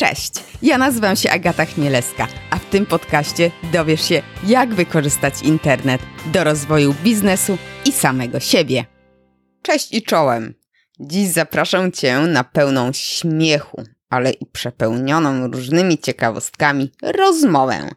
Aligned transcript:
Cześć, 0.00 0.32
ja 0.62 0.78
nazywam 0.78 1.16
się 1.16 1.30
Agata 1.30 1.64
Chmielewska, 1.64 2.28
a 2.50 2.58
w 2.58 2.64
tym 2.64 2.86
podcaście 2.86 3.50
dowiesz 3.72 4.08
się, 4.08 4.22
jak 4.46 4.74
wykorzystać 4.74 5.42
internet 5.42 6.00
do 6.32 6.44
rozwoju 6.44 6.94
biznesu 7.04 7.58
i 7.84 7.92
samego 7.92 8.40
siebie. 8.40 8.84
Cześć 9.62 9.94
i 9.94 10.02
czołem! 10.02 10.54
Dziś 11.00 11.28
zapraszam 11.28 11.92
Cię 11.92 12.18
na 12.18 12.44
pełną 12.44 12.92
śmiechu, 12.92 13.82
ale 14.10 14.30
i 14.30 14.46
przepełnioną 14.46 15.46
różnymi 15.50 15.98
ciekawostkami 15.98 16.92
rozmowę 17.02 17.90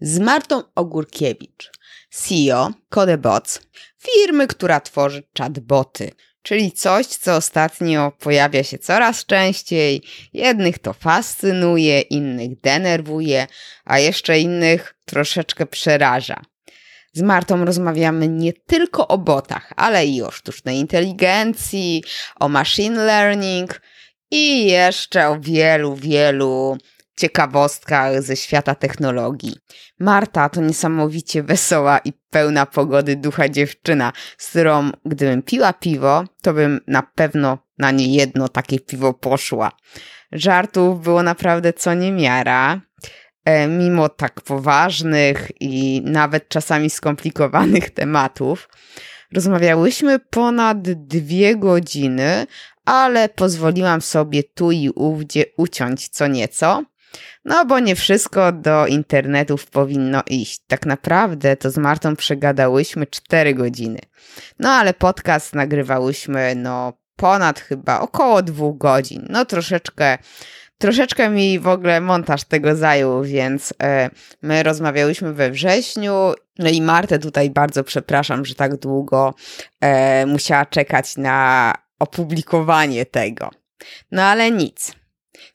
z 0.00 0.18
Martą 0.18 0.62
Ogórkiewicz, 0.74 1.70
CEO 2.10 2.70
Codebots, 2.88 3.60
firmy, 3.98 4.46
która 4.46 4.80
tworzy 4.80 5.22
chatboty– 5.38 6.10
czyli 6.48 6.72
coś, 6.72 7.06
co 7.06 7.36
ostatnio 7.36 8.12
pojawia 8.18 8.62
się 8.62 8.78
coraz 8.78 9.26
częściej. 9.26 10.02
Jednych 10.32 10.78
to 10.78 10.92
fascynuje, 10.92 12.00
innych 12.00 12.60
denerwuje, 12.60 13.46
a 13.84 13.98
jeszcze 13.98 14.38
innych 14.38 14.94
troszeczkę 15.04 15.66
przeraża. 15.66 16.42
Z 17.12 17.22
Martą 17.22 17.64
rozmawiamy 17.64 18.28
nie 18.28 18.52
tylko 18.52 19.08
o 19.08 19.18
botach, 19.18 19.72
ale 19.76 20.06
i 20.06 20.22
o 20.22 20.30
sztucznej 20.30 20.76
inteligencji, 20.76 22.04
o 22.40 22.48
machine 22.48 23.04
learning 23.04 23.80
i 24.30 24.66
jeszcze 24.66 25.28
o 25.28 25.40
wielu, 25.40 25.96
wielu 25.96 26.78
ciekawostkach 27.18 28.22
ze 28.22 28.36
świata 28.36 28.74
technologii. 28.74 29.56
Marta 29.98 30.48
to 30.48 30.60
niesamowicie 30.60 31.42
wesoła 31.42 31.98
i 31.98 32.12
pełna 32.30 32.66
pogody 32.66 33.16
ducha 33.16 33.48
dziewczyna, 33.48 34.12
z 34.38 34.48
którą 34.50 34.90
gdybym 35.04 35.42
piła 35.42 35.72
piwo, 35.72 36.24
to 36.42 36.52
bym 36.54 36.80
na 36.86 37.02
pewno 37.02 37.58
na 37.78 37.90
nie 37.90 38.14
jedno 38.14 38.48
takie 38.48 38.80
piwo 38.80 39.14
poszła. 39.14 39.72
Żartów 40.32 41.02
było 41.02 41.22
naprawdę 41.22 41.72
co 41.72 41.94
niemiara, 41.94 42.80
e, 43.44 43.68
mimo 43.68 44.08
tak 44.08 44.40
poważnych 44.40 45.50
i 45.60 46.02
nawet 46.04 46.48
czasami 46.48 46.90
skomplikowanych 46.90 47.90
tematów. 48.00 48.68
Rozmawiałyśmy 49.32 50.18
ponad 50.18 50.82
dwie 50.82 51.56
godziny, 51.56 52.46
ale 52.84 53.28
pozwoliłam 53.28 54.00
sobie 54.00 54.42
tu 54.42 54.72
i 54.72 54.90
ówdzie 54.90 55.44
uciąć 55.56 56.08
co 56.08 56.26
nieco. 56.26 56.84
No 57.44 57.66
bo 57.66 57.78
nie 57.78 57.96
wszystko 57.96 58.52
do 58.52 58.86
internetów 58.86 59.66
powinno 59.66 60.22
iść. 60.26 60.60
Tak 60.66 60.86
naprawdę 60.86 61.56
to 61.56 61.70
z 61.70 61.78
Martą 61.78 62.16
przegadałyśmy 62.16 63.06
4 63.06 63.54
godziny. 63.54 63.98
No 64.58 64.68
ale 64.70 64.94
podcast 64.94 65.54
nagrywałyśmy 65.54 66.54
no 66.54 66.92
ponad 67.16 67.60
chyba 67.60 68.00
około 68.00 68.42
dwóch 68.42 68.78
godzin. 68.78 69.26
No 69.30 69.44
troszeczkę 69.44 70.18
Troszeczkę 70.78 71.30
mi 71.30 71.58
w 71.58 71.68
ogóle 71.68 72.00
montaż 72.00 72.44
tego 72.44 72.76
zajął, 72.76 73.22
więc 73.22 73.74
e, 73.82 74.10
my 74.42 74.62
rozmawiałyśmy 74.62 75.32
we 75.32 75.50
wrześniu. 75.50 76.12
No 76.58 76.70
i 76.70 76.82
Martę 76.82 77.18
tutaj 77.18 77.50
bardzo 77.50 77.84
przepraszam, 77.84 78.44
że 78.44 78.54
tak 78.54 78.76
długo 78.76 79.34
e, 79.80 80.26
musiała 80.26 80.66
czekać 80.66 81.16
na 81.16 81.74
opublikowanie 81.98 83.06
tego. 83.06 83.50
No 84.10 84.22
ale 84.22 84.50
nic. 84.50 84.92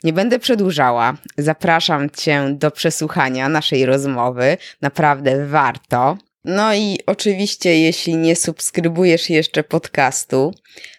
Nie 0.03 0.14
będę 0.14 0.39
przedłużała. 0.39 1.17
Zapraszam 1.38 2.09
Cię 2.09 2.56
do 2.58 2.72
przesłuchania 2.72 3.50
naszej 3.50 3.86
rozmowy. 3.86 4.58
Naprawdę 4.81 5.45
warto. 5.45 6.17
No 6.45 6.73
i 6.73 7.00
oczywiście, 7.06 7.80
jeśli 7.80 8.16
nie 8.16 8.36
subskrybujesz 8.36 9.30
jeszcze 9.30 9.64
podcastu, 9.64 10.53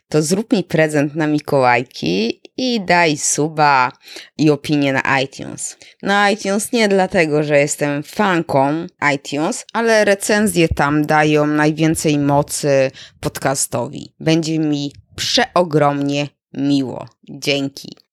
to 0.08 0.22
zrób 0.22 0.52
mi 0.52 0.64
prezent 0.64 1.14
na 1.14 1.26
Mikołajki 1.26 2.40
i 2.56 2.80
daj 2.80 3.16
suba 3.16 3.92
i 4.38 4.50
opinię 4.50 4.92
na 4.92 5.20
iTunes. 5.20 5.76
Na 6.02 6.30
iTunes 6.30 6.72
nie 6.72 6.88
dlatego, 6.88 7.42
że 7.42 7.58
jestem 7.58 8.02
fanką 8.02 8.86
iTunes, 9.14 9.64
ale 9.72 10.04
recenzje 10.04 10.68
tam 10.68 11.06
dają 11.06 11.46
najwięcej 11.46 12.18
mocy 12.18 12.90
podcastowi. 13.20 14.14
Będzie 14.20 14.58
mi 14.58 14.92
przeogromnie 15.16 16.28
miło. 16.52 17.08
Dzięki. 17.30 18.03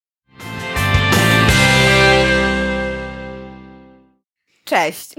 Cześć. 4.72 5.10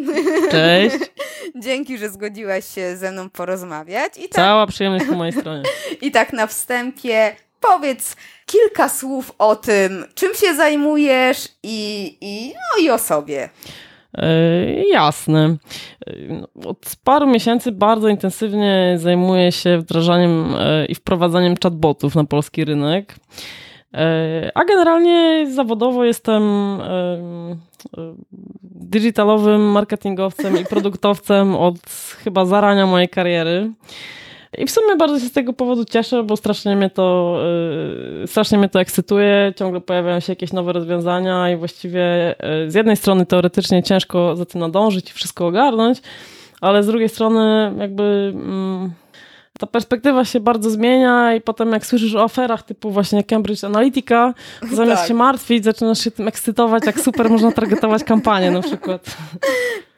Cześć. 0.51 0.97
Dzięki, 1.65 1.99
że 1.99 2.09
zgodziłaś 2.09 2.75
się 2.75 2.97
ze 2.97 3.13
mną 3.13 3.31
porozmawiać. 3.31 4.13
I 4.19 4.21
tak, 4.21 4.33
Cała 4.33 4.67
przyjemność 4.67 5.07
po 5.07 5.15
mojej 5.15 5.33
stronie. 5.33 5.63
I 6.03 6.11
tak 6.11 6.33
na 6.33 6.47
wstępie 6.47 7.37
powiedz 7.61 8.17
kilka 8.47 8.89
słów 8.89 9.33
o 9.39 9.57
tym, 9.57 10.05
czym 10.15 10.35
się 10.35 10.55
zajmujesz 10.55 11.49
i, 11.63 12.17
i, 12.21 12.49
no, 12.49 12.83
i 12.83 12.91
o 12.91 12.99
sobie. 12.99 13.49
Yy, 14.15 14.85
jasne. 14.93 15.57
E, 16.07 16.69
od 16.69 16.97
paru 17.05 17.27
miesięcy 17.27 17.73
bardzo 17.73 18.09
intensywnie 18.09 18.95
zajmuję 18.99 19.53
się 19.53 19.79
wdrażaniem 19.79 20.51
yy, 20.53 20.87
i 20.87 20.95
wprowadzaniem 20.95 21.55
chatbotów 21.63 22.15
na 22.15 22.25
polski 22.25 22.65
rynek. 22.65 23.15
A 24.55 24.65
generalnie 24.65 25.47
zawodowo 25.51 26.05
jestem 26.05 26.43
digitalowym 28.63 29.61
marketingowcem 29.61 30.61
i 30.61 30.65
produktowcem 30.65 31.57
od 31.67 31.77
chyba 32.25 32.45
zarania 32.45 32.87
mojej 32.87 33.09
kariery. 33.09 33.71
I 34.59 34.67
w 34.67 34.71
sumie 34.71 34.97
bardzo 34.97 35.21
się 35.21 35.27
z 35.27 35.33
tego 35.33 35.53
powodu 35.53 35.85
cieszę, 35.85 36.23
bo 36.23 36.37
strasznie 36.37 36.77
mnie 36.77 36.91
to, 36.91 37.39
strasznie 38.27 38.59
mnie 38.59 38.69
to 38.69 38.81
ekscytuje. 38.81 39.53
Ciągle 39.57 39.81
pojawiają 39.81 40.21
się 40.21 40.33
jakieś 40.33 40.53
nowe 40.53 40.73
rozwiązania 40.73 41.51
i 41.51 41.57
właściwie 41.57 42.35
z 42.67 42.75
jednej 42.75 42.97
strony 42.97 43.27
teoretycznie 43.27 43.83
ciężko 43.83 44.37
za 44.37 44.47
tym 44.47 44.61
nadążyć 44.61 45.11
i 45.11 45.13
wszystko 45.13 45.47
ogarnąć, 45.47 46.03
ale 46.61 46.83
z 46.83 46.87
drugiej 46.87 47.09
strony 47.09 47.73
jakby 47.79 48.33
mm, 48.35 48.93
ta 49.63 49.67
perspektywa 49.67 50.25
się 50.25 50.41
bardzo 50.41 50.71
zmienia 50.71 51.35
i 51.35 51.41
potem 51.41 51.73
jak 51.73 51.87
słyszysz 51.87 52.15
o 52.15 52.23
aferach 52.23 52.63
typu 52.63 52.91
właśnie 52.91 53.25
Cambridge 53.25 53.65
Analytica, 53.65 54.35
zamiast 54.73 55.01
tak. 55.03 55.09
się 55.09 55.15
martwić, 55.15 55.65
zaczynasz 55.65 55.99
się 55.99 56.11
tym 56.11 56.29
ekscytować, 56.29 56.87
jak 56.87 57.01
super 57.01 57.31
można 57.31 57.53
targetować 57.53 58.05
kampanię 58.05 58.51
na 58.51 58.63
przykład. 58.63 59.05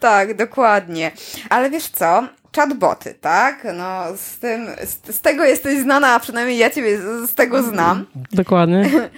Tak, 0.01 0.37
dokładnie. 0.37 1.13
Ale 1.51 1.71
wiesz 1.71 1.89
co? 1.89 2.25
Chatboty, 2.57 3.15
tak? 3.21 3.67
No, 3.75 4.17
z, 4.17 4.39
tym, 4.39 4.67
z, 4.85 5.17
z 5.17 5.21
tego 5.21 5.45
jesteś 5.45 5.79
znana, 5.79 6.15
a 6.15 6.21
przynajmniej 6.21 6.59
ja 6.59 6.71
ciebie 6.71 6.99
z, 6.99 7.31
z 7.31 7.35
tego 7.35 7.63
znam. 7.63 8.07
Dokładnie. 8.33 8.91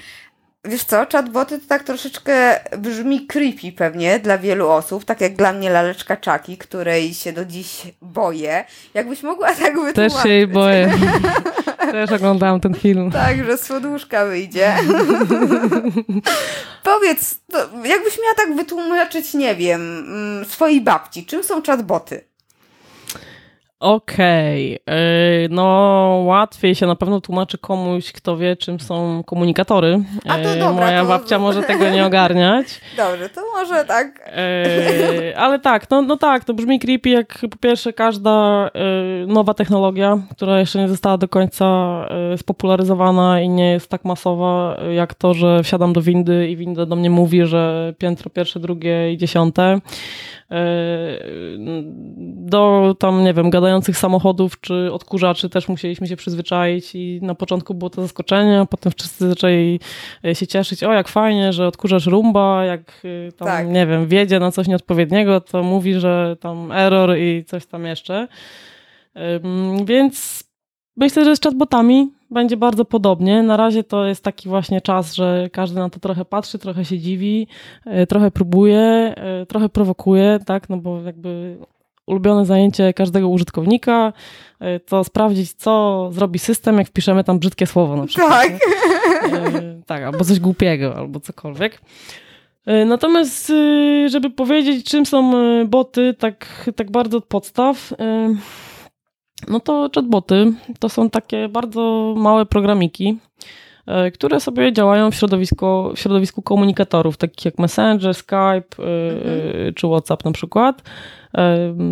Wiesz 0.68 0.84
co, 0.84 1.06
chatboty 1.12 1.58
to 1.58 1.68
tak 1.68 1.84
troszeczkę 1.84 2.60
brzmi 2.78 3.26
creepy 3.26 3.72
pewnie 3.72 4.18
dla 4.18 4.38
wielu 4.38 4.68
osób, 4.68 5.04
tak 5.04 5.20
jak 5.20 5.36
dla 5.36 5.52
mnie 5.52 5.70
laleczka 5.70 6.16
Czaki, 6.16 6.58
której 6.58 7.14
się 7.14 7.32
do 7.32 7.44
dziś 7.44 7.82
boję. 8.02 8.64
Jakbyś 8.94 9.22
mogła 9.22 9.48
tak 9.48 9.80
wytłumaczyć. 9.80 9.94
Też 9.94 10.22
się 10.22 10.28
jej 10.28 10.46
boję. 10.46 10.92
Też 11.92 12.12
oglądałam 12.12 12.60
ten 12.60 12.74
film. 12.74 13.10
Tak, 13.10 13.44
że 13.44 13.58
z 13.58 13.70
łóżka 13.84 14.26
wyjdzie. 14.26 14.74
Powiedz, 16.82 17.38
jakbyś 17.84 18.18
miała 18.22 18.34
tak 18.36 18.56
wytłumaczyć, 18.56 19.34
nie 19.34 19.54
wiem, 19.54 19.98
mm, 19.98 20.44
swojej 20.44 20.80
babci, 20.80 21.26
czym 21.26 21.44
są 21.44 21.62
chatboty? 21.62 22.24
Okej, 23.80 24.80
okay. 24.82 25.48
no 25.50 25.62
łatwiej 26.24 26.74
się 26.74 26.86
na 26.86 26.96
pewno 26.96 27.20
tłumaczy 27.20 27.58
komuś, 27.58 28.12
kto 28.12 28.36
wie, 28.36 28.56
czym 28.56 28.80
są 28.80 29.22
komunikatory. 29.26 30.02
A 30.28 30.38
to 30.38 30.54
dobra, 30.58 30.86
Moja 30.86 31.02
to... 31.02 31.08
babcia 31.08 31.38
może 31.38 31.62
tego 31.62 31.90
nie 31.90 32.06
ogarniać. 32.06 32.80
Dobrze, 32.96 33.28
to 33.28 33.40
może 33.54 33.84
tak. 33.84 34.30
ale 35.36 35.58
tak, 35.58 35.90
no, 35.90 36.02
no 36.02 36.16
tak, 36.16 36.44
to 36.44 36.54
brzmi 36.54 36.80
creepy, 36.80 37.08
jak 37.08 37.38
po 37.50 37.56
pierwsze 37.56 37.92
każda 37.92 38.70
nowa 39.26 39.54
technologia, 39.54 40.18
która 40.30 40.60
jeszcze 40.60 40.78
nie 40.78 40.88
została 40.88 41.18
do 41.18 41.28
końca 41.28 41.66
spopularyzowana 42.36 43.40
i 43.40 43.48
nie 43.48 43.72
jest 43.72 43.90
tak 43.90 44.04
masowa, 44.04 44.76
jak 44.94 45.14
to, 45.14 45.34
że 45.34 45.62
wsiadam 45.62 45.92
do 45.92 46.02
windy 46.02 46.48
i 46.48 46.56
winda 46.56 46.86
do 46.86 46.96
mnie 46.96 47.10
mówi, 47.10 47.46
że 47.46 47.94
piętro 47.98 48.30
pierwsze, 48.30 48.60
drugie 48.60 49.12
i 49.12 49.16
dziesiąte 49.16 49.80
do 52.36 52.94
tam, 52.98 53.24
nie 53.24 53.34
wiem, 53.34 53.50
gadających 53.50 53.98
samochodów 53.98 54.60
czy 54.60 54.92
odkurzaczy 54.92 55.48
też 55.48 55.68
musieliśmy 55.68 56.06
się 56.06 56.16
przyzwyczaić 56.16 56.94
i 56.94 57.18
na 57.22 57.34
początku 57.34 57.74
było 57.74 57.90
to 57.90 58.02
zaskoczenie, 58.02 58.60
a 58.60 58.66
potem 58.66 58.92
wszyscy 58.98 59.28
zaczęli 59.28 59.80
e, 60.24 60.34
się 60.34 60.46
cieszyć, 60.46 60.84
o 60.84 60.92
jak 60.92 61.08
fajnie, 61.08 61.52
że 61.52 61.66
odkurzacz 61.66 62.06
rumba, 62.06 62.64
jak 62.64 63.02
e, 63.28 63.32
tam, 63.32 63.48
tak. 63.48 63.68
nie 63.68 63.86
wiem, 63.86 64.06
wiedzie 64.06 64.38
na 64.38 64.52
coś 64.52 64.68
nieodpowiedniego, 64.68 65.40
to 65.40 65.62
mówi, 65.62 65.94
że 65.94 66.36
tam 66.40 66.72
error 66.72 67.18
i 67.18 67.44
coś 67.44 67.66
tam 67.66 67.84
jeszcze. 67.84 68.28
Więc 69.84 70.44
myślę, 70.96 71.24
że 71.24 71.36
z 71.36 71.40
chatbotami 71.40 72.15
będzie 72.30 72.56
bardzo 72.56 72.84
podobnie. 72.84 73.42
Na 73.42 73.56
razie 73.56 73.84
to 73.84 74.06
jest 74.06 74.24
taki 74.24 74.48
właśnie 74.48 74.80
czas, 74.80 75.14
że 75.14 75.48
każdy 75.52 75.78
na 75.78 75.90
to 75.90 76.00
trochę 76.00 76.24
patrzy, 76.24 76.58
trochę 76.58 76.84
się 76.84 76.98
dziwi, 76.98 77.46
e, 77.84 78.06
trochę 78.06 78.30
próbuje, 78.30 78.80
e, 79.16 79.46
trochę 79.46 79.68
prowokuje, 79.68 80.38
tak, 80.46 80.68
no 80.68 80.76
bo 80.76 81.02
jakby 81.02 81.58
ulubione 82.06 82.46
zajęcie 82.46 82.92
każdego 82.92 83.28
użytkownika 83.28 84.12
e, 84.60 84.80
to 84.80 85.04
sprawdzić, 85.04 85.52
co 85.52 86.08
zrobi 86.12 86.38
system, 86.38 86.78
jak 86.78 86.88
wpiszemy 86.88 87.24
tam 87.24 87.38
brzydkie 87.38 87.66
słowo 87.66 87.96
na 87.96 88.06
przykład. 88.06 88.30
Tak. 88.30 88.52
tak, 89.86 90.02
albo 90.02 90.24
coś 90.24 90.40
głupiego, 90.40 90.96
albo 90.96 91.20
cokolwiek. 91.20 91.80
Natomiast, 92.86 93.52
żeby 94.06 94.30
powiedzieć, 94.30 94.90
czym 94.90 95.06
są 95.06 95.32
boty, 95.66 96.14
tak, 96.18 96.70
tak 96.76 96.90
bardzo 96.90 97.18
od 97.18 97.24
podstaw, 97.24 97.92
no 99.48 99.60
to 99.60 99.90
chatboty 99.94 100.52
to 100.78 100.88
są 100.88 101.10
takie 101.10 101.48
bardzo 101.48 102.14
małe 102.16 102.46
programiki, 102.46 103.18
E, 103.86 104.10
które 104.10 104.40
sobie 104.40 104.72
działają 104.72 105.10
w 105.10 105.14
środowisku, 105.14 105.92
w 105.96 105.98
środowisku 105.98 106.42
komunikatorów, 106.42 107.16
takich 107.16 107.44
jak 107.44 107.58
Messenger, 107.58 108.14
Skype 108.14 108.64
mhm. 108.78 109.74
czy 109.74 109.86
WhatsApp 109.86 110.24
na 110.24 110.32
przykład, 110.32 110.82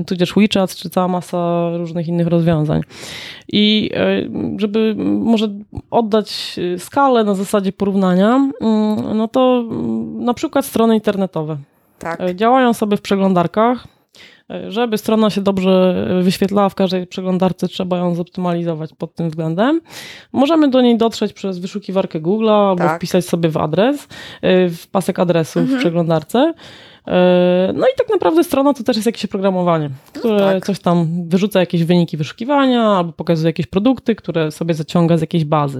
tudzież 0.07 0.35
WeChat, 0.37 0.75
czy 0.75 0.91
cała 0.91 1.09
masa 1.09 1.71
różnych 1.77 2.09
innych 2.09 2.27
rozwiązań. 2.27 2.81
I 3.53 3.91
żeby 4.59 4.95
może 4.99 5.49
oddać 5.91 6.61
skalę 6.79 7.25
na 7.25 7.35
zasadzie 7.35 7.73
porównania, 7.73 8.51
mm, 8.61 9.17
no 9.17 9.29
to 9.29 9.65
mm, 9.71 10.25
na 10.25 10.35
przykład 10.35 10.65
strony 10.65 10.95
internetowe. 10.95 11.57
Tak. 11.99 12.35
Działają 12.35 12.73
sobie 12.73 12.97
w 12.97 13.01
przeglądarkach, 13.01 13.87
żeby 14.69 14.99
strona 14.99 15.31
się 15.31 15.41
dobrze 15.41 16.07
wyświetlała 16.23 16.69
w 16.69 16.75
każdej 16.75 17.07
przeglądarce, 17.07 17.69
trzeba 17.69 17.99
ją 17.99 18.15
zoptymalizować 18.15 18.91
pod 18.99 19.15
tym 19.15 19.29
względem. 19.29 19.81
Możemy 20.33 20.71
do 20.71 20.81
niej 20.81 20.99
dotrzeć 20.99 21.33
przez 21.33 21.59
wyszukiwarkę 21.59 22.21
Google 22.21 22.51
albo 22.51 22.85
tak. 22.85 22.99
wpisać 22.99 23.25
sobie 23.25 23.49
w 23.49 23.57
adres, 23.57 24.03
y, 24.03 24.09
w 24.71 24.87
pasek 24.91 25.19
adresów 25.19 25.63
mhm. 25.63 25.79
w 25.79 25.81
przeglądarce. 25.81 26.55
Y, 27.09 27.73
no 27.73 27.87
i 27.87 27.97
tak 27.99 28.09
naprawdę 28.13 28.45
strona 28.45 28.75
to 28.75 28.85
też 28.85 28.97
jest 28.97 29.07
jakieś 29.07 29.25
oprogramowanie, 29.25 29.91
które 30.13 30.35
no 30.35 30.53
tak. 30.53 30.67
coś 30.67 30.81
tam 30.81 31.29
wyrzuca 31.29 31.61
jakieś 31.61 31.85
wyniki 31.85 32.17
wyszukiwania 32.17 32.83
albo 32.83 33.13
pokazuje 33.13 33.49
jakieś 33.49 33.67
produkty, 33.67 34.15
które 34.15 34.51
sobie 34.51 34.75
zaciąga 34.75 35.17
z 35.17 35.21
jakiejś 35.21 35.45
bazy. 35.45 35.79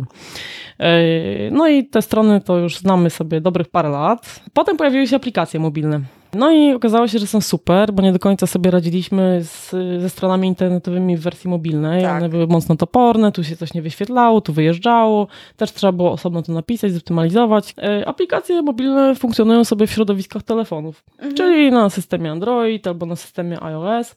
Y, 0.81 1.51
no 1.53 1.69
i 1.69 1.87
te 1.87 2.03
strony 2.03 2.41
to 2.41 2.59
już 2.59 2.79
znamy 2.79 3.11
sobie 3.11 3.41
dobrych 3.41 3.69
parę 3.69 3.89
lat. 3.89 4.41
Potem 4.53 4.77
pojawiły 4.77 5.07
się 5.07 5.17
aplikacje 5.17 5.61
mobilne. 5.61 6.01
No 6.35 6.53
i 6.53 6.75
okazało 6.75 7.09
się, 7.09 7.19
że 7.19 7.27
są 7.27 7.41
super, 7.41 7.93
bo 7.93 8.03
nie 8.03 8.13
do 8.13 8.19
końca 8.19 8.47
sobie 8.47 8.71
radziliśmy 8.71 9.41
z, 9.43 9.71
ze 10.03 10.11
stronami 10.11 10.49
internetowymi 10.49 11.17
w 11.17 11.21
wersji 11.21 11.51
mobilnej. 11.51 12.03
Tak. 12.03 12.17
One 12.17 12.29
były 12.29 12.47
mocno 12.47 12.77
toporne, 12.77 13.33
tu 13.33 13.45
się 13.45 13.57
coś 13.57 13.75
nie 13.75 13.83
wyświetlało, 13.83 14.41
tu 14.41 14.53
wyjeżdżało. 14.53 15.27
Też 15.57 15.73
trzeba 15.73 15.93
było 15.93 16.13
osobno 16.13 16.43
to 16.43 16.53
napisać, 16.53 16.93
zoptymalizować. 16.93 17.75
E, 17.79 18.09
aplikacje 18.09 18.63
mobilne 18.63 19.15
funkcjonują 19.15 19.65
sobie 19.65 19.87
w 19.87 19.91
środowiskach 19.91 20.43
telefonów, 20.43 21.05
mhm. 21.13 21.35
czyli 21.35 21.71
na 21.71 21.91
systemie 21.91 22.31
Android 22.31 22.87
albo 22.87 23.07
na 23.07 23.17
systemie 23.17 23.63
iOS. 23.63 24.17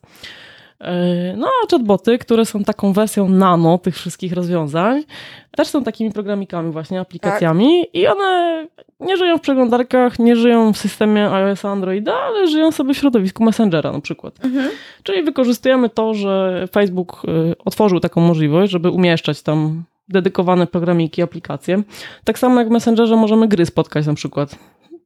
E, 0.81 1.33
no 1.37 1.47
a 1.47 1.67
chatboty, 1.71 2.17
które 2.17 2.45
są 2.45 2.63
taką 2.63 2.93
wersją 2.93 3.29
nano 3.29 3.77
tych 3.77 3.95
wszystkich 3.95 4.33
rozwiązań, 4.33 5.03
też 5.51 5.67
są 5.67 5.83
takimi 5.83 6.11
programikami 6.11 6.71
właśnie, 6.71 6.99
aplikacjami 6.99 7.85
tak. 7.85 7.95
i 7.95 8.07
one 8.07 8.67
nie 8.99 9.17
żyją 9.17 9.37
w 9.37 9.41
przeglądarkach, 9.41 10.19
nie 10.19 10.35
żyją 10.35 10.73
w 10.73 10.77
systemie 10.77 11.31
iOS, 11.31 11.65
Androida, 11.65 12.13
ale 12.13 12.47
żyją 12.47 12.71
sobie 12.71 12.93
w 12.93 12.97
środowisku 12.97 13.43
Messengera 13.43 13.91
na 13.91 14.01
przykład. 14.01 14.45
Mhm. 14.45 14.69
Czyli 15.03 15.23
wykorzystujemy 15.23 15.89
to, 15.89 16.13
że 16.13 16.65
Facebook 16.71 17.21
y, 17.25 17.55
otworzył 17.65 17.99
taką 17.99 18.21
możliwość, 18.21 18.71
żeby 18.71 18.89
umieszczać 18.89 19.41
tam 19.41 19.83
dedykowane 20.09 20.67
programiki, 20.67 21.21
aplikacje. 21.21 21.83
Tak 22.23 22.39
samo 22.39 22.59
jak 22.59 22.67
w 22.67 22.71
Messengerze 22.71 23.15
możemy 23.15 23.47
gry 23.47 23.65
spotkać 23.65 24.07
na 24.07 24.13
przykład. 24.13 24.55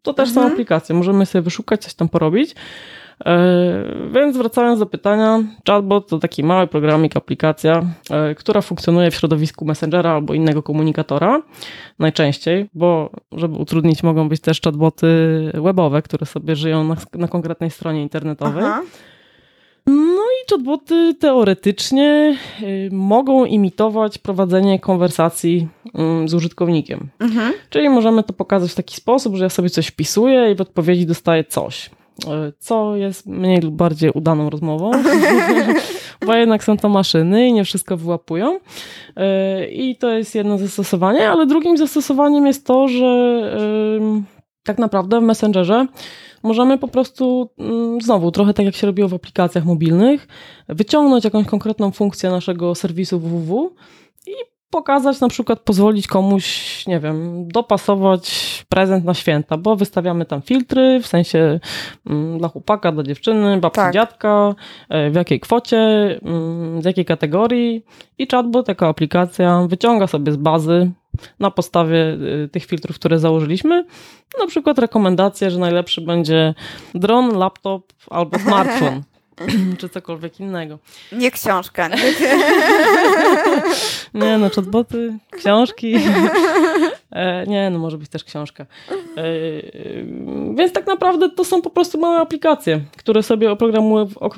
To 0.02 0.14
też 0.14 0.30
mhm. 0.30 0.48
są 0.48 0.54
aplikacje, 0.54 0.96
możemy 0.96 1.26
sobie 1.26 1.42
wyszukać, 1.42 1.84
coś 1.84 1.94
tam 1.94 2.10
porobić. 2.10 2.56
E, 3.26 4.12
więc 4.14 4.38
wracając 4.38 4.80
do 4.80 4.86
pytania, 4.86 5.44
chatbot 5.68 6.08
to 6.08 6.20
taki 6.20 6.44
mały 6.44 6.68
programik, 6.68 7.18
aplikacja, 7.18 7.86
e, 8.10 8.36
która 8.36 8.62
funkcjonuje 8.62 9.12
w 9.12 9.16
środowisku 9.16 9.66
Messengera 9.66 10.12
albo 10.12 10.34
innego 10.34 10.64
komunikatora 10.64 11.42
najczęściej, 12.00 12.70
bo 12.74 13.10
żeby 13.32 13.58
utrudnić 13.58 14.04
mogą 14.04 14.30
być 14.30 14.42
też 14.42 14.62
chatboty 14.62 15.08
webowe, 15.54 16.02
które 16.02 16.26
sobie 16.26 16.56
żyją 16.56 16.84
na, 16.84 16.96
na 17.14 17.28
konkretnej 17.28 17.70
stronie 17.70 18.02
internetowej. 18.02 18.64
Aha. 18.66 18.82
No 19.88 20.22
i 20.24 20.50
chatboty 20.50 21.16
teoretycznie 21.20 22.38
y, 22.62 22.90
mogą 22.92 23.46
imitować 23.46 24.18
prowadzenie 24.18 24.80
konwersacji 24.80 25.68
y, 26.24 26.28
z 26.28 26.34
użytkownikiem. 26.34 27.10
Mhm. 27.20 27.54
Czyli 27.70 27.90
możemy 27.90 28.24
to 28.24 28.34
pokazać 28.34 28.72
w 28.72 28.76
taki 28.76 28.96
sposób, 28.96 29.36
że 29.36 29.44
ja 29.44 29.50
sobie 29.50 29.70
coś 29.70 29.88
wpisuję 29.88 30.52
i 30.52 30.56
w 30.56 30.62
odpowiedzi 30.62 31.06
dostaję 31.06 31.44
coś. 31.44 31.90
E, 32.28 32.52
co 32.60 32.96
jest 32.96 33.26
mniej 33.26 33.62
lub 33.62 33.76
bardziej 33.76 34.12
udaną 34.12 34.50
rozmową, 34.50 34.92
bo 36.26 36.34
jednak 36.34 36.64
są 36.64 36.78
to 36.78 36.90
maszyny 36.90 37.48
i 37.48 37.54
nie 37.54 37.64
wszystko 37.64 37.98
wyłapują. 37.98 38.60
E, 39.16 39.68
I 39.68 39.96
to 39.96 40.10
jest 40.10 40.36
jedno 40.36 40.58
zastosowanie, 40.58 41.30
ale 41.30 41.46
drugim 41.46 41.78
zastosowaniem 41.78 42.46
jest 42.46 42.66
to, 42.66 42.88
że 42.88 43.42
tak 44.64 44.78
naprawdę 44.78 45.20
w 45.20 45.24
Messengerze 45.24 45.88
możemy 46.44 46.78
po 46.78 46.88
prostu 46.88 47.50
mm, 47.60 48.02
znowu, 48.02 48.32
trochę 48.32 48.54
tak 48.54 48.66
jak 48.66 48.76
się 48.76 48.88
robiło 48.88 49.08
w 49.08 49.14
aplikacjach 49.14 49.66
mobilnych, 49.66 50.28
wyciągnąć 50.70 51.24
jakąś 51.24 51.46
konkretną 51.46 51.92
funkcję 51.92 52.30
naszego 52.30 52.76
serwisu 52.76 53.20
www 53.20 53.72
pokazać, 54.72 55.20
na 55.20 55.30
przykład 55.30 55.60
pozwolić 55.60 56.08
komuś, 56.08 56.88
nie 56.88 57.00
wiem, 57.00 57.48
dopasować 57.48 58.66
prezent 58.70 59.06
na 59.06 59.14
święta, 59.14 59.58
bo 59.58 59.76
wystawiamy 59.76 60.26
tam 60.26 60.42
filtry, 60.42 61.00
w 61.04 61.08
sensie 61.08 61.60
mm, 62.10 62.38
dla 62.38 62.48
chłopaka, 62.48 62.92
dla 62.92 63.04
dziewczyny, 63.04 63.58
babci, 63.58 63.76
tak. 63.76 63.94
dziadka, 63.94 64.56
e, 64.90 65.10
w 65.10 65.16
jakiej 65.16 65.40
kwocie, 65.40 65.78
mm, 66.24 66.82
z 66.82 66.86
jakiej 66.86 67.06
kategorii 67.06 67.86
i 68.18 68.28
chatbot 68.28 68.68
jako 68.68 68.88
aplikacja 68.88 69.66
wyciąga 69.68 70.08
sobie 70.08 70.32
z 70.32 70.38
bazy 70.38 70.92
na 71.40 71.52
podstawie 71.52 72.18
y, 72.44 72.50
tych 72.52 72.66
filtrów, 72.66 72.96
które 72.96 73.20
założyliśmy, 73.20 73.86
na 74.40 74.48
przykład 74.48 74.80
rekomendację, 74.80 75.52
że 75.52 75.60
najlepszy 75.60 76.02
będzie 76.02 76.54
dron, 76.96 77.38
laptop 77.38 77.94
albo 78.10 78.40
smartfon. 78.46 79.02
czy 79.80 79.90
cokolwiek 79.90 80.40
innego. 80.40 80.80
Nie 81.12 81.32
książka. 81.32 81.88
Nie, 81.88 81.96
nie 84.22 84.38
no, 84.38 84.50
chatboty, 84.50 85.18
książki. 85.32 85.96
E, 87.12 87.46
nie, 87.48 87.70
no 87.70 87.80
może 87.80 87.98
być 87.98 88.10
też 88.10 88.24
książka. 88.24 88.66
E, 89.18 89.24
więc 90.56 90.74
tak 90.74 90.88
naprawdę 90.88 91.30
to 91.30 91.46
są 91.46 91.62
po 91.62 91.70
prostu 91.70 92.00
małe 92.00 92.20
aplikacje, 92.20 92.82
które 92.98 93.24
sobie 93.24 93.56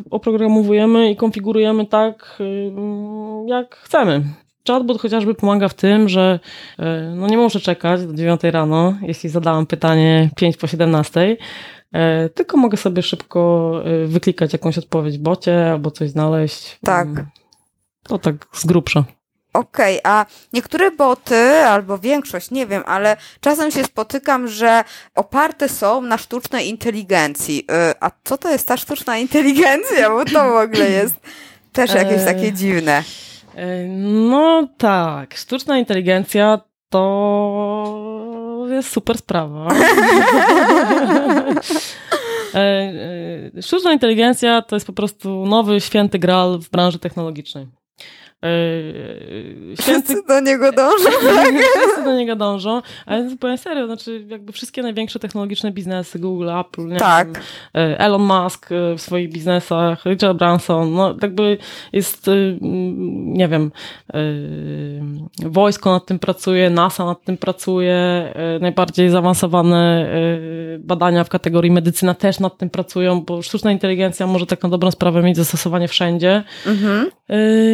oprogramowujemy 0.09 1.11
i 1.11 1.15
konfigurujemy 1.15 1.85
tak, 1.85 2.37
jak 3.47 3.75
chcemy. 3.75 4.23
Chatbot 4.67 5.01
chociażby 5.01 5.35
pomaga 5.35 5.67
w 5.67 5.73
tym, 5.73 6.09
że 6.09 6.39
e, 6.79 7.13
no 7.15 7.27
nie 7.27 7.37
muszę 7.37 7.59
czekać 7.59 8.05
do 8.05 8.13
9 8.13 8.43
rano, 8.43 8.93
jeśli 9.01 9.29
zadałam 9.29 9.65
pytanie 9.65 10.29
5 10.35 10.57
po 10.57 10.67
17, 10.67 11.21
E, 11.21 11.37
tylko 12.35 12.57
mogę 12.57 12.77
sobie 12.77 13.01
szybko 13.01 13.71
e, 13.85 14.07
wyklikać 14.07 14.53
jakąś 14.53 14.77
odpowiedź 14.77 15.17
w 15.17 15.21
bocie 15.21 15.71
albo 15.71 15.91
coś 15.91 16.09
znaleźć. 16.09 16.79
Tak. 16.83 17.07
Mm. 17.07 17.25
To 18.03 18.19
tak 18.19 18.35
z 18.53 18.65
grubsza. 18.65 19.03
Okej, 19.53 19.99
okay, 19.99 20.11
a 20.13 20.25
niektóre 20.53 20.91
boty, 20.91 21.51
albo 21.51 21.97
większość, 21.97 22.51
nie 22.51 22.67
wiem, 22.67 22.83
ale 22.85 23.17
czasem 23.41 23.71
się 23.71 23.83
spotykam, 23.83 24.47
że 24.47 24.83
oparte 25.15 25.69
są 25.69 26.01
na 26.01 26.17
sztucznej 26.17 26.69
inteligencji. 26.69 27.65
E, 27.71 27.95
a 27.99 28.11
co 28.23 28.37
to 28.37 28.49
jest 28.49 28.67
ta 28.67 28.77
sztuczna 28.77 29.17
inteligencja? 29.17 30.09
Bo 30.09 30.25
to 30.25 30.51
w 30.51 30.55
ogóle 30.55 30.89
jest 30.89 31.15
też 31.71 31.93
jakieś 31.93 32.25
takie 32.25 32.53
dziwne. 32.53 33.03
No 34.29 34.67
tak, 34.77 35.33
sztuczna 35.33 35.77
inteligencja 35.77 36.59
to 36.89 38.12
jest 38.67 38.91
super 38.91 39.17
sprawa. 39.17 39.67
E, 42.53 42.93
e, 43.57 43.61
sztuczna 43.61 43.93
inteligencja 43.93 44.61
to 44.61 44.75
jest 44.75 44.87
po 44.87 44.93
prostu 44.93 45.45
nowy 45.45 45.81
święty 45.81 46.19
gral 46.19 46.59
w 46.59 46.69
branży 46.69 46.99
technologicznej. 46.99 47.67
Yy, 48.43 49.75
wszyscy 49.75 50.15
do 50.27 50.39
niego 50.39 50.71
dążą, 50.71 51.09
tak? 51.35 51.53
Wszyscy 51.79 52.03
do 52.03 52.13
niego 52.13 52.35
dążą, 52.35 52.81
ale 53.05 53.35
powiem 53.39 53.57
serio, 53.57 53.85
znaczy 53.85 54.25
jakby 54.27 54.51
wszystkie 54.51 54.81
największe 54.81 55.19
technologiczne 55.19 55.71
biznesy, 55.71 56.19
Google, 56.19 56.49
Apple, 56.49 56.87
nie 56.87 56.97
tak. 56.97 57.27
Wiem, 57.27 57.43
yy, 57.73 57.97
Elon 57.97 58.21
Musk 58.21 58.71
yy, 58.71 58.95
w 58.97 59.01
swoich 59.01 59.29
biznesach, 59.31 60.05
Richard 60.05 60.37
Branson, 60.37 60.93
no 60.93 61.15
jakby 61.21 61.57
jest, 61.93 62.29
nie 63.11 63.47
wiem, 63.47 63.71
wojsko 65.45 65.91
nad 65.91 66.05
tym 66.05 66.19
pracuje, 66.19 66.69
NASA 66.69 67.05
nad 67.05 67.23
tym 67.23 67.37
pracuje, 67.37 68.33
najbardziej 68.61 69.09
zaawansowane 69.09 70.09
badania 70.79 71.23
w 71.23 71.29
kategorii 71.29 71.71
medycyna 71.71 72.13
też 72.13 72.39
nad 72.39 72.57
tym 72.57 72.69
pracują, 72.69 73.21
bo 73.21 73.41
sztuczna 73.41 73.71
inteligencja 73.71 74.27
może 74.27 74.45
tak 74.45 74.63
na 74.63 74.69
dobrą 74.69 74.91
sprawę 74.91 75.21
mieć 75.21 75.37
zastosowanie 75.37 75.87
wszędzie. 75.87 76.43
Mhm. 76.65 77.09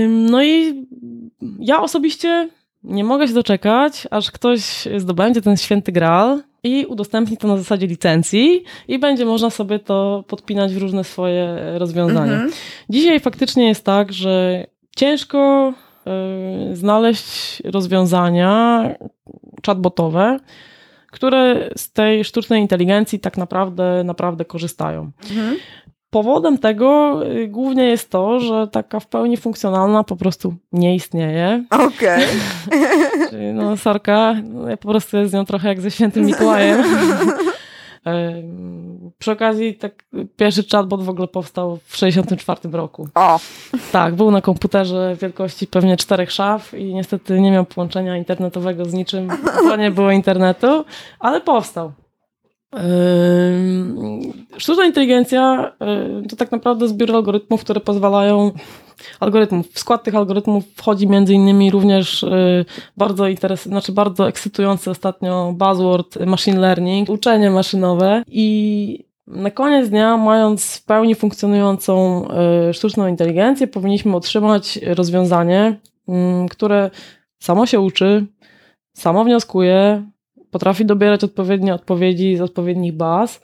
No 0.09 0.43
i 0.43 0.58
ja 1.59 1.81
osobiście 1.81 2.49
nie 2.83 3.03
mogę 3.03 3.27
się 3.27 3.33
doczekać, 3.33 4.07
aż 4.11 4.31
ktoś 4.31 4.87
zdobędzie 4.97 5.41
ten 5.41 5.57
święty 5.57 5.91
graal 5.91 6.43
i 6.63 6.85
udostępni 6.85 7.37
to 7.37 7.47
na 7.47 7.57
zasadzie 7.57 7.87
licencji 7.87 8.63
i 8.87 8.99
będzie 8.99 9.25
można 9.25 9.49
sobie 9.49 9.79
to 9.79 10.23
podpinać 10.27 10.73
w 10.73 10.77
różne 10.77 11.03
swoje 11.03 11.57
rozwiązania. 11.77 12.33
Mhm. 12.33 12.51
Dzisiaj 12.89 13.19
faktycznie 13.19 13.67
jest 13.67 13.85
tak, 13.85 14.13
że 14.13 14.65
ciężko 14.95 15.73
y, 16.71 16.75
znaleźć 16.75 17.61
rozwiązania 17.65 18.83
chatbotowe, 19.65 20.39
które 21.11 21.69
z 21.77 21.91
tej 21.91 22.23
sztucznej 22.23 22.61
inteligencji 22.61 23.19
tak 23.19 23.37
naprawdę, 23.37 24.03
naprawdę 24.03 24.45
korzystają. 24.45 25.11
Mhm. 25.29 25.55
Powodem 26.09 26.57
tego 26.57 27.19
y, 27.25 27.47
głównie 27.47 27.83
jest 27.83 28.09
to, 28.09 28.39
że 28.39 28.67
taka 28.67 28.99
w 28.99 29.07
pełni 29.07 29.37
funkcjonalna 29.37 30.03
po 30.03 30.15
prostu 30.15 30.53
nie 30.71 30.95
istnieje. 30.95 31.65
Okej. 31.69 32.23
Okay. 33.29 33.53
no, 33.53 33.77
sorka, 33.77 34.35
no, 34.43 34.69
ja 34.69 34.77
po 34.77 34.87
prostu 34.87 35.17
jest 35.17 35.31
z 35.31 35.33
nią 35.33 35.45
trochę 35.45 35.67
jak 35.67 35.81
ze 35.81 35.91
świętym 35.91 36.25
Mikołajem. 36.25 36.83
Przy 39.19 39.31
okazji 39.31 39.75
tak 39.75 40.03
pierwszy 40.37 40.63
chatbot 40.71 41.03
w 41.03 41.09
ogóle 41.09 41.27
powstał 41.27 41.77
w 41.77 41.91
1964 41.91 42.77
roku. 42.77 43.07
O! 43.15 43.39
Tak, 43.91 44.15
był 44.15 44.31
na 44.31 44.41
komputerze 44.41 45.15
wielkości 45.21 45.67
pewnie 45.67 45.97
czterech 45.97 46.31
szaf 46.31 46.73
i 46.73 46.93
niestety 46.93 47.41
nie 47.41 47.51
miał 47.51 47.65
połączenia 47.65 48.17
internetowego 48.17 48.85
z 48.85 48.93
niczym, 48.93 49.29
bo 49.63 49.75
nie 49.75 49.91
było 49.91 50.11
internetu, 50.11 50.85
ale 51.19 51.41
powstał. 51.41 51.91
Sztuczna 54.57 54.85
inteligencja 54.85 55.71
to 56.29 56.35
tak 56.35 56.51
naprawdę 56.51 56.87
zbiór 56.87 57.15
algorytmów, 57.15 57.61
które 57.61 57.79
pozwalają 57.79 58.51
algorytmów. 59.19 59.67
W 59.71 59.79
skład 59.79 60.03
tych 60.03 60.15
algorytmów 60.15 60.63
wchodzi 60.75 61.07
między 61.07 61.33
innymi 61.33 61.71
również 61.71 62.25
bardzo 62.97 63.27
interes, 63.27 63.63
znaczy 63.63 63.91
bardzo 63.91 64.27
ekscytujący 64.27 64.91
ostatnio 64.91 65.53
buzzword 65.57 66.25
machine 66.25 66.59
learning, 66.59 67.09
uczenie 67.09 67.51
maszynowe 67.51 68.23
i 68.27 69.05
na 69.27 69.51
koniec 69.51 69.89
dnia, 69.89 70.17
mając 70.17 70.77
w 70.77 70.85
pełni 70.85 71.15
funkcjonującą 71.15 72.27
sztuczną 72.73 73.07
inteligencję, 73.07 73.67
powinniśmy 73.67 74.15
otrzymać 74.15 74.79
rozwiązanie, 74.85 75.79
które 76.49 76.89
samo 77.39 77.65
się 77.65 77.79
uczy, 77.79 78.25
samo 78.97 79.23
wnioskuje, 79.23 80.03
potrafi 80.51 80.85
dobierać 80.85 81.23
odpowiednie 81.23 81.73
odpowiedzi 81.73 82.35
z 82.35 82.41
odpowiednich 82.41 82.93
baz. 82.93 83.41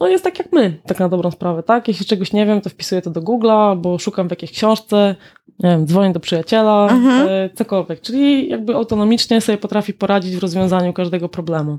No 0.00 0.08
jest 0.08 0.24
tak 0.24 0.38
jak 0.38 0.52
my, 0.52 0.80
tak 0.86 1.00
na 1.00 1.08
dobrą 1.08 1.30
sprawę, 1.30 1.62
tak? 1.62 1.88
Jeśli 1.88 2.06
czegoś 2.06 2.32
nie 2.32 2.46
wiem, 2.46 2.60
to 2.60 2.70
wpisuję 2.70 3.02
to 3.02 3.10
do 3.10 3.20
Google'a 3.22 3.68
albo 3.70 3.98
szukam 3.98 4.28
w 4.28 4.30
jakiejś 4.30 4.52
książce, 4.52 5.14
nie 5.58 5.70
wiem, 5.70 5.86
dzwonię 5.86 6.12
do 6.12 6.20
przyjaciela, 6.20 6.88
mhm. 6.90 7.28
e, 7.28 7.50
cokolwiek. 7.54 8.00
Czyli 8.00 8.48
jakby 8.48 8.74
autonomicznie 8.74 9.40
sobie 9.40 9.58
potrafi 9.58 9.94
poradzić 9.94 10.36
w 10.36 10.42
rozwiązaniu 10.42 10.92
każdego 10.92 11.28
problemu. 11.28 11.78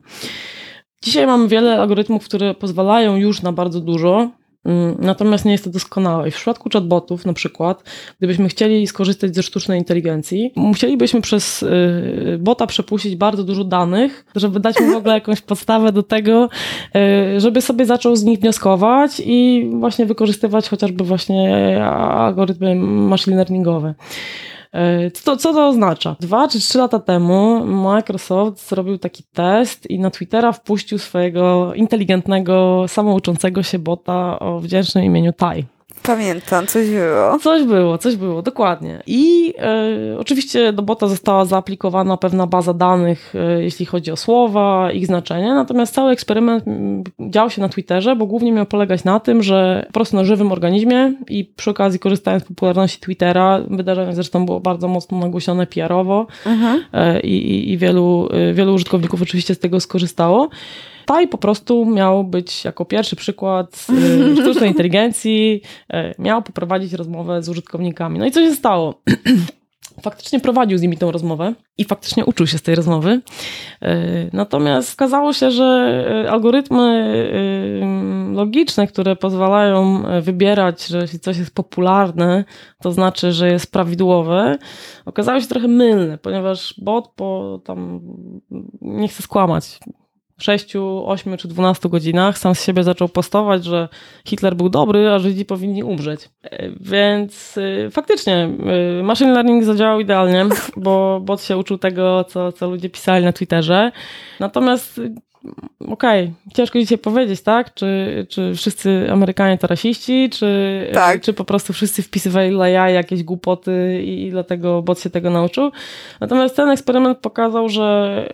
Dzisiaj 1.04 1.28
mamy 1.28 1.48
wiele 1.48 1.80
algorytmów, 1.80 2.26
które 2.26 2.54
pozwalają 2.54 3.16
już 3.16 3.42
na 3.42 3.52
bardzo 3.52 3.80
dużo, 3.80 4.30
natomiast 5.00 5.46
nie 5.46 5.52
jest 5.52 5.64
to 5.64 5.70
doskonałe. 5.70 6.28
I 6.28 6.32
w 6.32 6.36
przypadku 6.36 6.70
chatbotów, 6.74 7.26
na 7.26 7.34
przykład, 7.34 7.84
gdybyśmy 8.18 8.50
chcieli 8.50 8.88
skorzystać 8.88 9.36
ze 9.36 9.44
sztucznej 9.44 9.80
inteligencji, 9.80 10.52
musielibyśmy 10.56 11.22
przez 11.22 11.64
y, 11.64 12.38
bota 12.40 12.68
przepuścić 12.68 13.16
bardzo 13.16 13.44
dużo 13.44 13.64
danych, 13.64 14.26
żeby 14.36 14.60
dać 14.60 14.80
mu 14.80 14.92
w 14.94 14.96
ogóle 14.96 15.14
jakąś 15.14 15.42
podstawę 15.42 15.92
do 15.92 16.04
tego, 16.04 16.50
y, 17.36 17.40
żeby 17.40 17.62
sobie 17.62 17.86
zaczął 17.86 18.16
z 18.16 18.24
nich 18.24 18.40
wnioskować 18.40 19.22
i 19.26 19.70
właśnie 19.80 20.06
wykorzystywać 20.06 20.70
chociażby 20.70 21.04
właśnie 21.04 21.84
algorytmy 21.86 22.76
machine 22.76 23.36
learningowe. 23.36 23.94
E, 24.74 25.12
co, 25.12 25.38
co 25.38 25.54
to 25.54 25.68
oznacza? 25.68 26.16
Dwa 26.20 26.48
czy 26.48 26.60
trzy 26.60 26.78
lata 26.78 27.00
temu 27.00 27.66
Microsoft 27.66 28.70
zrobił 28.70 28.98
taki 28.98 29.24
test 29.24 29.90
i 29.90 30.00
na 30.00 30.10
Twittera 30.10 30.52
wpuścił 30.52 30.98
swojego 30.98 31.74
inteligentnego, 31.74 32.86
samouczącego 32.88 33.64
się 33.64 33.80
bota 33.80 34.40
o 34.40 34.60
wdzięcznym 34.60 35.04
imieniu 35.04 35.34
Tai. 35.34 35.66
Pamiętam, 36.12 36.68
coś 36.68 36.90
było. 36.90 37.40
Coś 37.40 37.64
było, 37.64 37.98
coś 37.98 38.16
było, 38.16 38.42
dokładnie. 38.42 39.04
I 39.08 39.54
e, 39.58 40.20
oczywiście 40.20 40.74
do 40.74 40.82
bota 40.82 41.08
została 41.08 41.46
zaaplikowana 41.46 42.18
pewna 42.18 42.48
baza 42.48 42.74
danych, 42.74 43.34
e, 43.36 43.64
jeśli 43.64 43.86
chodzi 43.86 44.12
o 44.12 44.16
słowa, 44.16 44.92
ich 44.92 45.06
znaczenie, 45.06 45.54
natomiast 45.54 45.94
cały 45.94 46.12
eksperyment 46.12 46.64
dział 47.20 47.50
się 47.50 47.62
na 47.62 47.70
Twitterze, 47.70 48.16
bo 48.16 48.26
głównie 48.26 48.52
miał 48.52 48.66
polegać 48.66 49.04
na 49.04 49.20
tym, 49.20 49.44
że 49.44 49.84
po 49.88 49.94
prostu 49.94 50.16
na 50.16 50.24
żywym 50.24 50.52
organizmie 50.52 51.14
i 51.30 51.46
przy 51.46 51.70
okazji 51.70 52.00
korzystając 52.00 52.44
z 52.44 52.48
popularności 52.48 53.00
Twittera, 53.00 53.62
wydarzenie 53.70 54.14
zresztą 54.14 54.46
było 54.46 54.60
bardzo 54.60 54.88
mocno 54.88 55.20
nagłośnione 55.20 55.68
PR-owo 55.68 56.28
mhm. 56.46 56.84
e, 56.94 57.20
i, 57.20 57.72
i 57.72 57.78
wielu, 57.78 58.30
e, 58.32 58.54
wielu 58.54 58.74
użytkowników 58.74 59.22
oczywiście 59.22 59.56
z 59.56 59.60
tego 59.60 59.80
skorzystało. 59.80 60.50
Tai 61.06 61.28
po 61.28 61.38
prostu 61.38 61.86
miał 61.86 62.24
być 62.24 62.66
jako 62.66 62.86
pierwszy 62.86 63.16
przykład 63.16 63.88
y, 63.90 64.42
sztucznej 64.42 64.70
inteligencji, 64.76 65.62
y, 65.94 66.16
miał 66.20 66.42
poprowadzić 66.42 66.94
rozmowę 66.94 67.44
z 67.44 67.50
użytkownikami. 67.50 68.20
No 68.20 68.26
i 68.26 68.32
co 68.32 68.40
się 68.40 68.56
stało? 68.56 69.02
faktycznie 70.02 70.40
prowadził 70.40 70.78
z 70.78 70.82
nimi 70.82 70.98
tą 70.98 71.12
rozmowę 71.12 71.54
i 71.78 71.86
faktycznie 71.86 72.26
uczył 72.26 72.48
się 72.48 72.58
z 72.58 72.62
tej 72.62 72.76
rozmowy. 72.76 73.22
Y, 73.84 74.30
natomiast 74.34 74.94
okazało 74.94 75.34
się, 75.34 75.52
że 75.52 76.26
algorytmy 76.30 77.12
logiczne, 78.34 78.88
które 78.88 79.16
pozwalają 79.16 80.04
wybierać, 80.22 80.88
że 80.88 80.98
jeśli 81.02 81.20
coś 81.20 81.38
jest 81.38 81.56
popularne, 81.56 82.44
to 82.82 82.92
znaczy, 82.92 83.32
że 83.32 83.48
jest 83.48 83.72
prawidłowe, 83.72 84.58
okazały 85.06 85.42
się 85.42 85.48
trochę 85.48 85.68
mylne, 85.68 86.18
ponieważ 86.18 86.76
bot 86.78 87.12
po 87.16 87.60
tam, 87.64 88.02
nie 88.82 89.08
chcę 89.08 89.24
skłamać, 89.24 89.80
6, 90.42 90.76
8 91.06 91.38
czy 91.38 91.48
12 91.48 91.90
godzinach 91.90 92.38
sam 92.38 92.56
z 92.56 92.64
siebie 92.64 92.84
zaczął 92.84 93.10
postować, 93.10 93.64
że 93.64 93.90
Hitler 94.26 94.56
był 94.56 94.70
dobry, 94.70 95.10
a 95.10 95.20
Żydzi 95.20 95.46
powinni 95.46 95.84
umrzeć. 95.84 96.30
E, 96.44 96.70
więc 96.80 97.58
y, 97.58 97.90
faktycznie 97.92 98.50
y, 99.00 99.04
machine 99.04 99.32
learning 99.32 99.64
zadziałał 99.64 100.00
idealnie, 100.00 100.46
bo 100.78 101.20
bot 101.24 101.44
się 101.44 101.58
uczył 101.58 101.78
tego, 101.78 102.24
co, 102.24 102.52
co 102.52 102.70
ludzie 102.70 102.90
pisali 102.90 103.26
na 103.26 103.34
Twitterze. 103.34 103.92
Natomiast 104.40 105.02
okej, 105.80 106.24
okay, 106.24 106.54
ciężko 106.54 106.80
dzisiaj 106.80 106.98
powiedzieć, 106.98 107.42
tak? 107.42 107.74
Czy, 107.74 108.26
czy 108.30 108.56
wszyscy 108.56 109.08
Amerykanie 109.12 109.58
to 109.58 109.68
rasiści, 109.68 110.30
czy, 110.30 110.88
tak. 110.94 111.22
czy 111.22 111.34
po 111.34 111.46
prostu 111.46 111.74
wszyscy 111.74 112.04
wpisywali 112.04 112.62
AI 112.62 112.94
jakieś 112.94 113.24
głupoty 113.24 114.04
i, 114.04 114.28
i 114.28 114.32
dlatego 114.32 114.82
bot 114.82 115.00
się 115.00 115.10
tego 115.10 115.30
nauczył. 115.30 115.72
Natomiast 116.20 116.56
ten 116.56 116.70
eksperyment 116.70 117.18
pokazał, 117.18 117.70
że 117.70 118.30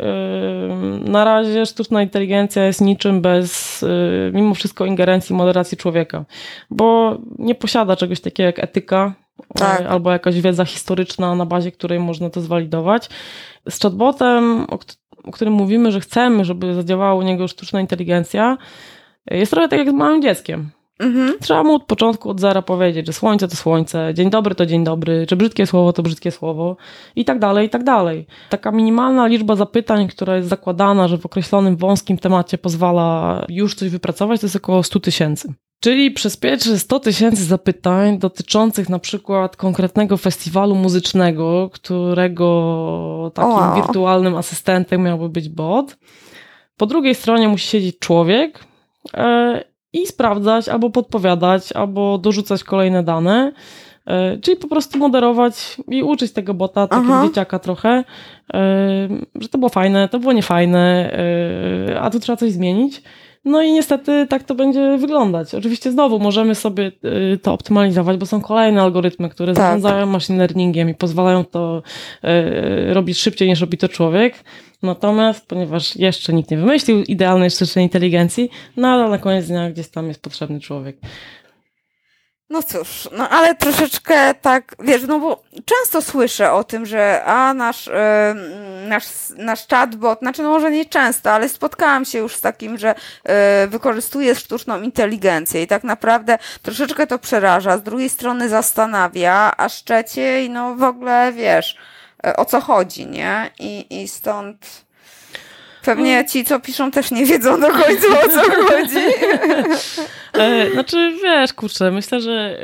yy, 1.04 1.12
na 1.12 1.26
razie 1.26 1.66
sztuczna 1.66 2.04
inteligencja 2.04 2.66
jest 2.66 2.82
niczym 2.82 3.22
bez 3.22 3.82
yy, 3.82 4.32
mimo 4.34 4.54
wszystko 4.54 4.86
ingerencji 4.86 5.36
moderacji 5.36 5.78
człowieka, 5.78 6.26
bo 6.70 7.18
nie 7.40 7.56
posiada 7.56 7.96
czegoś 7.96 8.22
takiego 8.22 8.48
jak 8.48 8.60
etyka, 8.60 9.14
tak. 9.56 9.82
albo 9.82 10.12
jakaś 10.12 10.42
wiedza 10.42 10.66
historyczna, 10.66 11.36
na 11.36 11.46
bazie 11.46 11.72
której 11.72 12.00
można 12.00 12.30
to 12.30 12.42
zwalidować. 12.42 13.10
Z 13.70 13.80
chatbotem, 13.80 14.68
o 15.28 15.32
którym 15.32 15.54
mówimy, 15.54 15.92
że 15.92 16.00
chcemy, 16.00 16.46
żeby 16.46 16.74
zadziałała 16.74 17.16
u 17.16 17.22
niego 17.22 17.48
sztuczna 17.48 17.82
inteligencja, 17.82 18.58
jest 19.32 19.52
trochę 19.52 19.68
tak 19.68 19.80
jak 19.80 19.90
z 19.90 19.94
małym 19.94 20.22
dzieckiem. 20.22 20.70
Mhm. 21.00 21.34
Trzeba 21.40 21.64
mu 21.64 21.74
od 21.74 21.84
początku, 21.84 22.30
od 22.30 22.40
zera 22.40 22.62
powiedzieć, 22.62 23.08
że 23.08 23.14
słońce 23.14 23.48
to 23.48 23.56
słońce, 23.56 24.14
dzień 24.14 24.30
dobry 24.30 24.56
to 24.56 24.66
dzień 24.66 24.84
dobry, 24.84 25.26
czy 25.28 25.36
brzydkie 25.36 25.68
słowo 25.68 25.94
to 25.94 26.04
brzydkie 26.04 26.32
słowo 26.32 26.78
i 27.16 27.26
tak 27.26 27.40
dalej, 27.40 27.68
i 27.68 27.70
tak 27.70 27.84
dalej. 27.84 28.28
Taka 28.50 28.72
minimalna 28.72 29.28
liczba 29.28 29.56
zapytań, 29.56 30.08
która 30.08 30.36
jest 30.36 30.50
zakładana, 30.50 31.08
że 31.08 31.18
w 31.18 31.26
określonym 31.26 31.78
wąskim 31.78 32.18
temacie 32.18 32.58
pozwala 32.58 33.46
już 33.50 33.76
coś 33.76 33.90
wypracować, 33.90 34.42
to 34.42 34.46
jest 34.46 34.56
około 34.56 34.84
100 34.84 35.00
tysięcy. 35.00 35.54
Czyli 35.80 36.12
przez 36.12 36.38
pierwsze 36.38 36.80
100 36.80 37.00
tysięcy 37.00 37.44
zapytań 37.44 38.20
dotyczących 38.20 38.90
na 38.90 39.00
przykład 39.00 39.56
konkretnego 39.56 40.18
festiwalu 40.18 40.76
muzycznego, 40.76 41.70
którego 41.74 43.32
takim 43.34 43.52
wow. 43.52 43.76
wirtualnym 43.76 44.36
asystentem 44.36 45.02
miałby 45.02 45.30
być 45.30 45.50
bot. 45.50 45.98
Po 46.78 46.86
drugiej 46.86 47.16
stronie 47.16 47.48
musi 47.48 47.68
siedzieć 47.68 48.00
człowiek 48.00 48.64
e, 49.14 49.64
i 49.94 50.08
sprawdzać, 50.08 50.70
albo 50.70 50.90
podpowiadać, 50.90 51.72
albo 51.72 52.18
dorzucać 52.18 52.64
kolejne 52.64 53.04
dane. 53.04 53.52
E, 54.06 54.38
czyli 54.38 54.58
po 54.58 54.68
prostu 54.68 54.98
moderować 54.98 55.78
i 55.88 56.04
uczyć 56.04 56.32
tego 56.32 56.54
bota, 56.54 56.88
takiego 56.88 57.14
Aha. 57.14 57.28
dzieciaka 57.28 57.60
trochę, 57.60 57.90
e, 57.90 58.04
że 59.36 59.50
to 59.50 59.58
było 59.58 59.70
fajne, 59.70 60.10
to 60.10 60.20
było 60.20 60.34
niefajne, 60.34 61.12
a 62.02 62.10
tu 62.10 62.20
trzeba 62.20 62.38
coś 62.38 62.52
zmienić. 62.52 63.02
No 63.48 63.62
i 63.62 63.72
niestety 63.72 64.28
tak 64.30 64.44
to 64.44 64.56
będzie 64.56 64.98
wyglądać. 64.98 65.56
Oczywiście 65.56 65.92
znowu 65.92 66.20
możemy 66.20 66.56
sobie 66.56 66.92
y, 67.34 67.38
to 67.38 67.54
optymalizować, 67.54 68.18
bo 68.18 68.26
są 68.26 68.42
kolejne 68.42 68.82
algorytmy, 68.82 69.30
które 69.30 69.54
tak. 69.54 69.64
zarządzają 69.64 70.06
machine 70.06 70.38
learningiem 70.38 70.90
i 70.90 70.94
pozwalają 70.94 71.46
to 71.46 71.82
y, 72.24 72.94
robić 72.94 73.18
szybciej 73.20 73.48
niż 73.48 73.62
robi 73.62 73.78
to 73.78 73.90
człowiek. 73.90 74.44
Natomiast, 74.84 75.48
ponieważ 75.48 75.96
jeszcze 75.96 76.34
nikt 76.34 76.52
nie 76.52 76.58
wymyślił 76.58 77.04
idealnej 77.04 77.50
sztucznej 77.52 77.86
inteligencji, 77.86 78.50
nadal 78.78 79.10
na 79.10 79.18
koniec 79.18 79.48
dnia 79.48 79.72
gdzieś 79.72 79.88
tam 79.88 80.08
jest 80.08 80.22
potrzebny 80.22 80.60
człowiek. 80.60 80.98
No 82.50 82.64
cóż, 82.64 83.10
no 83.12 83.30
ale 83.30 83.56
troszeczkę 83.56 84.34
tak, 84.34 84.76
wiesz, 84.80 85.02
no 85.08 85.20
bo 85.20 85.44
często 85.66 86.02
słyszę 86.02 86.52
o 86.52 86.64
tym, 86.64 86.86
że 86.86 87.24
a 87.26 87.54
nasz, 87.54 87.88
yy, 87.88 88.88
nasz, 88.88 89.06
nasz 89.38 89.68
chatbot, 89.68 90.20
znaczy 90.20 90.44
no 90.44 90.50
może 90.50 90.72
nie 90.72 90.86
często, 90.86 91.32
ale 91.32 91.50
spotkałam 91.50 92.06
się 92.06 92.20
już 92.20 92.36
z 92.36 92.42
takim, 92.42 92.78
że 92.78 92.96
yy, 93.26 93.34
wykorzystuje 93.68 94.36
sztuczną 94.36 94.82
inteligencję 94.82 95.64
i 95.64 95.68
tak 95.68 95.84
naprawdę 95.84 96.38
troszeczkę 96.62 97.08
to 97.08 97.20
przeraża, 97.20 97.78
z 97.78 97.84
drugiej 97.84 98.10
strony 98.10 98.50
zastanawia, 98.50 99.54
a 99.58 99.70
trzeciej, 99.70 100.50
no 100.50 100.76
w 100.76 100.84
ogóle 100.84 101.34
wiesz, 101.34 101.78
yy, 102.24 102.36
o 102.36 102.46
co 102.46 102.62
chodzi, 102.62 103.08
nie? 103.08 103.52
I, 103.60 104.02
i 104.02 104.08
stąd 104.08 104.87
pewnie 105.88 106.26
ci, 106.26 106.46
co 106.46 106.60
piszą, 106.60 106.92
też 106.92 107.12
nie 107.12 107.26
wiedzą 107.26 107.62
do 107.62 107.68
końca 107.68 108.08
o 108.26 108.30
co 108.30 108.42
chodzi. 108.70 109.06
E, 110.34 110.72
znaczy, 110.72 111.14
wiesz, 111.24 111.54
kurczę, 111.54 111.92
myślę, 111.92 112.22
że 112.22 112.60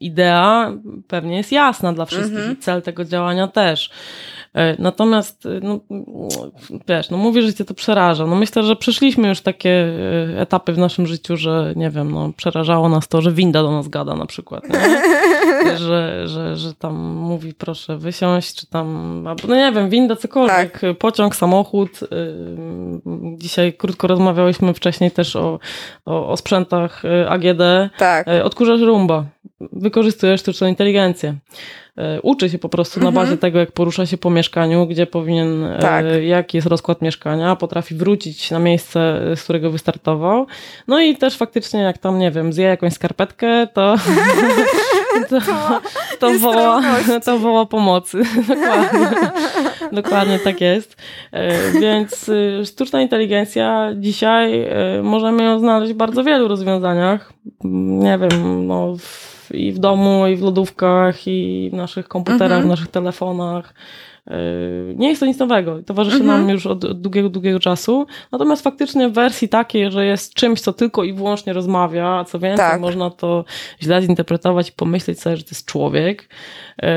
idea 0.00 0.72
pewnie 1.08 1.36
jest 1.36 1.52
jasna 1.52 1.92
dla 1.92 2.06
wszystkich 2.06 2.38
mm 2.38 2.50
-hmm. 2.50 2.58
i 2.58 2.62
cel 2.62 2.82
tego 2.82 3.04
działania 3.04 3.48
też. 3.48 3.90
E, 4.54 4.82
natomiast, 4.82 5.46
e, 5.46 5.60
no, 5.62 5.80
wiesz, 6.88 7.10
no 7.10 7.16
mówię, 7.16 7.42
że 7.42 7.54
cię 7.54 7.64
to 7.64 7.74
przeraża. 7.74 8.26
No 8.26 8.36
myślę, 8.36 8.62
że 8.62 8.76
przeszliśmy 8.76 9.28
już 9.28 9.40
takie 9.40 9.70
e, 9.70 10.40
etapy 10.40 10.72
w 10.72 10.78
naszym 10.78 11.06
życiu, 11.06 11.36
że 11.36 11.72
nie 11.76 11.90
wiem, 11.90 12.10
no 12.10 12.32
przerażało 12.36 12.88
nas 12.88 13.08
to, 13.08 13.22
że 13.22 13.32
winda 13.32 13.62
do 13.62 13.70
nas 13.70 13.88
gada 13.88 14.14
na 14.14 14.26
przykład, 14.26 14.64
nie? 14.68 14.78
że, 15.88 16.28
że, 16.28 16.56
że 16.56 16.74
tam 16.74 16.94
mówi 17.04 17.54
proszę 17.54 17.98
wysiąść, 17.98 18.54
czy 18.54 18.66
tam, 18.66 19.22
no 19.48 19.56
nie 19.56 19.72
wiem, 19.72 19.90
winda, 19.90 20.16
cokolwiek, 20.16 20.80
tak. 20.80 20.98
pociąg, 20.98 21.36
samochód. 21.36 22.00
Dzisiaj 23.36 23.72
krótko 23.72 24.06
rozmawiałyśmy 24.06 24.74
wcześniej 24.74 25.10
też 25.10 25.36
o, 25.36 25.58
o, 26.04 26.28
o 26.28 26.36
sprzętach 26.36 27.02
AGD. 27.28 27.62
Tak. 27.98 28.26
Odkurzasz 28.44 28.80
rumba, 28.80 29.24
wykorzystujesz 29.60 30.40
sztuczną 30.40 30.66
inteligencję. 30.66 31.34
E, 32.00 32.20
uczy 32.22 32.50
się 32.50 32.58
po 32.58 32.68
prostu 32.68 33.00
mhm. 33.00 33.14
na 33.14 33.20
bazie 33.20 33.36
tego, 33.36 33.58
jak 33.58 33.72
porusza 33.72 34.06
się 34.06 34.18
po 34.18 34.30
mieszkaniu, 34.30 34.86
gdzie 34.86 35.06
powinien, 35.06 35.64
e, 35.64 35.78
tak. 35.78 36.04
jaki 36.22 36.56
jest 36.56 36.68
rozkład 36.68 37.02
mieszkania, 37.02 37.56
potrafi 37.56 37.94
wrócić 37.94 38.50
na 38.50 38.58
miejsce, 38.58 39.20
z 39.36 39.42
którego 39.42 39.70
wystartował. 39.70 40.46
No 40.88 41.00
i 41.00 41.16
też 41.16 41.36
faktycznie, 41.36 41.80
jak 41.80 41.98
tam, 41.98 42.18
nie 42.18 42.30
wiem, 42.30 42.52
zje 42.52 42.64
jakąś 42.64 42.92
skarpetkę, 42.92 43.66
to, 43.74 43.94
to, 45.30 45.40
to, 46.18 46.38
woła, 46.38 46.82
to 47.24 47.38
woła 47.38 47.66
pomocy. 47.66 48.22
Dokładnie. 48.48 49.10
Dokładnie 49.92 50.38
tak 50.38 50.60
jest. 50.60 50.96
E, 51.32 51.72
więc 51.72 52.30
sztuczna 52.64 53.02
inteligencja 53.02 53.90
dzisiaj 53.94 54.68
możemy 55.02 55.42
ją 55.44 55.58
znaleźć 55.58 55.92
w 55.92 55.96
bardzo 55.96 56.24
wielu 56.24 56.48
rozwiązaniach. 56.48 57.32
Nie 57.64 58.18
wiem, 58.18 58.66
no 58.66 58.96
i 59.50 59.72
w 59.72 59.78
domu, 59.78 60.26
i 60.26 60.36
w 60.36 60.42
lodówkach, 60.42 61.26
i 61.26 61.70
w 61.72 61.76
naszych 61.76 62.08
komputerach, 62.08 62.42
mhm. 62.42 62.62
w 62.62 62.68
naszych 62.68 62.88
telefonach. 62.88 63.74
Yy, 64.26 64.94
nie 64.96 65.08
jest 65.08 65.20
to 65.20 65.26
nic 65.26 65.38
nowego. 65.38 65.82
Towarzyszy 65.82 66.16
mhm. 66.16 66.40
nam 66.40 66.50
już 66.50 66.66
od 66.66 67.00
długiego, 67.00 67.28
długiego 67.28 67.60
czasu. 67.60 68.06
Natomiast 68.32 68.62
faktycznie 68.62 69.08
w 69.08 69.12
wersji 69.12 69.48
takiej, 69.48 69.90
że 69.90 70.06
jest 70.06 70.34
czymś, 70.34 70.60
co 70.60 70.72
tylko 70.72 71.04
i 71.04 71.12
wyłącznie 71.12 71.52
rozmawia, 71.52 72.08
a 72.08 72.24
co 72.24 72.38
więcej, 72.38 72.66
tak. 72.66 72.80
można 72.80 73.10
to 73.10 73.44
źle 73.82 74.02
zinterpretować 74.02 74.68
i 74.68 74.72
pomyśleć 74.72 75.20
sobie, 75.20 75.36
że 75.36 75.42
to 75.42 75.48
jest 75.50 75.66
człowiek, 75.66 76.28
yy, 76.82 76.88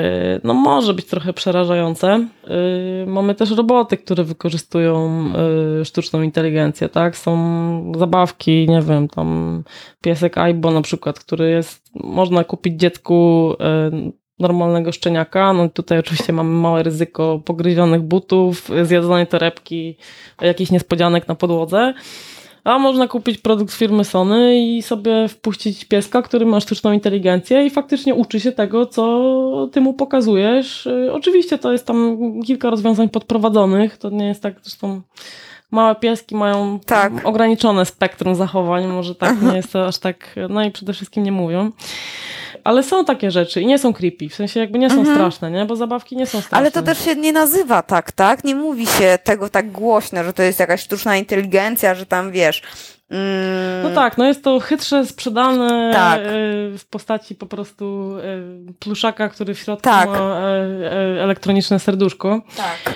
no 0.44 0.54
może 0.54 0.94
być 0.94 1.06
trochę 1.06 1.34
przerażające. 1.34 2.28
Yy, 2.48 3.06
mamy 3.08 3.36
też 3.36 3.52
roboty, 3.52 3.98
które 3.98 4.24
wykorzystują 4.24 5.24
sztuczną 5.84 6.22
inteligencję, 6.22 6.90
tak? 6.90 7.18
Są 7.18 7.94
zabawki, 7.98 8.66
nie 8.70 8.82
wiem, 8.82 9.08
tam 9.08 9.64
piesek 10.02 10.38
Aibo 10.38 10.72
na 10.72 10.82
przykład, 10.82 11.20
który 11.20 11.50
jest, 11.50 11.92
można 11.96 12.44
kupić 12.44 12.80
dziecku 12.80 13.54
normalnego 14.40 14.92
szczeniaka. 14.92 15.54
No 15.54 15.70
tutaj 15.70 16.00
oczywiście 16.00 16.34
mamy 16.34 16.50
małe 16.50 16.84
ryzyko 16.84 17.42
pogryzionych 17.46 18.02
butów, 18.02 18.70
zjadzonej 18.84 19.28
torebki, 19.28 19.98
jakichś 20.42 20.72
niespodzianek 20.72 21.28
na 21.28 21.36
podłodze. 21.36 21.94
A 22.64 22.80
można 22.80 23.08
kupić 23.08 23.38
produkt 23.38 23.74
firmy 23.74 24.04
Sony 24.04 24.60
i 24.60 24.82
sobie 24.82 25.28
wpuścić 25.28 25.86
pieska, 25.86 26.22
który 26.22 26.46
ma 26.46 26.60
sztuczną 26.60 26.92
inteligencję 26.92 27.66
i 27.66 27.70
faktycznie 27.70 28.16
uczy 28.16 28.40
się 28.40 28.52
tego, 28.52 28.86
co 28.86 29.70
ty 29.72 29.82
mu 29.82 29.94
pokazujesz. 29.94 30.88
Oczywiście 31.12 31.58
to 31.58 31.72
jest 31.72 31.86
tam 31.86 32.18
kilka 32.46 32.70
rozwiązań 32.70 33.10
podprowadzonych, 33.10 33.98
to 33.98 34.10
nie 34.10 34.28
jest 34.28 34.44
tak, 34.44 34.56
zresztą 34.62 35.02
małe 35.72 35.96
pieski 35.96 36.36
mają 36.36 36.80
tak. 36.86 37.14
ograniczone 37.24 37.86
spektrum 37.86 38.36
zachowań, 38.36 38.88
może 38.88 39.16
tak 39.16 39.42
nie 39.42 39.56
jest 39.56 39.72
to 39.74 39.88
aż 39.88 39.98
tak, 39.98 40.36
no 40.50 40.64
i 40.64 40.72
przede 40.72 40.94
wszystkim 40.94 41.24
nie 41.24 41.32
mówią 41.32 41.72
ale 42.64 42.84
są 42.84 43.06
takie 43.06 43.32
rzeczy 43.32 43.62
i 43.62 43.66
nie 43.66 43.80
są 43.80 43.94
creepy, 43.94 44.30
w 44.30 44.36
sensie 44.36 44.60
jakby 44.60 44.80
nie 44.80 44.90
są 44.90 45.00
mhm. 45.00 45.16
straszne, 45.16 45.52
nie? 45.52 45.66
Bo 45.66 45.76
zabawki 45.76 46.16
nie 46.16 46.26
są 46.26 46.38
straszne. 46.38 46.58
Ale 46.58 46.72
to 46.72 46.82
też 46.82 47.06
się 47.06 47.16
nie 47.16 47.34
nazywa 47.34 47.82
tak, 47.82 48.12
tak? 48.12 48.44
Nie 48.44 48.56
mówi 48.56 48.86
się 48.86 49.20
tego 49.24 49.50
tak 49.50 49.72
głośno, 49.72 50.24
że 50.24 50.34
to 50.34 50.44
jest 50.44 50.60
jakaś 50.60 50.82
sztuczna 50.82 51.18
inteligencja, 51.18 51.96
że 51.96 52.06
tam 52.06 52.32
wiesz. 52.32 52.62
Mm... 53.10 53.84
No 53.84 53.90
tak, 53.90 54.18
no 54.18 54.26
jest 54.26 54.44
to 54.44 54.60
chytrze 54.60 55.06
sprzedane 55.06 55.92
tak. 55.94 56.20
E, 56.20 56.24
w 56.78 56.86
postaci 56.90 57.36
po 57.36 57.46
prostu 57.46 58.16
e, 58.18 58.74
pluszaka, 58.80 59.30
który 59.30 59.54
w 59.54 59.60
środku 59.60 59.84
tak. 59.84 60.10
ma 60.10 60.40
e, 60.40 61.24
elektroniczne 61.24 61.80
serduszko. 61.80 62.42
Tak. 62.58 62.94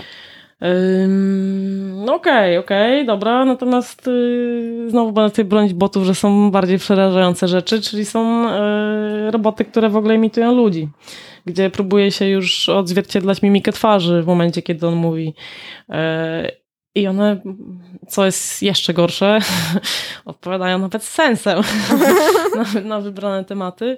No 2.06 2.16
okej, 2.16 2.58
okej, 2.58 2.96
okay, 2.96 3.06
dobra, 3.06 3.46
natomiast 3.46 4.08
yy, 4.08 4.90
znowu 4.90 5.12
będę 5.12 5.30
tutaj 5.30 5.46
bronić 5.46 5.74
botów, 5.74 6.04
że 6.04 6.16
są 6.16 6.52
bardziej 6.52 6.78
przerażające 6.78 7.48
rzeczy, 7.48 7.82
czyli 7.82 8.06
są 8.06 8.44
yy, 8.44 9.32
roboty, 9.32 9.66
które 9.66 9.90
w 9.90 9.96
ogóle 9.96 10.16
imitują 10.16 10.56
ludzi, 10.56 10.90
gdzie 11.46 11.70
próbuje 11.70 12.12
się 12.12 12.26
już 12.26 12.70
odzwierciedlać 12.70 13.42
mimikę 13.42 13.72
twarzy 13.72 14.22
w 14.22 14.28
momencie, 14.28 14.62
kiedy 14.62 14.88
on 14.88 14.96
mówi. 14.96 15.34
Yy, 15.90 15.96
I 16.96 17.08
one, 17.08 17.42
co 18.08 18.26
jest 18.26 18.64
jeszcze 18.64 18.94
gorsze, 18.94 19.40
odpowiadają 20.26 20.80
nawet 20.80 21.04
sensem 21.04 21.62
na, 22.56 22.82
na 22.82 23.00
wybrane 23.00 23.46
tematy. 23.46 23.98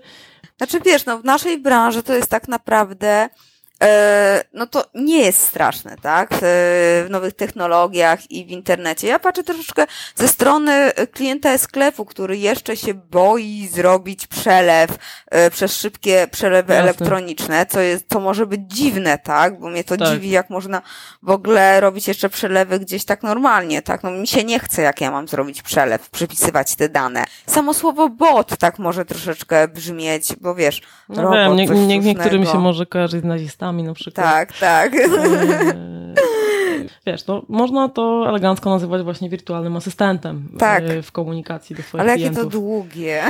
Znaczy 0.58 0.80
wiesz, 0.86 1.06
no 1.06 1.18
w 1.18 1.24
naszej 1.24 1.62
branży 1.62 2.04
to 2.04 2.14
jest 2.14 2.32
tak 2.32 2.48
naprawdę 2.48 3.30
no 4.54 4.68
to 4.68 4.86
nie 4.96 5.18
jest 5.18 5.42
straszne, 5.42 5.96
tak? 6.02 6.30
W 6.42 7.08
nowych 7.10 7.34
technologiach 7.34 8.32
i 8.32 8.46
w 8.46 8.50
internecie. 8.50 9.08
Ja 9.08 9.20
patrzę 9.20 9.44
troszeczkę 9.44 9.86
ze 10.16 10.28
strony 10.28 10.92
klienta 11.12 11.58
sklepu, 11.58 12.06
który 12.06 12.38
jeszcze 12.38 12.78
się 12.78 12.94
boi 12.94 13.68
zrobić 13.68 14.28
przelew 14.28 14.98
e, 15.32 15.52
przez 15.52 15.76
szybkie 15.76 16.28
przelewy 16.32 16.74
Jasne. 16.74 16.84
elektroniczne, 16.84 17.66
co 17.66 17.80
jest, 17.80 18.06
co 18.10 18.20
może 18.20 18.46
być 18.46 18.62
dziwne, 18.68 19.18
tak? 19.18 19.60
Bo 19.60 19.70
mnie 19.70 19.84
to 19.84 19.98
tak. 19.98 20.10
dziwi, 20.10 20.30
jak 20.30 20.50
można 20.50 20.82
w 21.24 21.30
ogóle 21.30 21.80
robić 21.80 22.08
jeszcze 22.08 22.30
przelewy 22.30 22.80
gdzieś 22.80 23.06
tak 23.06 23.24
normalnie, 23.24 23.82
tak? 23.82 24.04
No 24.04 24.12
mi 24.12 24.28
się 24.28 24.44
nie 24.44 24.60
chce, 24.60 24.82
jak 24.82 25.02
ja 25.02 25.12
mam 25.12 25.28
zrobić 25.28 25.62
przelew, 25.62 26.10
przypisywać 26.10 26.76
te 26.76 26.90
dane. 26.90 27.24
Samo 27.46 27.74
słowo 27.74 28.10
bot 28.10 28.58
tak 28.58 28.80
może 28.80 29.06
troszeczkę 29.06 29.68
brzmieć, 29.68 30.36
bo 30.42 30.56
wiesz, 30.56 30.82
no 31.10 31.22
robot, 31.22 31.58
wiem, 31.58 31.76
nie, 31.76 31.86
nie, 31.86 32.00
niektórym 32.00 32.46
się 32.46 32.60
może 32.60 32.86
kojarzyć 32.86 33.22
z 33.22 33.26
nazistami, 33.26 33.69
na 33.72 33.94
przykład. 33.94 34.26
Tak, 34.26 34.58
tak. 34.58 34.96
E, 34.96 35.90
wiesz, 37.08 37.24
to 37.24 37.46
można 37.50 37.90
to 37.90 38.26
elegancko 38.30 38.70
nazywać 38.70 39.04
właśnie 39.04 39.30
wirtualnym 39.30 39.78
asystentem 39.78 40.50
tak. 40.58 40.84
E, 40.84 41.02
w 41.02 41.12
komunikacji 41.12 41.76
do 41.76 41.84
swoich 41.84 42.02
Ale 42.02 42.14
klientów. 42.14 42.38
jakie 42.38 42.52
to 42.52 42.60
długie. 42.60 43.24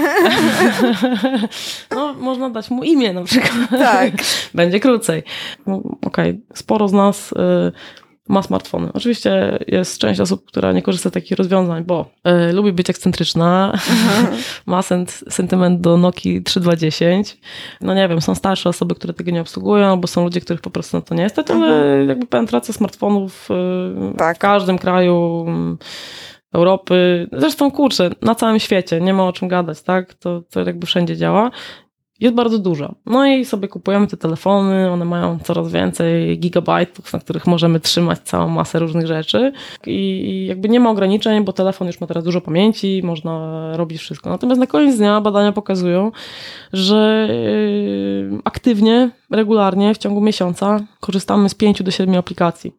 no, 1.95 2.13
można 2.13 2.49
dać 2.49 2.69
mu 2.69 2.83
imię 2.83 3.13
na 3.13 3.23
przykład. 3.23 3.69
Tak. 3.69 4.13
Będzie 4.53 4.79
krócej. 4.79 5.23
No, 5.67 5.75
Okej, 5.75 6.29
okay. 6.29 6.37
sporo 6.53 6.87
z 6.87 6.93
nas 6.93 7.31
y, 7.31 7.35
ma 8.29 8.41
smartfony. 8.41 8.89
Oczywiście 8.93 9.59
jest 9.67 9.97
część 9.97 10.19
osób, 10.19 10.45
która 10.45 10.71
nie 10.71 10.81
korzysta 10.81 11.09
z 11.09 11.13
takich 11.13 11.37
rozwiązań, 11.37 11.83
bo 11.83 12.05
y, 12.49 12.53
lubi 12.53 12.71
być 12.73 12.89
ekscentryczna, 12.89 13.79
ma 14.65 14.81
sent, 14.81 15.23
sentyment 15.29 15.81
do 15.81 15.97
Nokii 15.97 16.43
3210. 16.43 17.37
No 17.81 17.93
nie 17.93 18.07
wiem, 18.07 18.21
są 18.21 18.35
starsze 18.35 18.69
osoby, 18.69 18.95
które 18.95 19.13
tego 19.13 19.31
nie 19.31 19.41
obsługują, 19.41 19.87
albo 19.87 20.07
są 20.07 20.23
ludzie, 20.23 20.41
których 20.41 20.61
po 20.61 20.69
prostu 20.69 20.97
na 20.97 21.01
to 21.01 21.15
nie 21.15 21.23
jest, 21.23 21.51
ale 21.51 22.05
jakby 22.05 22.27
penetracja 22.27 22.73
smartfonów 22.73 23.49
y, 23.51 24.17
tak. 24.17 24.37
w 24.37 24.39
każdym 24.39 24.77
kraju 24.77 25.45
Europy, 26.53 27.27
zresztą 27.31 27.71
kurczę, 27.71 28.09
na 28.21 28.35
całym 28.35 28.59
świecie, 28.59 29.01
nie 29.01 29.13
ma 29.13 29.27
o 29.27 29.33
czym 29.33 29.47
gadać, 29.47 29.81
tak? 29.81 30.13
To, 30.13 30.41
to 30.41 30.59
jakby 30.59 30.87
wszędzie 30.87 31.17
działa 31.17 31.51
jest 32.19 32.35
bardzo 32.35 32.59
duża. 32.59 32.93
No 33.05 33.25
i 33.25 33.45
sobie 33.45 33.67
kupujemy 33.67 34.07
te 34.07 34.17
telefony, 34.17 34.91
one 34.91 35.05
mają 35.05 35.39
coraz 35.43 35.71
więcej 35.71 36.39
gigabajtów, 36.39 37.13
na 37.13 37.19
których 37.19 37.47
możemy 37.47 37.79
trzymać 37.79 38.19
całą 38.19 38.47
masę 38.49 38.79
różnych 38.79 39.07
rzeczy 39.07 39.51
i 39.85 40.45
jakby 40.49 40.69
nie 40.69 40.79
ma 40.79 40.89
ograniczeń, 40.89 41.43
bo 41.43 41.53
telefon 41.53 41.87
już 41.87 42.01
ma 42.01 42.07
teraz 42.07 42.23
dużo 42.23 42.41
pamięci, 42.41 43.01
można 43.03 43.77
robić 43.77 43.99
wszystko. 44.01 44.29
Natomiast 44.29 44.59
na 44.59 44.67
koniec 44.67 44.97
dnia 44.97 45.21
badania 45.21 45.51
pokazują, 45.51 46.11
że 46.73 47.27
yy, 48.31 48.39
aktywnie, 48.43 49.09
regularnie 49.29 49.93
w 49.93 49.97
ciągu 49.97 50.21
miesiąca 50.21 50.79
korzystamy 50.99 51.49
z 51.49 51.55
5 51.55 51.83
do 51.83 51.91
7 51.91 52.15
aplikacji. 52.15 52.73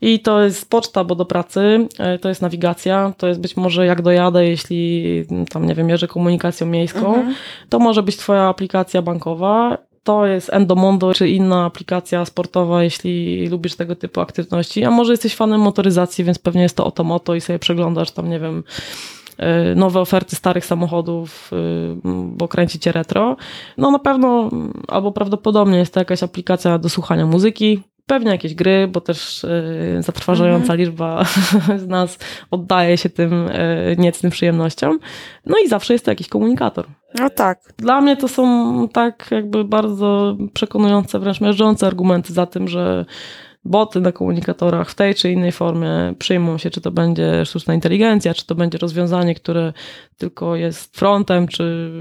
I 0.00 0.20
to 0.20 0.42
jest 0.42 0.70
poczta, 0.70 1.04
bo 1.04 1.14
do 1.14 1.24
pracy, 1.24 1.88
e, 1.98 2.18
to 2.18 2.28
jest 2.28 2.42
nawigacja, 2.42 3.12
to 3.18 3.28
jest 3.28 3.40
być 3.40 3.56
może 3.56 3.86
jak 3.86 4.02
dojadę, 4.02 4.46
jeśli 4.46 5.24
tam, 5.50 5.66
nie 5.66 5.74
wiem, 5.74 5.88
jeżdżę 5.88 6.06
komunikacją 6.06 6.66
miejską, 6.66 7.14
mhm. 7.14 7.34
to 7.68 7.78
może 7.78 8.02
być 8.02 8.16
twoja 8.16 8.42
aplikacja 8.42 9.02
bankowa, 9.02 9.78
to 10.08 10.26
jest 10.26 10.52
Endomondo 10.52 11.14
czy 11.14 11.28
inna 11.28 11.64
aplikacja 11.64 12.24
sportowa, 12.24 12.82
jeśli 12.82 13.46
lubisz 13.48 13.76
tego 13.76 13.96
typu 13.96 14.20
aktywności, 14.20 14.84
a 14.84 14.90
może 14.90 15.12
jesteś 15.12 15.34
fanem 15.34 15.60
motoryzacji, 15.60 16.24
więc 16.24 16.38
pewnie 16.38 16.62
jest 16.62 16.76
to 16.76 16.84
Otomoto 16.84 17.34
i 17.34 17.40
sobie 17.40 17.58
przeglądasz 17.58 18.10
tam, 18.10 18.30
nie 18.30 18.40
wiem, 18.40 18.64
e, 19.38 19.74
nowe 19.74 20.00
oferty 20.00 20.36
starych 20.36 20.66
samochodów, 20.66 21.50
e, 21.52 21.56
bo 22.24 22.48
kręci 22.48 22.78
cię 22.78 22.92
retro. 22.92 23.36
No 23.76 23.90
na 23.90 23.98
pewno, 23.98 24.50
albo 24.88 25.12
prawdopodobnie 25.12 25.78
jest 25.78 25.94
to 25.94 26.00
jakaś 26.00 26.22
aplikacja 26.22 26.78
do 26.78 26.88
słuchania 26.88 27.26
muzyki, 27.26 27.82
pewnie 28.08 28.30
jakieś 28.30 28.54
gry, 28.54 28.88
bo 28.88 29.00
też 29.00 29.44
y, 29.44 29.98
zatrważająca 30.00 30.72
mhm. 30.72 30.78
liczba 30.78 31.24
z 31.84 31.86
nas 31.86 32.18
oddaje 32.50 32.98
się 32.98 33.08
tym 33.08 33.48
y, 33.48 33.96
niecnym 33.98 34.32
przyjemnościom. 34.32 34.98
No 35.46 35.56
i 35.64 35.68
zawsze 35.68 35.92
jest 35.92 36.04
to 36.04 36.10
jakiś 36.10 36.28
komunikator. 36.28 36.86
No 37.14 37.30
tak. 37.30 37.60
Dla 37.76 38.00
mnie 38.00 38.16
to 38.16 38.28
są 38.28 38.88
tak 38.88 39.26
jakby 39.30 39.64
bardzo 39.64 40.36
przekonujące, 40.54 41.18
wręcz 41.18 41.40
miażdżące 41.40 41.86
argumenty 41.86 42.32
za 42.32 42.46
tym, 42.46 42.68
że 42.68 43.04
boty 43.64 44.00
na 44.00 44.12
komunikatorach 44.12 44.90
w 44.90 44.94
tej 44.94 45.14
czy 45.14 45.32
innej 45.32 45.52
formie. 45.52 46.14
Przyjmą 46.18 46.58
się, 46.58 46.70
czy 46.70 46.80
to 46.80 46.90
będzie 46.90 47.44
sztuczna 47.46 47.74
inteligencja, 47.74 48.34
czy 48.34 48.46
to 48.46 48.54
będzie 48.54 48.78
rozwiązanie, 48.78 49.34
które 49.34 49.72
tylko 50.16 50.56
jest 50.56 50.96
frontem, 50.96 51.48
czy 51.48 51.92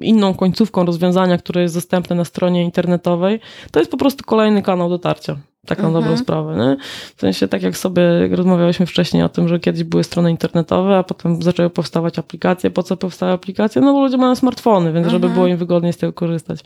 inną 0.00 0.34
końcówką 0.34 0.84
rozwiązania, 0.84 1.38
które 1.38 1.62
jest 1.62 1.74
dostępne 1.74 2.16
na 2.16 2.24
stronie 2.24 2.62
internetowej, 2.62 3.40
to 3.70 3.78
jest 3.78 3.90
po 3.90 3.96
prostu 3.96 4.24
kolejny 4.24 4.62
kanał 4.62 4.88
dotarcia 4.88 5.36
tak 5.66 5.78
na 5.78 5.84
mhm. 5.84 6.04
dobrą 6.04 6.16
sprawę. 6.16 6.56
Nie? 6.56 6.76
W 7.16 7.20
sensie, 7.20 7.48
tak 7.48 7.62
jak 7.62 7.76
sobie 7.76 8.02
rozmawialiśmy 8.30 8.86
wcześniej 8.86 9.22
o 9.22 9.28
tym, 9.28 9.48
że 9.48 9.60
kiedyś 9.60 9.84
były 9.84 10.04
strony 10.04 10.30
internetowe, 10.30 10.96
a 10.96 11.02
potem 11.02 11.42
zaczęły 11.42 11.70
powstawać 11.70 12.18
aplikacje. 12.18 12.70
Po 12.70 12.82
co 12.82 12.96
powstały 12.96 13.32
aplikacje? 13.32 13.82
No 13.82 13.92
bo 13.92 14.00
ludzie 14.00 14.16
mają 14.16 14.34
smartfony, 14.34 14.92
więc 14.92 15.06
mhm. 15.06 15.10
żeby 15.10 15.34
było 15.34 15.46
im 15.46 15.56
wygodniej 15.56 15.92
z 15.92 15.96
tego 15.96 16.12
korzystać. 16.12 16.60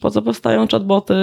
Po 0.00 0.10
co 0.10 0.22
powstają 0.22 0.68
chatboty 0.68 1.14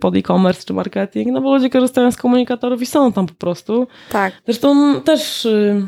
pod 0.00 0.16
e-commerce 0.16 0.64
czy 0.64 0.74
marketing? 0.74 1.28
No 1.32 1.40
bo 1.40 1.54
ludzie 1.54 1.70
korzystają 1.70 2.12
z 2.12 2.16
komunikatorów 2.16 2.82
i 2.82 2.86
są 2.86 3.12
tam 3.12 3.26
po 3.26 3.34
prostu. 3.34 3.86
Tak. 4.10 4.32
Zresztą 4.44 5.00
też... 5.00 5.44
Y, 5.44 5.82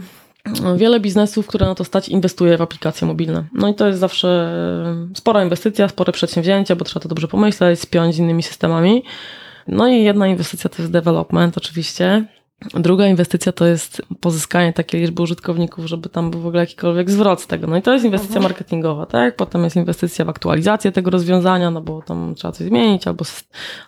wiele 0.76 1.00
biznesów, 1.00 1.46
które 1.46 1.66
na 1.66 1.74
to 1.74 1.84
stać, 1.84 2.08
inwestuje 2.08 2.56
w 2.56 2.62
aplikacje 2.62 3.06
mobilne. 3.06 3.44
No 3.52 3.68
i 3.68 3.74
to 3.74 3.86
jest 3.86 4.00
zawsze 4.00 4.52
spora 5.14 5.42
inwestycja, 5.42 5.88
spore 5.88 6.12
przedsięwzięcie, 6.12 6.76
bo 6.76 6.84
trzeba 6.84 7.00
to 7.00 7.08
dobrze 7.08 7.28
pomyśleć, 7.28 7.80
spiąć 7.80 8.14
z 8.14 8.18
innymi 8.18 8.42
systemami. 8.42 9.02
No 9.68 9.88
i 9.88 10.02
jedna 10.02 10.26
inwestycja 10.26 10.70
to 10.70 10.82
jest 10.82 10.92
development 10.92 11.56
oczywiście. 11.56 12.24
Druga 12.74 13.06
inwestycja 13.06 13.52
to 13.52 13.66
jest 13.66 14.02
pozyskanie 14.20 14.72
takiej 14.72 15.00
liczby 15.00 15.22
użytkowników, 15.22 15.86
żeby 15.86 16.08
tam 16.08 16.30
był 16.30 16.40
w 16.40 16.46
ogóle 16.46 16.62
jakikolwiek 16.62 17.10
zwrot 17.10 17.40
z 17.40 17.46
tego. 17.46 17.66
No 17.66 17.76
i 17.76 17.82
to 17.82 17.92
jest 17.92 18.04
inwestycja 18.04 18.36
mhm. 18.36 18.52
marketingowa, 18.52 19.06
tak? 19.06 19.36
Potem 19.36 19.64
jest 19.64 19.76
inwestycja 19.76 20.24
w 20.24 20.28
aktualizację 20.28 20.92
tego 20.92 21.10
rozwiązania, 21.10 21.70
no 21.70 21.80
bo 21.80 22.02
tam 22.02 22.34
trzeba 22.34 22.52
coś 22.52 22.66
zmienić, 22.66 23.06
albo, 23.06 23.24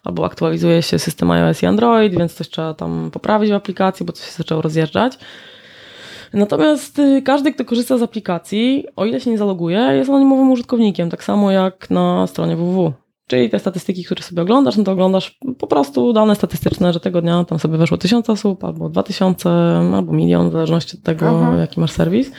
albo 0.05 0.25
aktualizuje 0.25 0.83
się 0.83 0.99
system 0.99 1.31
iOS 1.31 1.63
i 1.63 1.67
Android, 1.67 2.19
więc 2.19 2.35
coś 2.35 2.49
trzeba 2.49 2.75
tam 2.75 3.11
poprawić 3.13 3.51
w 3.51 3.55
aplikacji, 3.55 4.07
bo 4.07 4.13
coś 4.13 4.27
się 4.27 4.33
zaczęło 4.33 4.63
rozjeżdżać. 4.63 5.19
Natomiast 6.33 6.99
y, 6.99 7.23
każdy, 7.23 7.53
kto 7.53 7.65
korzysta 7.65 7.99
z 7.99 8.03
aplikacji, 8.03 8.87
o 8.97 9.05
ile 9.05 9.21
się 9.21 9.31
nie 9.31 9.39
zaloguje, 9.39 9.79
jest 9.79 10.11
anonimowym 10.11 10.51
użytkownikiem, 10.51 11.11
tak 11.11 11.25
samo 11.25 11.51
jak 11.51 11.91
na 11.91 12.27
stronie 12.27 12.57
www. 12.57 12.93
Czyli 13.31 13.51
te 13.51 13.59
statystyki, 13.59 14.05
które 14.05 14.23
sobie 14.23 14.43
oglądasz, 14.43 14.77
no 14.77 14.85
to 14.85 14.93
oglądasz 14.93 15.39
po 15.59 15.67
prostu 15.67 16.13
dane 16.13 16.35
statystyczne, 16.37 16.93
że 16.93 17.01
tego 17.01 17.23
dnia 17.23 17.45
tam 17.45 17.59
sobie 17.59 17.79
weszło 17.79 17.97
tysiąc 17.97 18.31
osób, 18.31 18.65
albo 18.65 18.89
dwa 18.89 19.03
tysiące, 19.03 19.51
albo 19.95 20.13
milion, 20.13 20.49
w 20.49 20.53
zależności 20.53 20.97
od 20.97 21.03
tego, 21.03 21.41
Aha. 21.43 21.57
jaki 21.57 21.81
masz 21.81 21.93
serwis. 21.93 22.33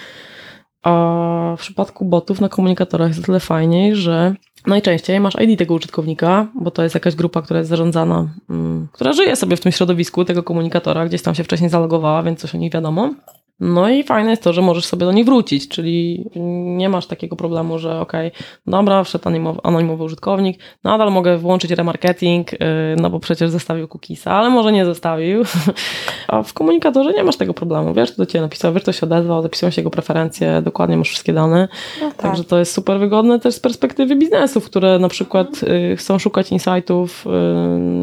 A 0.84 1.56
w 1.58 1.62
przypadku 1.62 2.06
botów 2.06 2.42
na 2.42 2.50
komunikatorach 2.50 3.08
jest 3.08 3.20
o 3.20 3.24
tyle 3.24 3.40
fajniej, 3.40 3.96
że 3.96 4.36
najczęściej 4.68 5.20
masz 5.20 5.34
ID 5.42 5.60
tego 5.60 5.74
użytkownika, 5.74 6.48
bo 6.62 6.72
to 6.72 6.84
jest 6.84 6.96
jakaś 6.96 7.16
grupa, 7.16 7.42
która 7.42 7.58
jest 7.60 7.70
zarządzana, 7.70 8.34
mm, 8.50 8.88
która 8.92 9.14
żyje 9.14 9.36
sobie 9.36 9.58
w 9.58 9.62
tym 9.62 9.72
środowisku 9.72 10.26
tego 10.26 10.44
komunikatora, 10.44 11.06
gdzieś 11.06 11.22
tam 11.22 11.36
się 11.36 11.44
wcześniej 11.44 11.70
zalogowała, 11.70 12.24
więc 12.24 12.40
coś 12.40 12.56
o 12.56 12.58
nich 12.58 12.74
wiadomo. 12.74 13.14
No 13.62 13.90
i 13.90 14.04
fajne 14.04 14.30
jest 14.30 14.44
to, 14.44 14.54
że 14.54 14.62
możesz 14.62 14.86
sobie 14.86 15.06
do 15.06 15.12
nich 15.12 15.26
wrócić, 15.26 15.68
czyli 15.68 16.26
nie 16.66 16.90
masz 16.90 17.06
takiego 17.08 17.36
problemu, 17.36 17.80
że 17.80 18.00
okej, 18.00 18.28
okay, 18.28 18.44
dobra, 18.68 19.04
wszedł 19.04 19.28
anonimowy, 19.28 19.60
anonimowy 19.64 20.04
użytkownik, 20.04 20.60
nadal 20.84 21.12
mogę 21.12 21.38
włączyć 21.38 21.72
remarketing, 21.72 22.52
yy, 22.52 22.60
no 22.98 23.10
bo 23.10 23.20
przecież 23.20 23.50
zostawił 23.50 23.88
cookiesa, 23.88 24.32
ale 24.32 24.50
może 24.50 24.72
nie 24.72 24.86
zostawił. 24.86 25.44
A 26.28 26.44
w 26.44 26.54
komunikatorze 26.54 27.14
nie 27.14 27.24
masz 27.24 27.38
tego 27.38 27.54
problemu, 27.54 27.94
wiesz, 27.94 28.12
kto 28.12 28.22
do 28.22 28.26
ciebie 28.26 28.42
napisał, 28.42 28.74
wiesz, 28.74 28.84
kto 28.84 28.92
się 28.92 29.06
odezwał, 29.06 29.42
zapisują 29.42 29.70
się 29.70 29.82
jego 29.82 29.92
preferencje, 29.92 30.62
dokładnie 30.62 30.98
masz 30.98 31.10
wszystkie 31.10 31.34
dane. 31.34 31.68
No 32.02 32.10
tak. 32.10 32.18
Także 32.18 32.44
to 32.44 32.60
jest 32.60 32.74
super 32.74 33.00
wygodne 33.00 33.40
też 33.40 33.56
z 33.56 33.60
perspektywy 33.60 34.16
biznesów, 34.16 34.66
które 34.66 35.00
na 35.00 35.10
przykład 35.10 35.62
yy, 35.62 35.96
chcą 35.98 36.20
szukać 36.20 36.52
insightów, 36.52 37.26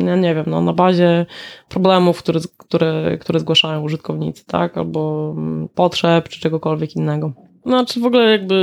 ja 0.06 0.16
nie 0.16 0.34
wiem, 0.34 0.44
no, 0.46 0.60
na 0.60 0.72
bazie 0.72 1.26
problemów, 1.68 2.18
które, 2.18 2.40
które, 2.56 3.18
które 3.20 3.40
zgłaszają 3.40 3.82
użytkownicy, 3.82 4.46
tak, 4.46 4.78
albo 4.78 5.34
potrzeb, 5.74 6.28
czy 6.28 6.40
czegokolwiek 6.40 6.96
innego. 6.96 7.32
Znaczy 7.66 8.00
w 8.00 8.06
ogóle 8.06 8.30
jakby 8.30 8.54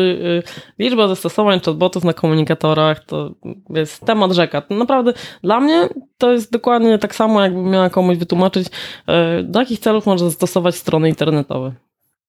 y, 0.82 0.84
liczba 0.84 1.08
zastosowań 1.08 1.60
chatbotów 1.60 2.04
na 2.04 2.14
komunikatorach 2.14 3.06
to 3.06 3.32
jest 3.70 4.06
temat 4.06 4.32
rzeka. 4.32 4.62
Naprawdę 4.70 5.14
dla 5.44 5.60
mnie 5.60 5.90
to 6.18 6.32
jest 6.32 6.52
dokładnie 6.52 7.00
tak 7.00 7.16
samo, 7.16 7.42
jakbym 7.42 7.70
miała 7.70 7.90
komuś 7.90 8.18
wytłumaczyć, 8.18 8.68
y, 8.68 9.44
do 9.44 9.60
jakich 9.60 9.80
celów 9.80 10.06
można 10.06 10.30
zastosować 10.30 10.76
strony 10.76 11.10
internetowe. 11.10 11.72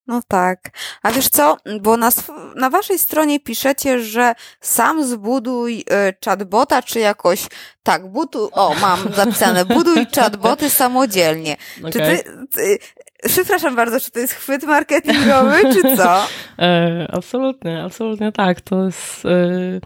No 0.07 0.21
tak. 0.29 0.71
A 1.03 1.12
wiesz 1.12 1.29
co, 1.29 1.57
bo 1.81 1.97
na, 1.97 2.11
na 2.57 2.71
waszej 2.71 2.99
stronie 2.99 3.40
piszecie, 3.40 4.01
że 4.01 4.35
sam 4.61 5.05
zbuduj 5.05 5.81
y, 5.81 5.85
chatbota, 6.25 6.83
czy 6.83 7.01
jakoś 7.01 7.47
tak, 7.83 8.07
budu, 8.07 8.49
o 8.53 8.75
mam 8.75 9.14
zapisane, 9.14 9.64
buduj 9.64 10.07
chatboty 10.14 10.71
samodzielnie. 10.71 11.57
Okay. 11.79 11.92
Czy 11.92 11.99
ty, 11.99 12.25
ty, 12.55 12.79
Przepraszam 13.28 13.76
bardzo, 13.76 14.00
czy 14.00 14.10
to 14.10 14.18
jest 14.18 14.32
chwyt 14.32 14.64
marketingowy, 14.64 15.56
czy 15.72 15.96
co? 15.96 16.16
E, 16.58 17.06
absolutnie, 17.12 17.82
absolutnie 17.82 18.32
tak. 18.32 18.60
To 18.60 18.84
jest, 18.84 19.26
e, 19.26 19.80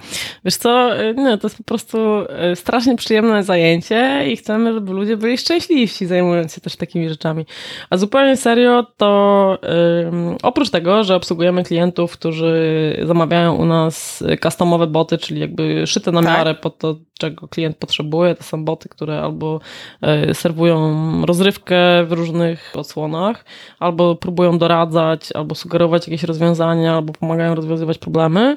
wiesz 0.45 0.57
co, 0.57 0.91
nie, 1.15 1.39
to 1.39 1.47
jest 1.47 1.57
po 1.57 1.65
prostu 1.65 1.99
e, 2.29 2.57
strasznie 2.57 2.97
przyjemne 2.97 3.43
zajęcie 3.43 4.25
i 4.27 4.37
chcemy, 4.37 4.73
żeby 4.73 4.93
ludzie 4.93 5.17
byli 5.17 5.39
szczęśliwsi 5.39 6.07
zajmując 6.07 6.55
się 6.55 6.61
też 6.61 6.77
takimi 6.77 7.09
rzeczami. 7.09 7.47
A 7.91 7.97
zupełnie 7.97 8.37
serio, 8.37 8.87
to 8.97 9.59
e, 9.63 10.37
oprócz 10.43 10.71
tego, 10.71 11.05
że 11.05 11.17
obsługujemy 11.17 11.65
klientów, 11.65 12.13
którzy 12.13 12.97
zamawiają 13.07 13.55
u 13.55 13.65
nas 13.65 14.25
customowe 14.43 14.87
boty, 14.87 15.19
czyli 15.19 15.41
jakby 15.41 15.87
szyte 15.87 16.13
na 16.13 16.23
tak. 16.23 16.39
miarę 16.39 16.55
pod 16.55 16.79
to, 16.79 16.97
czego 17.19 17.49
klient 17.49 17.77
potrzebuje, 17.77 18.35
to 18.35 18.43
są 18.43 18.65
boty, 18.65 18.89
które 18.89 19.21
albo 19.21 19.61
e, 20.03 20.35
serwują 20.35 21.27
rozrywkę 21.27 22.05
w 22.05 22.13
różnych 22.13 22.73
odsłonach, 22.77 23.30
albo 23.79 24.15
próbują 24.15 24.59
doradzać, 24.59 25.33
albo 25.33 25.55
sugerować 25.55 26.09
jakieś 26.09 26.23
rozwiązania, 26.23 26.95
albo 26.95 27.13
pomagają 27.13 27.55
rozwiązywać 27.55 27.99
problemy, 27.99 28.57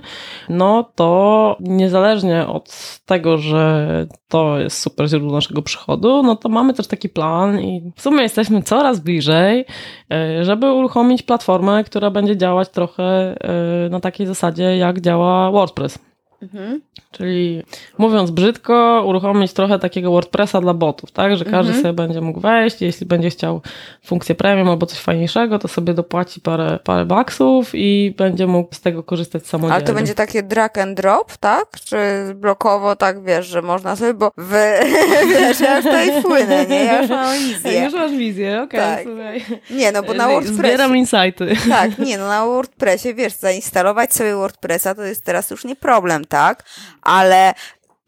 no 0.49 0.91
to 0.95 1.57
niezależnie 1.59 2.47
od 2.47 2.99
tego, 3.05 3.37
że 3.37 4.07
to 4.27 4.59
jest 4.59 4.81
super 4.81 5.09
źródło 5.09 5.31
naszego 5.31 5.61
przychodu, 5.61 6.23
no 6.23 6.35
to 6.35 6.49
mamy 6.49 6.73
też 6.73 6.87
taki 6.87 7.09
plan 7.09 7.59
i 7.59 7.91
w 7.95 8.01
sumie 8.01 8.21
jesteśmy 8.21 8.61
coraz 8.61 8.99
bliżej, 8.99 9.65
e, 10.11 10.45
żeby 10.45 10.71
uruchomić 10.71 11.23
platformę, 11.23 11.83
która 11.83 12.11
będzie 12.11 12.37
działać 12.37 12.69
trochę 12.69 13.03
e, 13.03 13.89
na 13.89 13.99
takiej 13.99 14.27
zasadzie, 14.27 14.77
jak 14.77 15.01
działa 15.01 15.51
WordPress. 15.51 16.12
Mhm. 16.43 16.81
Czyli 17.11 17.63
mówiąc 17.97 18.31
brzydko, 18.31 19.03
uruchomić 19.07 19.53
trochę 19.53 19.79
takiego 19.79 20.11
WordPressa 20.11 20.61
dla 20.61 20.73
botów, 20.73 21.11
tak? 21.11 21.37
Że 21.37 21.45
każdy 21.45 21.73
mhm. 21.73 21.81
sobie 21.81 21.93
będzie 21.93 22.21
mógł 22.21 22.39
wejść, 22.39 22.81
jeśli 22.81 23.05
będzie 23.05 23.29
chciał 23.29 23.61
funkcję 24.03 24.35
premium 24.35 24.69
albo 24.69 24.85
coś 24.85 24.99
fajniejszego, 24.99 25.59
to 25.59 25.67
sobie 25.67 25.93
dopłaci 25.93 26.41
parę, 26.41 26.79
parę 26.83 27.05
baksów 27.05 27.69
i 27.73 28.13
będzie 28.17 28.47
mógł 28.47 28.75
z 28.75 28.81
tego 28.81 29.03
korzystać 29.03 29.47
samodzielnie. 29.47 29.75
Ale 29.75 29.83
to 29.85 29.93
będzie 29.93 30.15
takie 30.15 30.43
drag 30.43 30.77
and 30.77 30.97
drop, 30.97 31.37
tak? 31.37 31.65
Czy 31.85 31.97
blokowo, 32.35 32.95
tak 32.95 33.23
wiesz, 33.23 33.45
że 33.45 33.61
można 33.61 33.95
sobie, 33.95 34.13
bo 34.13 34.31
wy, 34.37 34.73
wiesz, 35.33 35.59
ja 35.59 35.75
już 35.75 35.85
tutaj 35.85 36.21
płynę, 36.21 36.65
nie? 36.65 36.83
Ja 36.83 37.01
już 37.01 37.09
mam 37.09 37.37
wizję. 37.37 37.83
Już 37.83 37.93
masz 37.93 38.11
wizję, 38.11 38.61
okej, 38.61 39.07
okay, 39.07 39.43
tak. 39.49 39.69
Nie, 39.71 39.91
no 39.91 40.03
bo 40.03 40.13
na 40.13 40.27
WordPressie... 40.27 40.57
Zbieram 40.57 40.97
insighty. 40.97 41.55
Tak, 41.69 41.99
nie, 41.99 42.17
no 42.17 42.27
na 42.27 42.45
WordPressie, 42.45 43.13
wiesz, 43.13 43.33
zainstalować 43.33 44.13
sobie 44.13 44.35
WordPressa 44.35 44.95
to 44.95 45.03
jest 45.03 45.25
teraz 45.25 45.49
już 45.49 45.65
nie 45.65 45.75
problem, 45.75 46.25
tak? 46.33 46.63
Ale 47.01 47.53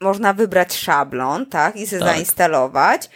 można 0.02 0.34
wybrać 0.34 0.74
szablon, 0.78 1.46
tak, 1.46 1.76
i 1.76 1.90
tak. 1.90 2.00
zainstalować, 2.00 3.10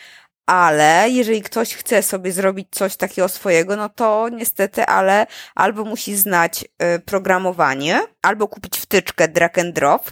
ale 0.46 1.10
jeżeli 1.10 1.42
ktoś 1.42 1.76
chce 1.76 2.04
sobie 2.04 2.32
zrobić 2.32 2.68
coś 2.72 2.98
takiego 2.98 3.30
swojego, 3.30 3.76
no 3.76 3.90
to 3.90 4.30
niestety, 4.30 4.86
ale 4.86 5.28
albo 5.56 5.86
musi 5.86 6.16
znać 6.16 6.64
y, 6.64 7.00
programowanie, 7.00 8.02
albo 8.22 8.48
kupić 8.48 8.78
wtyczkę 8.78 9.28
drag 9.28 9.60
and 9.60 9.76
drop, 9.76 10.12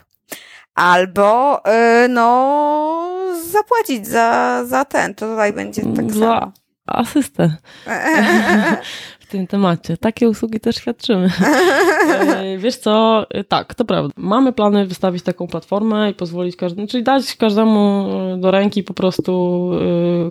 albo 0.75 1.61
y, 2.05 2.07
no 2.09 2.27
zapłacić 3.51 4.07
za, 4.07 4.61
za 4.65 4.85
ten, 4.85 5.15
to 5.15 5.27
tutaj 5.27 5.53
będzie 5.53 5.81
tak 5.95 6.11
za 6.13 6.19
samo. 6.19 6.51
Asystę. 6.87 7.55
w 9.27 9.29
tym 9.29 9.47
temacie. 9.47 9.97
Takie 9.97 10.29
usługi 10.29 10.59
też 10.59 10.75
świadczymy. 10.75 11.29
E, 12.07 12.57
wiesz 12.57 12.75
co, 12.75 13.25
e, 13.29 13.43
tak, 13.43 13.75
to 13.75 13.85
prawda. 13.85 14.13
Mamy 14.17 14.53
plany 14.53 14.85
wystawić 14.85 15.23
taką 15.23 15.47
platformę 15.47 16.11
i 16.11 16.13
pozwolić 16.13 16.55
każdemu, 16.55 16.87
czyli 16.87 17.03
dać 17.03 17.35
każdemu 17.35 18.07
e, 18.33 18.37
do 18.37 18.51
ręki 18.51 18.83
po 18.83 18.93
prostu 18.93 19.71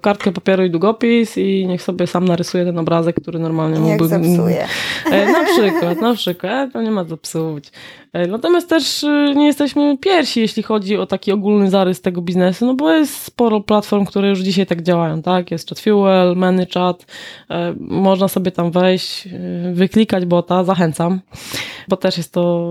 kartkę 0.02 0.32
papieru 0.32 0.64
i 0.64 0.70
długopis 0.70 1.38
i 1.38 1.66
niech 1.66 1.82
sobie 1.82 2.06
sam 2.06 2.24
narysuje 2.24 2.64
ten 2.64 2.78
obrazek, 2.78 3.16
który 3.22 3.38
normalnie 3.38 3.78
mógłby... 3.78 4.14
Jak 4.14 4.24
zepsuje. 4.24 4.66
Na 5.10 5.44
przykład, 5.44 6.00
na 6.00 6.14
przykład. 6.14 6.72
To 6.72 6.82
nie 6.82 6.90
ma 6.90 7.04
co 7.04 7.16
psuć. 7.16 7.70
Natomiast 8.28 8.68
też 8.68 9.06
nie 9.36 9.46
jesteśmy 9.46 9.98
pierwsi, 9.98 10.40
jeśli 10.40 10.62
chodzi 10.62 10.96
o 10.96 11.06
taki 11.06 11.32
ogólny 11.32 11.70
zarys 11.70 12.00
tego 12.00 12.22
biznesu, 12.22 12.66
no 12.66 12.74
bo 12.74 12.92
jest 12.92 13.22
sporo 13.22 13.60
platform, 13.60 14.04
które 14.04 14.28
już 14.28 14.38
dzisiaj 14.38 14.66
tak 14.66 14.82
działają, 14.82 15.22
tak? 15.22 15.50
Jest 15.50 15.68
ChatFuel, 15.68 16.36
ManyChat, 16.36 17.06
można 17.78 18.28
sobie 18.28 18.50
tam 18.50 18.70
wejść, 18.70 18.85
wyklikać 19.72 20.26
bota, 20.26 20.64
zachęcam 20.64 21.20
bo 21.88 21.96
też 21.96 22.16
jest 22.16 22.32
to 22.32 22.70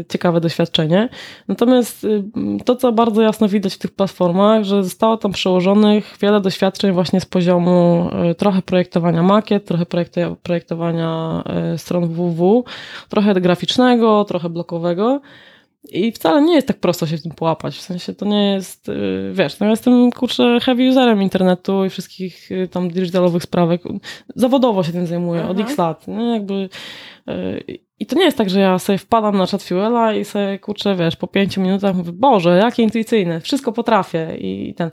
y, 0.00 0.04
ciekawe 0.08 0.40
doświadczenie. 0.40 1.08
Natomiast 1.48 2.04
y, 2.04 2.22
to, 2.64 2.76
co 2.76 2.92
bardzo 2.92 3.22
jasno 3.22 3.48
widać 3.48 3.74
w 3.74 3.78
tych 3.78 3.90
platformach, 3.90 4.64
że 4.64 4.84
zostało 4.84 5.16
tam 5.16 5.32
przełożonych 5.32 6.16
wiele 6.20 6.40
doświadczeń 6.40 6.92
właśnie 6.92 7.20
z 7.20 7.26
poziomu 7.26 8.08
y, 8.30 8.34
trochę 8.34 8.62
projektowania 8.62 9.22
makiet, 9.22 9.64
trochę 9.64 9.86
projektowania 10.42 11.44
stron 11.76 12.08
www, 12.08 12.64
trochę 13.08 13.34
graficznego, 13.34 14.24
trochę 14.24 14.48
blokowego. 14.48 15.20
I 15.92 16.12
wcale 16.12 16.42
nie 16.42 16.54
jest 16.54 16.68
tak 16.68 16.80
prosto 16.80 17.06
się 17.06 17.16
w 17.16 17.22
tym 17.22 17.32
połapać. 17.32 17.76
W 17.76 17.80
sensie 17.80 18.14
to 18.14 18.26
nie 18.26 18.52
jest, 18.52 18.90
wiesz, 19.32 19.60
no 19.60 19.66
ja 19.66 19.70
jestem 19.70 20.10
kurczę 20.10 20.58
heavy 20.62 20.88
userem 20.88 21.22
internetu 21.22 21.84
i 21.84 21.90
wszystkich 21.90 22.48
tam 22.70 22.88
digitalowych 22.88 23.42
sprawek. 23.42 23.82
Zawodowo 24.34 24.82
się 24.82 24.92
tym 24.92 25.06
zajmuję 25.06 25.48
od 25.48 25.60
x 25.60 25.78
lat. 25.78 26.08
Nie? 26.08 26.24
Jakby 26.24 26.68
i 28.00 28.06
to 28.06 28.16
nie 28.16 28.24
jest 28.24 28.38
tak, 28.38 28.50
że 28.50 28.60
ja 28.60 28.78
sobie 28.78 28.98
wpadam 28.98 29.36
na 29.36 29.46
czat 29.46 29.62
Fuela 29.62 30.14
i 30.14 30.24
sobie 30.24 30.58
kurczę, 30.58 30.96
wiesz, 30.96 31.16
po 31.16 31.26
pięciu 31.26 31.60
minutach 31.60 31.96
mówię, 31.96 32.12
Boże, 32.12 32.56
jakie 32.56 32.82
intuicyjne, 32.82 33.40
wszystko 33.40 33.72
potrafię 33.72 34.36
i 34.38 34.74
ten. 34.74 34.90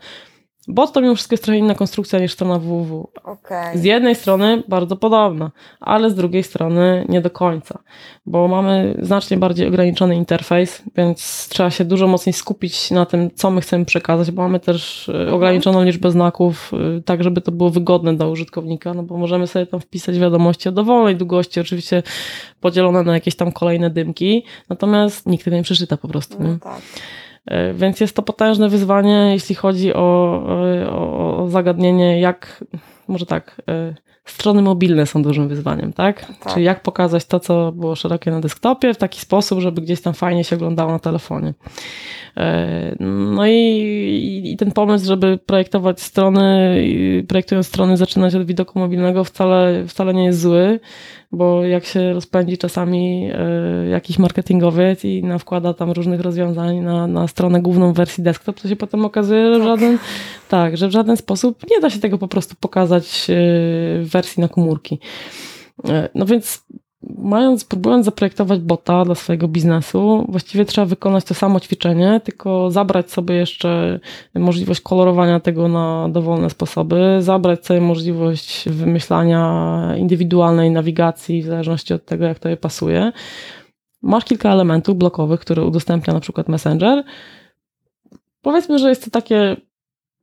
Bot 0.68 0.94
to 0.94 1.02
mimo 1.02 1.16
wszystko 1.16 1.34
jest 1.34 1.44
trochę 1.44 1.58
inna 1.58 1.76
konstrukcja 1.76 2.20
niż 2.20 2.34
strona 2.34 2.60
www. 2.60 3.10
Okay. 3.24 3.78
Z 3.78 3.84
jednej 3.84 4.16
strony 4.16 4.64
bardzo 4.68 4.96
podobna, 4.96 5.52
ale 5.80 6.10
z 6.10 6.16
drugiej 6.16 6.44
strony 6.44 7.06
nie 7.10 7.22
do 7.22 7.30
końca, 7.30 7.80
bo 8.26 8.48
mamy 8.48 8.98
znacznie 9.02 9.38
bardziej 9.38 9.68
ograniczony 9.68 10.16
interfejs, 10.16 10.82
więc 10.96 11.48
trzeba 11.50 11.70
się 11.70 11.86
dużo 11.86 12.08
mocniej 12.08 12.34
skupić 12.34 12.92
na 12.92 13.06
tym, 13.06 13.32
co 13.36 13.52
my 13.52 13.62
chcemy 13.62 13.86
przekazać, 13.86 14.32
bo 14.32 14.42
mamy 14.42 14.60
też 14.60 15.10
e, 15.10 15.14
mhm. 15.14 15.34
ograniczoną 15.34 15.84
liczbę 15.84 16.12
znaków, 16.12 16.72
e, 16.98 17.02
tak 17.02 17.24
żeby 17.24 17.42
to 17.42 17.52
było 17.52 17.70
wygodne 17.70 18.16
dla 18.16 18.28
użytkownika, 18.28 18.94
no 18.94 19.04
bo 19.04 19.18
możemy 19.18 19.48
sobie 19.48 19.66
tam 19.66 19.80
wpisać 19.80 20.20
wiadomości 20.20 20.70
o 20.70 20.72
dowolnej 20.72 21.16
długości, 21.16 21.60
oczywiście 21.60 22.04
podzielone 22.60 23.04
na 23.04 23.14
jakieś 23.14 23.36
tam 23.36 23.52
kolejne 23.52 23.90
dymki, 23.90 24.46
natomiast 24.70 25.26
nikt 25.26 25.46
tego 25.46 25.58
nie 25.58 25.64
przeczyta 25.64 25.98
po 25.98 26.08
prostu. 26.08 26.38
No 26.40 26.58
tak. 26.64 26.82
E, 27.46 27.74
więc 27.74 28.00
jest 28.00 28.16
to 28.16 28.22
potężne 28.22 28.70
wyzwanie, 28.70 29.30
jeśli 29.34 29.56
chodzi 29.56 29.94
o, 29.94 30.00
o, 30.90 31.38
o 31.44 31.48
zagadnienie, 31.48 32.20
jak, 32.20 32.64
może 33.08 33.26
tak, 33.26 33.62
e, 33.70 33.96
strony 34.26 34.62
mobilne 34.62 35.06
są 35.06 35.24
dużym 35.24 35.48
wyzwaniem, 35.48 35.94
tak? 35.94 36.26
tak? 36.26 36.54
Czyli 36.54 36.66
jak 36.66 36.82
pokazać 36.82 37.26
to, 37.26 37.40
co 37.40 37.72
było 37.72 37.96
szerokie 37.96 38.32
na 38.32 38.40
desktopie 38.40 38.94
w 38.94 38.98
taki 38.98 39.20
sposób, 39.20 39.60
żeby 39.60 39.82
gdzieś 39.82 40.02
tam 40.02 40.14
fajnie 40.14 40.44
się 40.44 40.56
oglądało 40.56 40.92
na 40.92 41.00
telefonie. 41.00 41.54
E, 42.38 42.96
no 43.36 43.48
i, 43.48 44.42
i 44.46 44.58
ten 44.58 44.72
pomysł, 44.72 45.06
żeby 45.06 45.38
projektować 45.38 46.02
strony, 46.02 46.76
projektując 47.28 47.68
strony, 47.68 47.98
zaczynać 47.98 48.36
od 48.36 48.46
widoku 48.46 48.80
mobilnego 48.80 49.24
wcale, 49.24 49.88
wcale 49.88 50.14
nie 50.14 50.26
jest 50.26 50.40
zły, 50.40 50.80
bo 51.32 51.66
jak 51.66 51.86
się 51.86 52.14
rozpędzi 52.14 52.58
czasami 52.58 53.30
e, 53.34 53.88
jakiś 53.90 54.20
marketingowiec 54.20 55.06
i 55.06 55.24
wkłada 55.40 55.74
tam 55.74 55.92
różnych 55.92 56.20
rozwiązań 56.20 56.80
na, 56.80 57.08
na 57.08 57.28
stronę 57.28 57.62
główną 57.62 57.94
wersji 57.94 58.24
desktop, 58.24 58.62
to 58.62 58.68
się 58.68 58.76
potem 58.76 59.06
okazuje, 59.06 59.54
że 59.54 59.60
w 59.60 59.64
żaden, 59.64 59.98
tak, 60.50 60.78
że 60.78 60.88
w 60.88 60.92
żaden 60.92 61.18
sposób 61.18 61.70
nie 61.72 61.80
da 61.80 61.90
się 61.90 62.00
tego 62.00 62.18
po 62.18 62.28
prostu 62.28 62.56
pokazać 62.60 63.06
e, 63.06 63.34
w 64.00 64.10
wersji 64.12 64.42
na 64.42 64.48
komórki. 64.48 65.00
No 66.16 66.26
więc 66.26 66.64
mając, 67.18 67.66
próbując 67.66 68.06
zaprojektować 68.06 68.60
bota 68.60 69.06
dla 69.06 69.16
swojego 69.16 69.48
biznesu, 69.48 70.26
właściwie 70.30 70.66
trzeba 70.66 70.86
wykonać 70.86 71.26
to 71.26 71.34
samo 71.34 71.60
ćwiczenie, 71.60 72.22
tylko 72.24 72.72
zabrać 72.72 73.12
sobie 73.12 73.36
jeszcze 73.36 74.00
możliwość 74.36 74.82
kolorowania 74.82 75.40
tego 75.40 75.68
na 75.68 76.10
dowolne 76.10 76.50
sposoby, 76.50 77.18
zabrać 77.20 77.66
sobie 77.66 77.82
możliwość 77.82 78.70
wymyślania 78.70 79.96
indywidualnej 79.98 80.72
nawigacji 80.72 81.42
w 81.42 81.46
zależności 81.46 81.94
od 81.94 82.06
tego, 82.06 82.26
jak 82.26 82.40
to 82.40 82.50
je 82.50 82.58
pasuje. 82.58 83.12
Masz 84.02 84.26
kilka 84.26 84.52
elementów 84.52 84.98
blokowych, 84.98 85.40
które 85.40 85.64
udostępnia 85.64 86.14
na 86.14 86.20
przykład 86.20 86.50
Messenger. 86.50 87.04
Powiedzmy, 88.42 88.80
że 88.80 88.90
jest 88.90 89.06
to 89.06 89.12
takie 89.12 89.58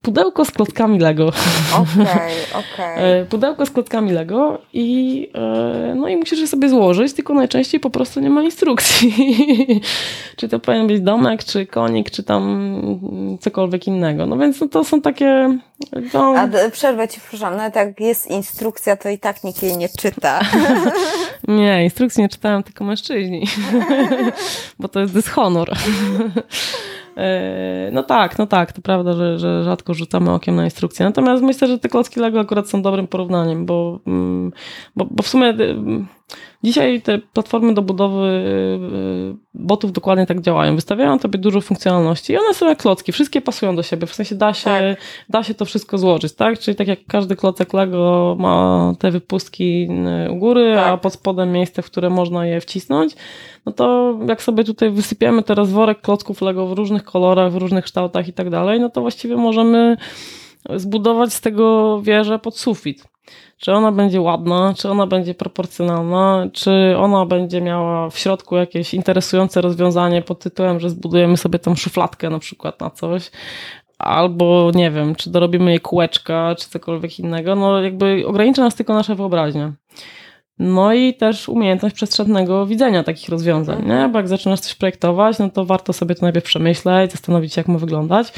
pudełko 0.02 0.44
z 0.44 0.50
klockami 0.50 0.98
Lego. 0.98 1.28
Okej, 1.28 2.02
okay, 2.02 2.30
okej. 2.74 2.94
Okay. 2.94 3.26
pudełko 3.30 3.66
z 3.66 3.70
klockami 3.70 4.12
Lego 4.12 4.58
i 4.72 5.30
e, 5.34 5.94
no 5.96 6.08
i 6.08 6.16
musisz 6.16 6.40
je 6.40 6.46
sobie 6.46 6.68
złożyć, 6.68 7.12
tylko 7.12 7.34
najczęściej 7.34 7.80
po 7.80 7.90
prostu 7.90 8.20
nie 8.20 8.30
ma 8.30 8.42
instrukcji. 8.42 9.14
czy 10.36 10.48
to 10.48 10.60
powinien 10.60 10.86
być 10.86 11.00
domek, 11.00 11.44
czy 11.44 11.66
konik, 11.66 12.10
czy 12.10 12.22
tam 12.22 13.38
cokolwiek 13.40 13.86
innego. 13.86 14.26
No 14.26 14.38
więc 14.38 14.60
no 14.60 14.68
to 14.68 14.84
są 14.84 15.00
takie... 15.00 15.58
To... 16.12 16.34
A 16.38 16.48
przerwę 16.70 17.08
ci, 17.08 17.20
proszę, 17.28 17.50
nawet 17.50 17.76
jak 17.76 18.00
jest 18.00 18.30
instrukcja, 18.30 18.96
to 18.96 19.08
i 19.08 19.18
tak 19.18 19.44
nikt 19.44 19.62
jej 19.62 19.76
nie 19.76 19.88
czyta. 19.88 20.40
nie, 21.48 21.84
instrukcji 21.84 22.22
nie 22.22 22.28
czytają 22.28 22.62
tylko 22.62 22.84
mężczyźni. 22.84 23.46
Bo 24.78 24.88
to 24.88 25.00
jest 25.00 25.14
dyshonor. 25.14 25.70
E, 27.18 27.90
no 27.92 28.02
tak, 28.02 28.38
no 28.38 28.46
tak, 28.46 28.72
to 28.72 28.82
prawda, 28.82 29.12
że, 29.12 29.38
że 29.38 29.64
rzadko 29.64 29.94
rzucamy 29.94 30.32
okiem 30.32 30.56
na 30.56 30.64
instrukcje. 30.64 31.06
Natomiast 31.06 31.42
myślę, 31.42 31.68
że 31.68 31.78
te 31.78 31.88
klocki 31.88 32.20
Lego 32.20 32.40
akurat 32.40 32.68
są 32.68 32.82
dobrym 32.82 33.06
porównaniem, 33.08 33.66
bo, 33.66 34.00
mm, 34.06 34.52
bo, 34.96 35.04
bo 35.10 35.22
w 35.22 35.28
sumie 35.28 35.48
y, 35.48 35.76
Dzisiaj 36.64 37.02
te 37.02 37.18
platformy 37.18 37.74
do 37.74 37.82
budowy 37.82 38.26
y, 38.26 39.36
botów 39.54 39.92
dokładnie 39.92 40.26
tak 40.26 40.40
działają. 40.40 40.74
Wystawiają 40.74 41.18
tobie 41.18 41.38
dużo 41.38 41.60
funkcjonalności 41.60 42.32
i 42.32 42.36
one 42.38 42.54
są 42.54 42.68
jak 42.68 42.78
klocki, 42.78 43.12
wszystkie 43.12 43.40
pasują 43.40 43.76
do 43.76 43.82
siebie, 43.82 44.06
w 44.06 44.14
sensie 44.14 44.34
da 44.34 44.54
się, 44.54 44.64
tak. 44.64 44.98
da 45.28 45.42
się 45.42 45.54
to 45.54 45.64
wszystko 45.64 45.98
złożyć, 45.98 46.32
tak? 46.32 46.58
Czyli 46.58 46.74
tak 46.74 46.88
jak 46.88 46.98
każdy 47.06 47.36
klocek 47.36 47.72
Lego 47.72 48.36
ma 48.38 48.92
te 48.98 49.10
wypustki 49.10 49.88
y, 50.26 50.30
u 50.32 50.36
góry, 50.36 50.72
tak. 50.74 50.86
a 50.86 50.96
pod 50.96 51.12
spodem 51.12 51.52
miejsce, 51.52 51.82
w 51.82 51.86
które 51.86 52.10
można 52.10 52.46
je 52.46 52.60
wcisnąć, 52.60 53.16
no 53.66 53.72
to 53.72 54.18
jak 54.28 54.42
sobie 54.42 54.64
tutaj 54.64 54.90
wysypiemy 54.90 55.42
teraz 55.42 55.70
worek 55.70 56.00
klocków 56.00 56.42
Lego 56.42 56.66
w 56.66 56.72
różnych 56.72 57.04
kolorach, 57.04 57.52
w 57.52 57.56
różnych 57.56 57.84
kształtach 57.84 58.28
i 58.28 58.32
tak 58.32 58.50
dalej, 58.50 58.80
no 58.80 58.90
to 58.90 59.00
właściwie 59.00 59.36
możemy 59.36 59.96
zbudować 60.76 61.32
z 61.32 61.40
tego 61.40 62.00
wieżę 62.02 62.38
pod 62.38 62.58
sufit. 62.58 63.04
Czy 63.56 63.72
ona 63.72 63.92
będzie 63.92 64.20
ładna, 64.20 64.74
czy 64.76 64.90
ona 64.90 65.06
będzie 65.06 65.34
proporcjonalna, 65.34 66.48
czy 66.52 66.94
ona 66.98 67.26
będzie 67.26 67.60
miała 67.60 68.10
w 68.10 68.18
środku 68.18 68.56
jakieś 68.56 68.94
interesujące 68.94 69.60
rozwiązanie 69.60 70.22
pod 70.22 70.38
tytułem, 70.38 70.80
że 70.80 70.90
zbudujemy 70.90 71.36
sobie 71.36 71.58
tą 71.58 71.74
szufladkę 71.74 72.30
na 72.30 72.38
przykład 72.38 72.80
na 72.80 72.90
coś, 72.90 73.30
albo 73.98 74.70
nie 74.74 74.90
wiem, 74.90 75.14
czy 75.14 75.30
dorobimy 75.30 75.70
jej 75.70 75.80
kółeczka, 75.80 76.54
czy 76.58 76.68
cokolwiek 76.68 77.18
innego. 77.18 77.54
No 77.54 77.82
jakby 77.82 78.24
ogranicza 78.26 78.62
nas 78.62 78.74
tylko 78.74 78.94
nasza 78.94 79.14
wyobraźnia. 79.14 79.72
No 80.58 80.94
i 80.94 81.14
też 81.14 81.48
umiejętność 81.48 81.94
przestrzennego 81.94 82.66
widzenia 82.66 83.02
takich 83.04 83.28
rozwiązań, 83.28 83.86
nie? 83.86 84.08
Bo 84.12 84.18
jak 84.18 84.28
zaczynasz 84.28 84.60
coś 84.60 84.74
projektować, 84.74 85.38
no 85.38 85.50
to 85.50 85.64
warto 85.64 85.92
sobie 85.92 86.14
to 86.14 86.26
najpierw 86.26 86.46
przemyśleć, 86.46 87.12
zastanowić 87.12 87.54
się, 87.54 87.60
jak 87.60 87.68
ma 87.68 87.78
wyglądać. 87.78 88.32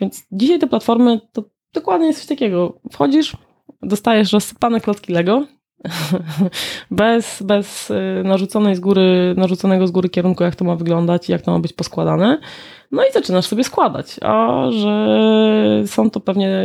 Więc 0.00 0.26
dzisiaj 0.32 0.58
te 0.58 0.66
platformy 0.66 1.20
to 1.32 1.42
dokładnie 1.72 2.06
jest 2.06 2.18
coś 2.18 2.28
takiego. 2.28 2.78
Wchodzisz, 2.92 3.36
dostajesz 3.82 4.32
rozsypane 4.32 4.80
klocki 4.80 5.12
Lego, 5.12 5.46
bez, 6.90 7.42
bez 7.42 7.90
y, 7.90 8.22
narzuconej 8.24 8.76
z 8.76 8.80
góry, 8.80 9.34
narzuconego 9.36 9.86
z 9.86 9.90
góry 9.90 10.08
kierunku, 10.08 10.44
jak 10.44 10.56
to 10.56 10.64
ma 10.64 10.76
wyglądać 10.76 11.28
i 11.28 11.32
jak 11.32 11.42
to 11.42 11.50
ma 11.50 11.58
być 11.58 11.72
poskładane. 11.72 12.40
No 12.92 13.02
i 13.04 13.12
zaczynasz 13.12 13.46
sobie 13.46 13.64
składać. 13.64 14.16
A 14.22 14.64
że 14.70 15.82
są 15.86 16.10
to 16.10 16.20
pewnie 16.20 16.64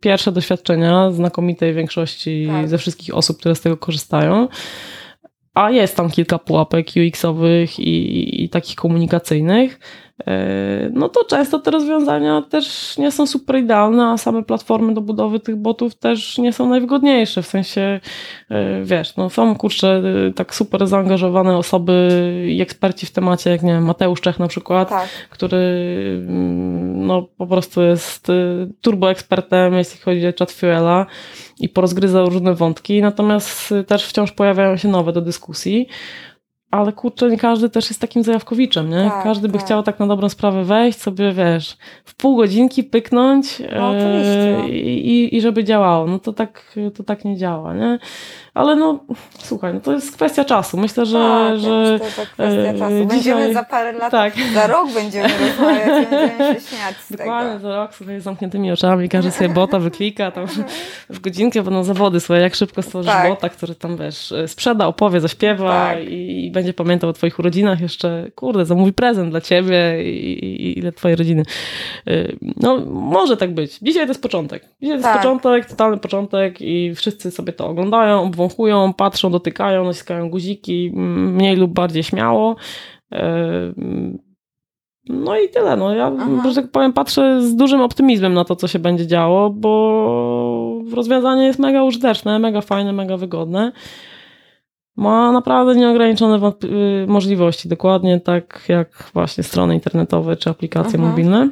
pierwsze 0.00 0.32
doświadczenia 0.32 1.10
znakomitej 1.10 1.74
większości 1.74 2.46
tak. 2.50 2.68
ze 2.68 2.78
wszystkich 2.78 3.14
osób, 3.14 3.38
które 3.38 3.54
z 3.54 3.60
tego 3.60 3.76
korzystają. 3.76 4.48
A 5.54 5.70
jest 5.70 5.96
tam 5.96 6.10
kilka 6.10 6.38
pułapek 6.38 6.86
UX-owych 6.96 7.78
i, 7.78 8.44
i 8.44 8.48
takich 8.48 8.76
komunikacyjnych 8.76 9.78
no 10.92 11.08
to 11.08 11.24
często 11.24 11.58
te 11.58 11.70
rozwiązania 11.70 12.42
też 12.42 12.98
nie 12.98 13.12
są 13.12 13.26
super 13.26 13.56
idealne, 13.56 14.06
a 14.06 14.18
same 14.18 14.42
platformy 14.42 14.94
do 14.94 15.00
budowy 15.00 15.40
tych 15.40 15.56
botów 15.56 15.94
też 15.94 16.38
nie 16.38 16.52
są 16.52 16.68
najwygodniejsze. 16.68 17.42
W 17.42 17.46
sensie, 17.46 18.00
e, 18.50 18.82
wiesz, 18.84 19.16
no 19.16 19.30
są 19.30 19.56
kurczę 19.56 20.02
e, 20.28 20.32
tak 20.32 20.54
super 20.54 20.86
zaangażowane 20.86 21.56
osoby 21.56 22.08
i 22.48 22.62
eksperci 22.62 23.06
w 23.06 23.12
temacie, 23.12 23.50
jak 23.50 23.62
nie 23.62 23.72
wiem, 23.72 23.84
Mateusz 23.84 24.20
Czech 24.20 24.38
na 24.38 24.48
przykład, 24.48 24.88
tak. 24.88 25.08
który 25.30 25.56
mm, 26.28 27.06
no 27.06 27.22
po 27.22 27.46
prostu 27.46 27.82
jest 27.82 28.26
turbo 28.80 29.10
ekspertem, 29.10 29.74
jeśli 29.74 30.00
chodzi 30.00 30.26
o 30.28 30.32
chat 30.38 30.52
Fuela 30.52 31.06
i 31.60 31.68
porozgryza 31.68 32.24
różne 32.24 32.54
wątki, 32.54 33.02
natomiast 33.02 33.74
też 33.86 34.06
wciąż 34.06 34.32
pojawiają 34.32 34.76
się 34.76 34.88
nowe 34.88 35.12
do 35.12 35.20
dyskusji 35.20 35.88
ale 36.70 36.92
kurczę, 36.92 37.30
nie 37.30 37.38
każdy 37.38 37.70
też 37.70 37.90
jest 37.90 38.00
takim 38.00 38.22
zajawkowiczem, 38.22 38.90
nie? 38.90 39.10
Tak, 39.10 39.22
każdy 39.22 39.48
by 39.48 39.58
tak. 39.58 39.66
chciał 39.66 39.82
tak 39.82 39.98
na 39.98 40.06
dobrą 40.06 40.28
sprawę 40.28 40.64
wejść, 40.64 41.00
sobie 41.00 41.32
wiesz, 41.32 41.76
w 42.04 42.14
pół 42.14 42.36
godzinki 42.36 42.84
pyknąć 42.84 43.62
No, 43.76 43.96
e, 43.96 44.68
i, 44.68 45.36
i 45.36 45.40
żeby 45.40 45.64
działało. 45.64 46.06
No 46.06 46.18
to 46.18 46.32
tak, 46.32 46.76
to 46.94 47.02
tak 47.04 47.24
nie 47.24 47.36
działa, 47.36 47.74
nie? 47.74 47.98
Ale 48.54 48.76
no, 48.76 48.98
słuchaj, 49.38 49.74
no 49.74 49.80
to 49.80 49.92
jest 49.92 50.14
kwestia 50.16 50.44
czasu. 50.44 50.76
Myślę, 50.76 51.06
że, 51.06 51.18
tak, 51.18 51.58
że 51.58 51.98
to 52.16 52.22
kwestia 52.22 52.44
e, 52.62 52.78
czasu. 52.78 52.94
Będziemy 53.06 53.18
dzisiaj- 53.18 53.54
za 53.54 53.64
parę 53.64 53.92
lat, 53.92 54.10
tak. 54.10 54.32
za 54.54 54.66
rok 54.66 54.92
będziemy 54.94 55.28
rozmawiać 55.28 56.02
i 56.02 56.06
będziemy 56.10 56.54
się 56.54 56.60
śmiać 56.60 56.96
z 57.08 57.16
Dokładnie, 57.16 57.52
tego. 57.52 57.60
za 57.68 57.76
rok 57.76 57.94
sobie 57.94 58.20
z 58.20 58.24
zamkniętymi 58.24 58.72
oczami, 58.72 59.08
każdy 59.08 59.30
sobie 59.30 59.48
bota 59.48 59.78
wyklika, 59.78 60.30
tam 60.30 60.46
w 61.10 61.20
godzinkę 61.20 61.62
będą 61.62 61.84
zawody 61.84 62.20
swoje, 62.20 62.40
jak 62.40 62.54
szybko 62.54 62.82
stworzysz 62.82 63.12
Tak. 63.12 63.28
bota, 63.28 63.48
który 63.48 63.74
tam, 63.74 63.96
wiesz, 63.96 64.34
sprzeda, 64.46 64.86
opowie, 64.86 65.20
zaśpiewa 65.20 65.70
Tak. 65.94 66.04
i, 66.04 66.46
i 66.46 66.50
będzie 66.50 66.74
pamiętał 66.74 67.10
o 67.10 67.12
twoich 67.12 67.38
urodzinach 67.38 67.80
jeszcze, 67.80 68.26
kurde, 68.34 68.64
zamówi 68.64 68.92
prezent 68.92 69.30
dla 69.30 69.40
ciebie 69.40 70.04
i, 70.12 70.44
i, 70.44 70.78
i 70.78 70.80
dla 70.80 70.92
twojej 70.92 71.16
rodziny. 71.16 71.42
Y, 72.08 72.36
No, 72.56 72.80
może 72.90 73.36
tak 73.36 73.54
być. 73.54 73.78
Dzisiaj 73.82 74.04
to 74.06 74.10
jest 74.10 74.22
początek. 74.22 74.62
Dzisiaj 74.62 74.88
to 74.88 74.94
jest 74.94 75.02
Tak. 75.04 75.16
początek, 75.16 75.66
totalny 75.66 75.96
początek 75.96 76.60
i 76.60 76.94
wszyscy 76.94 77.30
sobie 77.30 77.52
to 77.52 77.66
oglądają, 77.66 78.30
obwąchują, 78.44 78.92
patrzą, 78.92 79.30
dotykają, 79.30 79.84
naciskają 79.84 80.30
guziki, 80.30 80.92
mniej 80.94 81.56
lub 81.56 81.72
bardziej 81.72 82.02
śmiało. 82.02 82.56
Y, 83.14 83.16
no 85.08 85.38
i 85.38 85.48
tyle. 85.48 85.76
No 85.76 85.94
ja, 85.94 86.12
Aha. 86.20 86.50
że 86.50 86.54
tak 86.62 86.70
powiem, 86.70 86.92
patrzę 86.92 87.42
z 87.42 87.56
dużym 87.56 87.80
optymizmem 87.80 88.34
na 88.34 88.44
to, 88.44 88.56
co 88.56 88.68
się 88.68 88.78
będzie 88.78 89.06
działo, 89.06 89.50
bo 89.50 90.82
rozwiązanie 90.94 91.44
jest 91.44 91.58
mega 91.58 91.82
użyteczne, 91.82 92.38
mega 92.38 92.60
fajne, 92.60 92.92
mega 92.92 93.16
wygodne. 93.16 93.72
Ma 94.96 95.32
naprawdę 95.32 95.76
nieograniczone 95.76 96.52
y, 96.64 97.06
możliwości, 97.06 97.68
dokładnie 97.68 98.20
tak 98.20 98.64
jak 98.68 99.10
właśnie 99.14 99.44
strony 99.44 99.74
internetowe 99.74 100.36
czy 100.36 100.50
aplikacje 100.50 100.94
Mhm. 100.98 101.10
mobilne. 101.10 101.48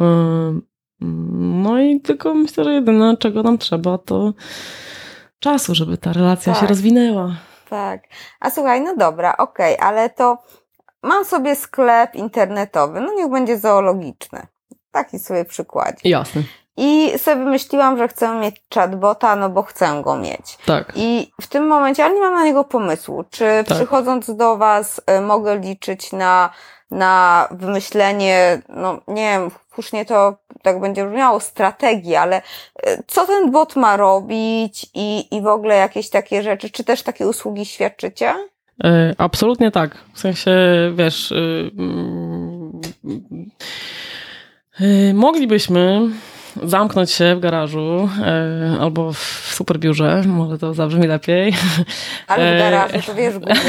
Ym, 0.00 0.62
No 1.62 1.80
i 1.82 2.00
tylko 2.00 2.34
myślę, 2.34 2.64
że 2.64 2.72
jedyne, 2.72 3.16
czego 3.16 3.42
nam 3.42 3.58
trzeba, 3.58 3.98
to 3.98 4.32
czasu, 5.40 5.74
żeby 5.74 5.98
ta 5.98 6.12
relacja 6.12 6.54
się 6.54 6.60
Tak. 6.60 6.68
rozwinęła. 6.68 7.28
Tak. 7.70 8.00
A 8.40 8.50
słuchaj, 8.50 8.80
no 8.80 8.96
dobra, 8.96 9.36
okej, 9.36 9.76
ale 9.80 10.10
to 10.10 10.38
mam 11.02 11.24
sobie 11.24 11.56
sklep 11.56 12.14
internetowy, 12.14 13.00
no 13.00 13.12
niech 13.12 13.30
będzie 13.30 13.58
zoologiczny. 13.58 14.46
Taki 14.92 15.18
sobie 15.18 15.44
przykład. 15.44 15.94
Jasne. 16.04 16.42
I 16.76 17.18
sobie 17.18 17.44
myśliłam, 17.44 17.98
że 17.98 18.08
chcę 18.08 18.34
mieć 18.34 18.62
chatbota, 18.74 19.36
no 19.36 19.50
bo 19.50 19.62
chcę 19.62 20.02
go 20.04 20.16
mieć. 20.16 20.58
Tak. 20.66 20.92
I 20.94 21.32
w 21.40 21.46
tym 21.46 21.66
momencie, 21.66 22.04
ale 22.04 22.14
nie 22.14 22.20
mam 22.20 22.34
na 22.34 22.44
niego 22.44 22.64
pomysłu, 22.64 23.24
czy 23.30 23.44
Tak. 23.68 23.76
przychodząc 23.76 24.36
do 24.36 24.56
Was 24.56 25.00
y, 25.18 25.20
mogę 25.20 25.58
liczyć 25.58 26.12
na, 26.12 26.50
na 26.90 27.48
wymyślenie, 27.50 28.62
no 28.68 28.98
nie 29.08 29.30
wiem, 29.30 29.50
hucznie 29.80 30.04
to 30.04 30.36
tak 30.62 30.80
będzie 30.80 31.06
brzmiało, 31.06 31.40
strategii, 31.40 32.16
ale 32.16 32.38
y, 32.38 32.42
co 33.06 33.26
ten 33.26 33.50
bot 33.50 33.76
ma 33.76 33.96
robić 33.96 34.86
i, 34.94 35.36
i 35.36 35.42
w 35.42 35.46
ogóle 35.46 35.76
jakieś 35.76 36.10
takie 36.10 36.42
rzeczy, 36.42 36.70
czy 36.70 36.84
też 36.84 37.02
takie 37.02 37.28
usługi 37.28 37.66
świadczycie? 37.66 38.34
E, 38.84 39.14
Absolutnie 39.18 39.70
tak. 39.70 39.98
W 40.14 40.20
sensie, 40.20 40.50
wiesz, 40.94 41.32
y, 41.32 41.70
moglibyśmy 45.14 46.00
zamknąć 46.62 47.10
się 47.10 47.36
w 47.36 47.40
garażu 47.40 48.08
e, 48.22 48.76
albo 48.80 49.12
w 49.12 49.50
superbiurze, 49.54 50.22
może 50.26 50.58
to 50.58 50.74
zabrzmi 50.74 51.06
lepiej. 51.06 51.52
Ale 52.26 52.52
w 52.52 52.54
E, 52.54 52.58
garażu, 52.58 53.06
to 53.06 53.14
wiesz, 53.14 53.38
góry. 53.38 53.54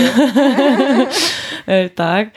E, 1.67 1.89
tak. 1.89 2.29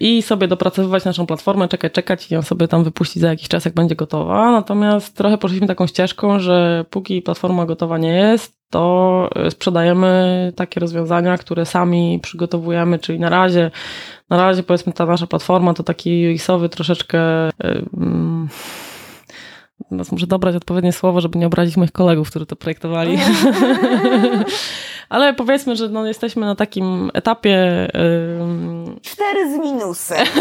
I 0.00 0.22
sobie 0.22 0.48
dopracowywać 0.48 1.04
naszą 1.04 1.26
platformę, 1.26 1.68
czekać, 1.68 1.92
czekać 1.92 2.30
i 2.30 2.34
ją 2.34 2.42
sobie 2.42 2.68
tam 2.68 2.84
wypuścić 2.84 3.22
za 3.22 3.28
jakiś 3.28 3.48
czas, 3.48 3.64
jak 3.64 3.74
będzie 3.74 3.94
gotowa. 3.94 4.52
Natomiast 4.52 5.16
trochę 5.16 5.38
poszliśmy 5.38 5.66
taką 5.66 5.86
ścieżką, 5.86 6.40
że 6.40 6.84
póki 6.90 7.22
platforma 7.22 7.66
gotowa 7.66 7.98
nie 7.98 8.12
jest, 8.12 8.58
to 8.70 9.30
sprzedajemy 9.50 10.52
takie 10.56 10.80
rozwiązania, 10.80 11.38
które 11.38 11.66
sami 11.66 12.20
przygotowujemy, 12.22 12.98
czyli 12.98 13.20
na 13.20 13.28
razie, 13.28 13.70
na 14.30 14.36
razie 14.36 14.62
powiedzmy 14.62 14.92
ta 14.92 15.06
nasza 15.06 15.26
platforma 15.26 15.74
to 15.74 15.82
taki 15.82 16.34
UX-owy 16.34 16.68
troszeczkę 16.68 17.20
mm, 17.96 18.48
Teraz 19.90 20.12
muszę 20.12 20.26
dobrać 20.26 20.56
odpowiednie 20.56 20.92
słowo, 20.92 21.20
żeby 21.20 21.38
nie 21.38 21.46
obrazić 21.46 21.76
moich 21.76 21.92
kolegów, 21.92 22.30
którzy 22.30 22.46
to 22.46 22.56
projektowali. 22.56 23.18
Ale 25.08 25.34
powiedzmy, 25.34 25.76
że 25.76 25.88
no, 25.88 26.06
jesteśmy 26.06 26.46
na 26.46 26.54
takim 26.54 27.10
etapie. 27.14 27.88
Cztery 29.02 29.52
z 29.52 29.58
minusem. 29.58 30.26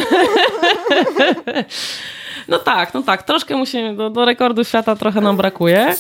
No 2.48 2.60
tak, 2.60 2.94
no 2.94 3.04
tak, 3.04 3.24
troszkę 3.24 3.58
musimy, 3.58 3.96
do, 3.96 4.10
do 4.10 4.26
rekordu 4.26 4.64
świata 4.64 4.96
trochę 4.96 5.22
nam 5.22 5.38
brakuje, 5.38 5.96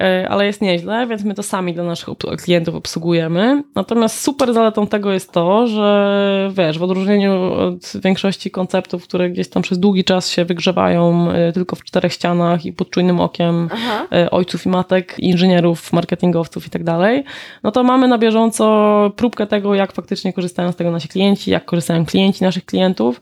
yy, 0.00 0.28
ale 0.28 0.46
jest 0.46 0.60
nieźle, 0.60 1.06
więc 1.06 1.24
my 1.24 1.34
to 1.34 1.42
sami 1.42 1.74
dla 1.74 1.84
naszych 1.84 2.08
klientów 2.44 2.74
obsługujemy. 2.74 3.62
Natomiast 3.74 4.20
super 4.20 4.54
zaletą 4.54 4.86
tego 4.86 5.12
jest 5.12 5.32
to, 5.32 5.66
że 5.66 6.50
wiesz, 6.54 6.78
w 6.78 6.82
odróżnieniu 6.82 7.52
od 7.52 7.92
większości 8.04 8.50
konceptów, 8.50 9.04
które 9.04 9.30
gdzieś 9.30 9.48
tam 9.48 9.62
przez 9.62 9.78
długi 9.78 10.04
czas 10.04 10.30
się 10.30 10.44
wygrzewają 10.44 11.32
yy, 11.32 11.52
tylko 11.52 11.76
w 11.76 11.84
czterech 11.84 12.12
ścianach 12.12 12.66
i 12.66 12.72
pod 12.72 12.90
czujnym 12.90 13.20
okiem 13.20 13.68
Aha. 13.72 14.06
e, 14.12 14.30
ojców 14.30 14.66
i 14.66 14.68
matek, 14.68 15.18
inżynierów, 15.18 15.92
marketingowców 15.92 16.66
i 16.66 16.70
tak 16.70 16.84
dalej, 16.84 17.24
no 17.62 17.70
to 17.70 17.82
mamy 17.84 18.08
na 18.08 18.18
bieżąco 18.18 19.12
próbkę 19.16 19.46
tego, 19.46 19.74
jak 19.74 19.92
faktycznie 19.92 20.32
korzystają 20.32 20.72
z 20.72 20.76
tego 20.76 20.90
nasi 20.90 21.08
klienci, 21.08 21.50
jak 21.50 21.64
korzystają 21.64 22.06
klienci 22.06 22.44
naszych 22.44 22.64
klientów. 22.64 23.20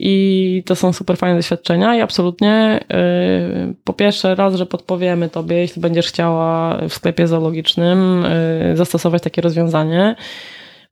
I 0.00 0.62
to 0.66 0.76
są 0.76 0.92
super 0.92 1.16
fajne 1.16 1.36
doświadczenia 1.36 1.96
i 1.96 2.00
absolutnie 2.00 2.80
yy, 2.90 3.74
po 3.84 3.92
pierwsze 3.92 4.34
raz, 4.34 4.54
że 4.54 4.66
podpowiemy 4.66 5.28
Tobie, 5.28 5.56
jeśli 5.56 5.82
będziesz 5.82 6.06
chciała 6.06 6.78
w 6.88 6.94
sklepie 6.94 7.26
zoologicznym 7.26 8.24
yy, 8.68 8.76
zastosować 8.76 9.22
takie 9.22 9.42
rozwiązanie. 9.42 10.16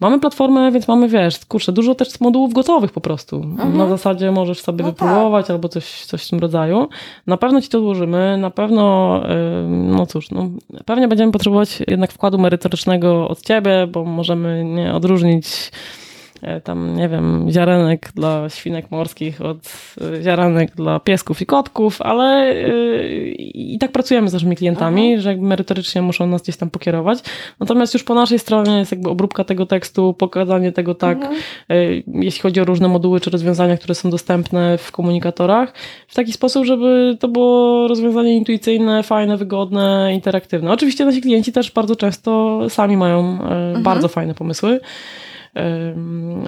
Mamy 0.00 0.20
platformę, 0.20 0.72
więc 0.72 0.88
mamy, 0.88 1.08
wiesz, 1.08 1.44
kurczę, 1.44 1.72
dużo 1.72 1.94
też 1.94 2.20
modułów 2.20 2.54
gotowych 2.54 2.92
po 2.92 3.00
prostu. 3.00 3.36
Mhm. 3.36 3.76
Na 3.76 3.88
zasadzie 3.88 4.30
możesz 4.30 4.60
sobie 4.60 4.84
No 4.84 4.90
wypróbować 4.90 5.50
albo 5.50 5.68
coś, 5.68 6.04
coś 6.04 6.26
w 6.26 6.30
tym 6.30 6.38
rodzaju. 6.38 6.88
Na 7.26 7.36
pewno 7.36 7.60
Ci 7.60 7.68
to 7.68 7.80
złożymy, 7.80 8.36
na 8.38 8.50
pewno, 8.50 9.20
yy, 9.28 9.68
no 9.68 10.06
cóż, 10.06 10.30
no, 10.30 10.50
pewnie 10.84 11.08
będziemy 11.08 11.32
potrzebować 11.32 11.82
jednak 11.88 12.12
wkładu 12.12 12.38
merytorycznego 12.38 13.28
od 13.28 13.42
Ciebie, 13.42 13.86
bo 13.86 14.04
możemy 14.04 14.64
nie 14.64 14.94
odróżnić 14.94 15.46
tam, 16.64 16.96
nie 16.96 17.08
wiem, 17.08 17.46
ziarenek 17.50 18.10
dla 18.14 18.48
świnek 18.48 18.90
morskich 18.90 19.40
od 19.40 19.58
e, 20.18 20.22
ziarenek 20.22 20.74
dla 20.74 21.00
piesków 21.00 21.42
i 21.42 21.46
kotków, 21.46 22.02
ale 22.02 22.54
yy, 22.54 23.34
i 23.38 23.78
tak 23.78 23.92
pracujemy 23.92 24.28
z 24.28 24.32
naszymi 24.32 24.56
klientami, 24.56 25.20
że 25.20 25.28
jakby 25.28 25.46
merytorycznie 25.46 26.02
muszą 26.02 26.26
nas 26.26 26.42
gdzieś 26.42 26.56
tam 26.56 26.70
pokierować. 26.70 27.18
Natomiast 27.60 27.94
już 27.94 28.04
po 28.04 28.14
naszej 28.14 28.38
stronie 28.38 28.78
jest 28.78 28.92
jakby 28.92 29.10
obróbka 29.10 29.44
tego 29.44 29.66
tekstu, 29.66 30.14
pokazanie 30.14 30.72
tego 30.72 30.94
tak, 30.94 31.18
Mhm. 31.18 31.36
jeśli 32.22 32.42
chodzi 32.42 32.60
o 32.60 32.64
różne 32.64 32.88
moduły 32.88 33.20
czy 33.20 33.30
rozwiązania, 33.30 33.76
które 33.76 33.94
są 33.94 34.10
dostępne 34.10 34.78
w 34.78 34.92
komunikatorach, 34.92 35.72
w 36.08 36.14
taki 36.14 36.32
sposób, 36.32 36.64
żeby 36.64 37.16
to 37.20 37.28
było 37.28 37.88
rozwiązanie 37.88 38.36
intuicyjne, 38.36 39.02
fajne, 39.02 39.36
wygodne, 39.36 40.10
interaktywne. 40.14 40.72
Oczywiście 40.72 41.04
nasi 41.04 41.20
klienci 41.20 41.52
też 41.52 41.70
bardzo 41.70 41.96
często 41.96 42.60
sami 42.70 42.96
mają 42.96 43.38
y, 43.78 43.82
bardzo 43.82 44.08
fajne 44.08 44.34
pomysły. 44.34 44.80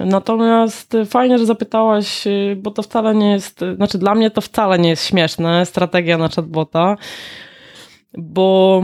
Natomiast 0.05 0.97
fajnie, 1.05 1.39
że 1.39 1.45
zapytałaś, 1.45 2.27
y, 2.27 2.57
bo 2.61 2.71
to 2.71 2.83
wcale 2.83 3.15
nie 3.15 3.31
jest, 3.31 3.59
znaczy 3.75 3.97
dla 3.97 4.15
mnie 4.15 4.31
to 4.31 4.41
wcale 4.41 4.79
nie 4.79 4.89
jest 4.89 5.07
śmieszne, 5.07 5.65
strategia 5.65 6.17
na 6.17 6.29
chatbota, 6.29 6.97
bo 8.17 8.83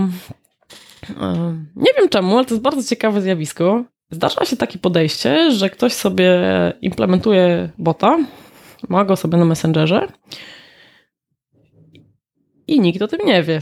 nie 1.76 1.94
wiem 1.98 2.10
czemu, 2.10 2.38
ale 2.38 2.46
to 2.46 2.54
jest 2.54 2.64
bardzo 2.64 2.90
ciekawe 2.90 3.22
zjawisko. 3.22 3.84
Zdarza 4.12 4.46
się 4.46 4.58
takie 4.58 4.80
podejście, 4.80 5.52
że 5.52 5.70
ktoś 5.70 5.94
sobie 5.94 6.42
implementuje 6.82 7.70
bota, 7.78 8.18
ma 8.90 9.06
go 9.06 9.16
sobie 9.16 9.38
na 9.38 9.46
Messengerze 9.46 10.08
i 12.68 12.80
nikt 12.80 13.02
o 13.02 13.08
tym 13.08 13.20
nie 13.26 13.44
wie. 13.44 13.62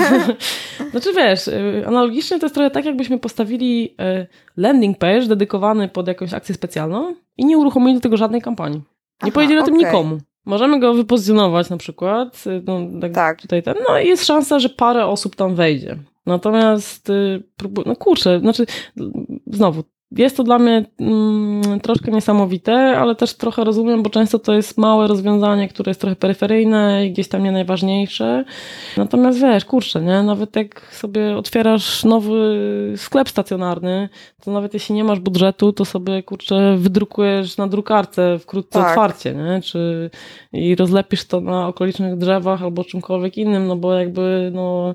znaczy 0.90 1.12
wiesz, 1.16 1.48
y, 1.48 1.84
analogicznie 1.86 2.38
to 2.38 2.46
jest 2.46 2.54
trochę 2.54 2.70
tak, 2.70 2.84
jakbyśmy 2.84 3.18
postawili 3.18 3.94
y, 4.22 4.26
landing 4.56 4.98
page 4.98 5.26
dedykowany 5.26 5.88
pod 5.88 6.08
jakąś 6.08 6.34
akcję 6.34 6.54
specjalną 6.54 7.14
i 7.36 7.44
nie 7.44 7.58
uruchomili 7.58 7.94
do 7.94 8.00
tego 8.00 8.16
żadnej 8.16 8.42
kampanii. 8.42 8.78
Nie 8.78 8.82
Aha, 9.22 9.30
powiedzieli 9.30 9.60
o 9.60 9.64
tym 9.64 9.76
nikomu. 9.76 10.18
Możemy 10.46 10.80
go 10.80 10.94
wypozycjonować 10.94 11.70
na 11.70 11.76
przykład, 11.76 12.44
y, 12.46 12.62
no, 12.66 12.80
tak, 13.00 13.12
Tak. 13.12 13.40
tutaj 13.42 13.62
ten, 13.62 13.74
no 13.88 13.98
i 13.98 14.08
jest 14.08 14.26
szansa, 14.26 14.58
że 14.58 14.68
parę 14.68 15.06
osób 15.06 15.36
tam 15.36 15.54
wejdzie. 15.54 15.96
Natomiast, 16.26 17.12
no 17.86 17.96
kurczę, 17.96 18.40
znaczy, 18.40 18.66
znowu, 19.46 19.84
jest 20.16 20.36
to 20.36 20.42
dla 20.42 20.58
mnie 20.58 20.84
mm, 21.00 21.80
troszkę 21.80 22.10
niesamowite, 22.10 22.98
ale 22.98 23.14
też 23.14 23.34
trochę 23.34 23.64
rozumiem, 23.64 24.02
bo 24.02 24.10
często 24.10 24.38
to 24.38 24.54
jest 24.54 24.78
małe 24.78 25.06
rozwiązanie, 25.06 25.68
które 25.68 25.90
jest 25.90 26.00
trochę 26.00 26.16
peryferyjne 26.16 27.06
i 27.06 27.12
gdzieś 27.12 27.28
tam 27.28 27.42
nie 27.42 27.52
najważniejsze. 27.52 28.44
Natomiast 28.96 29.40
wiesz, 29.40 29.64
kurczę, 29.64 30.00
nie? 30.00 30.22
Nawet 30.22 30.56
jak 30.56 30.94
sobie 30.94 31.36
otwierasz 31.36 32.04
nowy 32.04 32.58
sklep 32.96 33.28
stacjonarny, 33.28 34.08
to 34.44 34.50
nawet 34.50 34.74
jeśli 34.74 34.94
nie 34.94 35.04
masz 35.04 35.20
budżetu, 35.20 35.72
to 35.72 35.84
sobie 35.84 36.22
kurczę 36.22 36.76
wydrukujesz 36.78 37.56
na 37.56 37.68
drukarce 37.68 38.38
wkrótce 38.38 38.78
tak. 38.78 38.88
otwarcie, 38.88 39.34
nie? 39.34 39.62
Czy 39.62 40.10
i 40.52 40.76
rozlepisz 40.76 41.24
to 41.24 41.40
na 41.40 41.68
okolicznych 41.68 42.18
drzewach 42.18 42.62
albo 42.62 42.84
czymkolwiek 42.84 43.36
innym, 43.36 43.66
no 43.66 43.76
bo 43.76 43.94
jakby 43.94 44.50
no 44.54 44.94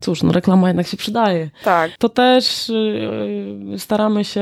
cóż, 0.00 0.22
no 0.22 0.32
reklama 0.32 0.68
jednak 0.68 0.86
się 0.86 0.96
przydaje. 0.96 1.50
Tak. 1.64 1.90
To 1.98 2.08
też 2.08 2.68
yy, 3.70 3.78
staramy 3.78 4.24
się, 4.24 4.40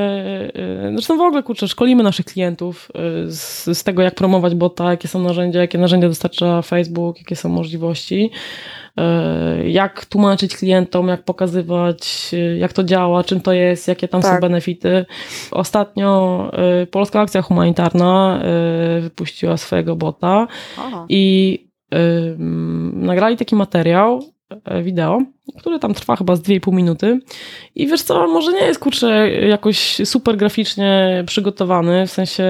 yy, 0.55 0.93
zresztą 0.93 1.19
w 1.19 1.21
ogóle, 1.21 1.43
kurczę, 1.43 1.69
szkolimy 1.69 2.03
naszych 2.03 2.27
klientów 2.27 2.89
z, 3.27 3.65
z, 3.79 3.85
tego, 3.85 4.03
jak 4.03 4.15
promować 4.15 4.55
bota, 4.55 4.91
jakie 4.91 5.09
są 5.09 5.23
narzędzia, 5.23 5.61
jakie 5.61 5.79
narzędzia 5.79 6.09
dostarcza 6.09 6.63
Facebook, 6.63 7.19
jakie 7.19 7.37
są 7.37 7.49
możliwości, 7.49 8.31
y, 9.61 9.71
jak 9.71 10.07
tłumaczyć 10.07 10.57
klientom, 10.57 11.09
jak 11.09 11.23
pokazywać, 11.23 12.31
y, 12.33 12.57
jak 12.59 12.73
to 12.73 12.85
działa, 12.85 13.25
czym 13.25 13.41
to 13.41 13.53
jest, 13.53 13.89
jakie 13.89 14.09
tam 14.09 14.23
tak. 14.23 14.35
są 14.35 14.41
benefity. 14.41 15.07
Ostatnio 15.51 16.51
y, 16.83 16.87
Polska 16.87 17.21
Akcja 17.21 17.43
Humanitarna 17.43 18.41
wypuściła 19.01 19.57
swojego 19.57 19.97
bota 19.97 20.47
Aha. 20.79 21.07
i 21.09 21.67
nagrali 22.93 23.37
taki 23.37 23.57
materiał, 23.57 24.23
wideo, 24.83 25.23
który 25.59 25.79
tam 25.79 25.95
trwa 25.95 26.17
chyba 26.17 26.37
z 26.37 26.43
2,5 26.43 26.73
minuty. 26.73 27.21
I 27.75 27.87
wiesz 27.87 28.03
co, 28.03 28.29
może 28.29 28.53
nie 28.53 28.65
jest 28.67 28.81
kurczę 28.81 29.31
jakoś 29.31 29.97
super 30.05 30.37
graficznie 30.37 31.25
przygotowany, 31.27 32.07
w 32.07 32.11
sensie 32.11 32.45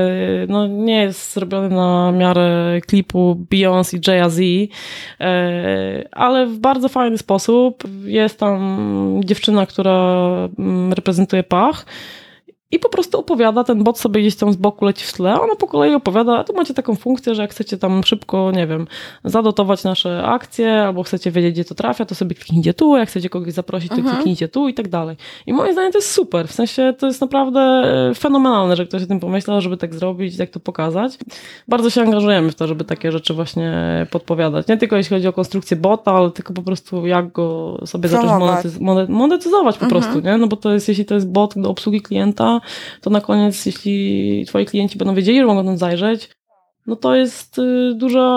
no, 0.48 0.66
nie 0.66 1.02
jest 1.02 1.34
zrobiony 1.34 1.68
na 1.68 2.12
miarę 2.12 2.80
klipu 2.86 3.46
Beyoncé 3.50 3.96
i 3.96 4.00
Jay-Z, 4.10 4.70
e, 5.20 6.08
ale 6.12 6.46
w 6.46 6.58
bardzo 6.58 6.88
fajny 6.88 7.18
sposób. 7.18 7.84
Jest 8.04 8.38
tam 8.38 9.20
dziewczyna, 9.24 9.66
która 9.66 10.28
mm, 10.58 10.92
reprezentuje 10.92 11.42
Pach 11.42 11.86
i 12.70 12.78
po 12.78 12.88
prostu 12.88 13.18
opowiada, 13.18 13.64
ten 13.64 13.84
bot 13.84 13.98
sobie 13.98 14.20
gdzieś 14.20 14.36
tam 14.36 14.52
z 14.52 14.56
boku 14.56 14.84
leci 14.84 15.04
w 15.04 15.12
tle, 15.12 15.40
ona 15.40 15.56
po 15.56 15.66
kolei 15.66 15.94
opowiada, 15.94 16.38
a 16.38 16.44
tu 16.44 16.52
macie 16.52 16.74
taką 16.74 16.94
funkcję, 16.94 17.34
że 17.34 17.42
jak 17.42 17.50
chcecie 17.50 17.78
tam 17.78 18.04
szybko, 18.04 18.50
nie 18.50 18.66
wiem, 18.66 18.86
zadotować 19.24 19.84
nasze 19.84 20.22
akcje, 20.24 20.82
albo 20.82 21.02
chcecie 21.02 21.30
wiedzieć, 21.30 21.52
gdzie 21.52 21.64
to 21.64 21.74
trafia, 21.74 22.04
to 22.04 22.14
sobie 22.14 22.34
kliknijcie 22.34 22.74
tu, 22.74 22.96
jak 22.96 23.08
chcecie 23.08 23.28
kogoś 23.28 23.52
zaprosić, 23.52 23.88
to 23.88 23.96
mhm. 23.96 24.14
kliknijcie 24.14 24.48
tu 24.48 24.68
i 24.68 24.74
tak 24.74 24.88
dalej. 24.88 25.16
I 25.46 25.52
moim 25.52 25.72
zdaniem 25.72 25.92
to 25.92 25.98
jest 25.98 26.10
super, 26.10 26.48
w 26.48 26.52
sensie 26.52 26.94
to 26.98 27.06
jest 27.06 27.20
naprawdę 27.20 27.60
e, 27.60 28.14
fenomenalne, 28.14 28.76
że 28.76 28.86
ktoś 28.86 29.02
o 29.02 29.06
tym 29.06 29.20
pomyślał, 29.20 29.60
żeby 29.60 29.76
tak 29.76 29.94
zrobić, 29.94 30.36
tak 30.36 30.50
to 30.50 30.60
pokazać. 30.60 31.12
Bardzo 31.68 31.90
się 31.90 32.02
angażujemy 32.02 32.50
w 32.50 32.54
to, 32.54 32.66
żeby 32.66 32.84
takie 32.84 33.12
rzeczy 33.12 33.34
właśnie 33.34 33.72
podpowiadać. 34.10 34.68
Nie 34.68 34.76
tylko 34.76 34.96
jeśli 34.96 35.16
chodzi 35.16 35.28
o 35.28 35.32
konstrukcję 35.32 35.76
bota, 35.76 36.12
ale 36.12 36.30
tylko 36.30 36.52
po 36.52 36.62
prostu 36.62 37.06
jak 37.06 37.32
go 37.32 37.78
sobie 37.84 38.08
zacząć 38.08 38.32
monetyz 38.40 38.78
monetyzować 39.08 39.78
po 39.78 39.84
mhm. 39.84 40.02
prostu, 40.02 40.20
nie? 40.20 40.38
No 40.38 40.46
bo 40.46 40.56
to 40.56 40.72
jest, 40.72 40.88
jeśli 40.88 41.04
to 41.04 41.14
jest 41.14 41.28
bot 41.28 41.54
do 41.56 41.70
obsługi 41.70 42.00
klienta, 42.00 42.55
to 43.00 43.10
na 43.10 43.20
koniec, 43.20 43.66
jeśli 43.66 44.44
twoi 44.48 44.66
klienci 44.66 44.98
będą 44.98 45.14
wiedzieli, 45.14 45.38
że 45.38 45.46
mogą 45.46 45.64
tam 45.64 45.78
zajrzeć, 45.78 46.36
no 46.86 46.96
to 46.96 47.14
jest 47.14 47.58
y, 47.58 47.92
duża 47.94 48.28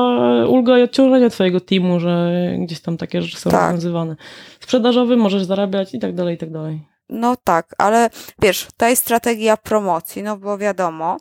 ulga 0.47 0.79
i 0.79 0.83
odciążenie 0.83 1.29
twojego 1.29 1.59
teamu, 1.59 1.99
że 1.99 2.31
gdzieś 2.59 2.81
tam 2.81 2.97
takie 2.97 3.21
rzeczy 3.21 3.37
są 3.37 3.49
tak. 3.49 3.61
rozwiązywane. 3.61 4.15
Sprzedażowy 4.59 5.17
możesz 5.17 5.43
zarabiać 5.43 5.93
i 5.93 5.99
tak 5.99 6.15
dalej, 6.15 6.35
i 6.35 6.37
tak 6.37 6.51
dalej. 6.51 6.81
No 7.09 7.35
tak, 7.43 7.75
ale 7.77 8.09
wiesz, 8.39 8.67
to 8.77 8.87
jest 8.87 9.01
strategia 9.01 9.57
promocji, 9.57 10.23
no 10.23 10.37
bo 10.37 10.57
wiadomo, 10.57 11.17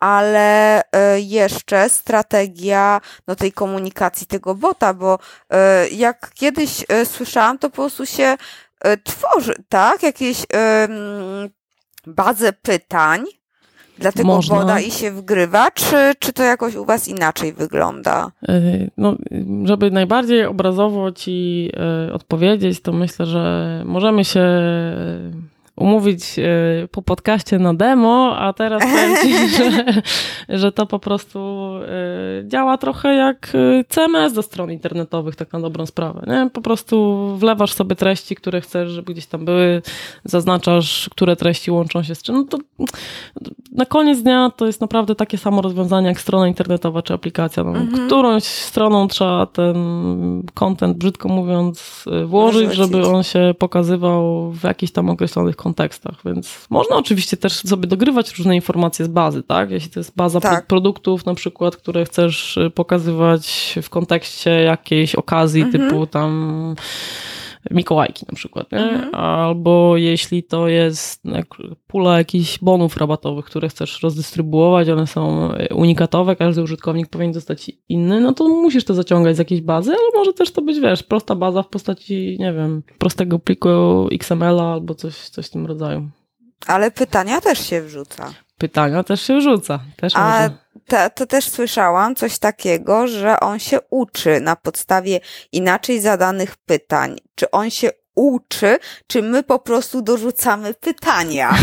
ale 0.00 0.80
y, 0.80 0.84
jeszcze 1.20 1.88
strategia 1.88 3.00
no, 3.28 3.36
tej 3.36 3.52
komunikacji 3.52 4.26
tego 4.26 4.54
bota, 4.54 4.94
bo 4.94 5.18
y, 5.18 5.56
jak 5.94 6.30
kiedyś 6.34 6.84
słyszałam, 7.04 7.58
to 7.58 7.70
po 7.70 7.76
prostu 7.76 8.06
się 8.06 8.36
tworzy, 9.04 9.54
tak? 9.68 10.02
Jakieś 10.02 10.46
bazę 12.06 12.52
pytań 12.52 13.24
dla 13.98 14.12
tego 14.12 14.28
Można. 14.28 14.56
woda 14.56 14.80
i 14.80 14.90
się 14.90 15.10
wgrywa, 15.10 15.70
czy, 15.70 16.12
czy 16.18 16.32
to 16.32 16.42
jakoś 16.42 16.74
u 16.74 16.84
Was 16.84 17.08
inaczej 17.08 17.52
wygląda? 17.52 18.30
E, 18.48 18.60
no, 18.96 19.16
żeby 19.64 19.90
najbardziej 19.90 20.44
obrazowo 20.44 21.12
Ci 21.12 21.70
e, 22.08 22.12
odpowiedzieć, 22.12 22.80
to 22.80 22.92
myślę, 22.92 23.26
że 23.26 23.82
możemy 23.86 24.24
się 24.24 24.44
umówić 25.76 26.38
e, 26.38 26.88
po 26.90 27.02
podcaście 27.02 27.58
na 27.58 27.74
demo, 27.74 28.36
a 28.38 28.52
teraz 28.52 28.82
powiem 28.92 29.16
ci, 29.22 29.48
że, 29.48 29.84
że 30.48 30.72
to 30.72 30.86
po 30.86 30.98
prostu 30.98 31.70
e, 31.82 32.48
działa 32.48 32.78
trochę 32.78 33.14
jak 33.14 33.52
e, 33.54 33.84
CMS 33.84 34.32
do 34.32 34.42
stron 34.42 34.72
internetowych, 34.72 35.36
tak 35.36 35.52
na 35.52 35.60
dobrą 35.60 35.86
sprawę. 35.86 36.24
Nie? 36.26 36.50
Po 36.52 36.60
prostu 36.60 37.26
wlewasz 37.36 37.72
sobie 37.72 37.96
treści, 37.96 38.36
które 38.36 38.60
chcesz, 38.60 38.90
żeby 38.90 39.12
gdzieś 39.12 39.26
tam 39.26 39.44
były, 39.44 39.82
zaznaczasz, 40.24 41.08
które 41.08 41.36
treści 41.36 41.70
łączą 41.70 42.02
się 42.02 42.14
z 42.14 42.22
czym. 42.22 42.34
No 42.34 42.44
to 42.44 42.58
na 43.72 43.86
koniec 43.86 44.22
dnia 44.22 44.50
to 44.56 44.66
jest 44.66 44.80
naprawdę 44.80 45.14
takie 45.14 45.38
samo 45.38 45.62
rozwiązanie 45.62 46.08
jak 46.08 46.20
strona 46.20 46.48
internetowa 46.48 47.02
czy 47.02 47.14
aplikacja. 47.14 47.64
No, 47.64 47.70
mhm. 47.70 48.06
Którąś 48.06 48.44
stroną 48.44 49.08
trzeba 49.08 49.46
ten 49.46 49.76
content, 50.54 50.96
brzydko 50.96 51.28
mówiąc, 51.28 52.04
włożyć, 52.26 52.72
żeby 52.72 53.06
on 53.06 53.22
się 53.22 53.54
pokazywał 53.58 54.50
w 54.52 54.64
jakichś 54.64 54.92
tam 54.92 55.10
określonych 55.10 55.56
kontekstach, 55.66 56.14
więc 56.24 56.66
można 56.70 56.96
oczywiście 56.96 57.36
też 57.36 57.52
sobie 57.52 57.88
dogrywać 57.88 58.38
różne 58.38 58.54
informacje 58.54 59.04
z 59.04 59.08
bazy, 59.08 59.42
tak? 59.42 59.70
Jeśli 59.70 59.90
to 59.90 60.00
jest 60.00 60.12
baza 60.16 60.40
tak. 60.40 60.66
produktów 60.66 61.26
na 61.26 61.34
przykład, 61.34 61.76
które 61.76 62.04
chcesz 62.04 62.56
y, 62.56 62.70
pokazywać 62.70 63.74
w 63.82 63.90
kontekście 63.90 64.50
jakiejś 64.50 65.14
okazji 65.14 65.62
mhm. 65.62 65.84
typu 65.84 66.06
tam 66.06 66.74
Mikołajki 67.70 68.26
na 68.28 68.36
przykład, 68.36 68.72
nie? 68.72 68.78
Mhm. 68.78 69.14
Albo 69.14 69.96
jeśli 69.96 70.42
to 70.42 70.68
jest 70.68 71.22
pula 71.86 72.18
jakichś 72.18 72.58
bonów 72.58 72.96
rabatowych, 72.96 73.44
które 73.44 73.68
chcesz 73.68 74.02
rozdystrybuować, 74.02 74.88
one 74.88 75.06
są 75.06 75.48
unikatowe, 75.74 76.36
każdy 76.36 76.62
użytkownik 76.62 77.08
powinien 77.08 77.32
dostać 77.32 77.70
inny, 77.88 78.20
no 78.20 78.32
to 78.32 78.48
musisz 78.48 78.84
to 78.84 78.94
zaciągać 78.94 79.36
z 79.36 79.38
jakiejś 79.38 79.60
bazy, 79.60 79.90
ale 79.90 80.18
może 80.18 80.32
też 80.32 80.52
to 80.52 80.62
być, 80.62 80.80
wiesz, 80.80 81.02
prosta 81.02 81.34
baza 81.34 81.62
w 81.62 81.68
postaci, 81.68 82.36
nie 82.40 82.52
wiem, 82.52 82.82
prostego 82.98 83.38
pliku 83.38 83.68
XML-a 84.12 84.72
albo 84.72 84.94
coś, 84.94 85.14
coś 85.14 85.46
w 85.46 85.50
tym 85.50 85.66
rodzaju. 85.66 86.08
Ale 86.66 86.90
pytania 86.90 87.40
też 87.40 87.66
się 87.66 87.82
wrzuca. 87.82 88.45
Pytania 88.58 89.02
też 89.02 89.22
się 89.22 89.38
wrzuca. 89.38 89.80
Też 89.96 90.16
A 90.16 90.40
może. 90.40 90.50
To, 90.86 91.10
to 91.10 91.26
też 91.26 91.48
słyszałam 91.50 92.14
coś 92.14 92.38
takiego, 92.38 93.06
że 93.06 93.40
on 93.40 93.58
się 93.58 93.78
uczy 93.90 94.40
na 94.40 94.56
podstawie 94.56 95.20
inaczej 95.52 96.00
zadanych 96.00 96.56
pytań. 96.56 97.16
Czy 97.34 97.50
on 97.50 97.70
się 97.70 97.90
uczy, 98.16 98.78
czy 99.06 99.22
my 99.22 99.42
po 99.42 99.58
prostu 99.58 100.02
dorzucamy 100.02 100.74
pytania? 100.74 101.50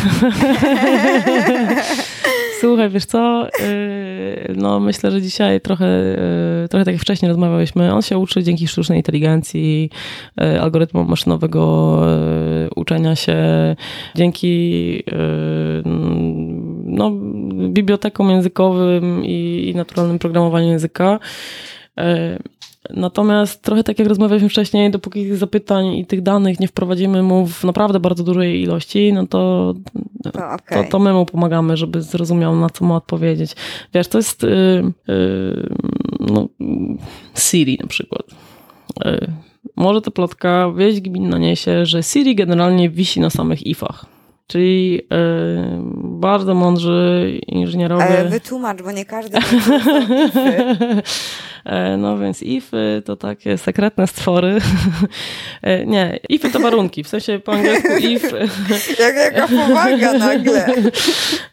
Słuchaj, 2.60 2.90
wiesz 2.90 3.06
co, 3.06 3.48
y, 3.60 4.54
no 4.56 4.80
myślę, 4.80 5.12
że 5.12 5.22
dzisiaj 5.22 5.62
trochę, 5.62 5.86
y, 6.66 6.68
trochę 6.70 6.86
tak 6.86 6.94
jak 6.94 7.02
wcześniej 7.02 7.30
rozmawialiśmy, 7.30 7.94
on 7.94 8.02
się 8.02 8.18
uczy 8.18 8.44
dzięki 8.44 8.68
sztucznej 8.68 8.98
inteligencji, 9.00 9.90
y, 10.42 10.62
algorytmom 10.62 11.08
maszynowego 11.08 12.02
uczenia 12.76 13.16
się, 13.16 13.36
dzięki 14.16 15.04
no, 16.94 17.12
bibliotekom 17.70 18.30
językowym 18.30 19.26
i, 19.26 19.70
i 19.70 19.76
naturalnym 19.76 20.20
programowaniu 20.20 20.68
języka. 20.68 21.20
Natomiast 22.90 23.62
trochę 23.62 23.84
tak 23.84 24.00
jak 24.00 24.08
rozmawialiśmy 24.08 24.50
wcześniej, 24.50 24.92
dopóki 24.92 25.24
tych 25.24 25.38
zapytań 25.38 25.86
i 25.88 26.06
tych 26.06 26.22
danych 26.22 26.60
nie 26.60 26.68
wprowadzimy 26.68 27.24
mu 27.24 27.48
w 27.48 27.64
naprawdę 27.64 28.00
bardzo 28.00 28.24
dużej 28.24 28.62
ilości, 28.62 29.14
no 29.14 29.28
to, 29.28 29.74
to, 30.24 30.30
okay. 30.30 30.84
to, 30.84 30.90
to 30.92 31.00
my 31.00 31.14
mu 31.14 31.26
pomagamy, 31.26 31.78
żeby 31.78 32.02
zrozumiał, 32.02 32.56
na 32.56 32.70
co 32.70 32.86
ma 32.86 32.96
odpowiedzieć. 32.96 33.56
Wiesz, 33.94 34.08
to 34.08 34.18
jest 34.18 34.44
yy, 34.44 34.84
yy, 35.08 35.70
no, 36.20 36.48
Siri 37.36 37.78
na 37.82 37.88
przykład. 37.88 38.22
Yy, 39.06 39.28
może 39.76 40.02
ta 40.02 40.12
plotka 40.12 40.72
wieść 40.78 41.02
gminna 41.02 41.38
niesie, 41.38 41.86
że 41.86 42.04
Siri 42.04 42.36
generalnie 42.36 42.90
wisi 42.90 43.20
na 43.20 43.30
samych 43.30 43.68
ifach. 43.68 44.13
Czyli 44.48 44.94
yy, 44.94 45.02
bardzo 46.04 46.54
mądrzy 46.54 47.40
inżynierowie. 47.48 48.20
E, 48.20 48.30
wytłumacz, 48.30 48.82
bo 48.82 48.92
nie 48.92 49.06
każdy. 49.06 49.40
E, 51.66 51.98
no 51.98 52.18
więc 52.18 52.44
ify 52.44 53.02
to 53.06 53.16
takie 53.16 53.58
sekretne 53.58 54.08
stwory. 54.08 54.58
E, 55.62 55.86
nie, 55.86 56.20
ify 56.30 56.50
to 56.50 56.60
warunki, 56.60 57.04
w 57.04 57.08
sensie 57.08 57.40
po 57.40 57.52
angielsku 57.52 57.94
if... 57.98 58.38
Jak, 59.04 59.16
jaka 59.16 59.48
powaga 59.48 60.14
nagle. 60.14 60.66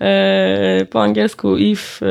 E, 0.01 0.87
po 0.91 1.03
angielsku 1.03 1.57
if 1.57 2.07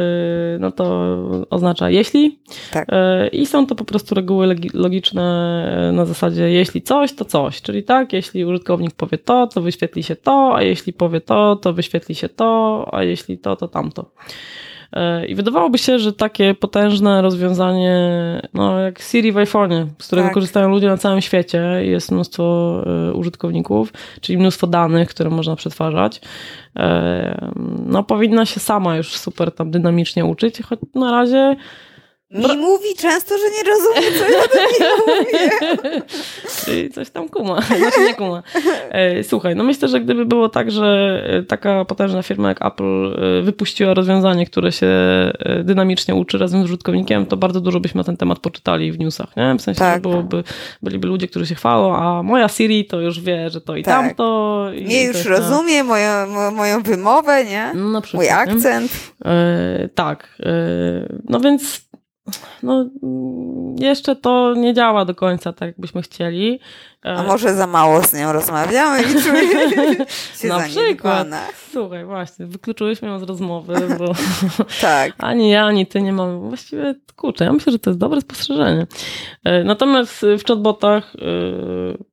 no 0.60 0.72
to 0.72 1.16
oznacza 1.50 1.90
jeśli. 1.90 2.40
Tak. 2.72 2.88
I 3.32 3.46
są 3.46 3.68
to 3.68 3.76
po 3.76 3.86
prostu 3.86 4.16
reguły 4.16 4.56
logiczne 4.74 5.22
na 5.94 6.06
zasadzie 6.06 6.50
jeśli 6.50 6.82
coś, 6.82 7.14
to 7.14 7.26
coś. 7.26 7.62
Czyli 7.62 7.84
tak, 7.84 8.14
jeśli 8.14 8.46
użytkownik 8.46 8.92
powie 8.92 9.18
to, 9.18 9.48
to 9.48 9.62
wyświetli 9.62 10.04
się 10.04 10.16
to, 10.16 10.56
a 10.56 10.64
jeśli 10.70 10.94
powie 10.94 11.22
to, 11.22 11.56
to 11.56 11.74
wyświetli 11.74 12.16
się 12.16 12.30
to, 12.30 12.90
a 12.92 13.04
jeśli 13.04 13.38
to, 13.38 13.56
to 13.56 13.68
tamto. 13.68 14.12
E, 14.94 15.26
I 15.26 15.36
wydawałoby 15.36 15.78
się, 15.78 16.00
że 16.00 16.14
takie 16.14 16.54
potężne 16.54 17.22
rozwiązanie, 17.22 17.96
no 18.54 18.80
jak 18.80 19.00
Siri 19.00 19.32
w 19.32 19.36
iPhone'ie, 19.36 19.86
z 20.00 20.08
którego 20.08 20.28
tak. 20.28 20.34
korzystają 20.34 20.70
ludzie 20.70 20.88
na 20.88 20.98
całym 20.98 21.22
świecie, 21.22 21.62
jest 21.82 22.12
mnóstwo 22.12 22.76
e, 22.86 23.14
użytkowników, 23.14 23.94
czyli 24.22 24.38
mnóstwo 24.38 24.68
danych, 24.68 25.10
które 25.10 25.30
można 25.30 25.56
przetwarzać, 25.56 26.22
e, 26.76 27.50
no 27.86 28.04
powinna 28.04 28.46
się 28.46 28.60
sama 28.60 28.98
już 28.98 29.18
super 29.18 29.52
tam 29.52 29.72
dynamicznie 29.72 30.26
uczyć, 30.26 30.62
choć 30.62 30.80
na 30.96 31.12
razie 31.12 31.56
mi 32.32 32.58
mówi 32.58 32.96
często, 32.98 33.36
że 33.38 33.44
nie 33.44 33.72
rozumie, 33.72 34.20
co 34.20 34.30
ja 34.30 34.42
do 34.48 34.60
niej 34.72 34.92
mówię. 35.08 36.02
Czyli 36.66 36.90
coś 36.90 37.10
tam 37.10 37.30
kuma, 37.30 37.62
znaczy 37.80 38.00
nie 38.08 38.14
kuma. 38.14 38.44
E, 38.90 39.24
słuchaj, 39.24 39.56
no 39.56 39.64
myślę, 39.64 39.88
że 39.88 40.02
gdyby 40.02 40.26
było 40.26 40.50
tak, 40.50 40.72
że 40.72 41.22
e, 41.28 41.44
taka 41.44 41.86
potężna 41.86 42.24
firma 42.24 42.50
jak 42.50 42.66
Apple 42.66 43.16
e, 43.40 43.42
wypuściła 43.42 43.94
rozwiązanie, 43.94 44.46
które 44.46 44.72
się 44.72 44.90
dynamicznie 45.64 46.16
uczy 46.16 46.38
razem 46.38 46.62
z 46.62 46.66
użytkownikiem, 46.66 47.26
to 47.26 47.38
bardzo 47.38 47.62
dużo 47.62 47.80
byśmy 47.80 47.98
na 47.98 48.04
ten 48.04 48.18
temat 48.18 48.40
poczytali 48.40 48.92
w 48.92 49.00
newsach, 49.00 49.38
nie? 49.38 49.56
W 49.58 49.62
sensie, 49.62 49.80
tak. 49.80 49.96
że 49.96 50.02
byłoby, 50.02 50.44
byliby 50.82 51.08
ludzie, 51.08 51.28
którzy 51.28 51.46
się 51.46 51.56
chwalą, 51.56 51.96
a 51.96 52.24
moja 52.24 52.48
Siri 52.48 52.86
to 52.86 53.02
już 53.02 53.20
wie, 53.20 53.50
że 53.50 53.62
to 53.62 53.76
i 53.76 53.84
tak. 53.84 54.06
tamto. 54.06 54.68
I 54.76 54.86
nie 54.86 55.04
już 55.04 55.26
rozumie 55.26 55.84
moją, 55.84 56.10
moją 56.52 56.84
wymowę, 56.84 57.46
nie? 57.46 57.72
No, 57.76 58.02
przykład, 58.02 58.24
Mój 58.24 58.30
akcent. 58.30 58.92
E, 59.26 59.90
tak. 59.96 60.38
No 61.30 61.40
więc 61.40 61.90
no, 62.64 62.86
jeszcze 63.80 64.16
to 64.16 64.54
nie 64.58 64.74
działa 64.74 65.06
do 65.06 65.16
końca 65.16 65.54
tak, 65.54 65.68
jakbyśmy 65.68 66.02
chcieli. 66.02 66.60
A 67.04 67.24
może 67.24 67.54
za 67.54 67.68
mało 67.68 68.04
z 68.04 68.14
nią 68.14 68.34
rozmawiamy 68.34 69.02
i 69.04 69.22
czujemy 69.24 70.06
się 70.36 70.48
Na 70.48 70.60
przykład. 70.60 71.28
Słuchaj, 71.72 72.06
właśnie, 72.06 72.46
wykluczyłyśmy 72.46 73.08
ją 73.08 73.20
z 73.20 73.24
rozmowy, 73.24 73.76
bo 74.00 74.14
tak. 74.82 75.14
ani 75.18 75.50
ja, 75.50 75.66
ani 75.66 75.88
ty 75.88 76.02
nie 76.02 76.14
mamy. 76.14 76.40
Właściwie, 76.40 76.96
kurczę, 77.16 77.46
ja 77.46 77.54
myślę, 77.54 77.72
że 77.72 77.80
to 77.80 77.90
jest 77.90 78.00
dobre 78.00 78.22
spostrzeżenie. 78.22 78.88
E, 79.44 79.64
natomiast 79.64 80.26
w 80.40 80.44
chatbotach 80.48 81.16
e, 81.16 82.10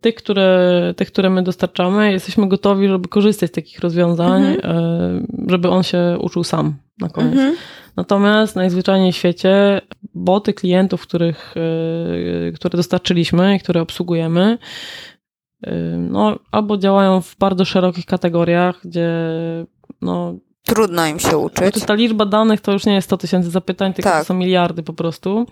tych, 0.00 0.14
które, 0.14 0.94
tych, 0.96 1.12
które 1.12 1.30
my 1.30 1.42
dostarczamy, 1.42 2.12
jesteśmy 2.12 2.48
gotowi, 2.48 2.88
żeby 2.88 3.08
korzystać 3.08 3.50
z 3.50 3.52
takich 3.52 3.78
rozwiązań, 3.78 4.44
mhm. 4.44 4.76
E, 4.76 5.50
żeby 5.50 5.68
on 5.68 5.82
się 5.82 6.18
uczył 6.20 6.44
sam 6.44 6.74
na 6.98 7.08
koniec. 7.08 7.32
Mhm. 7.32 7.56
Natomiast 7.96 8.56
najzwyczajniej 8.56 9.12
w 9.12 9.16
świecie 9.16 9.80
boty 10.14 10.52
klientów, 10.52 11.02
których, 11.02 11.54
e, 12.48 12.52
które 12.52 12.76
dostarczyliśmy 12.76 13.56
i 13.56 13.60
które 13.60 13.82
obsługujemy, 13.82 14.58
e, 15.62 15.74
no, 15.98 16.38
albo 16.50 16.76
działają 16.76 17.20
w 17.20 17.36
bardzo 17.38 17.64
szerokich 17.64 18.06
kategoriach, 18.06 18.80
gdzie 18.84 19.10
no, 20.00 20.34
Trudno 20.62 21.06
im 21.06 21.18
się 21.18 21.38
uczyć. 21.38 21.84
ta 21.86 21.94
liczba 21.94 22.26
danych 22.26 22.60
to 22.60 22.72
już 22.72 22.86
nie 22.86 22.94
jest 22.94 23.08
100 23.08 23.16
tysięcy 23.16 23.50
zapytań, 23.50 23.94
tylko 23.94 24.10
tak. 24.10 24.18
to 24.18 24.24
są 24.24 24.34
miliardy 24.34 24.82
po 24.82 24.92
prostu. 24.92 25.46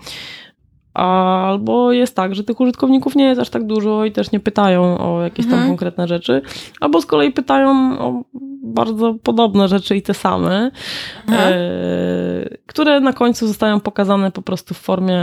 Albo 1.00 1.92
jest 1.92 2.16
tak, 2.16 2.34
że 2.34 2.44
tych 2.44 2.60
użytkowników 2.60 3.16
nie 3.16 3.24
jest 3.24 3.40
aż 3.40 3.50
tak 3.50 3.66
dużo 3.66 4.04
i 4.04 4.12
też 4.12 4.32
nie 4.32 4.40
pytają 4.40 4.98
o 4.98 5.22
jakieś 5.22 5.46
tam 5.46 5.54
mhm. 5.54 5.70
konkretne 5.70 6.08
rzeczy, 6.08 6.42
albo 6.80 7.00
z 7.00 7.06
kolei 7.06 7.32
pytają 7.32 7.98
o 7.98 8.22
bardzo 8.62 9.14
podobne 9.22 9.68
rzeczy 9.68 9.96
i 9.96 10.02
te 10.02 10.14
same, 10.14 10.70
mhm. 11.28 11.52
e, 11.52 11.56
które 12.66 13.00
na 13.00 13.12
końcu 13.12 13.46
zostają 13.46 13.80
pokazane 13.80 14.30
po 14.30 14.42
prostu 14.42 14.74
w 14.74 14.78
formie 14.78 15.22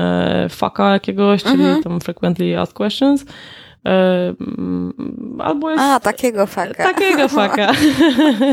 faka 0.49 0.93
jakiegoś, 0.93 1.43
czyli 1.43 1.63
mhm. 1.63 1.83
tam 1.83 1.99
frequently 1.99 2.59
asked 2.59 2.77
questions. 2.77 3.25
Albo 5.39 5.69
jest... 5.69 5.83
A, 5.83 5.99
takiego 5.99 6.45
faka. 6.45 6.83
Takiego 6.83 7.27
faka. 7.39 7.71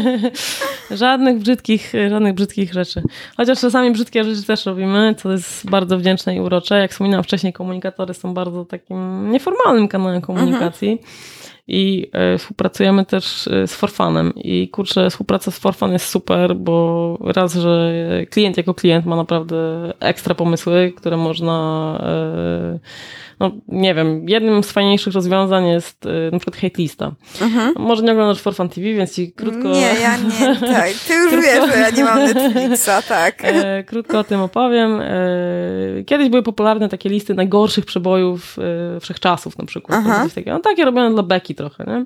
żadnych 0.90 1.38
brzydkich, 1.38 1.92
żadnych 2.10 2.34
brzydkich 2.34 2.72
rzeczy. 2.72 3.02
Chociaż 3.36 3.60
czasami 3.60 3.90
brzydkie 3.90 4.24
rzeczy 4.24 4.46
też 4.46 4.66
robimy, 4.66 5.14
co 5.18 5.32
jest 5.32 5.70
bardzo 5.70 5.98
wdzięczne 5.98 6.36
i 6.36 6.40
urocze. 6.40 6.78
Jak 6.78 6.90
wspominałam 6.90 7.24
wcześniej, 7.24 7.52
komunikatory 7.52 8.14
są 8.14 8.34
bardzo 8.34 8.64
takim 8.64 9.30
nieformalnym 9.30 9.88
kanałem 9.88 10.20
komunikacji. 10.20 10.90
Mhm 10.90 11.43
i 11.68 12.10
e, 12.12 12.38
współpracujemy 12.38 13.04
też 13.04 13.48
e, 13.48 13.66
z 13.66 13.74
Forfanem 13.74 14.32
i 14.36 14.68
kurczę, 14.68 15.10
współpraca 15.10 15.50
z 15.50 15.58
Forfan 15.58 15.92
jest 15.92 16.06
super, 16.06 16.56
bo 16.56 17.18
raz, 17.20 17.54
że 17.54 17.92
klient 18.30 18.56
jako 18.56 18.74
klient 18.74 19.06
ma 19.06 19.16
naprawdę 19.16 19.56
ekstra 20.00 20.34
pomysły, 20.34 20.92
które 20.96 21.16
można 21.16 21.98
e, 22.02 22.78
no 23.40 23.50
nie 23.68 23.94
wiem, 23.94 24.28
jednym 24.28 24.62
z 24.62 24.72
fajniejszych 24.72 25.14
rozwiązań 25.14 25.66
jest 25.66 26.04
na 26.32 26.38
przykład 26.38 26.56
hate 26.56 26.82
lista. 26.82 27.12
Mhm. 27.40 27.72
Może 27.78 28.02
nie 28.02 28.12
oglądasz 28.12 28.40
For 28.40 28.54
Fun 28.54 28.68
TV, 28.68 28.92
więc 28.92 29.14
ci 29.14 29.32
krótko... 29.32 29.68
Nie, 29.68 29.94
ja 30.02 30.16
nie, 30.16 30.56
tak. 30.74 30.90
Ty 31.08 31.14
już 31.14 31.32
krótko... 31.32 31.50
wiesz, 31.50 31.74
że 31.74 31.80
ja 31.80 31.90
nie 31.90 32.04
mam 32.04 32.18
Netflixa, 32.18 32.90
tak. 33.08 33.42
Krótko 33.86 34.18
o 34.18 34.24
tym 34.24 34.40
opowiem. 34.40 35.00
Kiedyś 36.06 36.28
były 36.28 36.42
popularne 36.42 36.88
takie 36.88 37.08
listy 37.08 37.34
najgorszych 37.34 37.84
przebojów 37.84 38.56
wszechczasów 39.00 39.58
na 39.58 39.64
przykład. 39.64 39.98
Aha. 40.06 40.26
Takie, 40.34 40.50
no 40.50 40.60
takie 40.60 40.84
robione 40.84 41.10
dla 41.10 41.22
beki 41.22 41.53
trochę, 41.54 41.84
nie? 41.84 42.04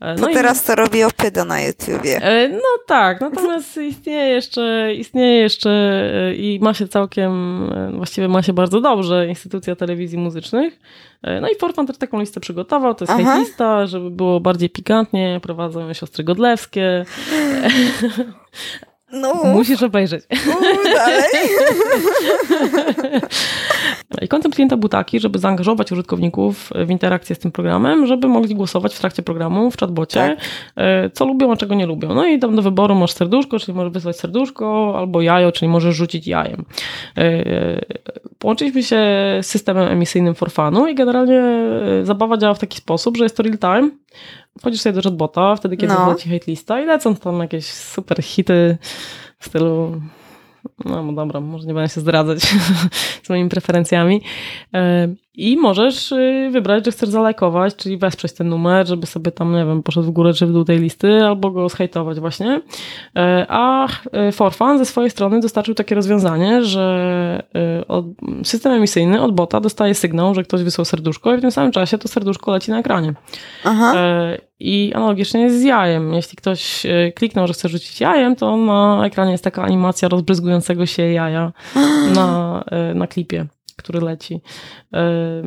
E, 0.00 0.14
no 0.14 0.26
to 0.26 0.32
teraz 0.32 0.64
i... 0.64 0.66
to 0.66 0.74
robi 0.74 1.04
Opydo 1.04 1.44
na 1.44 1.60
YouTubie. 1.60 2.22
E, 2.22 2.48
no 2.48 2.60
tak, 2.86 3.20
natomiast 3.20 3.76
istnieje 3.76 4.34
jeszcze, 4.34 4.94
istnieje 4.94 5.42
jeszcze 5.42 5.70
e, 5.70 6.34
i 6.34 6.58
ma 6.62 6.74
się 6.74 6.88
całkiem, 6.88 7.62
właściwie 7.96 8.28
ma 8.28 8.42
się 8.42 8.52
bardzo 8.52 8.80
dobrze 8.80 9.28
instytucja 9.28 9.76
telewizji 9.76 10.18
muzycznych. 10.18 10.78
No 11.40 11.48
i 11.48 11.54
Forfan 11.54 11.86
też 11.86 11.98
taką 11.98 12.20
listę 12.20 12.40
przygotował, 12.40 12.94
to 12.94 13.04
jest 13.04 13.12
Aha. 13.20 13.38
lista, 13.38 13.86
żeby 13.86 14.10
było 14.10 14.40
bardziej 14.40 14.70
pikantnie, 14.70 15.40
prowadzą 15.42 15.92
siostry 15.92 16.24
Godlewskie. 16.24 17.04
No. 19.14 19.34
Musisz 19.44 19.82
obejrzeć. 19.82 20.24
dalej. 20.94 21.22
I 24.22 24.28
koncept 24.28 24.54
klienta 24.54 24.76
był 24.76 24.88
taki, 24.88 25.20
żeby 25.20 25.38
zaangażować 25.38 25.92
użytkowników 25.92 26.70
w 26.86 26.90
interakcję 26.90 27.36
z 27.36 27.38
tym 27.38 27.52
programem, 27.52 28.06
żeby 28.06 28.28
mogli 28.28 28.54
głosować 28.54 28.94
w 28.94 28.98
trakcie 28.98 29.22
programu, 29.22 29.70
w 29.70 29.76
chatbocie, 29.76 30.36
tak. 30.36 30.38
E, 30.76 31.10
co 31.10 31.24
lubią, 31.24 31.52
a 31.52 31.56
czego 31.56 31.74
nie 31.74 31.86
lubią. 31.86 32.14
No 32.14 32.26
i 32.26 32.38
tam 32.38 32.56
do 32.56 32.62
wyboru 32.62 32.94
masz 32.94 33.12
serduszko, 33.12 33.58
czyli 33.58 33.76
możesz 33.76 33.92
wysłać 33.92 34.16
serduszko, 34.16 34.94
albo 34.98 35.22
jajo, 35.22 35.52
czyli 35.52 35.68
możesz 35.68 35.96
rzucić 35.96 36.26
jajem. 36.26 36.64
E, 37.18 37.80
połączyliśmy 38.38 38.82
się 38.82 38.96
z 39.42 39.46
systemem 39.46 39.88
emisyjnym 39.88 40.34
Forfanu 40.34 40.86
i 40.86 40.94
generalnie 40.94 41.40
e, 41.40 42.04
zabawa 42.04 42.36
działa 42.36 42.54
w 42.54 42.58
taki 42.58 42.78
sposób, 42.78 43.16
że 43.16 43.24
jest 43.24 43.36
to 43.36 43.42
real 43.42 43.58
time, 43.58 43.90
wchodzisz 44.58 44.80
sobie 44.80 44.92
do 44.92 45.02
chatbota, 45.02 45.56
wtedy 45.56 45.76
kiedy 45.76 45.94
no. 45.94 46.14
ci 46.14 46.30
hate 46.30 46.44
lista 46.46 46.80
i 46.80 46.86
lecą 46.86 47.16
tam 47.16 47.40
jakieś 47.40 47.66
super 47.66 48.22
hity 48.22 48.78
w 49.38 49.46
stylu 49.46 50.00
no, 50.84 51.02
no 51.02 51.12
dobra, 51.12 51.40
może 51.40 51.66
nie 51.66 51.74
będę 51.74 51.88
się 51.88 52.00
zdradzać 52.00 52.40
z 53.24 53.28
moimi 53.28 53.50
preferencjami. 53.50 54.22
E, 55.34 55.40
I 55.40 55.56
możesz 55.56 56.12
y, 56.12 56.48
wybrać, 56.52 56.84
że 56.84 56.90
chcesz 56.90 57.08
zalajkować, 57.08 57.76
czyli 57.76 57.96
wesprzeć 57.96 58.32
ten 58.32 58.48
numer, 58.48 58.86
żeby 58.86 59.06
sobie 59.06 59.32
tam, 59.32 59.52
nie 59.52 59.64
wiem, 59.64 59.82
poszedł 59.82 60.06
w 60.06 60.10
górę 60.10 60.32
czy 60.32 60.46
w 60.46 60.52
dół 60.52 60.64
tej 60.64 60.78
listy, 60.78 61.24
albo 61.24 61.50
go 61.50 61.68
zhejtować 61.68 62.20
właśnie. 62.20 62.60
E, 63.16 63.46
a 63.48 63.88
e, 64.12 64.32
Forfan 64.32 64.78
ze 64.78 64.84
swojej 64.84 65.10
strony 65.10 65.40
dostarczył 65.40 65.74
takie 65.74 65.94
rozwiązanie, 65.94 66.64
że 66.64 66.84
system 68.44 68.72
emisyjny 68.72 69.22
od 69.22 69.34
bota 69.34 69.60
dostaje 69.60 69.94
sygnał, 69.94 70.34
że 70.34 70.42
ktoś 70.42 70.62
wysłał 70.62 70.84
serduszko 70.84 71.34
i 71.34 71.38
w 71.38 71.40
tym 71.40 71.50
samym 71.50 71.72
czasie 71.72 71.98
to 71.98 72.08
serduszko 72.08 72.52
leci 72.52 72.70
na 72.70 72.78
ekranie. 72.78 73.14
Aha. 73.64 73.94
I 74.60 74.92
analogicznie 74.94 75.40
jest 75.40 75.60
z 75.60 75.62
jajem. 75.62 76.14
Jeśli 76.14 76.36
ktoś 76.36 76.86
e, 76.86 77.12
kliknął, 77.12 77.46
że 77.46 77.52
chce 77.52 77.68
rzucić 77.68 78.00
jajem, 78.00 78.36
to 78.36 78.56
na 78.56 79.06
ekranie 79.06 79.32
jest 79.32 79.44
taka 79.44 79.62
animacja 79.62 80.08
rozbryzgującego 80.08 80.86
się 80.86 81.02
jaja 81.02 81.52
na, 82.14 82.64
e, 82.70 82.94
na 82.94 83.06
klipie, 83.06 83.46
który 83.76 84.00
leci. 84.00 84.40
E, 84.94 85.42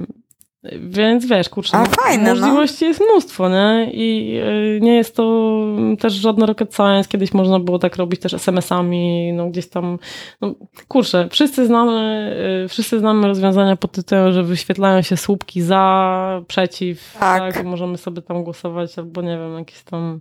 więc 0.79 1.25
wiesz, 1.25 1.49
kurczę, 1.49 1.77
A, 1.77 1.85
fajne, 1.85 2.33
no. 2.33 2.39
możliwości 2.39 2.77
no. 2.81 2.87
jest 2.87 3.01
mnóstwo, 3.01 3.49
nie? 3.49 3.91
I 3.93 4.37
y, 4.77 4.79
nie 4.81 4.95
jest 4.95 5.15
to 5.15 5.53
też 5.99 6.13
żadne 6.13 6.45
rocket 6.45 6.75
science. 6.75 7.09
Kiedyś 7.09 7.33
można 7.33 7.59
było 7.59 7.79
tak 7.79 7.95
robić 7.95 8.21
też 8.21 8.33
SMS-ami, 8.33 9.33
no 9.33 9.49
gdzieś 9.49 9.69
tam, 9.69 9.99
no 10.41 10.55
kurczę, 10.87 11.27
wszyscy 11.31 11.65
znamy, 11.65 12.31
y, 12.65 12.67
wszyscy 12.67 12.99
znamy 12.99 13.27
rozwiązania 13.27 13.75
pod 13.75 13.91
tytułem, 13.91 14.31
że 14.31 14.43
wyświetlają 14.43 15.01
się 15.01 15.17
słupki 15.17 15.61
za, 15.61 16.41
przeciw, 16.47 17.17
tak, 17.19 17.53
tak 17.53 17.65
możemy 17.65 17.97
sobie 17.97 18.21
tam 18.21 18.43
głosować, 18.43 18.99
albo 18.99 19.21
nie 19.21 19.37
wiem, 19.37 19.57
jakieś 19.57 19.83
tam 19.83 20.19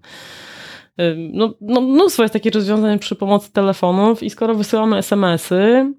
no, 1.32 1.54
no, 1.60 1.80
mnóstwo 1.80 2.22
jest 2.22 2.32
takich 2.32 2.54
rozwiązań 2.54 2.98
przy 2.98 3.14
pomocy 3.14 3.52
telefonów 3.52 4.22
i 4.22 4.30
skoro 4.30 4.54
wysyłamy 4.54 4.96
SMS-y, 4.96 5.94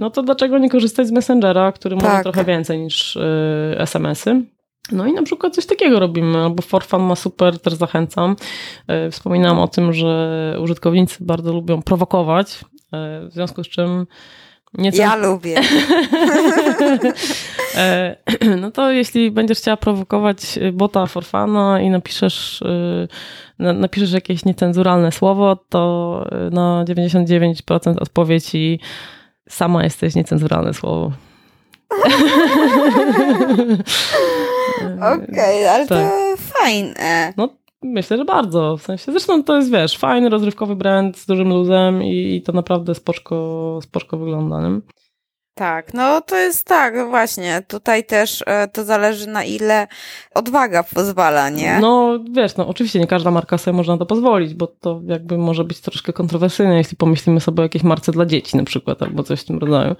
no 0.00 0.10
to 0.10 0.22
dlaczego 0.22 0.58
nie 0.58 0.70
korzystać 0.70 1.06
z 1.06 1.12
Messengera, 1.12 1.72
który 1.72 1.96
tak. 1.96 2.04
może 2.04 2.22
trochę 2.22 2.44
więcej 2.44 2.78
niż 2.78 3.18
SMS-y? 3.76 4.42
No 4.92 5.06
i 5.06 5.12
na 5.12 5.22
przykład 5.22 5.54
coś 5.54 5.66
takiego 5.66 6.00
robimy, 6.00 6.38
albo 6.38 6.62
Forfan 6.62 7.02
ma 7.02 7.16
super, 7.16 7.58
też 7.58 7.74
zachęcam. 7.74 8.36
Wspominałam 9.10 9.58
o 9.58 9.68
tym, 9.68 9.92
że 9.92 10.56
użytkownicy 10.62 11.24
bardzo 11.24 11.52
lubią 11.52 11.82
prowokować, 11.82 12.64
w 13.28 13.32
związku 13.32 13.64
z 13.64 13.68
czym 13.68 14.06
Nieco... 14.78 14.98
Ja 14.98 15.16
lubię. 15.16 15.60
E, 17.76 18.16
no 18.60 18.70
to 18.70 18.90
jeśli 18.90 19.30
będziesz 19.30 19.58
chciała 19.58 19.76
prowokować 19.76 20.58
bota 20.72 21.06
forfana 21.06 21.80
i 21.80 21.90
napiszesz, 21.90 22.62
y, 22.62 23.08
napiszesz 23.58 24.12
jakieś 24.12 24.44
niecenzuralne 24.44 25.12
słowo, 25.12 25.56
to 25.68 26.24
y, 26.48 26.50
na 26.50 26.84
99% 26.84 27.98
odpowiedzi 28.00 28.80
sama 29.48 29.84
jesteś 29.84 30.14
niecenzuralne 30.14 30.74
słowo. 30.74 31.12
Okej, 35.14 35.28
okay, 35.32 35.70
ale 35.70 35.86
tak. 35.86 35.98
to 35.98 36.36
fajne. 36.36 37.32
No 37.36 37.48
Myślę, 37.82 38.16
że 38.16 38.24
bardzo. 38.24 38.76
W 38.76 38.82
sensie, 38.82 39.12
zresztą 39.12 39.44
to 39.44 39.56
jest, 39.56 39.70
wiesz, 39.70 39.98
fajny, 39.98 40.28
rozrywkowy 40.28 40.76
brand 40.76 41.18
z 41.18 41.26
dużym 41.26 41.48
luzem 41.48 42.02
i, 42.02 42.34
i 42.34 42.42
to 42.42 42.52
naprawdę 42.52 42.94
spoczko, 42.94 43.78
spoczko 43.82 44.18
wygląda. 44.18 44.68
Nie? 44.68 44.80
Tak, 45.54 45.94
no 45.94 46.20
to 46.20 46.36
jest 46.36 46.66
tak, 46.66 47.08
właśnie. 47.08 47.62
Tutaj 47.68 48.04
też 48.04 48.44
e, 48.46 48.68
to 48.68 48.84
zależy 48.84 49.26
na 49.26 49.44
ile 49.44 49.86
odwaga 50.34 50.82
pozwala, 50.82 51.50
nie? 51.50 51.78
No 51.80 52.18
wiesz, 52.30 52.56
no 52.56 52.68
oczywiście 52.68 52.98
nie 52.98 53.06
każda 53.06 53.30
marka 53.30 53.58
sobie 53.58 53.76
może 53.76 53.92
na 53.92 53.98
to 53.98 54.06
pozwolić, 54.06 54.54
bo 54.54 54.66
to 54.66 55.00
jakby 55.06 55.38
może 55.38 55.64
być 55.64 55.80
troszkę 55.80 56.12
kontrowersyjne, 56.12 56.76
jeśli 56.76 56.96
pomyślimy 56.96 57.40
sobie 57.40 57.60
o 57.60 57.62
jakiejś 57.62 57.84
marce 57.84 58.12
dla 58.12 58.26
dzieci 58.26 58.56
na 58.56 58.64
przykład, 58.64 59.02
albo 59.02 59.22
coś 59.22 59.40
w 59.40 59.44
tym 59.44 59.58
rodzaju. 59.58 59.96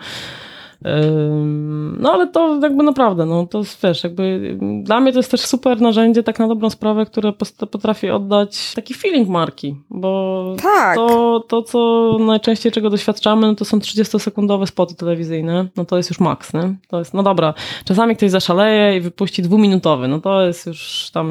No 1.99 2.12
ale 2.12 2.26
to 2.26 2.59
jakby 2.62 2.83
naprawdę, 2.83 3.26
no 3.26 3.47
to 3.47 3.62
wiesz, 3.83 4.05
jakby 4.05 4.57
dla 4.83 5.01
mnie 5.01 5.12
to 5.12 5.18
jest 5.18 5.31
też 5.31 5.41
super 5.41 5.81
narzędzie 5.81 6.22
tak 6.22 6.39
na 6.39 6.49
dobrą 6.49 6.70
sprawę, 6.70 7.07
które 7.07 7.33
potrafi 7.70 8.11
oddać 8.11 8.74
taki 8.74 8.95
feeling 8.95 9.28
marki, 9.28 9.76
bo 9.91 10.55
tak. 10.62 10.97
to, 10.97 11.41
to 11.49 11.62
co 11.62 12.16
najczęściej 12.20 12.72
czego 12.72 12.91
doświadczamy, 12.91 13.47
no 13.47 13.55
to 13.55 13.64
są 13.64 13.78
30-sekundowe 13.78 14.66
spoty 14.66 14.95
telewizyjne, 14.95 15.66
no 15.76 15.85
to 15.85 15.97
jest 15.97 16.11
już 16.11 16.20
maks, 16.20 16.55
nie? 16.55 16.76
To 16.89 16.99
jest, 16.99 17.14
no 17.14 17.22
dobra, 17.22 17.55
czasami 17.85 18.16
ktoś 18.16 18.31
zaszaleje 18.31 18.97
i 18.97 19.01
wypuści 19.01 19.43
dwuminutowy, 19.43 20.09
no 20.09 20.20
to 20.20 20.47
jest 20.47 20.66
już 20.66 21.11
tam, 21.12 21.28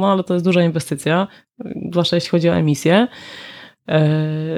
no 0.00 0.12
ale 0.12 0.24
to 0.24 0.34
jest 0.34 0.46
duża 0.46 0.62
inwestycja, 0.62 1.26
zwłaszcza 1.90 2.16
jeśli 2.16 2.30
chodzi 2.30 2.50
o 2.50 2.54
emisję. 2.54 3.08
E, 3.88 4.00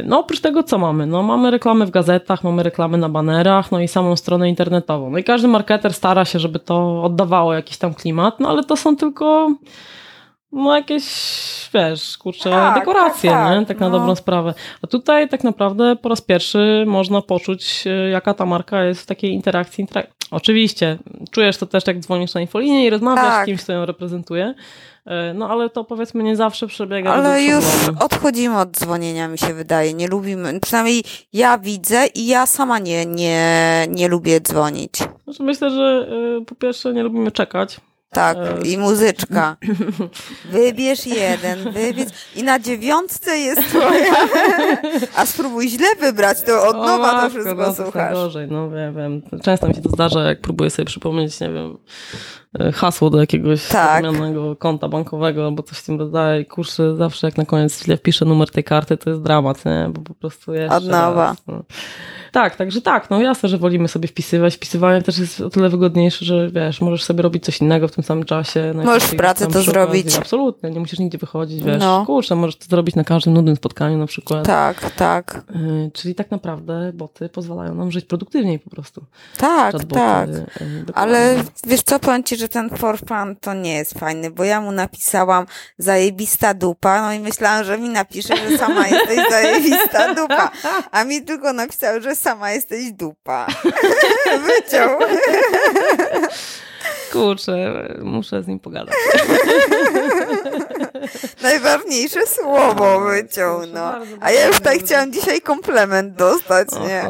no 0.04 0.18
oprócz 0.18 0.40
tego 0.40 0.62
co 0.62 0.78
mamy? 0.78 1.06
No 1.06 1.22
mamy 1.22 1.50
reklamy 1.50 1.86
w 1.86 1.90
gazetach, 1.90 2.44
mamy 2.44 2.62
reklamy 2.62 2.98
na 2.98 3.08
banerach, 3.08 3.72
no 3.72 3.80
i 3.80 3.88
samą 3.88 4.16
stronę 4.16 4.48
internetową. 4.48 5.10
No 5.10 5.18
i 5.18 5.24
każdy 5.24 5.48
marketer 5.48 5.94
stara 5.94 6.24
się, 6.24 6.38
żeby 6.38 6.58
to 6.58 7.02
oddawało 7.02 7.54
jakiś 7.54 7.76
tam 7.76 7.94
klimat, 7.94 8.40
no 8.40 8.48
ale 8.48 8.64
to 8.64 8.76
są 8.76 8.96
tylko 8.96 9.50
no 10.54 10.76
jakieś, 10.76 11.04
wiesz, 11.74 12.18
kurczę, 12.18 12.50
tak, 12.50 12.74
dekoracje, 12.74 13.30
tak, 13.30 13.48
tak, 13.48 13.60
nie? 13.60 13.66
Tak 13.66 13.80
na 13.80 13.88
no. 13.88 13.98
dobrą 13.98 14.14
sprawę. 14.14 14.54
A 14.82 14.86
tutaj 14.86 15.28
tak 15.28 15.44
naprawdę 15.44 15.96
po 15.96 16.08
raz 16.08 16.20
pierwszy 16.20 16.84
można 16.86 17.22
poczuć, 17.22 17.84
e, 17.86 18.10
jaka 18.10 18.34
ta 18.34 18.46
marka 18.46 18.84
jest 18.84 19.02
w 19.02 19.06
takiej 19.06 19.32
interakcji. 19.32 19.86
Oczywiście, 20.30 20.98
czujesz 21.30 21.56
to 21.56 21.66
też, 21.66 21.86
jak 21.86 21.98
dzwonisz 21.98 22.34
na 22.34 22.40
infolinię 22.40 22.86
i 22.86 22.90
rozmawiasz 22.90 23.24
tak. 23.24 23.44
z 23.44 23.46
kimś, 23.46 23.62
kto 23.62 23.72
ją 23.72 23.86
reprezentuje, 23.86 24.54
no 25.34 25.48
ale 25.50 25.70
to 25.70 25.84
powiedzmy 25.84 26.22
nie 26.22 26.36
zawsze 26.36 26.66
przebiega. 26.66 27.12
Ale 27.12 27.42
już 27.42 27.64
odchodzimy 28.00 28.58
od 28.58 28.70
dzwonienia, 28.70 29.28
mi 29.28 29.38
się 29.38 29.54
wydaje. 29.54 29.94
Nie 29.94 30.08
lubimy, 30.08 30.60
przynajmniej 30.60 31.04
ja 31.32 31.58
widzę 31.58 32.06
i 32.14 32.26
ja 32.26 32.46
sama 32.46 32.78
nie, 32.78 33.06
nie, 33.06 33.86
nie 33.90 34.08
lubię 34.08 34.40
dzwonić. 34.40 34.92
Znaczy 35.24 35.42
myślę, 35.42 35.70
że 35.70 36.08
y, 36.40 36.44
po 36.44 36.54
pierwsze 36.54 36.92
nie 36.92 37.02
lubimy 37.02 37.30
czekać. 37.30 37.80
Tak, 38.14 38.36
e, 38.36 38.68
i 38.68 38.78
muzyczka. 38.78 39.56
Wybierz 40.52 41.06
jeden, 41.06 41.72
wybierz. 41.72 42.08
I 42.36 42.42
na 42.42 42.58
dziewiątce 42.58 43.38
jest 43.38 43.62
twoja. 43.68 44.14
A 45.16 45.26
spróbuj 45.26 45.68
źle 45.68 45.86
wybrać, 46.00 46.42
to 46.42 46.68
od 46.68 46.76
nowa 46.76 47.20
to 47.20 47.30
wszystko 47.30 47.54
no, 47.54 47.74
słuchasz. 47.74 48.12
Gorzej, 48.12 48.48
no 48.50 48.70
wiem, 48.70 48.96
wiem. 48.96 49.22
Często 49.42 49.68
mi 49.68 49.74
się 49.74 49.82
to 49.82 49.88
zdarza, 49.88 50.20
jak 50.20 50.40
próbuję 50.40 50.70
sobie 50.70 50.86
przypomnieć, 50.86 51.40
nie 51.40 51.50
wiem, 51.50 51.76
E, 51.76 52.43
hasło 52.74 53.10
do 53.10 53.20
jakiegoś 53.20 53.68
tak. 53.68 54.04
konta 54.58 54.88
bankowego 54.88 55.44
albo 55.44 55.62
coś 55.62 55.78
w 55.78 55.86
tym 55.86 55.98
rodzaju. 55.98 56.44
Kurczę, 56.44 56.96
zawsze 56.96 57.26
jak 57.26 57.36
na 57.36 57.44
koniec 57.44 57.84
źle 57.84 57.96
wpiszę 57.96 58.24
numer 58.24 58.50
tej 58.50 58.64
karty, 58.64 58.96
to 58.96 59.10
jest 59.10 59.22
dramat, 59.22 59.64
nie? 59.64 59.90
Bo 59.92 60.00
po 60.00 60.14
prostu 60.14 60.54
jeszcze 60.54 60.76
Od 60.76 60.84
nowa. 60.84 61.26
Raz, 61.26 61.42
no. 61.46 61.62
Tak, 62.32 62.56
także 62.56 62.80
tak, 62.80 63.10
no 63.10 63.20
jasne, 63.20 63.48
że 63.48 63.58
wolimy 63.58 63.88
sobie 63.88 64.08
wpisywać. 64.08 64.54
Wpisywanie 64.54 65.02
też 65.02 65.18
jest 65.18 65.40
o 65.40 65.50
tyle 65.50 65.68
wygodniejsze, 65.68 66.24
że 66.24 66.50
wiesz, 66.50 66.80
możesz 66.80 67.04
sobie 67.04 67.22
robić 67.22 67.44
coś 67.44 67.60
innego 67.60 67.88
w 67.88 67.92
tym 67.92 68.04
samym 68.04 68.24
czasie. 68.24 68.72
Możesz 68.84 69.04
w 69.04 69.16
pracy 69.16 69.46
to 69.46 69.62
zrobić. 69.62 70.16
Absolutnie, 70.16 70.70
nie 70.70 70.80
musisz 70.80 70.98
nigdzie 70.98 71.18
wychodzić, 71.18 71.62
wiesz. 71.62 71.80
No. 71.80 72.06
Kurczę, 72.06 72.34
możesz 72.34 72.56
to 72.56 72.64
zrobić 72.64 72.96
na 72.96 73.04
każdym 73.04 73.34
nudnym 73.34 73.56
spotkaniu 73.56 73.98
na 73.98 74.06
przykład. 74.06 74.46
Tak, 74.46 74.90
tak. 74.90 75.44
Yy, 75.54 75.90
czyli 75.92 76.14
tak 76.14 76.30
naprawdę 76.30 76.92
boty 76.94 77.28
pozwalają 77.28 77.74
nam 77.74 77.92
żyć 77.92 78.04
produktywniej 78.04 78.58
po 78.58 78.70
prostu. 78.70 79.04
Tak, 79.36 79.72
Chatboty, 79.72 79.94
tak. 79.94 80.28
Yy, 80.30 80.84
Ale 80.94 81.36
wiesz 81.66 81.82
co, 81.82 81.98
powiem 81.98 82.24
Ci, 82.24 82.36
że 82.36 82.43
ten 82.48 82.70
for 82.70 82.98
fun 82.98 83.36
to 83.40 83.54
nie 83.54 83.74
jest 83.74 83.98
fajny, 83.98 84.30
bo 84.30 84.44
ja 84.44 84.60
mu 84.60 84.72
napisałam 84.72 85.46
zajebista 85.78 86.54
dupa, 86.54 87.02
no 87.02 87.12
i 87.12 87.20
myślałam, 87.20 87.64
że 87.64 87.78
mi 87.78 87.88
napisze, 87.88 88.36
że 88.36 88.58
sama 88.58 88.88
jesteś 88.94 89.18
zajebista 89.30 90.14
dupa, 90.14 90.50
a 90.90 91.04
mi 91.04 91.22
tylko 91.22 91.52
napisał, 91.52 92.00
że 92.00 92.16
sama 92.16 92.52
jesteś 92.52 92.92
dupa. 92.92 93.46
Wyciął. 94.46 94.98
Kurczę, 97.12 97.88
muszę 98.02 98.42
z 98.42 98.46
nim 98.46 98.60
pogadać. 98.60 98.94
Najważniejsze 101.42 102.26
słowo 102.26 103.00
no. 103.74 103.94
A 104.20 104.30
ja 104.30 104.46
już 104.46 104.60
tak 104.60 104.78
chciałam 104.78 105.12
dzisiaj 105.12 105.40
komplement 105.40 106.14
dostać, 106.14 106.68
nie? 106.72 107.04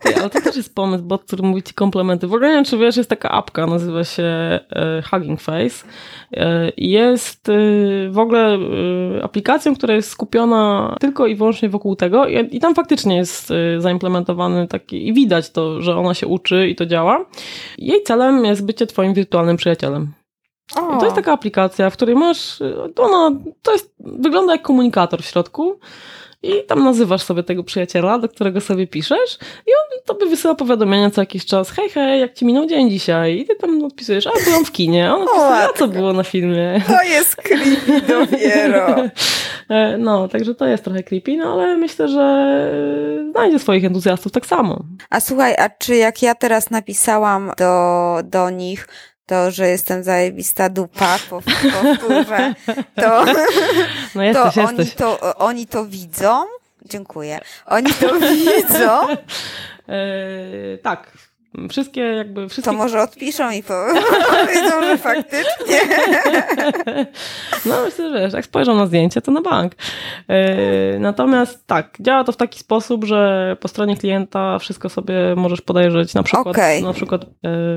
Ty, 0.00 0.16
ale 0.16 0.30
to 0.30 0.40
też 0.40 0.56
jest 0.56 0.74
pomysł, 0.74 1.04
bo 1.04 1.18
który 1.18 1.42
mówi 1.42 1.62
ci 1.62 1.74
komplementy. 1.74 2.26
W 2.26 2.34
ogóle 2.34 2.48
nie 2.48 2.54
wiem, 2.54 2.64
czy 2.64 2.78
wiesz, 2.78 2.96
jest 2.96 3.10
taka 3.10 3.30
apka, 3.30 3.66
nazywa 3.66 4.04
się 4.04 4.22
e, 4.22 5.02
Hugging 5.10 5.40
Face. 5.40 5.84
E, 6.32 6.72
jest 6.76 7.48
e, 7.48 7.52
w 8.10 8.18
ogóle 8.18 8.58
e, 9.18 9.24
aplikacją, 9.24 9.74
która 9.74 9.94
jest 9.94 10.10
skupiona 10.10 10.96
tylko 11.00 11.26
i 11.26 11.34
wyłącznie 11.34 11.68
wokół 11.68 11.96
tego 11.96 12.26
i, 12.26 12.56
i 12.56 12.60
tam 12.60 12.74
faktycznie 12.74 13.16
jest 13.16 13.50
e, 13.50 13.80
zaimplementowany 13.80 14.68
taki 14.68 15.08
i 15.08 15.12
widać 15.12 15.50
to, 15.50 15.82
że 15.82 15.96
ona 15.96 16.14
się 16.14 16.26
uczy 16.26 16.68
i 16.68 16.76
to 16.76 16.86
działa. 16.86 17.26
Jej 17.78 18.02
celem 18.02 18.44
jest 18.44 18.64
bycie 18.64 18.86
twoim 18.86 19.14
wirtualnym 19.14 19.56
przyjacielem. 19.56 20.12
O. 20.74 20.96
To 20.98 21.04
jest 21.04 21.16
taka 21.16 21.32
aplikacja, 21.32 21.90
w 21.90 21.92
której 21.92 22.14
masz, 22.14 22.62
ona, 22.96 23.36
to 23.62 23.72
jest, 23.72 23.94
wygląda 23.98 24.52
jak 24.52 24.62
komunikator 24.62 25.22
w 25.22 25.26
środku 25.26 25.78
i 26.42 26.52
tam 26.66 26.84
nazywasz 26.84 27.22
sobie 27.22 27.42
tego 27.42 27.64
przyjaciela, 27.64 28.18
do 28.18 28.28
którego 28.28 28.60
sobie 28.60 28.86
piszesz 28.86 29.38
i 29.66 29.70
on 29.70 29.86
tobie 30.06 30.26
wysyła 30.26 30.54
powiadomienia 30.54 31.10
co 31.10 31.22
jakiś 31.22 31.46
czas, 31.46 31.70
hej, 31.70 31.90
hej, 31.90 32.20
jak 32.20 32.34
ci 32.34 32.44
minął 32.44 32.66
dzień 32.66 32.90
dzisiaj? 32.90 33.38
I 33.38 33.46
ty 33.46 33.56
tam 33.56 33.84
odpisujesz, 33.84 34.26
a 34.26 34.30
byłam 34.44 34.64
w 34.64 34.72
kinie. 34.72 35.14
On 35.14 35.22
odpisuje, 35.22 35.68
a 35.68 35.68
co 35.76 35.88
było 35.88 36.12
na 36.12 36.22
filmie? 36.22 36.82
To 36.86 37.02
jest 37.02 37.36
creepy 37.36 38.00
dopiero. 38.00 38.86
E, 39.68 39.98
no, 39.98 40.28
także 40.28 40.54
to 40.54 40.66
jest 40.66 40.84
trochę 40.84 41.02
creepy, 41.02 41.36
no 41.36 41.52
ale 41.52 41.76
myślę, 41.76 42.08
że 42.08 42.70
znajdzie 43.30 43.58
swoich 43.58 43.84
entuzjastów 43.84 44.32
tak 44.32 44.46
samo. 44.46 44.84
A 45.10 45.20
słuchaj, 45.20 45.54
a 45.58 45.68
czy 45.68 45.96
jak 45.96 46.22
ja 46.22 46.34
teraz 46.34 46.70
napisałam 46.70 47.52
do, 47.58 48.18
do 48.24 48.50
nich, 48.50 48.88
to, 49.26 49.50
że 49.50 49.68
jestem 49.68 50.04
zajebista 50.04 50.68
dupa, 50.68 51.18
powtórzę, 51.30 52.54
to, 52.94 53.24
no 54.14 54.22
jesteś, 54.22 54.54
to, 54.54 54.60
jesteś. 54.60 54.78
Oni, 54.78 54.90
to 54.90 55.36
oni 55.36 55.66
to 55.66 55.86
widzą. 55.86 56.44
Dziękuję. 56.84 57.40
Oni 57.66 57.92
to 57.92 58.20
widzą. 58.20 59.08
Yy, 59.88 60.78
tak, 60.82 61.10
Wszystkie 61.70 62.00
jakby... 62.00 62.48
Wszystkie... 62.48 62.70
To 62.70 62.76
może 62.76 63.02
odpiszą 63.02 63.50
i 63.50 63.62
powiedzą, 64.30 64.82
że 64.82 64.98
faktycznie. 64.98 65.80
No 67.66 67.74
myślę, 67.84 68.10
że 68.10 68.20
wiesz, 68.20 68.32
jak 68.32 68.44
spojrzą 68.44 68.74
na 68.74 68.86
zdjęcie, 68.86 69.22
to 69.22 69.32
na 69.32 69.40
bank. 69.40 69.72
E, 70.28 70.98
natomiast 70.98 71.66
tak, 71.66 71.96
działa 72.00 72.24
to 72.24 72.32
w 72.32 72.36
taki 72.36 72.58
sposób, 72.58 73.04
że 73.04 73.56
po 73.60 73.68
stronie 73.68 73.96
klienta 73.96 74.58
wszystko 74.58 74.88
sobie 74.88 75.14
możesz 75.36 75.60
podejrzeć 75.60 76.14
na 76.14 76.22
przykład, 76.22 76.46
okay. 76.46 76.82
na 76.82 76.92
przykład 76.92 77.22
e, 77.22 77.26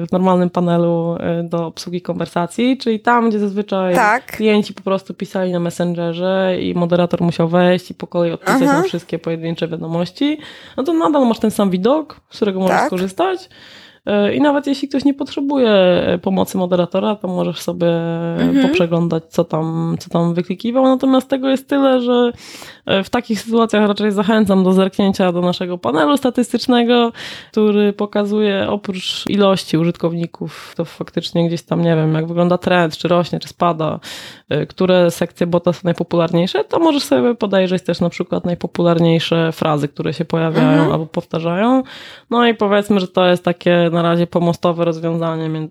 w 0.06 0.12
normalnym 0.12 0.50
panelu 0.50 1.18
e, 1.20 1.44
do 1.44 1.66
obsługi 1.66 2.02
konwersacji, 2.02 2.78
czyli 2.78 3.00
tam, 3.00 3.30
gdzie 3.30 3.40
zazwyczaj 3.40 3.96
tak. 3.96 4.26
klienci 4.26 4.74
po 4.74 4.82
prostu 4.82 5.14
pisali 5.14 5.52
na 5.52 5.60
Messengerze 5.60 6.58
i 6.62 6.74
moderator 6.74 7.22
musiał 7.22 7.48
wejść 7.48 7.92
i 7.92 7.94
po 7.94 8.08
kolei 8.08 8.32
odpisać 8.32 8.62
na 8.62 8.82
wszystkie 8.82 9.20
pojedyncze 9.20 9.68
wiadomości, 9.68 10.38
no 10.78 10.84
to 10.84 10.94
nadal 10.94 11.28
masz 11.28 11.40
ten 11.40 11.52
sam 11.52 11.70
widok, 11.70 12.22
z 12.30 12.36
którego 12.36 12.60
możesz 12.60 12.78
tak. 12.78 12.88
skorzystać. 12.88 13.50
E, 14.10 14.36
I 14.36 14.42
nawet 14.42 14.68
jeśli 14.68 14.88
ktoś 14.88 15.06
nie 15.06 15.14
potrzebuje 15.14 15.72
pomocy 16.22 16.58
moderatora, 16.58 17.16
to 17.16 17.28
możesz 17.28 17.62
sobie 17.62 17.88
mhm. 18.40 18.68
poprzeglądać, 18.68 19.24
co 19.30 19.44
tam, 19.44 19.96
co 20.00 20.10
tam 20.10 20.34
wyklikiwał. 20.34 20.84
Natomiast 20.84 21.30
tego 21.30 21.50
jest 21.50 21.68
tyle, 21.68 22.02
że 22.02 22.32
e, 22.86 23.04
w 23.04 23.10
takich 23.10 23.42
sytuacjach 23.42 23.88
raczej 23.88 24.12
zachęcam 24.12 24.64
do 24.64 24.74
zerknięcia 24.74 25.32
do 25.32 25.42
naszego 25.42 25.78
panelu 25.78 26.18
statystycznego, 26.18 27.12
który 27.52 27.94
pokazuje 27.94 28.70
oprócz 28.70 29.26
ilości 29.28 29.78
użytkowników, 29.78 30.74
to 30.78 30.86
faktycznie 30.86 31.48
gdzieś 31.48 31.62
tam, 31.62 31.82
nie 31.82 31.96
wiem, 31.96 32.14
jak 32.14 32.28
wygląda 32.28 32.58
trend, 32.58 32.98
czy 32.98 33.08
rośnie, 33.08 33.40
czy 33.40 33.48
spada, 33.48 34.00
e, 34.50 34.66
które 34.66 35.12
sekcje 35.12 35.48
bota 35.48 35.74
są 35.74 35.82
najpopularniejsze, 35.84 36.64
to 36.64 36.80
możesz 36.80 37.04
sobie 37.04 37.36
podejrzeć 37.36 37.84
też 37.84 38.00
na 38.00 38.10
przykład 38.10 38.46
najpopularniejsze 38.46 39.52
frazy, 39.52 39.88
które 39.88 40.14
się 40.14 40.26
pojawiają 40.26 40.70
mhm. 40.70 40.92
albo 40.92 41.06
powtarzają. 41.06 41.84
No 42.30 42.48
i 42.48 42.54
powiedzmy, 42.56 43.00
że 43.00 43.08
to 43.08 43.28
jest 43.28 43.44
takie 43.44 43.90
na 44.04 44.10
razie 44.10 44.28
pomostowe 44.28 44.86
rozwiązanie 44.86 45.70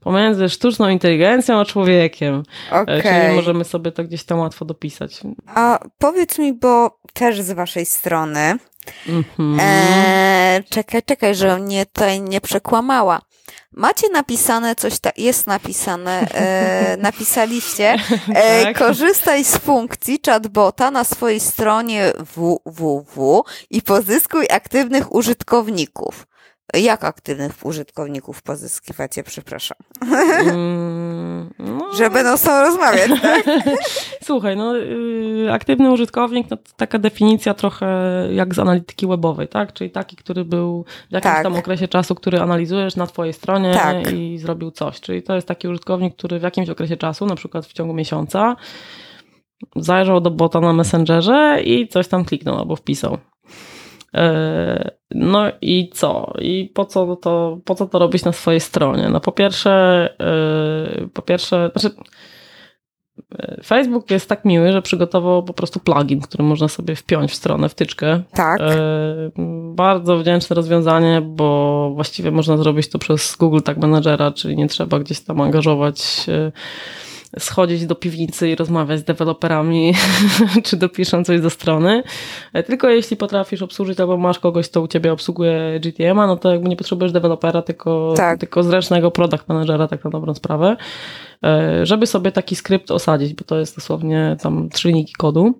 pomiędzy 0.00 0.48
sztuczną 0.48 0.88
inteligencją 0.88 1.60
a 1.60 1.64
człowiekiem. 1.64 2.42
Okay. 2.70 3.02
Czyli 3.02 3.36
możemy 3.36 3.64
sobie 3.64 3.92
to 3.92 4.04
gdzieś 4.04 4.24
tam 4.24 4.38
łatwo 4.38 4.64
dopisać. 4.64 5.20
A 5.46 5.78
powiedz 5.98 6.38
mi, 6.38 6.52
bo 6.52 6.98
też 7.12 7.40
z 7.40 7.52
waszej 7.52 7.86
strony. 7.86 8.58
Mm-hmm. 9.06 9.60
E, 9.60 10.62
czekaj, 10.70 11.02
czekaj, 11.02 11.34
że 11.34 11.58
mnie 11.58 11.86
tutaj 11.86 12.20
nie 12.20 12.40
przekłamała. 12.40 13.20
Macie 13.72 14.08
napisane 14.08 14.74
coś, 14.74 14.98
ta, 14.98 15.10
jest 15.16 15.46
napisane, 15.46 16.20
e, 16.34 16.96
napisaliście, 17.08 17.96
e, 18.34 18.62
tak. 18.62 18.78
korzystaj 18.78 19.44
z 19.44 19.56
funkcji 19.56 20.18
chatbota 20.26 20.90
na 20.90 21.04
swojej 21.04 21.40
stronie 21.40 22.12
www 22.36 23.42
i 23.70 23.82
pozyskuj 23.82 24.46
aktywnych 24.50 25.14
użytkowników. 25.14 26.26
Jak 26.74 27.04
aktywnych 27.04 27.52
użytkowników 27.66 28.42
pozyskiwacie, 28.42 29.22
przepraszam? 29.22 29.78
Mm, 30.40 31.50
no. 31.58 31.94
Że 31.94 32.10
będą 32.10 32.36
z 32.36 32.42
tobą 32.42 32.60
rozmawiać, 32.60 33.10
tak? 33.22 33.44
Słuchaj, 34.24 34.56
no 34.56 34.76
y, 34.76 35.48
aktywny 35.52 35.92
użytkownik, 35.92 36.50
no, 36.50 36.56
to 36.56 36.72
taka 36.76 36.98
definicja 36.98 37.54
trochę 37.54 37.86
jak 38.32 38.54
z 38.54 38.58
analityki 38.58 39.06
webowej, 39.06 39.48
tak? 39.48 39.72
Czyli 39.72 39.90
taki, 39.90 40.16
który 40.16 40.44
był 40.44 40.84
w 41.10 41.12
jakimś 41.12 41.34
tak. 41.34 41.42
tam 41.42 41.56
okresie 41.56 41.88
czasu, 41.88 42.14
który 42.14 42.40
analizujesz 42.40 42.96
na 42.96 43.06
twojej 43.06 43.32
stronie 43.32 43.74
tak. 43.74 44.12
i 44.12 44.38
zrobił 44.38 44.70
coś. 44.70 45.00
Czyli 45.00 45.22
to 45.22 45.34
jest 45.34 45.48
taki 45.48 45.68
użytkownik, 45.68 46.16
który 46.16 46.38
w 46.38 46.42
jakimś 46.42 46.68
okresie 46.68 46.96
czasu, 46.96 47.26
na 47.26 47.34
przykład 47.34 47.66
w 47.66 47.72
ciągu 47.72 47.94
miesiąca, 47.94 48.56
zajrzał 49.76 50.20
do 50.20 50.30
bota 50.30 50.60
na 50.60 50.72
Messengerze 50.72 51.62
i 51.64 51.88
coś 51.88 52.08
tam 52.08 52.24
kliknął 52.24 52.58
albo 52.58 52.76
wpisał. 52.76 53.18
E, 54.14 54.90
no 55.10 55.52
i 55.60 55.90
co? 55.94 56.32
I 56.40 56.70
po 56.74 56.84
co 56.84 57.16
to, 57.16 57.58
po 57.64 57.74
co 57.74 57.86
to 57.86 57.98
robić 57.98 58.24
na 58.24 58.32
swojej 58.32 58.60
stronie? 58.60 59.08
No 59.08 59.20
po 59.20 59.32
pierwsze, 59.32 60.08
e, 60.20 61.08
po 61.08 61.22
pierwsze, 61.22 61.70
znaczy 61.72 61.96
e, 63.38 63.60
Facebook 63.64 64.10
jest 64.10 64.28
tak 64.28 64.44
miły, 64.44 64.72
że 64.72 64.82
przygotował 64.82 65.42
po 65.42 65.52
prostu 65.52 65.80
plugin, 65.80 66.20
który 66.20 66.44
można 66.44 66.68
sobie 66.68 66.96
wpiąć 66.96 67.30
w 67.30 67.34
stronę, 67.34 67.68
wtyczkę. 67.68 68.22
Tak. 68.32 68.60
Bardzo 69.74 70.18
wdzięczne 70.18 70.56
rozwiązanie, 70.56 71.20
bo 71.20 71.90
właściwie 71.94 72.30
można 72.30 72.56
zrobić 72.56 72.88
to 72.90 72.98
przez 72.98 73.36
Google 73.36 73.60
Tag 73.60 73.78
Managera, 73.78 74.30
czyli 74.32 74.56
nie 74.56 74.68
trzeba 74.68 74.98
gdzieś 74.98 75.20
tam 75.20 75.40
angażować 75.40 76.26
schodzić 77.38 77.86
do 77.86 77.94
piwnicy 77.94 78.50
i 78.50 78.56
rozmawiać 78.56 79.00
z 79.00 79.04
deweloperami, 79.04 79.94
czy 80.64 80.76
dopiszą 80.76 81.24
coś 81.24 81.40
do 81.40 81.50
strony. 81.50 82.02
E, 82.52 82.62
tylko 82.62 82.88
jeśli 82.88 83.16
potrafisz 83.16 83.62
obsłużyć 83.62 84.00
albo 84.00 84.16
masz 84.16 84.38
kogoś, 84.38 84.68
kto 84.68 84.82
u 84.82 84.88
ciebie 84.88 85.12
obsługuje 85.12 85.80
GTM-a, 85.80 86.26
no 86.26 86.36
to 86.36 86.52
jakby 86.52 86.68
nie 86.68 86.76
potrzebujesz 86.76 87.12
dewelopera, 87.12 87.62
tylko, 87.62 88.14
tak. 88.16 88.40
tylko 88.40 88.62
zręcznego 88.62 89.10
product 89.10 89.48
managera, 89.48 89.88
tak 89.88 90.04
na 90.04 90.10
dobrą 90.10 90.34
sprawę, 90.34 90.76
e, 91.44 91.86
żeby 91.86 92.06
sobie 92.06 92.32
taki 92.32 92.56
skrypt 92.56 92.90
osadzić, 92.90 93.34
bo 93.34 93.44
to 93.44 93.58
jest 93.58 93.76
dosłownie 93.76 94.36
tam 94.42 94.68
trzy 94.68 94.88
linijki 94.88 95.12
kodu. 95.12 95.54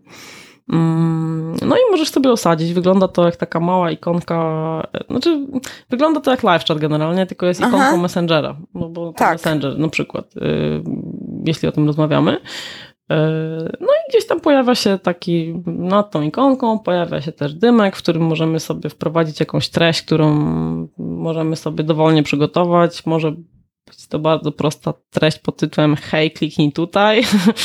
Mm, 0.73 1.57
no 1.67 1.77
i 1.77 1.91
możesz 1.91 2.09
sobie 2.11 2.33
osadzić. 2.33 2.73
Wygląda 2.73 3.09
to 3.09 3.25
jak 3.25 3.37
taka 3.37 3.61
mała 3.61 3.91
ikonka, 3.91 4.83
znaczy 5.11 5.47
wygląda 5.91 6.21
to 6.21 6.31
jak 6.31 6.43
live 6.43 6.65
chat 6.65 6.79
generalnie, 6.79 7.27
tylko 7.27 7.47
jest 7.47 7.61
ikonką 7.61 7.79
Aha. 7.81 7.97
Messengera, 7.97 8.57
no 8.75 8.89
bo 8.89 9.13
tak. 9.13 9.33
Messenger 9.33 9.79
na 9.79 9.89
przykład, 9.89 10.37
y, 10.37 10.41
jeśli 11.45 11.69
o 11.69 11.73
tym 11.73 11.87
rozmawiamy. 11.87 12.33
Y, 12.33 13.15
no 13.81 13.87
i 13.87 14.11
gdzieś 14.11 14.27
tam 14.27 14.41
pojawia 14.41 14.75
się 14.75 14.99
taki, 14.99 15.55
nad 15.67 16.11
tą 16.11 16.23
ikonką 16.23 16.79
pojawia 16.79 17.21
się 17.21 17.33
też 17.33 17.55
dymek, 17.55 17.97
w 17.97 18.03
którym 18.03 18.23
możemy 18.23 18.61
sobie 18.61 18.91
wprowadzić 18.91 19.41
jakąś 19.41 19.69
treść, 19.69 20.03
którą 20.03 20.35
możemy 20.99 21.57
sobie 21.57 21.85
dowolnie 21.85 22.23
przygotować. 22.23 23.07
Może 23.07 23.33
być 23.87 24.07
to 24.09 24.19
bardzo 24.19 24.53
prosta 24.53 24.95
treść 25.11 25.39
pod 25.39 25.57
tytułem 25.57 25.97
hej, 25.97 26.31
kliknij 26.31 26.73
tutaj. 26.73 27.23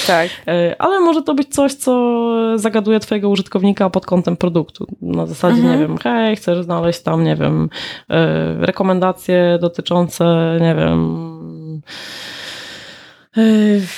Tak. 0.08 0.30
E, 0.48 0.76
ale 0.82 1.00
może 1.00 1.22
to 1.22 1.34
być 1.34 1.56
coś, 1.56 1.74
co 1.74 2.22
zagaduje 2.56 3.00
twojego 3.00 3.30
użytkownika 3.30 3.90
pod 3.90 4.06
kątem 4.06 4.38
produktu. 4.38 4.88
Na 5.02 5.26
zasadzie, 5.26 5.58
mhm. 5.58 5.74
nie 5.74 5.88
wiem, 5.88 5.98
hej, 5.98 6.36
chcesz 6.36 6.64
znaleźć 6.64 7.02
tam, 7.02 7.24
nie 7.24 7.36
wiem, 7.36 7.70
e, 8.10 8.54
rekomendacje 8.66 9.58
dotyczące, 9.62 10.58
nie 10.62 10.76
wiem, 10.76 11.82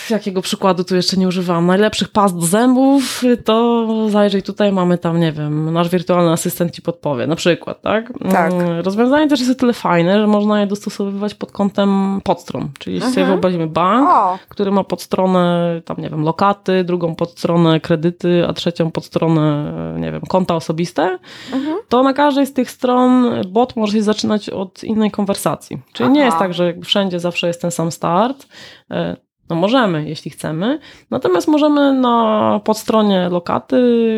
Jakiego 0.09 0.41
przykładu 0.41 0.83
tu 0.83 0.95
jeszcze 0.95 1.17
nie 1.17 1.27
używam? 1.27 1.65
Najlepszych 1.65 2.09
past 2.09 2.35
do 2.35 2.45
zębów, 2.45 3.23
to 3.45 3.87
zajrzyj 4.09 4.43
tutaj, 4.43 4.71
mamy 4.71 4.97
tam, 4.97 5.19
nie 5.19 5.31
wiem, 5.31 5.73
nasz 5.73 5.89
wirtualny 5.89 6.31
asystent 6.31 6.71
ci 6.71 6.81
podpowie, 6.81 7.27
na 7.27 7.35
przykład, 7.35 7.81
tak? 7.81 8.13
Tak. 8.31 8.53
Mm, 8.53 8.79
rozwiązanie 8.79 9.27
też 9.27 9.39
jest 9.39 9.51
o 9.51 9.55
tyle 9.55 9.73
fajne, 9.73 10.19
że 10.19 10.27
można 10.27 10.59
je 10.59 10.67
dostosowywać 10.67 11.33
pod 11.33 11.51
kątem 11.51 12.21
podstron. 12.23 12.69
Czyli 12.79 12.95
jeśli 12.95 13.09
sobie 13.09 13.21
mhm. 13.21 13.35
wyobrazimy 13.35 13.67
bank, 13.67 14.09
o. 14.09 14.37
który 14.49 14.71
ma 14.71 14.83
podstronę, 14.83 15.81
tam, 15.85 15.97
nie 15.97 16.09
wiem, 16.09 16.23
lokaty, 16.23 16.83
drugą 16.83 17.15
podstronę 17.15 17.79
kredyty, 17.79 18.47
a 18.47 18.53
trzecią 18.53 18.91
podstronę, 18.91 19.73
nie 19.99 20.11
wiem, 20.11 20.21
konta 20.21 20.55
osobiste, 20.55 21.19
mhm. 21.53 21.77
to 21.89 22.03
na 22.03 22.13
każdej 22.13 22.45
z 22.45 22.53
tych 22.53 22.71
stron 22.71 23.41
bot 23.47 23.75
może 23.75 23.93
się 23.93 24.03
zaczynać 24.03 24.49
od 24.49 24.83
innej 24.83 25.11
konwersacji. 25.11 25.77
Czyli 25.93 26.07
Aha. 26.07 26.15
nie 26.15 26.25
jest 26.25 26.37
tak, 26.37 26.53
że 26.53 26.73
wszędzie 26.83 27.19
zawsze 27.19 27.47
jest 27.47 27.61
ten 27.61 27.71
sam 27.71 27.91
start, 27.91 28.47
e, 28.91 29.26
no 29.49 29.55
możemy, 29.55 30.09
jeśli 30.09 30.31
chcemy. 30.31 30.79
Natomiast 31.11 31.47
możemy 31.47 31.93
na 31.93 32.59
podstronie 32.63 33.29
lokaty 33.29 33.77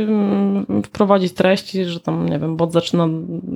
mm, 0.10 0.84
wprowadzić 0.86 1.34
treści, 1.34 1.86
że 1.86 2.00
tam, 2.00 2.30
nie 2.30 2.40
wiem, 2.40 2.56
bot 2.56 2.72
zaczyna 2.72 3.08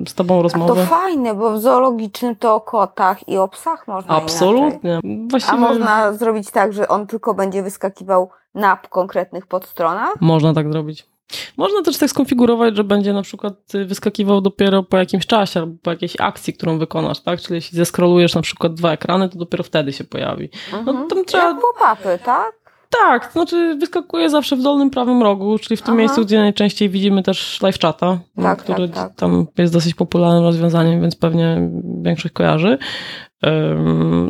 z 0.08 0.14
tobą 0.14 0.42
rozmowę. 0.42 0.72
A 0.72 0.76
to 0.76 0.90
fajne, 0.90 1.34
bo 1.34 1.52
w 1.52 1.60
zoologicznym 1.60 2.36
to 2.36 2.54
o 2.54 2.60
kotach 2.60 3.28
i 3.28 3.36
o 3.36 3.48
psach 3.48 3.88
można 3.88 4.14
Absolutnie. 4.14 5.00
Właściwie... 5.30 5.54
A 5.54 5.60
można 5.60 6.12
zrobić 6.12 6.50
tak, 6.50 6.72
że 6.72 6.88
on 6.88 7.06
tylko 7.06 7.34
będzie 7.34 7.62
wyskakiwał 7.62 8.30
na 8.54 8.76
konkretnych 8.76 9.46
podstronach? 9.46 10.14
Można 10.20 10.54
tak 10.54 10.72
zrobić. 10.72 11.13
Można 11.56 11.82
też 11.82 11.98
tak 11.98 12.10
skonfigurować, 12.10 12.76
że 12.76 12.84
będzie 12.84 13.12
na 13.12 13.22
przykład 13.22 13.54
wyskakiwał 13.86 14.40
dopiero 14.40 14.82
po 14.82 14.96
jakimś 14.96 15.26
czasie 15.26 15.60
albo 15.60 15.74
po 15.82 15.90
jakiejś 15.90 16.14
akcji, 16.20 16.54
którą 16.54 16.78
wykonasz, 16.78 17.20
tak? 17.20 17.40
Czyli 17.40 17.54
jeśli 17.54 17.78
zeskrolujesz 17.78 18.34
na 18.34 18.42
przykład 18.42 18.74
dwa 18.74 18.92
ekrany, 18.92 19.28
to 19.28 19.38
dopiero 19.38 19.64
wtedy 19.64 19.92
się 19.92 20.04
pojawi. 20.04 20.48
No, 20.72 20.78
mhm. 20.78 21.08
tam 21.08 21.24
trzeba... 21.24 21.44
Jak 21.44 21.56
pop-upy, 21.56 22.18
tak? 22.24 22.64
Tak, 23.00 23.26
to 23.26 23.32
znaczy 23.32 23.76
wyskakuje 23.80 24.30
zawsze 24.30 24.56
w 24.56 24.62
dolnym 24.62 24.90
prawym 24.90 25.22
rogu, 25.22 25.58
czyli 25.58 25.76
w 25.76 25.82
tym 25.82 25.94
Aha. 25.94 25.98
miejscu, 25.98 26.24
gdzie 26.24 26.38
najczęściej 26.38 26.88
widzimy 26.88 27.22
też 27.22 27.60
live 27.62 27.78
chata, 27.78 28.18
tak, 28.42 28.62
który 28.62 28.88
tak, 28.88 28.96
tak. 28.96 29.14
tam 29.16 29.46
jest 29.58 29.72
dosyć 29.72 29.94
popularnym 29.94 30.44
rozwiązaniem, 30.44 31.00
więc 31.00 31.16
pewnie 31.16 31.70
większość 32.02 32.34
kojarzy. 32.34 32.78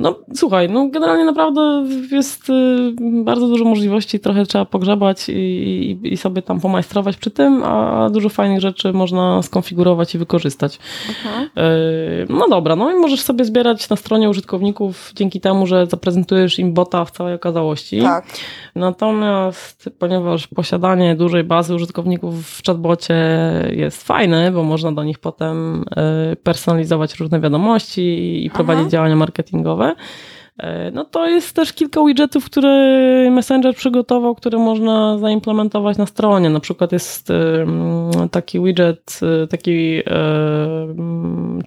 No 0.00 0.18
słuchaj, 0.34 0.68
no 0.68 0.88
generalnie 0.88 1.24
naprawdę 1.24 1.86
jest 2.10 2.50
y, 2.50 2.52
bardzo 3.24 3.48
dużo 3.48 3.64
możliwości, 3.64 4.20
trochę 4.20 4.46
trzeba 4.46 4.64
pogrzebać 4.64 5.28
i, 5.28 5.98
i, 6.02 6.16
sobie 6.16 6.42
tam 6.42 6.60
pomajstrować 6.60 7.16
przy 7.16 7.30
tym, 7.30 7.62
a 7.64 8.08
dużo 8.10 8.28
fajnych 8.28 8.60
rzeczy 8.60 8.92
można 8.92 9.42
skonfigurować 9.42 10.14
i 10.14 10.18
wykorzystać. 10.18 10.78
Mhm. 11.08 11.48
No 12.28 12.48
dobra, 12.48 12.76
no 12.76 12.92
i 12.92 12.94
możesz 12.94 13.20
sobie 13.20 13.44
zbierać 13.44 13.88
na 13.88 13.96
stronie 13.96 14.30
użytkowników 14.30 15.12
dzięki 15.14 15.40
temu, 15.40 15.66
że 15.66 15.86
zaprezentujesz 15.86 16.58
im 16.58 16.72
bota 16.72 17.04
w 17.04 17.10
całej 17.10 17.34
okazałości. 17.34 18.00
Tak. 18.00 18.26
Natomiast 18.74 19.90
ponieważ 19.98 20.46
posiadanie 20.46 21.16
dużej 21.16 21.44
bazy 21.44 21.74
użytkowników 21.74 22.46
w 22.50 22.66
chatbocie 22.66 23.14
jest 23.70 24.06
fajne, 24.06 24.50
bo 24.52 24.62
można 24.62 24.92
do 24.92 25.04
nich 25.04 25.18
potem 25.18 25.84
y, 26.32 26.36
personalizować 26.36 27.16
różne 27.16 27.40
wiadomości 27.40 28.44
i 28.46 28.50
prowadzić 28.50 28.90
działania 28.90 29.03
marketingowe, 29.12 29.16
E, 29.16 29.94
no 30.92 31.04
to 31.04 31.26
jest 31.26 31.56
też 31.56 31.72
kilka 31.72 32.04
widgetów, 32.04 32.44
które 32.44 32.70
Messenger 33.30 33.74
przygotował, 33.74 34.34
które 34.34 34.58
można 34.58 35.18
zaimplementować 35.18 35.96
na 35.96 36.06
stronie. 36.06 36.50
Na 36.50 36.60
przykład 36.60 36.92
jest 36.92 37.32
taki 38.30 38.60
widget, 38.60 39.20
e, 39.42 39.46
taki 39.46 40.02
e, 40.06 40.94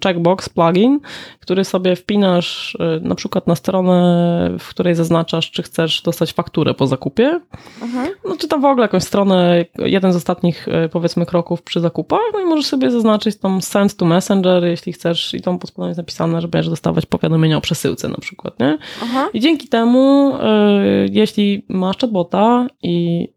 checkbox 0.04 0.48
plugin, 0.48 1.00
który 1.40 1.64
sobie 1.64 1.96
wpinasz 1.96 2.76
na 3.02 3.14
przykład 3.14 3.46
na 3.46 3.56
stronę, 3.56 4.50
w 4.58 4.68
której 4.68 4.94
zaznaczasz, 4.94 5.50
czy 5.50 5.62
chcesz 5.62 6.02
dostać 6.02 6.32
fakturę 6.32 6.74
po 6.74 6.86
zakupie. 6.86 7.40
Mhm. 7.82 8.08
No 8.24 8.36
czy 8.36 8.48
tam 8.48 8.60
w 8.60 8.64
ogóle 8.64 8.84
jakąś 8.84 9.02
stronę, 9.02 9.64
jeden 9.78 10.12
z 10.12 10.16
ostatnich 10.16 10.66
powiedzmy 10.92 11.26
kroków 11.26 11.62
przy 11.62 11.80
zakupach, 11.80 12.20
no 12.32 12.40
i 12.40 12.44
możesz 12.44 12.66
sobie 12.66 12.90
zaznaczyć 12.90 13.36
tam 13.36 13.62
send 13.62 13.96
to 13.96 14.04
messenger, 14.04 14.64
jeśli 14.64 14.92
chcesz 14.92 15.34
i 15.34 15.40
tam 15.40 15.58
pod 15.58 15.70
spodem 15.70 15.88
jest 15.88 15.98
napisane, 15.98 16.40
że 16.40 16.48
będziesz 16.48 16.70
dostawać 16.70 17.06
powiadomienia 17.06 17.56
o 17.56 17.60
przesyłce 17.60 18.08
na 18.08 18.18
przykład, 18.18 18.60
nie? 18.60 18.77
Aha. 19.02 19.28
I 19.32 19.40
dzięki 19.40 19.68
temu, 19.68 20.34
y, 20.36 21.08
jeśli 21.12 21.64
masz 21.68 21.98
chatbota 21.98 22.66
i 22.82 23.28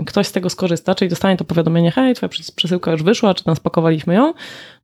y, 0.00 0.04
ktoś 0.04 0.26
z 0.26 0.32
tego 0.32 0.50
skorzysta, 0.50 0.94
czyli 0.94 1.08
dostanie 1.08 1.36
to 1.36 1.44
powiadomienie, 1.44 1.90
hej, 1.90 2.14
twoja 2.14 2.30
przesyłka 2.56 2.92
już 2.92 3.02
wyszła, 3.02 3.34
czy 3.34 3.44
tam 3.44 3.56
spakowaliśmy 3.56 4.14
ją, 4.14 4.32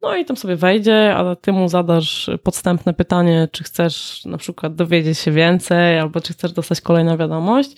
no 0.02 0.16
i 0.16 0.24
tam 0.24 0.36
sobie 0.36 0.56
wejdzie, 0.56 1.14
a 1.16 1.36
ty 1.36 1.52
mu 1.52 1.68
zadasz 1.68 2.30
podstępne 2.42 2.94
pytanie, 2.94 3.48
czy 3.52 3.64
chcesz 3.64 4.24
na 4.24 4.38
przykład 4.38 4.74
dowiedzieć 4.74 5.18
się 5.18 5.30
więcej, 5.30 5.98
albo 5.98 6.20
czy 6.20 6.32
chcesz 6.32 6.52
dostać 6.52 6.80
kolejną 6.80 7.16
wiadomość, 7.16 7.76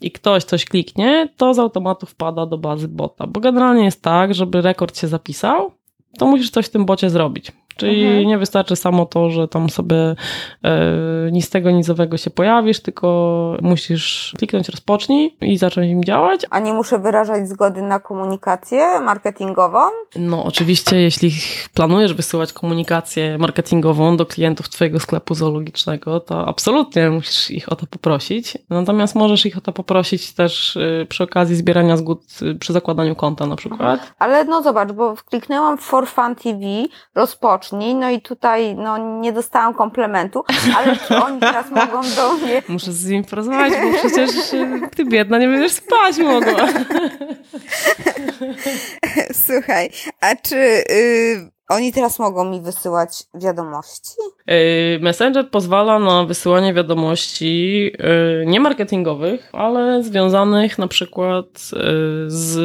i 0.00 0.10
ktoś 0.10 0.44
coś 0.44 0.64
kliknie, 0.64 1.28
to 1.36 1.54
z 1.54 1.58
automatu 1.58 2.06
wpada 2.06 2.46
do 2.46 2.58
bazy 2.58 2.88
bota. 2.88 3.26
Bo 3.26 3.40
generalnie 3.40 3.84
jest 3.84 4.02
tak, 4.02 4.34
żeby 4.34 4.62
rekord 4.62 4.98
się 4.98 5.08
zapisał, 5.08 5.72
to 6.18 6.26
musisz 6.26 6.50
coś 6.50 6.66
w 6.66 6.70
tym 6.70 6.84
bocie 6.84 7.10
zrobić. 7.10 7.52
Czyli 7.76 8.06
mhm. 8.06 8.26
nie 8.26 8.38
wystarczy 8.38 8.76
samo 8.76 9.06
to, 9.06 9.30
że 9.30 9.48
tam 9.48 9.70
sobie 9.70 9.96
e, 9.96 10.16
nic 11.32 11.50
tego 11.50 11.70
nicowego 11.70 12.16
się 12.16 12.30
pojawisz, 12.30 12.80
tylko 12.80 13.56
musisz 13.62 14.34
kliknąć 14.38 14.68
rozpocznij 14.68 15.36
i 15.40 15.58
zacząć 15.58 15.90
im 15.90 16.04
działać. 16.04 16.40
A 16.50 16.58
nie 16.58 16.72
muszę 16.72 16.98
wyrażać 16.98 17.48
zgody 17.48 17.82
na 17.82 18.00
komunikację 18.00 19.00
marketingową? 19.00 19.78
No 20.16 20.44
oczywiście, 20.44 21.00
jeśli 21.00 21.30
planujesz 21.74 22.14
wysyłać 22.14 22.52
komunikację 22.52 23.38
marketingową 23.38 24.16
do 24.16 24.26
klientów 24.26 24.68
twojego 24.68 25.00
sklepu 25.00 25.34
zoologicznego, 25.34 26.20
to 26.20 26.48
absolutnie 26.48 27.10
musisz 27.10 27.50
ich 27.50 27.72
o 27.72 27.76
to 27.76 27.86
poprosić. 27.86 28.58
Natomiast 28.70 29.14
możesz 29.14 29.46
ich 29.46 29.58
o 29.58 29.60
to 29.60 29.72
poprosić 29.72 30.32
też 30.32 30.76
e, 30.76 31.06
przy 31.06 31.24
okazji 31.24 31.56
zbierania 31.56 31.96
zgód 31.96 32.22
e, 32.42 32.54
przy 32.54 32.72
zakładaniu 32.72 33.16
konta 33.16 33.46
na 33.46 33.56
przykład. 33.56 34.00
Ale 34.18 34.44
no 34.44 34.62
zobacz, 34.62 34.92
bo 34.92 35.14
kliknęłam 35.30 35.78
w 35.78 35.80
For 35.80 36.06
Fun 36.06 36.34
TV, 36.34 36.60
rozpocznij 37.14 37.65
no 37.72 38.10
i 38.10 38.20
tutaj 38.20 38.74
no, 38.74 39.20
nie 39.20 39.32
dostałam 39.32 39.74
komplementu, 39.74 40.44
ale 40.76 40.96
czy 40.96 41.16
oni 41.16 41.40
teraz 41.40 41.70
mogą 41.70 42.02
do 42.16 42.32
mnie... 42.32 42.62
Muszę 42.68 42.92
z 42.92 43.06
nim 43.06 43.24
porozmawiać, 43.24 43.72
bo 43.82 43.98
przecież 43.98 44.30
ty 44.96 45.04
biedna 45.04 45.38
nie 45.38 45.48
będziesz 45.48 45.72
spać 45.72 46.18
mogła. 46.18 46.66
Słuchaj, 49.46 49.90
a 50.20 50.36
czy... 50.36 50.56
Y, 50.90 51.55
oni 51.68 51.92
teraz 51.92 52.18
mogą 52.18 52.44
mi 52.44 52.60
wysyłać 52.60 53.24
wiadomości? 53.34 54.10
Yy, 54.46 54.54
Messenger 55.00 55.50
pozwala 55.50 55.98
na 55.98 56.24
wysyłanie 56.24 56.74
wiadomości 56.74 57.82
yy, 57.82 58.44
nie 58.46 58.60
marketingowych, 58.60 59.50
ale 59.52 60.02
związanych 60.02 60.78
na 60.78 60.88
przykład 60.88 61.46
yy, 61.46 61.80
z 62.26 62.58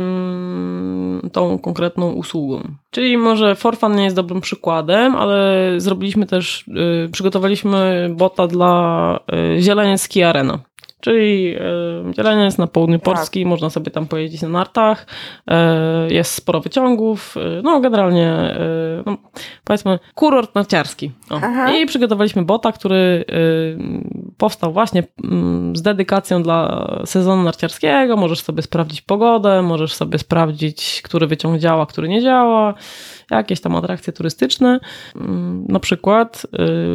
mm, 0.00 1.30
tą 1.32 1.58
konkretną 1.58 2.12
usługą. 2.12 2.62
Czyli 2.90 3.16
może 3.16 3.54
Forfan 3.54 3.96
nie 3.96 4.04
jest 4.04 4.16
dobrym 4.16 4.40
przykładem, 4.40 5.16
ale 5.16 5.70
zrobiliśmy 5.76 6.26
też, 6.26 6.70
przygotowaliśmy 7.12 8.08
bota 8.14 8.46
dla 8.46 9.20
Zieleniecki 9.60 10.22
Arena. 10.22 10.58
Czyli 11.00 11.56
dzielenie 12.10 12.44
jest 12.44 12.58
na 12.58 12.66
południu 12.66 12.98
tak. 12.98 13.04
Polski, 13.04 13.40
tak. 13.40 13.48
można 13.48 13.70
sobie 13.70 13.90
tam 13.90 14.06
pojeździć 14.06 14.42
na 14.42 14.48
nartach, 14.48 15.06
e, 15.50 16.08
jest 16.10 16.34
sporo 16.34 16.60
wyciągów, 16.60 17.36
e, 17.36 17.62
no 17.62 17.80
generalnie 17.80 18.28
e, 18.28 18.58
no, 19.06 19.16
powiedzmy 19.64 19.98
kurort 20.14 20.54
narciarski. 20.54 21.10
I 21.78 21.86
przygotowaliśmy 21.86 22.44
bota, 22.44 22.72
który 22.72 23.24
powstał 24.36 24.72
właśnie 24.72 25.02
mm, 25.24 25.76
z 25.76 25.82
dedykacją 25.82 26.42
dla 26.42 26.88
sezonu 27.04 27.42
narciarskiego, 27.42 28.16
możesz 28.16 28.40
sobie 28.40 28.62
sprawdzić 28.62 29.00
pogodę, 29.00 29.62
możesz 29.62 29.94
sobie 29.94 30.18
sprawdzić, 30.18 31.02
który 31.04 31.26
wyciąg 31.26 31.58
działa, 31.58 31.86
który 31.86 32.08
nie 32.08 32.22
działa, 32.22 32.74
jakieś 33.30 33.60
tam 33.60 33.76
atrakcje 33.76 34.12
turystyczne. 34.12 34.80
Mm, 35.16 35.64
na 35.68 35.80
przykład 35.80 36.46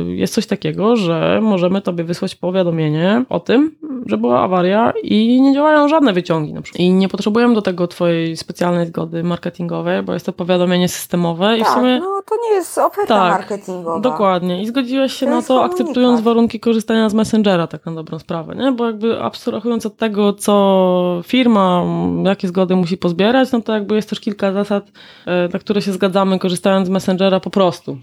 y, 0.07 0.15
jest 0.15 0.33
coś 0.33 0.47
takiego, 0.47 0.95
że 0.95 1.39
możemy 1.41 1.81
tobie 1.81 2.03
wysłać 2.03 2.35
powiadomienie 2.35 3.25
o 3.29 3.39
tym, 3.39 3.75
że 4.05 4.17
była 4.17 4.41
awaria 4.41 4.93
i 5.03 5.41
nie 5.41 5.53
działają 5.53 5.87
żadne 5.87 6.13
wyciągi. 6.13 6.53
Na 6.53 6.61
przykład. 6.61 6.79
I 6.79 6.89
nie 6.89 7.09
potrzebujemy 7.09 7.55
do 7.55 7.61
tego 7.61 7.87
twojej 7.87 8.37
specjalnej 8.37 8.87
zgody 8.87 9.23
marketingowej, 9.23 10.03
bo 10.03 10.13
jest 10.13 10.25
to 10.25 10.33
powiadomienie 10.33 10.89
systemowe. 10.89 11.45
Tak, 11.45 11.59
i 11.59 11.61
w 11.61 11.65
tak, 11.65 11.73
sumie... 11.73 11.99
no 11.99 12.21
to 12.29 12.35
nie 12.49 12.55
jest 12.55 12.77
oferta 12.77 13.15
tak, 13.19 13.31
marketingowa. 13.31 13.99
Dokładnie. 13.99 14.61
I 14.61 14.67
zgodziłeś 14.67 15.13
się 15.13 15.25
to 15.25 15.31
na 15.31 15.41
to, 15.41 15.63
akceptując 15.63 16.21
warunki 16.21 16.59
korzystania 16.59 17.09
z 17.09 17.13
Messengera, 17.13 17.67
tak 17.67 17.85
na 17.85 17.91
dobrą 17.91 18.19
sprawę, 18.19 18.55
nie? 18.55 18.71
Bo 18.71 18.85
jakby 18.85 19.21
abstrahując 19.21 19.85
od 19.85 19.97
tego, 19.97 20.33
co 20.33 21.21
firma, 21.25 21.83
jakie 22.23 22.47
zgody 22.47 22.75
musi 22.75 22.97
pozbierać, 22.97 23.51
no 23.51 23.61
to 23.61 23.73
jakby 23.73 23.95
jest 23.95 24.09
też 24.09 24.19
kilka 24.19 24.51
zasad, 24.51 24.91
e, 25.25 25.49
na 25.53 25.59
które 25.59 25.81
się 25.81 25.91
zgadzamy 25.91 26.20
zgadzamy 26.21 26.39
korzystając 26.39 26.87
z 26.87 26.89
Messengera 26.89 27.39
po 27.39 27.49
prostu, 27.49 27.97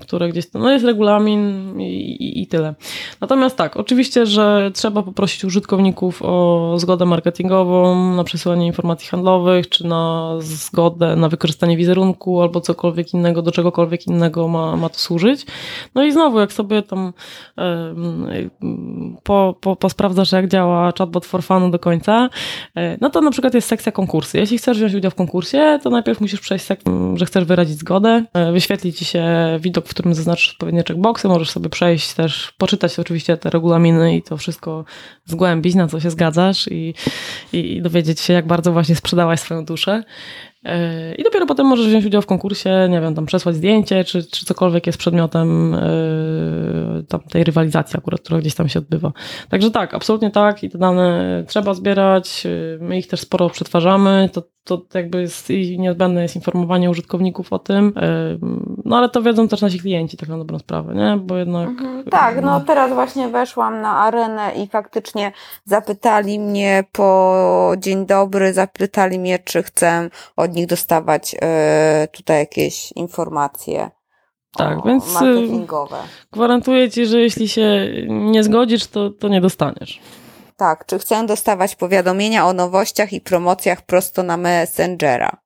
które 0.00 0.28
gdzieś 0.28 0.50
tam, 0.50 0.62
no 0.62 0.70
jest 0.70 0.84
regulamin 0.84 1.74
i, 1.80 1.84
i, 1.84 2.42
i, 2.42 2.46
tyle. 2.46 2.74
Natomiast 3.20 3.56
tak, 3.56 3.76
oczywiście, 3.76 4.26
że 4.26 4.70
trzeba 4.74 5.02
poprosić 5.02 5.44
użytkowników 5.44 6.22
o 6.22 6.74
zgodę 6.78 7.06
marketingową 7.06 8.14
na 8.14 8.24
przesyłanie 8.24 8.66
informacji 8.66 9.08
handlowych, 9.08 9.68
czy 9.68 9.86
na 9.86 10.34
zgodę 10.38 11.16
na 11.16 11.28
wykorzystanie 11.28 11.76
wizerunku 11.76 12.42
albo 12.42 12.60
cokolwiek 12.60 13.14
innego, 13.14 13.42
do 13.42 13.52
czegokolwiek 13.52 14.06
innego 14.06 14.48
ma, 14.48 14.76
ma 14.76 14.88
to 14.88 14.98
służyć. 14.98 15.46
No 15.94 16.04
i 16.04 16.12
znowu, 16.12 16.40
jak 16.40 16.52
sobie 16.52 16.82
tam 16.82 17.12
po, 19.22 19.54
po, 19.60 19.76
posprawdzasz, 19.76 20.32
jak 20.32 20.48
działa 20.48 20.92
chatbot 20.98 21.26
for 21.26 21.42
fun 21.42 21.70
do 21.70 21.78
końca, 21.78 22.28
e, 22.76 22.98
no 23.00 23.10
to 23.10 23.20
na 23.20 23.30
przykład 23.30 23.54
jest 23.54 23.68
sekcja 23.68 23.92
konkursy. 23.92 24.38
Jeśli 24.38 24.58
chcesz 24.58 24.78
wziąć 24.78 24.94
udział 24.94 25.10
w 25.10 25.14
konkursie, 25.14 25.78
to 25.82 25.90
najpierw 25.90 26.20
musisz 26.20 26.40
przejść 26.40 26.64
sekcję, 26.64 27.14
że 27.14 27.26
chcesz 27.26 27.44
wyrazić 27.44 27.78
zgodę. 27.78 28.24
Wyświetli 28.56 28.92
ci 28.92 29.04
się 29.04 29.24
widok, 29.60 29.86
w 29.86 29.90
którym 29.90 30.14
zaznaczysz 30.14 30.50
odpowiednie 30.50 30.84
checkboxy. 30.88 31.28
Możesz 31.28 31.50
sobie 31.50 31.68
przejść 31.68 32.14
też, 32.14 32.52
poczytać 32.58 32.98
oczywiście 32.98 33.36
te 33.36 33.50
regulaminy 33.50 34.16
i 34.16 34.22
to 34.22 34.36
wszystko 34.36 34.84
zgłębić, 35.24 35.74
na 35.74 35.88
co 35.88 36.00
się 36.00 36.10
zgadzasz 36.10 36.68
i, 36.68 36.94
i, 37.52 37.76
i 37.76 37.82
dowiedzieć 37.82 38.20
się, 38.20 38.32
jak 38.32 38.46
bardzo 38.46 38.72
właśnie 38.72 38.96
sprzedałaś 38.96 39.40
swoją 39.40 39.64
duszę. 39.64 40.02
I 41.18 41.22
dopiero 41.22 41.46
potem 41.46 41.66
możesz 41.66 41.86
wziąć 41.86 42.04
udział 42.04 42.22
w 42.22 42.26
konkursie, 42.26 42.88
nie 42.90 43.00
wiem, 43.00 43.14
tam 43.14 43.26
przesłać 43.26 43.54
zdjęcie, 43.54 44.04
czy, 44.04 44.24
czy 44.24 44.46
cokolwiek 44.46 44.86
jest 44.86 44.98
przedmiotem 44.98 45.72
yy, 46.96 47.02
tam 47.02 47.20
tej 47.20 47.44
rywalizacji 47.44 47.98
akurat, 47.98 48.20
która 48.20 48.40
gdzieś 48.40 48.54
tam 48.54 48.68
się 48.68 48.78
odbywa. 48.78 49.12
Także 49.48 49.70
tak, 49.70 49.94
absolutnie 49.94 50.30
tak 50.30 50.64
i 50.64 50.70
te 50.70 50.78
dane 50.78 51.44
trzeba 51.46 51.74
zbierać, 51.74 52.44
yy, 52.44 52.78
my 52.80 52.98
ich 52.98 53.06
też 53.06 53.20
sporo 53.20 53.50
przetwarzamy, 53.50 54.30
to, 54.32 54.42
to 54.64 54.82
jakby 54.94 55.20
jest 55.20 55.50
i 55.50 55.78
niezbędne 55.78 56.22
jest 56.22 56.36
informowanie 56.36 56.90
użytkowników 56.90 57.52
o 57.52 57.58
tym, 57.58 57.92
yy, 57.96 58.38
no 58.84 58.96
ale 58.96 59.08
to 59.08 59.22
wiedzą 59.22 59.48
też 59.48 59.60
nasi 59.60 59.80
klienci, 59.80 60.16
tak 60.16 60.28
na 60.28 60.38
dobrą 60.38 60.58
sprawę, 60.58 60.94
nie? 60.94 61.16
Bo 61.22 61.36
jednak... 61.36 61.68
Mhm, 61.68 62.04
tak, 62.04 62.42
no 62.42 62.60
teraz 62.60 62.92
właśnie 62.92 63.28
weszłam 63.28 63.80
na 63.80 63.96
arenę 63.96 64.52
i 64.54 64.68
faktycznie 64.68 65.32
zapytali 65.64 66.38
mnie 66.38 66.84
po 66.92 67.72
dzień 67.78 68.06
dobry, 68.06 68.52
zapytali 68.52 69.18
mnie, 69.18 69.38
czy 69.38 69.62
chcę 69.62 70.10
od 70.36 70.55
nich 70.56 70.66
dostawać 70.66 71.36
e, 71.42 72.08
tutaj 72.12 72.38
jakieś 72.38 72.92
informacje. 72.92 73.90
Tak, 74.56 74.84
więc 74.84 75.10
y, 75.10 75.12
marketingowe. 75.12 75.98
gwarantuję 76.32 76.90
ci, 76.90 77.06
że 77.06 77.20
jeśli 77.20 77.48
się 77.48 77.88
nie 78.08 78.44
zgodzisz, 78.44 78.86
to, 78.86 79.10
to 79.10 79.28
nie 79.28 79.40
dostaniesz. 79.40 80.00
Tak, 80.56 80.86
czy 80.86 80.98
chcę 80.98 81.26
dostawać 81.26 81.74
powiadomienia 81.74 82.46
o 82.46 82.52
nowościach 82.52 83.12
i 83.12 83.20
promocjach 83.20 83.82
prosto 83.82 84.22
na 84.22 84.36
Messengera. 84.36 85.36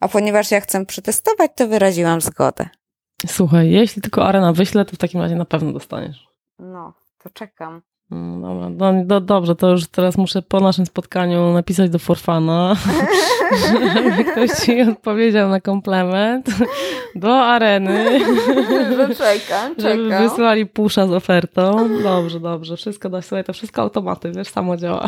A 0.00 0.08
ponieważ 0.08 0.50
ja 0.50 0.60
chcę 0.60 0.86
przetestować, 0.86 1.50
to 1.56 1.68
wyraziłam 1.68 2.20
zgodę. 2.20 2.68
Słuchaj, 3.26 3.70
jeśli 3.70 4.02
tylko 4.02 4.26
Arena 4.26 4.52
wyśle, 4.52 4.84
to 4.84 4.96
w 4.96 4.98
takim 4.98 5.20
razie 5.20 5.36
na 5.36 5.44
pewno 5.44 5.72
dostaniesz. 5.72 6.26
No, 6.58 6.94
to 7.22 7.30
czekam. 7.30 7.82
No, 8.12 8.54
no, 8.54 8.92
no, 9.06 9.20
dobrze, 9.20 9.56
to 9.56 9.70
już 9.70 9.86
teraz 9.86 10.18
muszę 10.18 10.42
po 10.42 10.60
naszym 10.60 10.86
spotkaniu 10.86 11.52
napisać 11.52 11.90
do 11.90 11.98
Forfana, 11.98 12.76
żeby 13.66 14.24
ktoś 14.24 14.50
ci 14.50 14.82
odpowiedział 14.82 15.48
na 15.48 15.60
komplement 15.60 16.46
do 17.14 17.44
areny. 17.44 18.20
No 18.98 19.14
czekam, 19.14 19.74
Żeby 19.78 20.18
wysłali 20.18 20.66
pusza 20.66 21.06
z 21.06 21.12
ofertą. 21.12 21.88
Dobrze, 22.02 22.40
dobrze. 22.40 22.76
Wszystko 22.76 23.08
da 23.08 23.22
słuchaj, 23.22 23.44
to 23.44 23.52
wszystko 23.52 23.82
automaty, 23.82 24.32
wiesz, 24.32 24.48
samo 24.48 24.76
działa. 24.76 25.06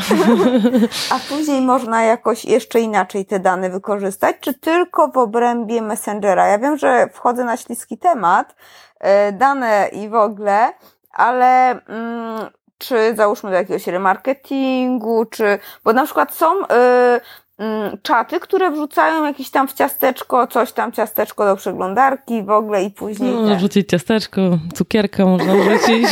A 1.11 1.19
później 1.29 1.61
można 1.61 2.03
jakoś 2.03 2.45
jeszcze 2.45 2.81
inaczej 2.81 3.27
te 3.27 3.41
dane 3.41 3.71
wykorzystać, 3.71 4.37
czy 4.41 4.55
tylko 4.55 5.09
w 5.09 5.17
obrębie 5.17 5.83
Messengera? 5.83 6.49
Ja 6.49 6.59
wiem, 6.59 6.79
że 6.79 7.09
wchodzę 7.13 7.45
na 7.45 7.57
śliski 7.57 7.99
temat, 7.99 8.55
e, 9.01 9.33
dane 9.33 9.89
i 9.93 10.09
w 10.09 10.15
ogóle, 10.15 10.73
ale 11.13 11.71
mm, 11.71 12.51
czy 12.89 13.17
załóżmy 13.17 13.51
do 13.51 13.57
jakiegoś 13.57 13.87
remarketingu, 13.87 15.25
czy, 15.25 15.59
bo 15.85 15.93
na 15.93 16.05
przykład 16.05 16.35
są 16.35 16.63
y, 16.63 16.65
y, 16.65 17.99
czaty, 18.03 18.41
które 18.41 18.71
wrzucają 18.71 19.25
jakieś 19.25 19.51
tam 19.51 19.69
w 19.69 19.73
ciasteczko, 19.73 20.47
coś 20.47 20.73
tam 20.73 20.93
ciasteczko 20.93 21.47
do 21.47 21.57
przeglądarki 21.57 22.43
w 22.43 22.51
ogóle 22.51 22.85
i 22.85 22.91
później. 22.91 23.35
Można 23.35 23.55
wrzucić 23.55 23.89
ciasteczko, 23.89 24.41
cukierkę 24.75 25.25
można 25.25 25.55
wrzucić, 25.55 26.09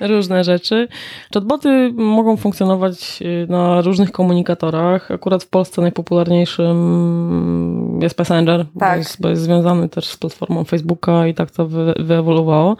różne 0.00 0.44
rzeczy. 0.44 0.88
Chatboty 1.34 1.92
mogą 1.94 2.36
funkcjonować 2.36 3.22
y, 3.22 3.46
na 3.48 3.80
różnych 3.80 4.12
komunikatorach. 4.12 5.10
Akurat 5.10 5.44
w 5.44 5.48
Polsce 5.48 5.82
najpopularniejszym 5.82 7.98
jest 8.02 8.18
Messenger, 8.18 8.66
tak. 8.78 8.92
bo, 8.92 8.98
jest, 8.98 9.20
bo 9.20 9.28
jest 9.28 9.42
związany 9.42 9.88
też 9.88 10.06
z 10.06 10.16
platformą 10.16 10.64
Facebooka 10.64 11.26
i 11.26 11.34
tak 11.34 11.50
to 11.50 11.66
wy, 11.66 11.94
wyewoluowało. 11.98 12.76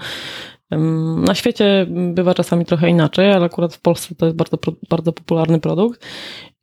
Na 1.26 1.34
świecie 1.34 1.86
bywa 1.88 2.34
czasami 2.34 2.64
trochę 2.64 2.90
inaczej, 2.90 3.32
ale 3.32 3.46
akurat 3.46 3.74
w 3.74 3.80
Polsce 3.80 4.14
to 4.14 4.26
jest 4.26 4.36
bardzo, 4.36 4.58
bardzo 4.88 5.12
popularny 5.12 5.60
produkt 5.60 6.06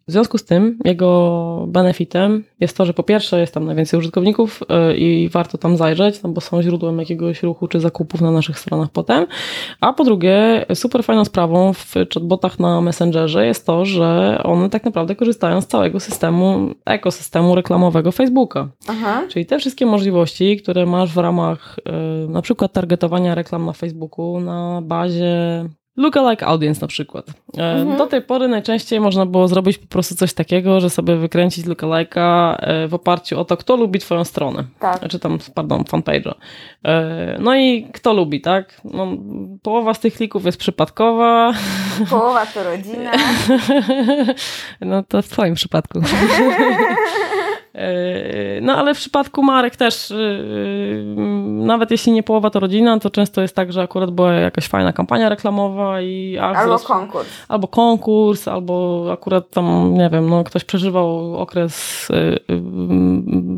w 0.08 0.12
związku 0.12 0.38
z 0.38 0.46
tym 0.46 0.80
jego 0.86 1.66
benefitem 1.68 2.44
jest 2.60 2.78
to, 2.78 2.86
że 2.86 2.94
po 2.94 3.04
pierwsze 3.04 3.40
jest 3.40 3.54
tam 3.54 3.66
najwięcej 3.66 4.00
użytkowników 4.00 4.64
e, 4.70 4.98
i 4.98 5.30
warto 5.30 5.58
tam 5.58 5.78
zajrzeć, 5.78 6.24
no 6.24 6.30
bo 6.30 6.42
są 6.42 6.62
źródłem 6.62 7.00
jakiegoś 7.00 7.44
ruchu 7.44 7.68
czy 7.68 7.80
zakupów 7.80 8.22
na 8.22 8.32
naszych 8.32 8.60
stronach 8.60 8.90
potem. 8.90 9.26
A 9.82 9.94
po 9.94 10.04
drugie, 10.04 10.66
super 10.74 11.04
fajną 11.04 11.26
sprawą 11.26 11.74
w 11.74 11.94
chatbotach 12.14 12.60
na 12.60 12.82
Messengerze 12.82 13.46
jest 13.46 13.66
to, 13.66 13.86
że 13.86 14.40
one 14.44 14.70
tak 14.70 14.84
naprawdę 14.84 15.16
korzystają 15.16 15.62
z 15.62 15.68
całego 15.68 16.00
systemu, 16.00 16.70
ekosystemu 16.86 17.56
reklamowego 17.56 18.12
Facebooka. 18.12 18.70
Aha. 18.88 19.24
Czyli 19.30 19.46
te 19.46 19.60
wszystkie 19.60 19.86
możliwości, 19.86 20.58
które 20.58 20.86
masz 20.86 21.14
w 21.14 21.18
ramach 21.18 21.80
e, 21.86 22.28
na 22.28 22.42
przykład 22.42 22.74
targetowania 22.74 23.36
reklam 23.36 23.66
na 23.66 23.74
Facebooku 23.74 24.40
na 24.40 24.82
bazie 24.84 25.66
Lookalike 25.98 26.46
audience 26.46 26.82
na 26.82 26.88
przykład. 26.88 27.26
E, 27.58 27.62
mhm. 27.62 27.98
Do 27.98 28.08
tej 28.08 28.22
pory 28.22 28.48
najczęściej 28.48 29.00
można 29.00 29.26
było 29.26 29.48
zrobić 29.48 29.78
po 29.78 29.88
prostu 29.88 30.16
coś 30.16 30.34
takiego, 30.34 30.80
że 30.80 30.90
sobie 30.90 31.16
wykręcić 31.16 31.66
lookalike'a 31.66 32.56
e, 32.60 32.88
w 32.88 32.94
oparciu 32.94 33.40
o 33.40 33.46
to, 33.46 33.58
kto 33.58 33.76
lubi 33.76 34.00
twoją 34.00 34.24
stronę. 34.24 34.64
Tak. 34.80 35.08
Czy 35.08 35.20
tam, 35.20 35.38
pardon, 35.56 35.84
fanpage'a. 35.84 36.34
E, 36.86 37.38
no 37.40 37.56
i 37.56 37.88
kto 37.94 38.14
lubi, 38.14 38.42
tak? 38.42 38.82
No, 38.84 39.08
połowa 39.62 39.94
z 39.94 40.00
tych 40.00 40.14
klików 40.14 40.46
jest 40.46 40.58
przypadkowa. 40.58 41.54
Połowa 42.10 42.46
to 42.46 42.64
rodzina. 42.64 43.12
no 44.82 45.04
to 45.04 45.22
w 45.22 45.28
twoim 45.28 45.56
przypadku. 45.56 46.02
E, 47.78 48.62
no 48.62 48.76
ale 48.76 48.94
w 48.94 48.98
przypadku 48.98 49.44
marek 49.44 49.76
też, 49.76 50.12
e, 50.12 50.16
nawet 51.46 51.92
jeśli 51.92 52.12
nie 52.12 52.24
połowa 52.24 52.50
to 52.50 52.60
rodzina, 52.60 53.00
to 53.00 53.10
często 53.10 53.42
jest 53.42 53.56
tak, 53.56 53.74
że 53.74 53.82
akurat 53.82 54.12
była 54.12 54.34
jakaś 54.34 54.68
fajna 54.68 54.94
kampania 54.94 55.30
reklamowa 55.30 56.02
i 56.02 56.38
albo 56.38 56.80
konkurs. 56.80 57.28
Albo 57.48 57.68
konkurs, 57.68 58.48
albo 58.48 59.08
akurat 59.14 59.50
tam, 59.50 59.94
nie 59.94 60.10
wiem, 60.10 60.30
no 60.30 60.44
ktoś 60.44 60.64
przeżywał 60.64 61.38
okres 61.38 62.08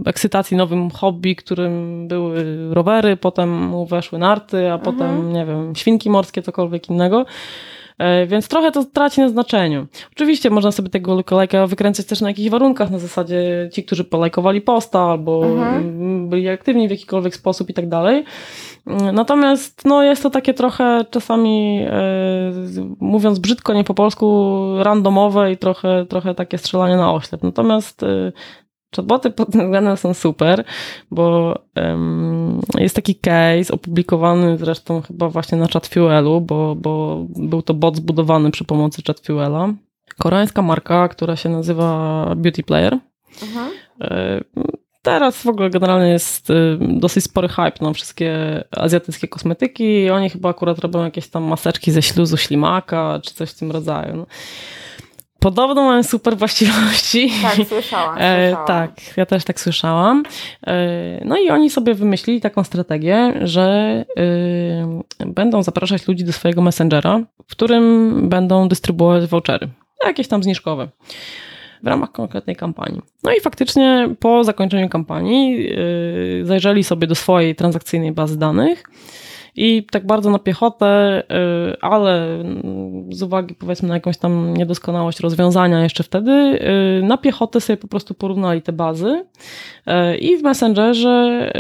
ekscytacji 0.05 0.57
nowym 0.57 0.91
hobby, 0.91 1.36
którym 1.36 2.07
były 2.07 2.45
rowery, 2.74 3.17
potem 3.17 3.67
mu 3.67 3.86
weszły 3.86 4.20
narty, 4.20 4.72
a 4.72 4.76
mhm. 4.76 4.82
potem, 4.82 5.34
nie 5.34 5.45
wiem, 5.45 5.76
świnki 5.76 6.09
morskie, 6.09 6.41
cokolwiek 6.41 6.89
innego. 6.89 7.26
E, 8.00 8.28
więc 8.28 8.47
trochę 8.47 8.72
to 8.72 8.86
traci 8.86 9.22
na 9.22 9.30
znaczeniu. 9.30 9.88
Oczywiście 10.12 10.50
można 10.50 10.72
sobie 10.72 10.89
tego 10.89 11.16
lookalike'a 11.16 11.68
wykręcać 11.68 12.06
też 12.06 12.22
na 12.22 12.28
jakichś 12.28 12.50
warunkach, 12.50 12.91
na 12.91 13.00
zasadzie 13.00 13.70
ci, 13.74 13.84
którzy 13.84 14.04
polajkowali 14.04 14.62
posta 14.62 15.02
albo 15.02 15.45
mhm. 15.45 16.30
byli 16.30 16.50
aktywni 16.50 16.88
w 16.88 16.91
jakikolwiek 16.91 17.36
sposób 17.36 17.70
i 17.70 17.74
tak 17.74 17.89
dalej. 17.89 18.24
Natomiast 19.14 19.86
no, 19.86 20.04
jest 20.04 20.24
to 20.24 20.30
takie 20.30 20.54
trochę 20.54 21.06
czasami, 21.12 21.82
e, 21.88 22.52
mówiąc 23.00 23.39
brzydko, 23.39 23.74
nie 23.74 23.84
po 23.84 23.93
polsku, 23.93 24.56
randomowe 24.80 25.52
i 25.52 25.58
trochę, 25.58 26.06
trochę 26.06 26.36
takie 26.36 26.58
strzelanie 26.58 26.97
na 26.97 27.14
oślep. 27.14 27.43
Natomiast 27.43 28.04
e, 28.04 28.32
Chatboty 28.96 29.32
pod 29.32 29.52
tym 29.52 29.62
względem 29.62 29.98
są 29.98 30.14
super, 30.14 30.64
bo 31.12 31.56
um, 31.76 32.62
jest 32.78 32.96
taki 32.96 33.16
case 33.16 33.74
opublikowany 33.74 34.58
zresztą 34.58 35.02
chyba 35.02 35.30
właśnie 35.30 35.58
na 35.58 35.68
ChatFuelu, 35.68 36.42
bo, 36.42 36.76
bo 36.76 37.26
był 37.30 37.62
to 37.62 37.74
bot 37.74 37.96
zbudowany 37.96 38.52
przy 38.52 38.64
pomocy 38.64 39.02
ChatFuela. 39.08 39.74
Koreańska 40.18 40.62
marka, 40.62 41.08
która 41.08 41.36
się 41.36 41.50
nazywa 41.50 42.34
Beauty 42.36 42.64
Player. 42.64 42.98
Mhm. 43.44 43.72
E, 44.02 44.42
teraz 45.02 45.44
w 45.44 45.48
ogóle 45.48 45.70
generalnie 45.70 46.10
jest 46.10 46.50
y, 46.50 46.78
dosyć 46.80 47.24
spory 47.24 47.48
hype 47.48 47.72
na 47.82 47.94
wszystkie 47.94 48.64
azjatyckie 48.72 49.28
kosmetyki 49.28 50.10
oni 50.10 50.30
chyba 50.30 50.50
akurat 50.50 50.80
robią 50.80 51.04
jakieś 51.04 51.28
tam 51.28 51.44
maseczki 51.44 51.92
ze 51.92 52.02
śluzu 52.02 52.38
ślimaka 52.38 53.20
czy 53.24 53.34
coś 53.34 53.52
w 53.52 53.60
tym 53.60 53.72
rodzaju. 53.72 54.16
No. 54.16 54.26
Podobno 55.40 55.84
mają 55.84 56.04
super 56.04 56.38
właściwości. 56.38 57.32
Tak, 57.42 57.68
słyszałam. 57.70 58.16
E, 58.20 58.58
tak, 58.68 58.92
ja 59.18 59.26
też 59.26 59.44
tak 59.44 59.60
słyszałam. 59.60 60.24
E, 60.68 61.26
no 61.26 61.38
i 61.38 61.50
oni 61.50 61.70
sobie 61.70 61.94
wymyślili 61.94 62.42
taką 62.42 62.64
strategię, 62.64 63.34
że 63.42 64.06
e, 65.20 65.26
będą 65.26 65.64
zapraszać 65.64 66.08
ludzi 66.08 66.24
do 66.24 66.34
swojego 66.34 66.62
messengera, 66.62 67.20
w 67.48 67.52
którym 67.52 68.30
będą 68.30 68.68
dystrybuować 68.68 69.26
vouchery, 69.26 69.68
jakieś 70.06 70.28
tam 70.28 70.44
zniżkowe 70.44 70.88
w 71.84 71.88
ramach 71.88 72.12
konkretnej 72.12 72.56
kampanii. 72.56 73.02
No 73.24 73.32
i 73.34 73.42
faktycznie 73.42 74.10
po 74.20 74.44
zakończeniu 74.44 74.90
kampanii 74.90 75.70
zajrzeli 76.44 76.84
sobie 76.84 77.08
do 77.08 77.16
swojej 77.16 77.56
transakcyjnej 77.56 78.12
bazy 78.12 78.40
danych 78.40 78.84
i 79.56 79.86
tak 79.91 80.06
bardzo 80.06 80.30
na 80.30 80.39
piechotę, 80.39 81.24
y, 81.72 81.82
ale 81.82 82.43
z 83.10 83.24
uwagi 83.24 83.56
powiedzmy 83.56 83.88
na 83.88 83.93
jakąś 83.93 84.18
tam 84.18 84.58
niedoskonałość 84.58 85.20
rozwiązania 85.20 85.84
jeszcze 85.84 86.04
wtedy, 86.04 86.32
y, 86.32 87.04
na 87.04 87.18
piechotę 87.18 87.62
sobie 87.62 87.78
po 87.78 87.88
prostu 87.88 88.14
porównali 88.14 88.62
te 88.62 88.74
bazy 88.74 89.26
y, 89.88 90.18
i 90.18 90.38
w 90.38 90.43
Messengerze, 90.43 91.52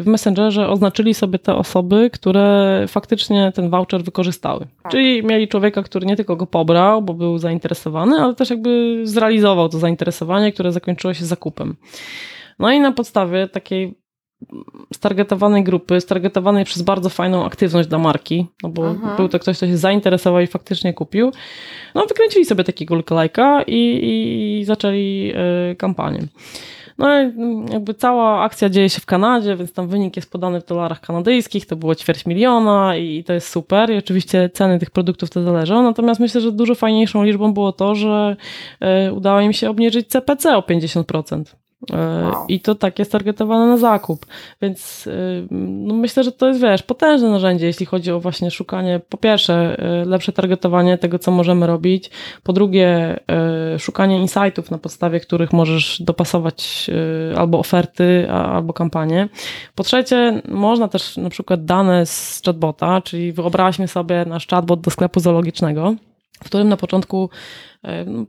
w 0.00 0.02
Messengerze 0.06 0.68
oznaczyli 0.68 1.14
sobie 1.14 1.38
te 1.38 1.54
osoby, 1.54 2.10
które 2.12 2.84
faktycznie 2.88 3.52
ten 3.54 3.70
voucher 3.70 4.02
wykorzystały. 4.02 4.66
Tak. 4.82 4.92
Czyli 4.92 5.22
mieli 5.24 5.48
człowieka, 5.48 5.82
który 5.82 6.06
nie 6.06 6.16
tylko 6.16 6.36
go 6.36 6.46
pobrał, 6.46 7.02
bo 7.02 7.14
był 7.14 7.38
zainteresowany, 7.38 8.16
ale 8.16 8.34
też 8.34 8.50
jakby 8.50 9.00
zrealizował 9.04 9.68
to 9.68 9.78
zainteresowanie, 9.78 10.52
które 10.52 10.72
zakończyło 10.72 11.14
się 11.14 11.24
zakupem. 11.24 11.76
No 12.58 12.72
i 12.72 12.80
na 12.80 12.92
podstawie 12.92 13.48
takiej 13.48 13.99
stargetowanej 14.94 15.64
grupy, 15.64 16.00
stargetowanej 16.00 16.64
przez 16.64 16.82
bardzo 16.82 17.08
fajną 17.08 17.44
aktywność 17.44 17.88
dla 17.88 17.98
marki, 17.98 18.46
no 18.62 18.68
bo 18.68 18.90
Aha. 18.90 19.14
był 19.16 19.28
to 19.28 19.38
ktoś, 19.38 19.56
kto 19.56 19.66
się 19.66 19.76
zainteresował 19.76 20.40
i 20.40 20.46
faktycznie 20.46 20.94
kupił, 20.94 21.32
no 21.94 22.06
wykręcili 22.06 22.44
sobie 22.44 22.64
takiego 22.64 22.94
lookalike'a 22.94 23.64
i, 23.66 24.00
i 24.60 24.64
zaczęli 24.64 25.32
y, 25.72 25.76
kampanię. 25.76 26.26
No 26.98 27.08
jakby 27.72 27.94
cała 27.94 28.42
akcja 28.42 28.68
dzieje 28.68 28.90
się 28.90 29.00
w 29.00 29.06
Kanadzie, 29.06 29.56
więc 29.56 29.72
tam 29.72 29.88
wynik 29.88 30.16
jest 30.16 30.32
podany 30.32 30.60
w 30.60 30.66
dolarach 30.66 31.00
kanadyjskich, 31.00 31.66
to 31.66 31.76
było 31.76 31.94
ćwierć 31.94 32.26
miliona 32.26 32.96
i 32.96 33.24
to 33.24 33.32
jest 33.32 33.48
super 33.48 33.90
i 33.90 33.96
oczywiście 33.96 34.50
ceny 34.54 34.78
tych 34.78 34.90
produktów 34.90 35.30
to 35.30 35.42
zależą, 35.42 35.82
natomiast 35.82 36.20
myślę, 36.20 36.40
że 36.40 36.52
dużo 36.52 36.74
fajniejszą 36.74 37.24
liczbą 37.24 37.54
było 37.54 37.72
to, 37.72 37.94
że 37.94 38.36
y, 39.08 39.12
udało 39.12 39.40
im 39.40 39.52
się 39.52 39.70
obniżyć 39.70 40.08
CPC 40.08 40.56
o 40.56 40.60
50%. 40.60 41.42
E, 41.92 42.30
wow. 42.32 42.44
I 42.48 42.60
to 42.60 42.74
tak 42.74 42.98
jest 42.98 43.12
targetowane 43.12 43.66
na 43.66 43.76
zakup. 43.76 44.26
Więc 44.62 45.06
e, 45.06 45.10
no 45.50 45.94
myślę, 45.94 46.24
że 46.24 46.32
to 46.32 46.48
jest, 46.48 46.60
wiesz, 46.60 46.82
potężne 46.82 47.30
narzędzie, 47.30 47.66
jeśli 47.66 47.86
chodzi 47.86 48.12
o 48.12 48.20
właśnie 48.20 48.50
szukanie, 48.50 49.00
po 49.08 49.16
pierwsze, 49.16 49.76
e, 49.78 50.04
lepsze 50.04 50.32
targetowanie 50.32 50.98
tego, 50.98 51.18
co 51.18 51.30
możemy 51.30 51.66
robić, 51.66 52.10
po 52.42 52.52
drugie, 52.52 53.20
szukanie 53.78 54.18
insightów, 54.18 54.70
na 54.70 54.78
podstawie 54.78 55.20
których 55.20 55.52
możesz 55.52 56.02
dopasować 56.02 56.90
albo 57.36 57.58
oferty, 57.58 58.30
albo 58.30 58.72
kampanie. 58.72 59.28
Po 59.74 59.84
trzecie, 59.84 60.42
można 60.48 60.88
też 60.88 61.16
na 61.16 61.30
przykład 61.30 61.64
dane 61.64 62.06
z 62.06 62.42
chatbota, 62.44 63.00
czyli 63.00 63.32
wyobraźmy 63.32 63.88
sobie 63.88 64.24
nasz 64.24 64.46
chatbot 64.46 64.80
do 64.80 64.90
sklepu 64.90 65.20
zoologicznego, 65.20 65.94
w 66.44 66.44
którym 66.44 66.68
na 66.68 66.76
początku 66.76 67.30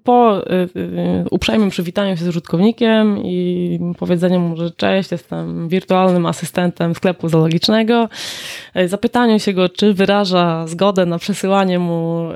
Po 0.04 0.42
uprzejmym 1.32 1.70
przywitaniu 1.70 2.18
się 2.18 2.26
z 2.26 2.28
użytkownikiem 2.28 3.18
i 3.24 3.80
powiedzeniu 4.00 4.40
mu, 4.40 4.58
że 4.58 4.72
cześć, 4.72 5.12
jestem 5.12 5.70
wirtualnym 5.70 6.26
asystentem 6.26 6.96
sklepu 6.96 7.30
zoologicznego, 7.30 8.10
zapytaniu 8.86 9.40
się 9.40 9.54
go, 9.54 9.70
czy 9.70 9.94
wyraża 9.94 10.68
zgodę 10.68 11.06
na 11.06 11.20
przesyłanie 11.20 11.80
mu 11.80 12.30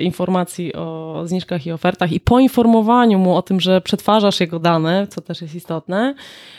informacji 0.00 0.74
o 0.74 1.22
zniżkach 1.24 1.66
i 1.66 1.72
ofertach 1.72 2.12
i 2.12 2.20
poinformowaniu 2.20 3.18
mu 3.18 3.36
o 3.36 3.42
tym, 3.42 3.60
że 3.60 3.80
przetwarzasz 3.80 4.40
jego 4.40 4.58
dane, 4.58 5.06
co 5.06 5.20
też 5.20 5.42
jest 5.42 5.54
istotne, 5.54 6.14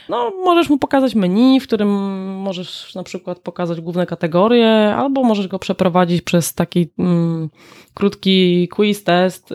no, 0.09 0.31
możesz 0.43 0.69
mu 0.69 0.77
pokazać 0.77 1.15
menu, 1.15 1.59
w 1.59 1.67
którym 1.67 1.89
możesz 2.37 2.95
na 2.95 3.03
przykład 3.03 3.39
pokazać 3.39 3.81
główne 3.81 4.05
kategorie, 4.05 4.95
albo 4.95 5.23
możesz 5.23 5.47
go 5.47 5.59
przeprowadzić 5.59 6.21
przez 6.21 6.53
taki 6.53 6.89
mm, 6.99 7.49
krótki 7.93 8.67
quiz 8.67 9.03
test 9.03 9.53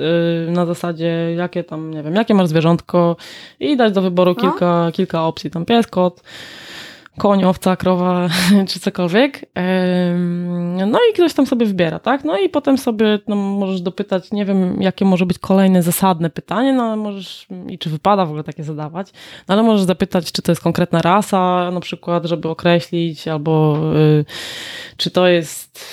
na 0.51 0.67
zasadzie, 0.67 1.35
jakie 1.37 1.65
tam, 1.65 1.91
nie 1.91 2.03
wiem, 2.03 2.15
jakie 2.15 2.35
masz 2.35 2.49
zwierzątko 2.49 3.17
i 3.61 3.77
dać 3.77 3.93
do 3.93 4.03
wyboru 4.03 4.35
no. 4.37 4.43
kilka, 4.43 4.91
kilka 4.93 5.25
opcji, 5.25 5.51
tam 5.51 5.65
pies, 5.65 5.87
kot, 5.87 6.23
koń, 7.19 7.45
owca, 7.45 7.77
krowa 7.77 8.29
czy 8.69 8.81
cokolwiek. 8.81 9.47
No 10.87 10.99
i 11.11 11.15
ktoś 11.15 11.35
tam 11.35 11.47
sobie 11.47 11.67
wybiera, 11.67 11.99
tak? 11.99 12.25
No 12.25 12.39
i 12.39 12.49
potem 12.49 12.79
sobie 12.79 13.19
no, 13.29 13.37
możesz 13.37 13.81
dopytać, 13.81 14.33
nie 14.33 14.45
wiem, 14.45 14.83
jakie 14.83 15.05
może 15.05 15.27
być 15.27 15.39
kolejne 15.39 15.83
zasadne 15.83 16.31
pytanie, 16.31 16.73
no 16.73 16.83
ale 16.83 16.97
możesz, 16.97 17.47
i 17.69 17.79
czy 17.79 17.91
wypada 17.91 18.27
w 18.27 18.29
ogóle 18.29 18.45
takie 18.45 18.65
zadawać, 18.65 19.13
no 19.49 19.55
ale 19.55 19.63
możesz 19.63 19.87
zapytać, 19.87 20.33
czy 20.33 20.43
to 20.43 20.53
jest 20.53 20.63
konkretna 20.63 21.03
rasa, 21.03 21.71
na 21.71 21.81
przykład, 21.81 22.25
żeby 22.25 22.49
określić, 22.49 23.29
albo 23.29 23.79
y, 23.97 24.25
czy 24.97 25.11
to 25.11 25.29
jest. 25.29 25.85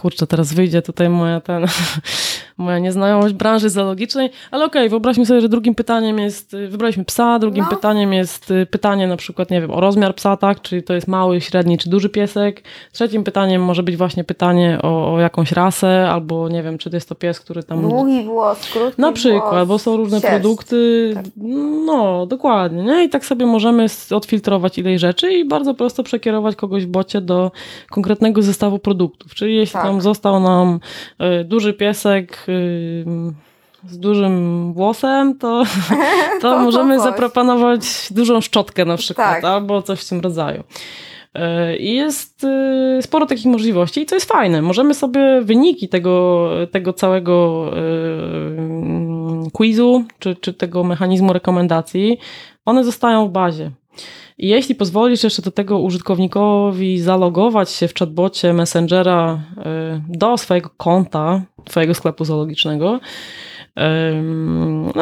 kurczę, 0.00 0.26
teraz 0.26 0.54
wyjdzie 0.54 0.82
tutaj 0.82 1.08
moja 1.08 1.40
ten 1.40 1.66
moja 2.60 2.78
nieznajomość 2.78 3.34
branży 3.34 3.70
zoologicznej, 3.70 4.30
ale 4.50 4.64
okej, 4.64 4.82
okay, 4.82 4.88
wyobraźmy 4.88 5.26
sobie, 5.26 5.40
że 5.40 5.48
drugim 5.48 5.74
pytaniem 5.74 6.18
jest, 6.18 6.54
y, 6.54 6.68
wybraliśmy 6.68 7.04
psa, 7.04 7.38
drugim 7.38 7.64
no. 7.64 7.70
pytaniem 7.70 8.12
jest 8.12 8.50
y, 8.50 8.66
pytanie 8.66 9.06
na 9.06 9.16
przykład, 9.16 9.50
nie 9.50 9.60
wiem, 9.60 9.70
o 9.70 9.80
rozmiar 9.80 10.14
psa, 10.14 10.36
tak, 10.36 10.62
czy 10.62 10.82
to 10.82 10.94
jest 10.94 11.08
mały, 11.08 11.40
średni, 11.40 11.78
czy 11.78 11.90
duży 11.90 12.08
piesek. 12.08 12.62
Trzecim 12.92 13.24
pytaniem 13.24 13.64
może 13.64 13.82
być 13.82 13.96
właśnie 13.96 14.24
pytanie 14.24 14.78
o, 14.82 15.14
o 15.14 15.20
jakąś 15.20 15.52
rasę, 15.52 16.10
albo 16.10 16.48
nie 16.48 16.62
wiem, 16.62 16.78
czy 16.78 16.90
to 16.90 16.96
jest 16.96 17.08
to 17.08 17.14
pies, 17.14 17.40
który 17.40 17.62
tam... 17.62 17.82
Długi 17.88 18.24
włos, 18.24 18.72
krótki 18.72 19.00
Na 19.00 19.12
przykład, 19.12 19.66
włos, 19.66 19.68
bo 19.68 19.78
są 19.78 19.96
różne 19.96 20.20
sierść. 20.20 20.34
produkty, 20.34 21.10
tak. 21.14 21.24
no, 21.86 22.26
dokładnie, 22.26 22.82
nie? 22.82 23.04
I 23.04 23.08
tak 23.08 23.24
sobie 23.24 23.46
możemy 23.46 23.86
odfiltrować 24.10 24.78
ileś 24.78 25.00
rzeczy 25.00 25.32
i 25.32 25.44
bardzo 25.44 25.74
prosto 25.74 26.02
przekierować 26.02 26.56
kogoś 26.56 26.84
w 26.86 26.88
bocie 26.88 27.20
do 27.20 27.52
konkretnego 27.90 28.42
zestawu 28.42 28.78
produktów, 28.78 29.34
czyli 29.34 29.56
jeśli 29.56 29.72
tak. 29.72 29.82
tam 29.82 30.00
został 30.00 30.40
nam 30.40 30.80
y, 31.40 31.44
duży 31.44 31.74
piesek, 31.74 32.46
z 33.88 33.98
dużym 33.98 34.72
włosem, 34.72 35.38
to, 35.38 35.62
to, 36.40 36.50
to 36.50 36.58
możemy 36.58 36.96
to 36.96 37.02
zaproponować 37.02 38.08
dużą 38.10 38.40
szczotkę 38.40 38.84
na 38.84 38.96
przykład, 38.96 39.34
tak. 39.34 39.44
albo 39.44 39.82
coś 39.82 40.00
w 40.00 40.08
tym 40.08 40.20
rodzaju. 40.20 40.64
E, 41.34 41.76
I 41.76 41.94
jest 41.94 42.44
y, 42.44 43.02
sporo 43.02 43.26
takich 43.26 43.46
możliwości 43.46 44.00
i 44.00 44.06
to 44.06 44.14
jest 44.14 44.28
fajne. 44.28 44.62
Możemy 44.62 44.94
sobie 44.94 45.40
wyniki 45.42 45.88
tego, 45.88 46.48
tego 46.70 46.92
całego 46.92 47.66
y, 49.46 49.50
quizu, 49.52 50.04
czy, 50.18 50.36
czy 50.36 50.54
tego 50.54 50.84
mechanizmu 50.84 51.32
rekomendacji, 51.32 52.18
one 52.64 52.84
zostają 52.84 53.28
w 53.28 53.30
bazie. 53.30 53.70
I 54.38 54.48
jeśli 54.48 54.74
pozwolisz 54.74 55.24
jeszcze 55.24 55.42
do 55.42 55.50
tego 55.50 55.78
użytkownikowi 55.78 57.00
zalogować 57.00 57.70
się 57.70 57.88
w 57.88 57.94
chatbocie 57.94 58.52
Messengera 58.52 59.40
y, 59.58 60.02
do 60.08 60.38
swojego 60.38 60.70
konta, 60.76 61.42
twojego 61.64 61.94
sklepu 61.94 62.24
zoologicznego, 62.24 63.00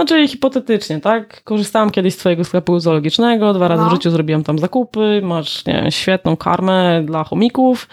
czyli 0.09 0.29
hipotetycznie, 0.29 1.01
tak? 1.01 1.45
Korzystałam 1.45 1.91
kiedyś 1.91 2.14
z 2.14 2.16
twojego 2.16 2.45
sklepu 2.45 2.81
zoologicznego, 2.81 3.55
dwa 3.55 3.69
razy 3.69 3.83
no. 3.83 3.89
w 3.89 3.93
życiu 3.93 4.11
zrobiłam 4.11 4.45
tam 4.45 4.59
zakupy, 4.59 5.21
masz 5.25 5.66
nie 5.66 5.73
wiem, 5.73 5.91
świetną 5.91 6.37
karmę 6.37 7.03
dla 7.05 7.25
chomików 7.25 7.89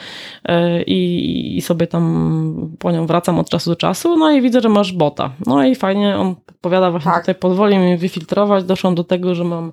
e, 0.46 0.84
i, 0.84 1.58
i 1.58 1.62
sobie 1.62 1.88
tam 1.88 2.76
po 2.80 2.92
nią 2.92 3.08
wracam 3.08 3.40
od 3.40 3.50
czasu 3.50 3.70
do 3.70 3.76
czasu, 3.76 4.18
no 4.18 4.32
i 4.32 4.42
widzę, 4.42 4.62
że 4.62 4.70
masz 4.70 4.94
bota. 4.94 5.32
No 5.46 5.64
i 5.64 5.76
fajnie, 5.76 6.18
on 6.18 6.36
podpowiada 6.36 6.92
właśnie 6.92 7.12
tak. 7.12 7.22
tutaj, 7.22 7.36
pozwoli 7.36 7.78
mi 7.78 7.98
wyfiltrować, 7.98 8.64
doszłam 8.64 8.96
do 8.96 9.04
tego, 9.04 9.36
że 9.36 9.44
mam 9.44 9.72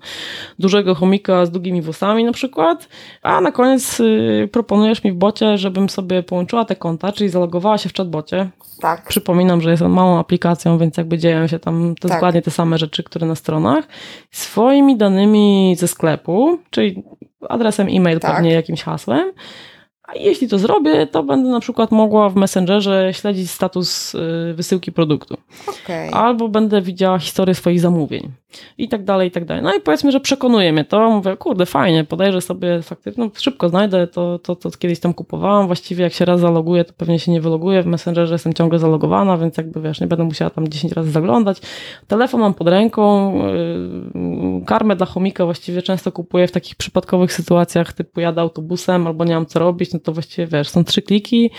dużego 0.58 0.94
chomika 0.94 1.46
z 1.46 1.50
długimi 1.50 1.82
włosami 1.82 2.24
na 2.24 2.32
przykład, 2.32 2.88
a 3.22 3.40
na 3.40 3.52
koniec 3.52 4.00
y, 4.00 4.48
proponujesz 4.52 5.04
mi 5.04 5.12
w 5.12 5.16
bocie, 5.16 5.58
żebym 5.58 5.88
sobie 5.88 6.22
połączyła 6.22 6.64
te 6.64 6.76
konta, 6.76 7.12
czyli 7.12 7.30
zalogowała 7.30 7.78
się 7.78 7.88
w 7.88 7.94
chatbocie. 7.94 8.50
Tak. 8.80 9.08
Przypominam, 9.08 9.60
że 9.60 9.70
jest 9.70 9.82
on 9.82 9.92
małą 9.92 10.18
aplikacją, 10.18 10.78
więc 10.78 10.91
jakby 10.98 11.18
dzieją 11.18 11.46
się 11.46 11.58
tam 11.58 11.94
to 12.00 12.08
tak. 12.08 12.16
dokładnie 12.16 12.42
te 12.42 12.50
same 12.50 12.78
rzeczy, 12.78 13.02
które 13.02 13.26
na 13.26 13.34
stronach, 13.34 13.84
swoimi 14.30 14.96
danymi 14.96 15.76
ze 15.78 15.88
sklepu, 15.88 16.58
czyli 16.70 17.02
adresem 17.48 17.88
e-mail 17.90 18.20
tak. 18.20 18.34
pewnie 18.34 18.52
jakimś 18.52 18.82
hasłem, 18.82 19.32
a 20.02 20.14
jeśli 20.14 20.48
to 20.48 20.58
zrobię, 20.58 21.06
to 21.06 21.22
będę 21.22 21.50
na 21.50 21.60
przykład 21.60 21.90
mogła 21.90 22.28
w 22.28 22.36
Messengerze 22.36 23.14
śledzić 23.14 23.50
status 23.50 24.14
y, 24.14 24.54
wysyłki 24.54 24.92
produktu. 24.92 25.36
Okay. 25.84 26.10
Albo 26.10 26.48
będę 26.48 26.82
widziała 26.82 27.18
historię 27.18 27.54
swoich 27.54 27.80
zamówień. 27.80 28.32
I 28.78 28.88
tak 28.88 29.04
dalej, 29.04 29.28
i 29.28 29.30
tak 29.30 29.44
dalej. 29.44 29.62
No 29.62 29.74
i 29.74 29.80
powiedzmy, 29.80 30.12
że 30.12 30.20
przekonuje 30.20 30.72
mnie 30.72 30.84
to. 30.84 31.10
Mówię, 31.10 31.36
kurde, 31.36 31.66
fajnie, 31.66 32.04
podejrzę 32.04 32.40
sobie 32.40 32.82
faktycznie, 32.82 33.24
no 33.24 33.30
szybko 33.34 33.68
znajdę 33.68 34.06
to, 34.06 34.38
to, 34.38 34.56
to 34.56 34.70
kiedyś 34.70 35.00
tam 35.00 35.14
kupowałam. 35.14 35.66
Właściwie 35.66 36.04
jak 36.04 36.12
się 36.12 36.24
raz 36.24 36.40
zaloguję, 36.40 36.84
to 36.84 36.92
pewnie 36.92 37.18
się 37.18 37.32
nie 37.32 37.40
wyloguję. 37.40 37.82
W 37.82 37.86
Messengerze 37.86 38.34
jestem 38.34 38.54
ciągle 38.54 38.78
zalogowana, 38.78 39.38
więc 39.38 39.56
jakby 39.56 39.80
wiesz, 39.80 40.00
nie 40.00 40.06
będę 40.06 40.24
musiała 40.24 40.50
tam 40.50 40.68
10 40.68 40.92
razy 40.92 41.10
zaglądać. 41.10 41.58
Telefon 42.06 42.40
mam 42.40 42.54
pod 42.54 42.68
ręką. 42.68 43.34
Yy, 43.46 44.64
karmę 44.66 44.96
dla 44.96 45.06
chomika 45.06 45.44
właściwie 45.44 45.82
często 45.82 46.12
kupuję 46.12 46.48
w 46.48 46.52
takich 46.52 46.74
przypadkowych 46.76 47.32
sytuacjach, 47.32 47.92
typu 47.92 48.20
jadę 48.20 48.40
autobusem 48.40 49.06
albo 49.06 49.24
nie 49.24 49.34
mam 49.34 49.46
co 49.46 49.58
robić, 49.58 49.92
no 49.92 49.98
to 49.98 50.12
właściwie 50.12 50.46
wiesz, 50.46 50.68
są 50.68 50.84
trzy 50.84 51.02
kliki, 51.02 51.50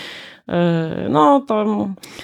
no 1.09 1.41
to 1.47 1.65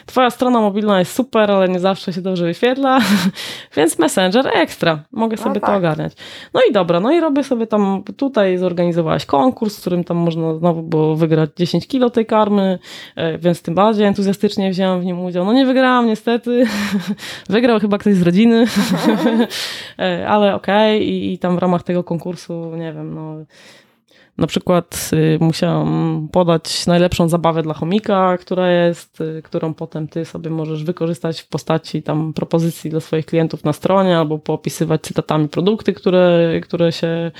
twoja 0.06 0.30
strona 0.30 0.62
mobilna 0.62 1.00
jest 1.00 1.16
super, 1.16 1.52
ale 1.52 1.70
nie 1.70 1.80
zawsze 1.80 2.14
się 2.14 2.22
dobrze 2.22 2.46
wyświetla, 2.46 3.00
więc 3.78 4.00
Messenger 4.00 4.48
ekstra, 4.54 5.04
mogę 5.12 5.38
no 5.38 5.44
sobie 5.44 5.60
tak. 5.60 5.70
to 5.70 5.76
ogarniać. 5.76 6.14
No 6.54 6.62
i 6.70 6.74
dobra, 6.74 7.00
no 7.00 7.12
i 7.12 7.20
robię 7.20 7.44
sobie 7.44 7.68
tam, 7.68 8.04
tutaj 8.18 8.58
zorganizowałaś 8.58 9.26
konkurs, 9.26 9.78
w 9.78 9.82
którym 9.82 10.04
tam 10.04 10.18
można 10.18 10.56
znowu 10.56 10.84
było 10.84 11.16
wygrać 11.16 11.50
10 11.58 11.88
kilo 11.88 12.10
tej 12.10 12.26
karmy, 12.26 12.80
e, 13.16 13.38
więc 13.38 13.62
tym 13.62 13.76
bardziej 13.76 14.06
entuzjastycznie 14.06 14.72
wzięłam 14.72 15.02
w 15.02 15.06
nim 15.06 15.20
udział. 15.20 15.46
No 15.46 15.54
nie 15.54 15.66
wygrałam 15.66 16.08
niestety, 16.08 16.66
wygrał 17.50 17.80
chyba 17.80 17.98
ktoś 17.98 18.16
z 18.16 18.22
rodziny, 18.22 18.66
e, 20.00 20.28
ale 20.34 20.56
okej 20.56 20.98
okay. 20.98 21.06
I, 21.06 21.34
i 21.34 21.40
tam 21.40 21.56
w 21.56 21.60
ramach 21.60 21.84
tego 21.84 22.04
konkursu, 22.04 22.76
nie 22.76 22.94
wiem, 22.94 23.14
no 23.16 23.36
na 24.40 24.48
przykład 24.48 25.10
y, 25.14 25.38
musiałam 25.42 26.28
podać 26.32 26.88
najlepszą 26.88 27.30
zabawę 27.30 27.64
dla 27.64 27.74
chomika, 27.74 28.38
która 28.38 28.72
jest, 28.72 29.22
y, 29.22 29.42
którą 29.42 29.74
potem 29.74 30.08
ty 30.08 30.26
sobie 30.26 30.50
możesz 30.50 30.84
wykorzystać 30.84 31.42
w 31.42 31.48
postaci 31.48 32.04
tam 32.04 32.34
propozycji 32.34 32.90
dla 32.90 33.00
swoich 33.00 33.26
klientów 33.26 33.64
na 33.64 33.74
stronie, 33.74 34.18
albo 34.18 34.40
poopisywać 34.40 35.02
cytatami 35.02 35.48
produkty, 35.48 35.94
które, 35.94 36.52
które 36.64 36.92
się, 36.92 37.32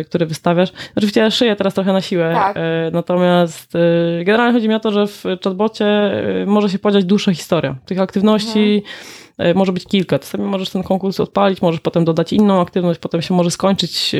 y, 0.00 0.04
które 0.04 0.26
wystawiasz. 0.26 0.72
Oczywiście 0.96 1.20
ja 1.20 1.30
szyję 1.30 1.56
teraz 1.56 1.74
trochę 1.74 1.92
na 1.92 2.00
siłę, 2.00 2.32
tak. 2.34 2.56
natomiast 2.92 3.72
generalnie 4.24 4.52
chodzi 4.52 4.68
mi 4.68 4.74
o 4.74 4.80
to, 4.80 4.90
że 4.90 5.06
w 5.06 5.24
chatbocie 5.44 5.86
może 6.46 6.68
się 6.68 6.78
podziać 6.78 7.04
dłuższa 7.04 7.32
historia 7.32 7.76
tych 7.86 8.00
aktywności, 8.00 8.74
mhm 8.86 9.25
może 9.54 9.72
być 9.72 9.84
kilka. 9.84 10.18
Czasami 10.18 10.44
możesz 10.44 10.70
ten 10.70 10.82
konkurs 10.82 11.20
odpalić, 11.20 11.62
możesz 11.62 11.80
potem 11.80 12.04
dodać 12.04 12.32
inną 12.32 12.60
aktywność, 12.60 13.00
potem 13.00 13.22
się 13.22 13.34
może 13.34 13.50
skończyć 13.50 14.14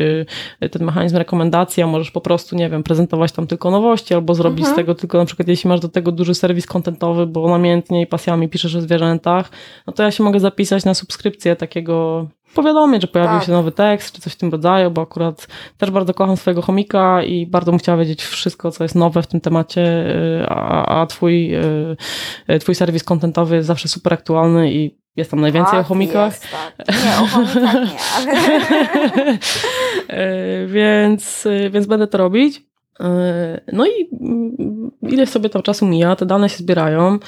e, 0.60 0.68
ten 0.68 0.84
mechanizm 0.84 1.16
rekomendacji, 1.16 1.82
a 1.82 1.86
możesz 1.86 2.10
po 2.10 2.20
prostu, 2.20 2.56
nie 2.56 2.70
wiem, 2.70 2.82
prezentować 2.82 3.32
tam 3.32 3.46
tylko 3.46 3.70
nowości 3.70 4.14
albo 4.14 4.34
zrobić 4.34 4.58
mhm. 4.58 4.74
z 4.74 4.76
tego 4.76 4.94
tylko, 4.94 5.18
na 5.18 5.24
przykład 5.24 5.48
jeśli 5.48 5.68
masz 5.68 5.80
do 5.80 5.88
tego 5.88 6.12
duży 6.12 6.34
serwis 6.34 6.66
kontentowy, 6.66 7.26
bo 7.26 7.48
namiętnie 7.48 8.02
i 8.02 8.06
pasjami 8.06 8.48
piszesz 8.48 8.74
o 8.74 8.80
zwierzętach, 8.80 9.50
no 9.86 9.92
to 9.92 10.02
ja 10.02 10.10
się 10.10 10.24
mogę 10.24 10.40
zapisać 10.40 10.84
na 10.84 10.94
subskrypcję 10.94 11.56
takiego 11.56 12.26
powiadomić, 12.56 13.02
że 13.02 13.08
pojawił 13.08 13.38
tak. 13.38 13.46
się 13.46 13.52
nowy 13.52 13.72
tekst, 13.72 14.14
czy 14.14 14.20
coś 14.20 14.32
w 14.32 14.36
tym 14.36 14.50
rodzaju, 14.50 14.90
bo 14.90 15.02
akurat 15.02 15.46
też 15.78 15.90
bardzo 15.90 16.14
kocham 16.14 16.36
swojego 16.36 16.62
chomika 16.62 17.22
i 17.22 17.46
bardzo 17.46 17.72
bym 17.72 17.78
chciała 17.78 17.98
wiedzieć 17.98 18.22
wszystko, 18.22 18.70
co 18.70 18.84
jest 18.84 18.94
nowe 18.94 19.22
w 19.22 19.26
tym 19.26 19.40
temacie, 19.40 19.82
y, 20.42 20.46
a, 20.48 21.00
a 21.00 21.06
twój, 21.06 21.54
y, 21.54 21.96
y, 22.50 22.58
twój 22.58 22.74
serwis 22.74 23.04
kontentowy 23.04 23.56
jest 23.56 23.66
zawsze 23.66 23.88
super 23.88 24.14
aktualny 24.14 24.72
i 24.72 24.98
jest 25.16 25.30
tam 25.30 25.40
najwięcej 25.40 25.72
tak, 25.72 25.80
o 25.80 25.84
chomikach. 25.84 26.32
Jest, 26.32 26.46
tak. 26.50 26.88
Nie, 27.04 27.24
o 27.24 27.26
chomikach 27.26 27.74
nie. 27.74 27.98
Ale... 30.08 30.66
więc, 30.66 31.48
więc 31.70 31.86
będę 31.86 32.06
to 32.06 32.18
robić. 32.18 32.62
No 33.72 33.86
i 33.86 34.08
mm, 34.20 34.90
ile 35.02 35.26
sobie 35.26 35.48
tam 35.48 35.62
czasu 35.62 35.86
mija, 35.86 36.16
te 36.16 36.26
dane 36.26 36.48
się 36.48 36.56
zbierają 36.56 37.18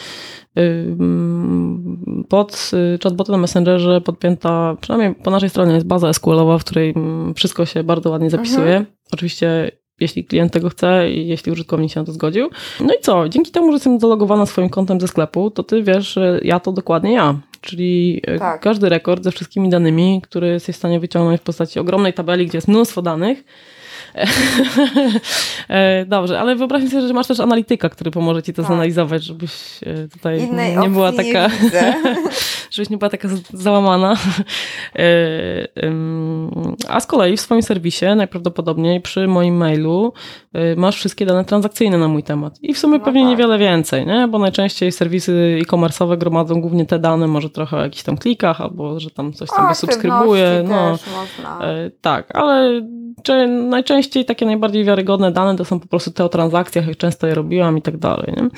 pod 2.29 2.71
y, 2.95 2.99
chatbotem 3.03 3.33
na 3.33 3.39
Messengerze 3.39 4.01
podpięta, 4.01 4.77
przynajmniej 4.81 5.15
po 5.15 5.31
naszej 5.31 5.49
stronie 5.49 5.75
jest 5.75 5.87
baza 5.87 6.13
SQL-owa, 6.13 6.59
w 6.59 6.65
której 6.65 6.93
mm, 6.97 7.35
wszystko 7.35 7.67
się 7.67 7.85
bardzo 7.85 8.11
ładnie 8.11 8.31
zapisuje. 8.31 8.77
Mhm. 8.77 8.87
Oczywiście 9.13 9.71
jeśli 10.01 10.25
klient 10.25 10.53
tego 10.53 10.69
chce 10.69 11.11
i 11.11 11.29
jeśli 11.29 11.53
użytkownik 11.53 11.93
się 11.93 12.01
na 12.01 12.07
to 12.07 12.13
zgodził. 12.13 12.51
No 12.81 12.95
i 12.95 13.01
co? 13.01 13.29
Dzięki 13.29 13.51
temu, 13.51 13.67
że 13.67 13.73
jestem 13.73 14.01
zalogowana 14.01 14.47
swoim 14.47 14.69
kontem 14.69 15.01
ze 15.01 15.09
sklepu, 15.09 15.51
to 15.51 15.63
ty 15.63 15.83
wiesz, 15.83 16.13
że 16.13 16.41
ja 16.43 16.61
to 16.61 16.73
dokładnie 16.73 17.13
ja. 17.13 17.41
Czyli 17.61 18.21
e, 18.27 18.39
tak. 18.39 18.61
każdy 18.61 18.89
rekord 18.89 19.25
ze 19.25 19.33
wszystkimi 19.33 19.69
danymi, 19.69 20.21
który 20.25 20.49
jesteś 20.49 20.77
w 20.77 20.79
stanie 20.79 21.01
wyciągnąć 21.01 21.41
w 21.41 21.45
postaci 21.45 21.81
ogromnej 21.81 22.13
tabeli, 22.13 22.47
gdzie 22.47 22.59
jest 22.59 22.69
mnóstwo 22.69 23.03
danych, 23.03 23.45
dobrze, 26.07 26.41
ale 26.41 26.57
wyobraź 26.57 26.89
sobie, 26.91 27.09
że 27.09 27.15
masz 27.15 27.27
też 27.27 27.41
analityka, 27.41 27.89
który 27.89 28.11
pomoże 28.11 28.43
ci 28.43 28.53
to 28.53 28.63
tak. 28.63 28.71
zanalizować, 28.71 29.25
żebyś 29.25 29.53
e, 29.83 30.09
tutaj 30.09 30.41
Innej 30.41 30.77
nie 30.77 30.89
była 30.89 31.13
taka. 31.13 31.49
Nie 31.49 31.95
żebyś 32.71 32.91
nie 32.91 32.99
była 32.99 33.11
taka 33.11 33.29
załamana. 33.53 34.17
E, 34.97 35.09
a 36.89 37.01
z 37.01 37.07
kolei 37.07 37.37
w 37.37 37.41
swoim 37.41 37.63
serwisie 37.63 38.07
najprawdopodobniej 38.17 39.01
przy 39.01 39.27
moim 39.27 39.57
mailu 39.57 40.13
masz 40.77 40.97
wszystkie 40.97 41.27
dane 41.27 41.45
transakcyjne 41.45 41.99
na 41.99 42.09
mój 42.09 42.23
temat. 42.23 42.59
I 42.63 42.75
w 42.75 42.79
sumie 42.79 42.99
no 42.99 43.05
pewnie 43.05 43.21
tak. 43.21 43.31
niewiele 43.31 43.59
więcej, 43.59 44.07
nie? 44.07 44.29
bo 44.29 44.39
najczęściej 44.39 44.93
serwisy 44.93 45.59
e-commerce'owe 45.63 46.19
gromadzą 46.19 46.61
głównie 46.61 46.87
te 46.87 46.99
dane, 46.99 47.27
może 47.27 47.51
trochę 47.51 47.77
o 47.77 47.81
jakichś 47.81 48.03
tam 48.03 48.19
klikach, 48.19 48.61
albo 48.61 49.01
że 49.01 49.11
tam 49.11 49.33
coś 49.33 49.49
tam 49.49 49.75
subskrybuje. 49.75 50.65
No, 50.69 50.99
tak, 52.01 52.37
ale 52.37 52.83
czy 53.23 53.49
najczęściej 53.99 54.25
takie 54.25 54.47
najbardziej 54.47 54.85
wiarygodne 54.85 55.33
dane 55.33 55.57
to 55.57 55.65
są 55.65 55.81
po 55.81 55.87
prostu 55.87 56.11
te 56.11 56.25
o 56.25 56.29
transakcjach, 56.29 56.87
jak 56.87 56.97
często 56.97 57.27
je 57.27 57.35
robiłam 57.35 57.79
i 57.79 57.83
tak 57.83 57.97
dalej. 57.97 58.33
Nie? 58.37 58.49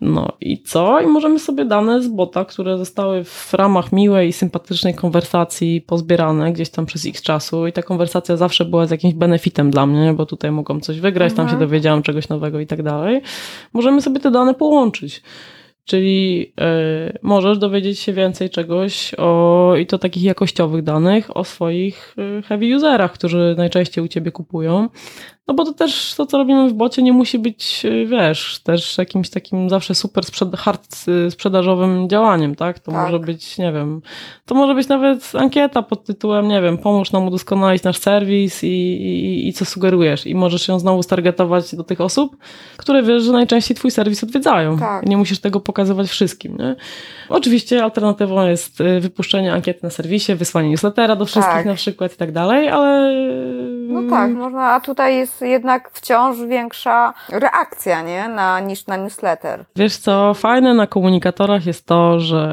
No 0.00 0.28
i 0.40 0.62
co? 0.62 1.00
I 1.00 1.06
możemy 1.06 1.38
sobie 1.38 1.64
dane 1.64 2.02
z 2.02 2.08
bota, 2.08 2.44
które 2.44 2.78
zostały 2.78 3.24
w 3.24 3.54
ramach 3.54 3.92
miłej 3.92 4.28
i 4.28 4.32
sympatycznej 4.32 4.94
konwersacji 4.94 5.80
pozbierane 5.80 6.52
gdzieś 6.52 6.70
tam 6.70 6.86
przez 6.86 7.06
x 7.06 7.22
czasu 7.22 7.66
i 7.66 7.72
ta 7.72 7.82
konwersacja 7.82 8.36
zawsze 8.36 8.64
była 8.64 8.86
z 8.86 8.90
jakimś 8.90 9.14
benefitem 9.14 9.70
dla 9.70 9.86
mnie, 9.86 10.12
bo 10.12 10.26
tutaj 10.26 10.50
mogłam 10.50 10.80
coś 10.80 11.00
wygrać, 11.00 11.32
mhm. 11.32 11.36
tam 11.36 11.46
się 11.46 11.54
mhm. 11.54 11.68
dowiedziałam 11.70 12.02
czegoś 12.02 12.28
nowego 12.28 12.60
i 12.60 12.66
tak 12.66 12.82
dalej. 12.82 13.22
Możemy 13.72 14.02
sobie 14.02 14.20
te 14.20 14.30
dane 14.30 14.54
połączyć. 14.54 15.22
Czyli 15.84 16.52
y, 17.10 17.18
możesz 17.22 17.58
dowiedzieć 17.58 17.98
się 17.98 18.12
więcej 18.12 18.50
czegoś 18.50 19.14
o, 19.14 19.74
i 19.76 19.86
to 19.86 19.98
takich 19.98 20.22
jakościowych 20.22 20.82
danych 20.82 21.36
o 21.36 21.44
swoich 21.44 22.14
y, 22.38 22.42
heavy 22.42 22.76
userach, 22.76 23.12
którzy 23.12 23.54
najczęściej 23.58 24.04
u 24.04 24.08
ciebie 24.08 24.32
kupują. 24.32 24.88
No 25.46 25.54
bo 25.54 25.64
to 25.64 25.72
też 25.72 26.14
to, 26.16 26.26
co 26.26 26.38
robimy 26.38 26.68
w 26.68 26.72
bocie, 26.72 27.02
nie 27.02 27.12
musi 27.12 27.38
być, 27.38 27.84
y, 27.84 28.06
wiesz, 28.06 28.60
też 28.64 28.98
jakimś 28.98 29.30
takim 29.30 29.70
zawsze 29.70 29.94
super 29.94 30.24
sprzed 30.24 30.56
hard 30.56 30.96
y, 31.08 31.30
sprzedażowym 31.30 32.08
działaniem, 32.08 32.54
tak? 32.54 32.78
To 32.78 32.92
tak. 32.92 33.04
może 33.04 33.18
być, 33.18 33.58
nie 33.58 33.72
wiem, 33.72 34.02
to 34.46 34.54
może 34.54 34.74
być 34.74 34.88
nawet 34.88 35.32
ankieta 35.38 35.82
pod 35.82 36.04
tytułem, 36.04 36.48
nie 36.48 36.62
wiem, 36.62 36.78
pomóż 36.78 37.12
nam 37.12 37.26
udoskonalić 37.26 37.82
nasz 37.82 37.98
serwis 37.98 38.64
i, 38.64 38.66
i, 38.66 39.48
i 39.48 39.52
co 39.52 39.64
sugerujesz. 39.64 40.26
I 40.26 40.34
możesz 40.34 40.68
ją 40.68 40.78
znowu 40.78 41.02
stargetować 41.02 41.74
do 41.74 41.84
tych 41.84 42.00
osób, 42.00 42.36
które 42.76 43.02
wiesz, 43.02 43.22
że 43.22 43.32
najczęściej 43.32 43.76
twój 43.76 43.90
serwis 43.90 44.24
odwiedzają. 44.24 44.78
Tak. 44.78 45.06
Nie 45.06 45.16
musisz 45.16 45.40
tego 45.40 45.60
pokazywać 45.60 46.08
wszystkim, 46.08 46.56
nie? 46.56 46.76
Oczywiście 47.28 47.84
alternatywą 47.84 48.46
jest 48.46 48.80
y, 48.80 49.00
wypuszczenie 49.00 49.52
ankiety 49.52 49.80
na 49.82 49.90
serwisie, 49.90 50.34
wysłanie 50.34 50.70
newslettera 50.70 51.16
do 51.16 51.24
wszystkich 51.24 51.54
tak. 51.54 51.66
na 51.66 51.74
przykład 51.74 52.14
i 52.14 52.16
tak 52.16 52.32
dalej, 52.32 52.68
ale... 52.68 53.14
No 53.88 54.10
tak, 54.10 54.32
można, 54.32 54.72
a 54.72 54.80
tutaj 54.80 55.16
jest 55.16 55.33
jednak 55.40 55.90
wciąż 55.92 56.38
większa 56.38 57.14
reakcja, 57.28 58.02
nie? 58.02 58.28
Na, 58.28 58.60
niż 58.60 58.86
na 58.86 58.96
newsletter. 58.96 59.64
Wiesz 59.76 59.96
co, 59.96 60.34
fajne 60.34 60.74
na 60.74 60.86
komunikatorach 60.86 61.66
jest 61.66 61.86
to, 61.86 62.20
że 62.20 62.44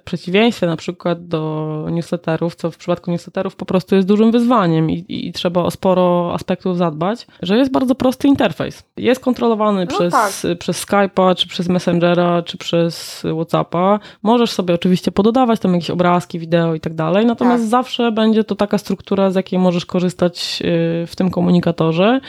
w 0.00 0.04
przeciwieństwie 0.04 0.66
na 0.66 0.76
przykład 0.76 1.26
do 1.26 1.86
newsletterów, 1.90 2.54
co 2.54 2.70
w 2.70 2.76
przypadku 2.76 3.10
newsletterów 3.10 3.56
po 3.56 3.64
prostu 3.64 3.96
jest 3.96 4.08
dużym 4.08 4.30
wyzwaniem 4.30 4.90
i, 4.90 5.04
i 5.08 5.32
trzeba 5.32 5.62
o 5.62 5.70
sporo 5.70 6.34
aspektów 6.34 6.76
zadbać, 6.76 7.26
że 7.42 7.56
jest 7.56 7.72
bardzo 7.72 7.94
prosty 7.94 8.28
interfejs. 8.28 8.82
Jest 8.96 9.20
kontrolowany 9.20 9.80
no 9.80 9.86
przez, 9.86 10.12
tak. 10.12 10.58
przez 10.58 10.86
Skype'a, 10.86 11.34
czy 11.34 11.48
przez 11.48 11.68
Messengera, 11.68 12.42
czy 12.42 12.58
przez 12.58 13.22
Whatsappa. 13.34 13.98
Możesz 14.22 14.50
sobie 14.50 14.74
oczywiście 14.74 15.12
pododawać 15.12 15.60
tam 15.60 15.74
jakieś 15.74 15.90
obrazki, 15.90 16.38
wideo 16.38 16.74
i 16.74 16.80
tak 16.80 16.94
dalej, 16.94 17.26
natomiast 17.26 17.62
tak. 17.62 17.70
zawsze 17.70 18.12
będzie 18.12 18.44
to 18.44 18.54
taka 18.54 18.78
struktura, 18.78 19.30
z 19.30 19.34
jakiej 19.34 19.58
możesz 19.58 19.86
korzystać 19.86 20.62
y, 20.64 21.06
w 21.06 21.16
tym 21.16 21.30
komunikatorze 21.30 22.20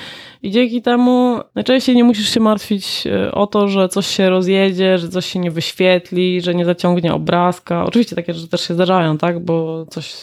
i 0.43 0.51
dzięki 0.51 0.81
temu 0.81 1.39
najczęściej 1.55 1.95
nie 1.95 2.03
musisz 2.03 2.29
się 2.29 2.39
martwić 2.39 3.03
e, 3.07 3.31
o 3.31 3.47
to, 3.47 3.67
że 3.67 3.89
coś 3.89 4.07
się 4.07 4.29
rozjedzie, 4.29 4.97
że 4.97 5.09
coś 5.09 5.25
się 5.25 5.39
nie 5.39 5.51
wyświetli, 5.51 6.41
że 6.41 6.55
nie 6.55 6.65
zaciągnie 6.65 7.13
obrazka. 7.13 7.85
Oczywiście 7.85 8.15
takie 8.15 8.33
rzeczy 8.33 8.47
też 8.47 8.67
się 8.67 8.73
zdarzają, 8.73 9.17
tak? 9.17 9.45
Bo 9.45 9.85
coś 9.89 10.13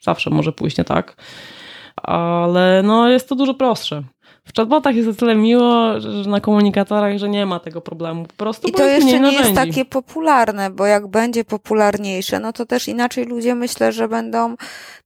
zawsze 0.00 0.30
może 0.30 0.52
pójść 0.52 0.78
nie 0.78 0.84
tak. 0.84 1.16
Ale 1.96 2.82
no 2.84 3.08
jest 3.08 3.28
to 3.28 3.34
dużo 3.34 3.54
prostsze. 3.54 4.02
W 4.46 4.56
chatbotach 4.56 4.96
jest 4.96 5.08
o 5.08 5.14
tyle 5.14 5.34
miło, 5.34 6.00
że 6.00 6.30
na 6.30 6.40
komunikatorach, 6.40 7.18
że 7.18 7.28
nie 7.28 7.46
ma 7.46 7.60
tego 7.60 7.80
problemu. 7.80 8.24
Po 8.24 8.34
prostu 8.34 8.68
I 8.68 8.72
to 8.72 8.84
jeszcze 8.84 9.20
nie 9.20 9.32
jest 9.32 9.54
takie 9.54 9.84
popularne, 9.84 10.70
bo 10.70 10.86
jak 10.86 11.06
będzie 11.06 11.44
popularniejsze, 11.44 12.40
no 12.40 12.52
to 12.52 12.66
też 12.66 12.88
inaczej 12.88 13.24
ludzie 13.24 13.54
myślę, 13.54 13.92
że 13.92 14.08
będą, 14.08 14.56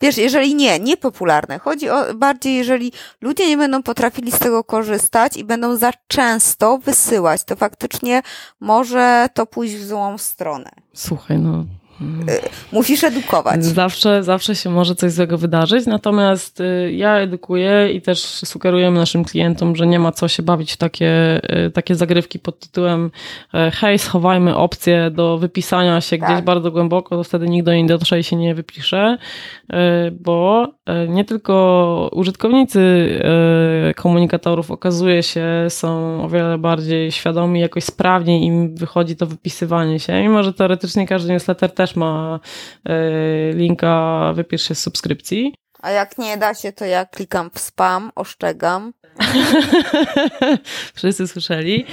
wiesz, 0.00 0.18
jeżeli 0.18 0.54
nie, 0.54 0.78
niepopularne. 0.78 1.58
Chodzi 1.58 1.90
o 1.90 2.14
bardziej, 2.14 2.56
jeżeli 2.56 2.92
ludzie 3.20 3.48
nie 3.48 3.56
będą 3.56 3.82
potrafili 3.82 4.32
z 4.32 4.38
tego 4.38 4.64
korzystać 4.64 5.36
i 5.36 5.44
będą 5.44 5.76
za 5.76 5.90
często 6.08 6.78
wysyłać, 6.78 7.44
to 7.44 7.56
faktycznie 7.56 8.22
może 8.60 9.26
to 9.34 9.46
pójść 9.46 9.74
w 9.74 9.86
złą 9.86 10.18
stronę. 10.18 10.70
Słuchaj, 10.92 11.38
no 11.38 11.64
musisz 12.72 13.04
edukować. 13.04 13.64
Zawsze, 13.64 14.22
zawsze 14.22 14.54
się 14.54 14.70
może 14.70 14.94
coś 14.94 15.12
złego 15.12 15.38
wydarzyć, 15.38 15.86
natomiast 15.86 16.60
y, 16.60 16.92
ja 16.92 17.16
edukuję 17.16 17.92
i 17.92 18.02
też 18.02 18.20
sugerujemy 18.24 18.98
naszym 18.98 19.24
klientom, 19.24 19.76
że 19.76 19.86
nie 19.86 19.98
ma 19.98 20.12
co 20.12 20.28
się 20.28 20.42
bawić 20.42 20.72
w 20.72 20.76
takie, 20.76 21.40
y, 21.66 21.70
takie 21.70 21.94
zagrywki 21.94 22.38
pod 22.38 22.58
tytułem 22.58 23.10
hej, 23.72 23.98
schowajmy 23.98 24.56
opcję 24.56 25.10
do 25.10 25.38
wypisania 25.38 26.00
się 26.00 26.18
tak. 26.18 26.28
gdzieś 26.28 26.44
bardzo 26.44 26.70
głęboko, 26.70 27.16
to 27.16 27.24
wtedy 27.24 27.48
nikt 27.48 27.66
do 27.66 27.72
niej 27.72 27.86
dotrze 27.86 28.20
i 28.20 28.24
się 28.24 28.36
nie 28.36 28.54
wypisze, 28.54 29.18
bo 30.12 30.68
nie 31.08 31.24
tylko 31.24 32.10
użytkownicy 32.12 32.80
komunikatorów 33.96 34.70
okazuje 34.70 35.22
się 35.22 35.66
są 35.68 36.22
o 36.24 36.28
wiele 36.28 36.58
bardziej 36.58 37.12
świadomi, 37.12 37.60
jakoś 37.60 37.84
sprawniej 37.84 38.42
im 38.42 38.74
wychodzi 38.74 39.16
to 39.16 39.26
wypisywanie 39.26 40.00
się, 40.00 40.22
mimo 40.22 40.42
że 40.42 40.52
teoretycznie 40.52 41.06
każdy 41.06 41.32
newsletter 41.32 41.70
też 41.70 41.89
też 41.90 41.96
ma 41.96 42.40
e, 42.84 43.52
linka 43.52 44.32
wypisz 44.34 44.68
się 44.68 44.74
z 44.74 44.80
subskrypcji. 44.80 45.54
A 45.82 45.90
jak 45.90 46.18
nie 46.18 46.36
da 46.36 46.54
się, 46.54 46.72
to 46.72 46.84
ja 46.84 47.06
klikam 47.06 47.50
w 47.54 47.58
spam, 47.58 48.10
oszczegam. 48.14 48.92
Wszyscy 50.94 51.28
słyszeli. 51.28 51.84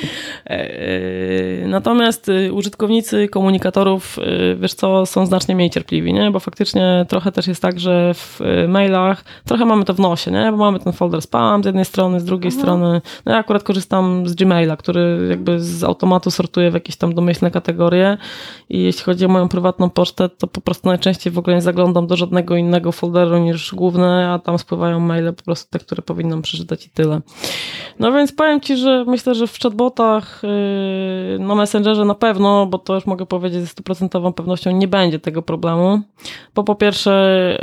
E, 0.46 0.50
e, 0.50 1.68
natomiast 1.68 2.30
y, 2.30 2.54
użytkownicy 2.54 3.28
komunikatorów, 3.28 4.20
y, 4.20 4.58
wiesz 4.60 4.74
co, 4.74 5.06
są 5.06 5.26
znacznie 5.26 5.56
mniej 5.56 5.70
cierpliwi, 5.70 6.14
nie? 6.14 6.32
Bo 6.32 6.40
faktycznie 6.40 7.06
trochę 7.10 7.32
też 7.32 7.48
jest 7.48 7.62
tak, 7.62 7.80
że 7.80 8.14
w 8.14 8.42
y, 8.42 8.68
mailach 8.68 9.24
trochę 9.46 9.66
mamy 9.66 9.86
to 9.86 9.94
w 9.94 10.00
nosie, 10.00 10.32
nie? 10.32 10.52
Bo 10.52 10.58
mamy 10.58 10.80
ten 10.80 10.94
folder 10.94 11.22
spam 11.22 11.64
z 11.64 11.66
jednej 11.66 11.86
strony, 11.86 12.20
z 12.20 12.26
drugiej 12.26 12.52
mhm. 12.52 12.62
strony. 12.62 13.02
No 13.26 13.32
ja 13.32 13.38
akurat 13.38 13.64
korzystam 13.64 14.28
z 14.28 14.36
Gmaila, 14.36 14.78
który 14.78 15.28
jakby 15.30 15.60
z 15.60 15.84
automatu 15.84 16.32
sortuje 16.32 16.72
w 16.72 16.74
jakieś 16.74 16.96
tam 16.96 17.16
domyślne 17.16 17.52
kategorie 17.52 18.18
i 18.70 18.84
jeśli 18.84 19.04
chodzi 19.04 19.26
o 19.26 19.28
moją 19.28 19.50
prywatną 19.50 19.90
pocztę, 19.90 20.30
to 20.30 20.48
po 20.48 20.62
prostu 20.62 20.88
najczęściej 20.88 21.34
w 21.34 21.38
ogóle 21.38 21.56
nie 21.56 21.62
zaglądam 21.62 22.08
do 22.08 22.16
żadnego 22.16 22.56
innego 22.56 22.92
folderu 22.92 23.38
niż 23.38 23.76
główne, 23.76 24.30
a 24.32 24.40
tam 24.40 24.60
spływają 24.60 25.00
maile 25.00 25.34
po 25.34 25.44
prostu 25.44 25.72
te, 25.72 25.80
które 25.80 26.02
powinnam 26.02 26.42
przeczytać 26.42 26.86
i 26.86 26.90
tyle. 26.90 27.17
No 28.00 28.12
więc 28.12 28.32
powiem 28.32 28.62
Ci, 28.62 28.78
że 28.78 29.06
myślę, 29.08 29.36
że 29.36 29.48
w 29.48 29.60
chatbotach 29.60 30.42
yy, 30.44 31.40
na 31.40 31.56
Messengerze 31.56 32.06
na 32.06 32.16
pewno, 32.16 32.66
bo 32.66 32.78
to 32.78 32.96
już 32.96 33.06
mogę 33.06 33.26
powiedzieć 33.26 33.62
ze 33.62 33.68
stuprocentową 33.68 34.34
pewnością, 34.34 34.72
nie 34.72 34.88
będzie 34.88 35.20
tego 35.20 35.42
problemu, 35.42 36.02
bo 36.56 36.64
po 36.64 36.76
pierwsze 36.76 37.58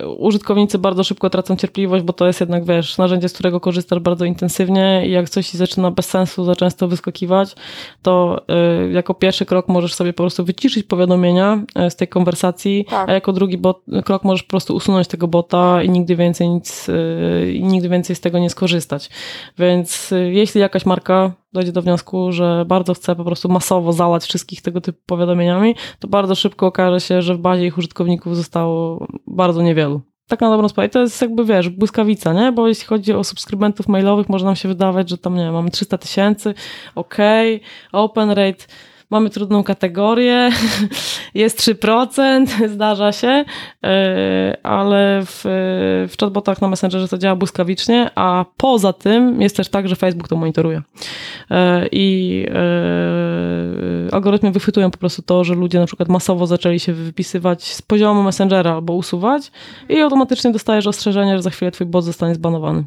yy, 0.00 0.08
użytkownicy 0.08 0.78
bardzo 0.78 1.04
szybko 1.04 1.30
tracą 1.30 1.56
cierpliwość, 1.56 2.04
bo 2.04 2.12
to 2.12 2.26
jest 2.26 2.40
jednak, 2.40 2.64
wiesz, 2.64 2.98
narzędzie, 2.98 3.28
z 3.28 3.32
którego 3.32 3.60
korzystasz 3.60 3.98
bardzo 3.98 4.24
intensywnie 4.24 5.02
i 5.06 5.10
jak 5.10 5.28
coś 5.28 5.48
Ci 5.48 5.58
zaczyna 5.58 5.90
bez 5.90 6.06
sensu 6.06 6.44
za 6.44 6.56
często 6.56 6.88
wyskakiwać, 6.88 7.54
to 8.02 8.42
yy, 8.82 8.92
jako 8.92 9.14
pierwszy 9.14 9.46
krok 9.46 9.68
możesz 9.68 9.94
sobie 9.94 10.12
po 10.12 10.22
prostu 10.22 10.44
wyciszyć 10.44 10.86
powiadomienia 10.86 11.62
z 11.88 11.96
tej 11.96 12.08
konwersacji, 12.08 12.84
tak. 12.90 13.08
a 13.08 13.12
jako 13.12 13.32
drugi 13.32 13.58
bot, 13.58 13.82
krok 14.04 14.24
możesz 14.24 14.42
po 14.42 14.50
prostu 14.50 14.74
usunąć 14.74 15.08
tego 15.08 15.28
bota 15.28 15.82
i 15.82 15.90
nigdy 15.90 16.16
więcej 16.16 16.48
nic, 16.48 16.90
i 17.52 17.62
nigdy 17.62 17.88
więcej 17.88 18.16
z 18.16 18.20
tego 18.20 18.38
nie 18.38 18.50
skorzystać. 18.50 18.93
Więc 19.58 20.12
y, 20.12 20.32
jeśli 20.32 20.60
jakaś 20.60 20.86
marka 20.86 21.32
dojdzie 21.52 21.72
do 21.72 21.82
wniosku, 21.82 22.32
że 22.32 22.64
bardzo 22.66 22.94
chce 22.94 23.16
po 23.16 23.24
prostu 23.24 23.48
masowo 23.48 23.92
zalać 23.92 24.24
wszystkich 24.24 24.62
tego 24.62 24.80
typu 24.80 24.98
powiadomieniami, 25.06 25.74
to 25.98 26.08
bardzo 26.08 26.34
szybko 26.34 26.66
okaże 26.66 27.00
się, 27.00 27.22
że 27.22 27.34
w 27.34 27.38
bazie 27.38 27.66
ich 27.66 27.78
użytkowników 27.78 28.36
zostało 28.36 29.06
bardzo 29.26 29.62
niewielu. 29.62 30.00
Tak 30.28 30.40
na 30.40 30.50
dobrą 30.50 30.68
sprawę. 30.68 30.86
I 30.86 30.90
to 30.90 31.00
jest 31.00 31.22
jakby, 31.22 31.44
wiesz, 31.44 31.68
błyskawica, 31.68 32.32
nie? 32.32 32.52
Bo 32.52 32.68
jeśli 32.68 32.86
chodzi 32.86 33.12
o 33.12 33.24
subskrybentów 33.24 33.88
mailowych, 33.88 34.28
może 34.28 34.44
nam 34.44 34.56
się 34.56 34.68
wydawać, 34.68 35.10
że 35.10 35.18
tam, 35.18 35.34
nie 35.34 35.44
wiem, 35.44 35.52
mamy 35.52 35.70
300 35.70 35.98
tysięcy, 35.98 36.54
ok, 36.94 37.16
open 37.92 38.30
rate 38.30 38.64
mamy 39.10 39.30
trudną 39.30 39.64
kategorię, 39.64 40.50
jest 41.34 41.60
3%, 41.60 42.46
zdarza 42.74 43.12
się, 43.12 43.44
e, 43.84 44.56
ale 44.62 45.22
w, 45.24 45.40
w 46.08 46.14
chatbotach 46.20 46.60
na 46.60 46.68
Messengerze 46.68 47.08
to 47.08 47.18
działa 47.18 47.36
błyskawicznie, 47.36 48.10
a 48.14 48.44
poza 48.56 48.92
tym 48.92 49.42
jest 49.42 49.56
też 49.56 49.68
tak, 49.68 49.88
że 49.88 49.96
Facebook 49.96 50.28
to 50.28 50.36
monitoruje. 50.36 50.82
E, 51.50 51.86
I 51.92 52.46
algorytmy 54.12 54.50
wychwytują 54.50 54.90
po 54.90 54.98
prostu 54.98 55.22
to, 55.22 55.44
że 55.44 55.54
ludzie 55.54 55.80
na 55.80 55.86
przykład 55.86 56.08
masowo 56.08 56.46
zaczęli 56.46 56.80
się 56.80 56.92
wypisywać 56.92 57.64
z 57.74 57.82
poziomu 57.82 58.22
Messengera 58.22 58.72
albo 58.74 58.94
usuwać 58.94 59.52
i 59.88 60.00
automatycznie 60.00 60.50
dostajesz 60.50 60.86
ostrzeżenie, 60.86 61.36
że 61.36 61.42
za 61.42 61.50
chwilę 61.50 61.70
twój 61.70 61.86
bot 61.86 62.04
zostanie 62.04 62.34
zbanowany. 62.34 62.84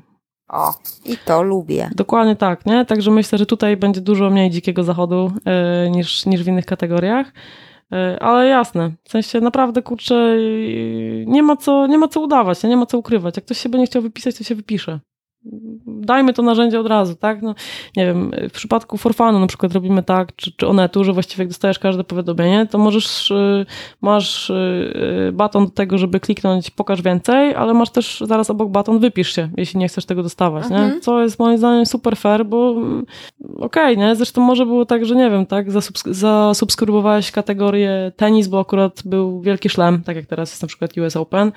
O, 0.50 0.74
i 1.06 1.18
to 1.26 1.44
lubię. 1.44 1.90
Dokładnie 1.96 2.36
tak, 2.36 2.66
nie? 2.66 2.86
Także 2.86 3.12
myślę, 3.12 3.38
że 3.38 3.46
tutaj 3.46 3.78
będzie 3.78 4.02
dużo 4.02 4.30
mniej 4.30 4.50
dzikiego 4.50 4.84
zachodu 4.84 5.32
yy, 5.84 5.90
niż, 5.90 6.26
niż 6.26 6.44
w 6.44 6.48
innych 6.48 6.66
kategoriach. 6.66 7.32
Yy, 7.92 8.20
ale 8.20 8.48
jasne, 8.48 8.92
w 9.04 9.12
sensie 9.12 9.42
naprawdę 9.42 9.82
kurczę, 9.82 10.16
yy, 10.16 11.26
nie 11.28 11.44
ma 11.44 11.58
co, 11.58 11.88
nie 11.88 11.98
ma 11.98 12.08
co 12.08 12.22
udawać, 12.22 12.64
nie 12.64 12.78
ma 12.78 12.86
co 12.86 12.98
ukrywać. 12.98 13.38
Jak 13.38 13.46
ktoś 13.46 13.58
się 13.58 13.70
będzie 13.70 13.86
chciał 13.86 14.02
wypisać, 14.02 14.38
to 14.38 14.44
się 14.44 14.56
wypisze 14.56 15.00
dajmy 15.88 16.34
to 16.34 16.42
narzędzie 16.42 16.80
od 16.80 16.88
razu, 16.88 17.16
tak? 17.16 17.42
No, 17.42 17.56
nie 17.98 18.06
wiem, 18.06 18.32
w 18.50 18.52
przypadku 18.52 18.98
forfanu 18.98 19.40
na 19.40 19.48
przykład 19.48 19.74
robimy 19.74 20.04
tak, 20.04 20.36
czy, 20.36 20.52
czy 20.52 20.68
onetu, 20.68 21.04
że 21.04 21.14
właściwie 21.14 21.42
jak 21.42 21.48
dostajesz 21.48 21.80
każde 21.80 22.04
powiadomienie, 22.04 22.66
to 22.66 22.78
możesz, 22.78 23.32
y, 23.32 23.66
masz 24.02 24.50
y, 24.50 25.32
baton 25.34 25.66
do 25.66 25.72
tego, 25.72 25.98
żeby 25.98 26.20
kliknąć 26.20 26.70
pokaż 26.70 27.02
więcej, 27.02 27.56
ale 27.56 27.74
masz 27.74 27.90
też 27.90 28.24
zaraz 28.26 28.50
obok 28.50 28.70
baton 28.70 29.00
wypisz 29.00 29.36
się, 29.36 29.50
jeśli 29.58 29.80
nie 29.80 29.88
chcesz 29.88 30.06
tego 30.06 30.24
dostawać, 30.24 30.64
mhm. 30.64 30.94
nie? 30.94 31.00
Co 31.00 31.24
jest 31.24 31.40
moim 31.40 31.58
zdaniem 31.58 31.86
super 31.86 32.18
fair, 32.18 32.46
bo 32.46 32.72
mm, 32.72 33.06
okej, 33.58 33.94
okay, 33.94 33.98
nie? 33.98 34.16
Zresztą 34.16 34.42
może 34.42 34.66
było 34.66 34.86
tak, 34.86 35.06
że 35.06 35.16
nie 35.16 35.30
wiem, 35.30 35.46
tak? 35.46 35.72
Zasubsk 35.72 36.08
zasubskrybowałeś 36.08 37.32
kategorię 37.32 38.12
tenis, 38.16 38.48
bo 38.48 38.60
akurat 38.60 39.02
był 39.06 39.42
wielki 39.42 39.70
szlem, 39.70 40.04
tak 40.04 40.16
jak 40.16 40.26
teraz 40.26 40.50
jest 40.52 40.62
na 40.62 40.68
przykład 40.68 40.98
US 40.98 41.16
Open, 41.16 41.52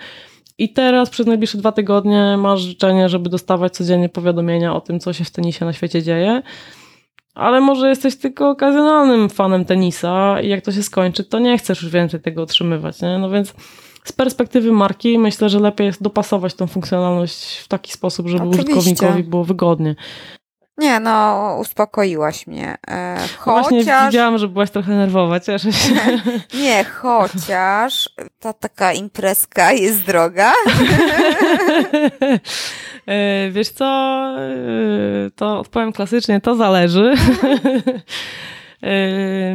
i 0.60 0.68
teraz 0.68 1.10
przez 1.10 1.26
najbliższe 1.26 1.58
dwa 1.58 1.72
tygodnie 1.72 2.36
masz 2.38 2.60
życzenie, 2.60 3.08
żeby 3.08 3.30
dostawać 3.30 3.76
codziennie 3.76 4.08
powiadomienia 4.08 4.74
o 4.74 4.80
tym, 4.80 5.00
co 5.00 5.12
się 5.12 5.24
w 5.24 5.30
tenisie 5.30 5.64
na 5.64 5.72
świecie 5.72 6.02
dzieje. 6.02 6.42
Ale 7.34 7.60
może 7.60 7.88
jesteś 7.88 8.16
tylko 8.16 8.50
okazjonalnym 8.50 9.28
fanem 9.28 9.64
tenisa 9.64 10.40
i 10.40 10.48
jak 10.48 10.64
to 10.64 10.72
się 10.72 10.82
skończy, 10.82 11.24
to 11.24 11.38
nie 11.38 11.58
chcesz 11.58 11.82
już 11.82 11.92
więcej 11.92 12.20
tego 12.20 12.42
otrzymywać. 12.42 13.02
Nie? 13.02 13.18
No 13.18 13.30
więc 13.30 13.54
z 14.04 14.12
perspektywy 14.12 14.72
marki 14.72 15.18
myślę, 15.18 15.48
że 15.48 15.60
lepiej 15.60 15.86
jest 15.86 16.02
dopasować 16.02 16.54
tą 16.54 16.66
funkcjonalność 16.66 17.56
w 17.56 17.68
taki 17.68 17.92
sposób, 17.92 18.28
żeby 18.28 18.42
Oczywiście. 18.42 18.74
użytkownikowi 18.76 19.24
było 19.24 19.44
wygodnie. 19.44 19.94
Nie, 20.80 21.00
no, 21.00 21.56
uspokoiłaś 21.60 22.46
mnie. 22.46 22.76
E, 22.88 23.16
chociaż... 23.38 23.68
Właśnie 23.68 23.84
widziałam, 24.06 24.38
że 24.38 24.48
byłaś 24.48 24.70
trochę 24.70 24.92
nerwowa, 24.92 25.40
cieszę 25.40 25.72
się. 25.72 25.94
Nie, 26.62 26.84
chociaż 26.84 28.10
ta 28.40 28.52
taka 28.52 28.92
imprezka 28.92 29.72
jest 29.72 30.06
droga. 30.06 30.52
E, 33.06 33.50
wiesz 33.50 33.68
co, 33.68 33.84
e, 34.38 35.30
to 35.36 35.58
odpowiem 35.58 35.92
klasycznie, 35.92 36.40
to 36.40 36.56
zależy. 36.56 37.14
E, 38.82 39.54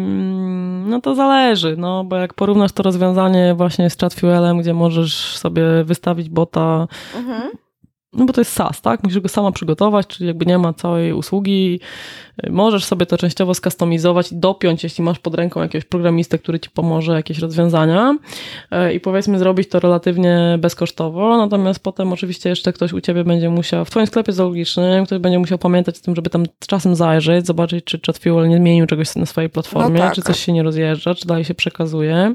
no 0.86 1.02
to 1.02 1.16
zależy, 1.16 1.76
no 1.78 2.04
bo 2.04 2.16
jak 2.16 2.34
porównasz 2.34 2.72
to 2.72 2.84
rozwiązanie 2.84 3.54
właśnie 3.54 3.90
z 3.90 3.98
ChatFuelem, 3.98 4.58
gdzie 4.58 4.74
możesz 4.74 5.38
sobie 5.38 5.84
wystawić 5.84 6.30
bota 6.30 6.88
mhm 7.16 7.52
no 8.16 8.26
bo 8.26 8.34
to 8.34 8.42
jest 8.42 8.54
SaaS, 8.54 8.82
tak? 8.82 9.04
Musisz 9.04 9.20
go 9.20 9.30
sama 9.30 9.52
przygotować, 9.52 10.08
czyli 10.08 10.28
jakby 10.28 10.46
nie 10.46 10.58
ma 10.58 10.74
całej 10.74 11.14
usługi. 11.14 11.80
Możesz 12.50 12.86
sobie 12.86 13.06
to 13.06 13.18
częściowo 13.18 13.54
skustomizować 13.54 14.32
i 14.32 14.36
dopiąć, 14.36 14.84
jeśli 14.84 15.04
masz 15.04 15.20
pod 15.20 15.36
ręką 15.36 15.62
jakiegoś 15.62 15.86
programistę, 15.86 16.38
który 16.38 16.60
ci 16.60 16.70
pomoże 16.70 17.14
jakieś 17.14 17.40
rozwiązania 17.40 18.18
e, 18.72 18.94
i 18.94 19.00
powiedzmy 19.00 19.40
zrobić 19.40 19.70
to 19.70 19.80
relatywnie 19.80 20.58
bezkosztowo, 20.60 21.38
natomiast 21.38 21.80
potem 21.80 22.14
oczywiście 22.14 22.50
jeszcze 22.50 22.74
ktoś 22.74 22.94
u 22.94 23.02
ciebie 23.02 23.24
będzie 23.24 23.50
musiał, 23.50 23.86
w 23.86 23.90
twoim 23.90 24.08
sklepie 24.08 24.32
zoologicznym, 24.32 25.06
ktoś 25.06 25.20
będzie 25.20 25.40
musiał 25.40 25.58
pamiętać 25.58 26.00
o 26.00 26.02
tym, 26.02 26.16
żeby 26.16 26.30
tam 26.30 26.44
czasem 26.68 26.96
zajrzeć, 26.96 27.46
zobaczyć, 27.48 27.86
czy 27.86 28.00
ChatFuel 28.06 28.50
nie 28.50 28.58
zmienił 28.58 28.86
czegoś 28.86 29.16
na 29.16 29.26
swojej 29.26 29.50
platformie, 29.50 30.00
no 30.00 30.06
tak. 30.06 30.16
czy 30.16 30.22
coś 30.22 30.40
się 30.40 30.54
nie 30.54 30.64
rozjeżdża, 30.64 31.16
czy 31.16 31.28
dalej 31.28 31.46
się 31.46 31.54
przekazuje. 31.54 32.34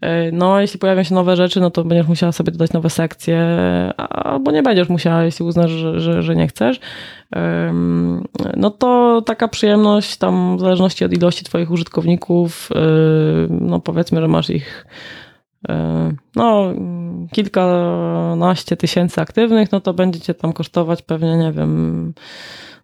E, 0.00 0.32
no, 0.32 0.60
jeśli 0.60 0.78
pojawią 0.78 1.02
się 1.02 1.14
nowe 1.14 1.36
rzeczy, 1.36 1.60
no 1.60 1.70
to 1.70 1.84
będziesz 1.84 2.08
musiała 2.08 2.32
sobie 2.32 2.52
dodać 2.52 2.72
nowe 2.72 2.90
sekcje, 2.90 3.38
albo 4.08 4.50
nie 4.50 4.62
będziesz 4.62 4.88
musiała, 4.88 5.24
jeśli 5.24 5.44
uznasz, 5.44 5.70
że, 5.70 6.00
że, 6.00 6.22
że 6.22 6.36
nie 6.36 6.48
chcesz. 6.48 6.80
No 8.56 8.70
to 8.70 9.22
taka 9.26 9.48
przyjemność 9.48 10.16
tam 10.16 10.56
w 10.56 10.60
zależności 10.60 11.04
od 11.04 11.12
ilości 11.12 11.44
twoich 11.44 11.70
użytkowników, 11.70 12.70
no 13.50 13.80
powiedzmy, 13.80 14.20
że 14.20 14.28
masz 14.28 14.50
ich 14.50 14.86
no 16.36 16.72
kilkanaście 17.32 18.76
tysięcy 18.76 19.20
aktywnych, 19.20 19.72
no 19.72 19.80
to 19.80 19.94
będzie 19.94 20.20
cię 20.20 20.34
tam 20.34 20.52
kosztować 20.52 21.02
pewnie, 21.02 21.36
nie 21.36 21.52
wiem, 21.52 22.14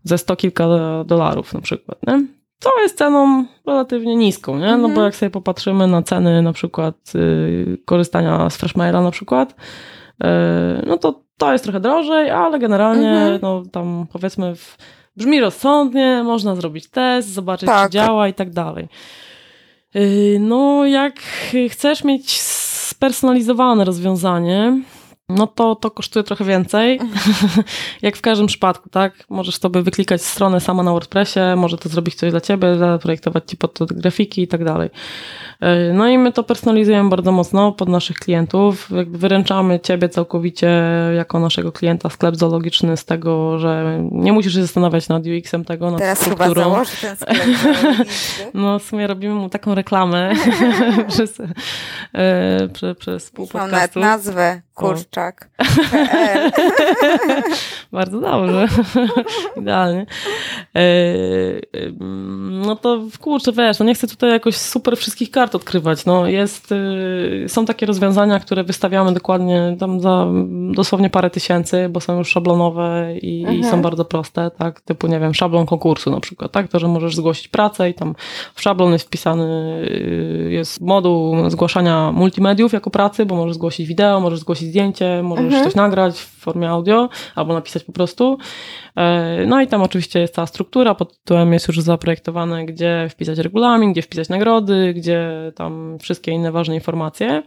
ze 0.02 0.18
sto 0.18 0.36
kilka 0.36 0.68
dolarów 1.04 1.54
na 1.54 1.60
przykład, 1.60 1.98
nie? 2.06 2.26
co 2.64 2.80
jest 2.82 2.98
ceną 2.98 3.46
relatywnie 3.66 4.16
niską, 4.16 4.58
nie? 4.58 4.76
No 4.76 4.82
bo 4.82 4.88
mhm. 4.88 5.04
jak 5.04 5.16
sobie 5.16 5.30
popatrzymy 5.30 5.86
na 5.86 6.02
ceny 6.02 6.42
na 6.42 6.52
przykład 6.52 7.12
y, 7.14 7.78
korzystania 7.84 8.50
z 8.50 8.56
Freshmaila 8.56 9.02
na 9.02 9.10
przykład, 9.10 9.50
y, 9.52 10.26
no 10.86 10.96
to 10.96 11.23
to 11.38 11.52
jest 11.52 11.64
trochę 11.64 11.80
drożej, 11.80 12.30
ale 12.30 12.58
generalnie 12.58 13.10
mhm. 13.10 13.38
no 13.42 13.62
tam 13.72 14.06
powiedzmy 14.12 14.56
w, 14.56 14.76
brzmi 15.16 15.40
rozsądnie, 15.40 16.22
można 16.24 16.56
zrobić 16.56 16.90
test, 16.90 17.28
zobaczyć 17.28 17.66
tak. 17.66 17.90
czy 17.90 17.92
działa 17.92 18.28
i 18.28 18.34
tak 18.34 18.50
dalej. 18.50 18.88
Y, 19.96 20.36
no 20.40 20.86
jak 20.86 21.20
chcesz 21.70 22.04
mieć 22.04 22.40
spersonalizowane 22.40 23.84
rozwiązanie, 23.84 24.82
no 25.28 25.46
to 25.46 25.74
to 25.74 25.90
kosztuje 25.90 26.22
trochę 26.22 26.44
więcej. 26.44 27.00
Jak 28.02 28.16
w 28.16 28.20
każdym 28.20 28.46
przypadku, 28.46 28.88
tak? 28.88 29.12
Możesz 29.30 29.56
sobie 29.56 29.82
wyklikać 29.82 30.22
stronę 30.22 30.60
sama 30.60 30.82
na 30.82 30.90
WordPressie, 30.90 31.40
może 31.56 31.78
to 31.78 31.88
zrobić 31.88 32.14
coś 32.14 32.30
dla 32.30 32.40
ciebie, 32.40 32.76
zaprojektować 32.76 33.44
ci 33.46 33.56
pod 33.56 33.74
to 33.74 33.86
grafiki 33.86 34.42
i 34.42 34.48
tak 34.48 34.64
dalej. 34.64 34.90
E, 35.60 35.92
no 35.92 36.08
i 36.08 36.18
my 36.18 36.32
to 36.32 36.42
personalizujemy 36.42 37.10
bardzo 37.10 37.32
mocno 37.32 37.72
pod 37.72 37.88
naszych 37.88 38.16
klientów. 38.16 38.90
Jakby 38.90 39.18
wyręczamy 39.18 39.80
ciebie 39.80 40.08
całkowicie 40.08 40.82
jako 41.16 41.40
naszego 41.40 41.72
klienta 41.72 42.10
sklep 42.10 42.36
zoologiczny 42.36 42.96
z 42.96 43.04
tego, 43.04 43.58
że 43.58 44.00
nie 44.12 44.32
musisz 44.32 44.54
się 44.54 44.62
zastanawiać 44.62 45.08
nad 45.08 45.22
UX-em 45.26 45.64
tego, 45.64 45.90
nad 45.90 46.00
Teraz 46.00 46.20
strukturą. 46.20 46.64
chyba 46.64 46.76
ten 46.76 47.16
sklep 47.16 47.18
No 48.54 48.78
w 48.78 48.82
sumie 48.82 49.06
robimy 49.06 49.34
mu 49.34 49.48
taką 49.48 49.74
reklamę 49.74 50.32
przez, 51.08 51.40
e, 52.12 52.68
przez, 52.72 52.98
przez 52.98 53.30
pół 53.30 53.46
podcastu. 53.46 53.58
Mam 53.58 53.70
nawet 53.70 53.96
nazwę 53.96 54.62
kurczak. 54.74 55.50
Bardzo 57.92 58.20
dobrze. 58.20 58.68
Idealnie. 59.60 60.06
E, 60.76 60.80
no 62.50 62.76
to 62.76 63.00
kurczę, 63.20 63.52
wiesz, 63.52 63.78
no 63.78 63.84
nie 63.86 63.94
chcę 63.94 64.06
tutaj 64.06 64.30
jakoś 64.30 64.56
super 64.56 64.96
wszystkich 64.96 65.30
kart 65.30 65.54
odkrywać. 65.54 66.06
No 66.06 66.26
jest, 66.26 66.72
y, 66.72 67.44
są 67.48 67.64
takie 67.64 67.86
rozwiązania, 67.86 68.40
które 68.40 68.64
wystawiamy 68.64 69.12
dokładnie 69.12 69.76
tam 69.80 70.00
za 70.00 70.26
dosłownie 70.74 71.10
parę 71.10 71.30
tysięcy, 71.30 71.88
bo 71.88 72.00
są 72.00 72.18
już 72.18 72.28
szablonowe 72.28 73.14
i, 73.22 73.42
i 73.42 73.46
są 73.46 73.64
mhm. 73.64 73.82
bardzo 73.82 74.04
proste, 74.04 74.50
tak? 74.58 74.80
Typu, 74.80 75.06
nie 75.06 75.20
wiem, 75.20 75.34
szablon 75.34 75.66
konkursu 75.66 76.10
na 76.10 76.20
przykład, 76.20 76.52
tak? 76.52 76.68
To, 76.68 76.78
że 76.78 76.88
możesz 76.88 77.16
zgłosić 77.16 77.48
pracę 77.48 77.90
i 77.90 77.94
tam 77.94 78.14
w 78.54 78.62
szablon 78.62 78.92
jest 78.92 79.06
wpisany, 79.06 79.44
jest 80.48 80.80
moduł 80.80 81.50
zgłaszania 81.50 82.12
multimediów 82.12 82.72
jako 82.72 82.90
pracy, 82.90 83.26
bo 83.26 83.36
możesz 83.36 83.54
zgłosić 83.54 83.86
wideo, 83.86 84.20
możesz 84.20 84.38
zgłosić 84.38 84.63
zdjęcie, 84.64 85.22
możesz 85.22 85.44
mhm. 85.44 85.64
coś 85.64 85.74
nagrać 85.74 86.14
w 86.20 86.38
formie 86.40 86.70
audio 86.70 87.08
albo 87.34 87.54
napisać 87.54 87.84
po 87.84 87.92
prostu. 87.92 88.38
E, 88.96 89.46
no 89.46 89.60
i 89.60 89.66
tam 89.66 89.82
oczywiście 89.82 90.20
jest 90.20 90.34
cała 90.34 90.46
struktura, 90.46 90.94
pod 90.94 91.18
tytułem 91.18 91.52
jest 91.52 91.68
już 91.68 91.80
zaprojektowane, 91.80 92.66
gdzie 92.66 93.06
wpisać 93.10 93.38
regulamin, 93.38 93.92
gdzie 93.92 94.02
wpisać 94.02 94.28
nagrody, 94.28 94.94
gdzie 94.94 95.52
tam 95.54 95.98
wszystkie 96.00 96.32
inne 96.32 96.52
ważne 96.52 96.74
informacje. 96.74 97.42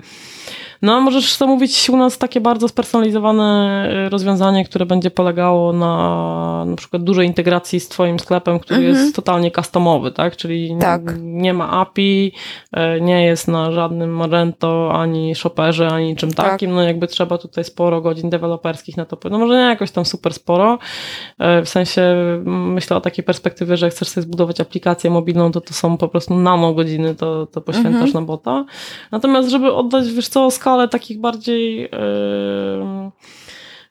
No, 0.82 1.02
możesz 1.02 1.36
zamówić 1.36 1.90
u 1.90 1.98
nas 1.98 2.18
takie 2.18 2.41
bardzo 2.41 2.68
spersonalizowane 2.68 3.90
e, 3.91 4.10
rozwiązanie, 4.10 4.65
które 4.65 4.86
będzie 4.86 5.11
polegało 5.11 5.74
na 5.74 6.48
na 6.65 6.76
przykład 6.76 7.03
dużej 7.03 7.28
integracji 7.28 7.80
z 7.80 7.90
Twoim 7.90 8.19
sklepem, 8.19 8.60
który 8.60 8.80
mhm. 8.80 8.95
jest 8.95 9.15
totalnie 9.15 9.52
customowy, 9.52 10.11
tak? 10.11 10.38
Czyli 10.38 10.78
tak. 10.82 11.02
Nie, 11.19 11.53
ma 11.53 11.72
API, 11.72 12.32
e, 12.72 13.02
nie 13.02 13.26
jest 13.26 13.48
na 13.48 13.72
żadnym 13.72 14.15
Magento, 14.15 14.91
ani 14.94 15.36
Shopperze, 15.36 15.88
ani 15.88 16.15
czym 16.15 16.34
tak. 16.34 16.49
takim. 16.52 16.72
No, 16.72 16.84
jakby 16.84 17.07
trzeba 17.07 17.38
tutaj 17.38 17.64
sporo 17.64 18.02
godzin 18.02 18.30
deweloperskich 18.30 18.98
na 18.98 19.06
to. 19.06 19.18
No, 19.30 19.38
może 19.40 19.53
nie 19.53 19.69
jakoś 19.69 19.91
tam 19.91 20.06
super 20.06 20.34
sporo. 20.34 20.80
E, 21.39 21.61
w 21.61 21.69
sensie 21.69 22.15
myślę 22.45 22.97
o 22.97 23.01
takiej 23.01 23.23
perspektywie, 23.23 23.77
że 23.77 23.85
jak 23.85 23.95
chcesz 23.95 24.07
sobie 24.07 24.23
zbudować 24.23 24.61
aplikację 24.61 25.09
mobilną, 25.09 25.51
to 25.51 25.61
to 25.61 25.73
są 25.73 25.97
po 25.97 26.07
prostu 26.07 26.35
nano 26.35 26.73
godziny, 26.73 27.15
to, 27.15 27.45
to 27.45 27.61
poświęcasz 27.61 27.93
mhm. 27.93 28.14
na 28.14 28.22
bota. 28.22 28.65
Natomiast, 29.11 29.49
żeby 29.49 29.73
oddać, 29.73 30.14
wiesz 30.14 30.27
co, 30.27 30.51
skalę 30.51 30.88
takich 30.88 31.19
bardziej 31.19 31.81
yy, 31.81 31.89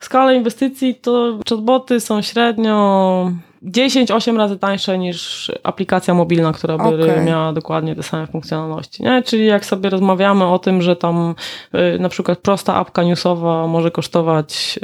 skalę 0.00 0.36
inwestycji, 0.36 0.94
to 0.94 1.38
chatboty 1.48 2.00
są 2.00 2.22
średnio 2.22 3.32
10-8 3.66 4.36
razy 4.36 4.58
tańsze 4.58 4.98
niż 4.98 5.52
aplikacja 5.62 6.14
mobilna, 6.14 6.52
która 6.52 6.78
by 6.78 6.84
Okej. 6.84 7.24
miała 7.24 7.52
dokładnie 7.52 7.96
te 7.96 8.02
same 8.02 8.26
funkcjonalności. 8.26 9.02
Nie? 9.02 9.22
Czyli 9.22 9.46
jak 9.46 9.64
sobie 9.64 9.90
rozmawiamy 9.90 10.46
o 10.46 10.58
tym, 10.58 10.82
że 10.82 10.96
tam 10.96 11.34
y, 11.74 11.98
na 11.98 12.08
przykład 12.08 12.38
prosta 12.38 12.74
apka 12.74 13.02
newsowa 13.02 13.66
może 13.66 13.90
kosztować 13.90 14.78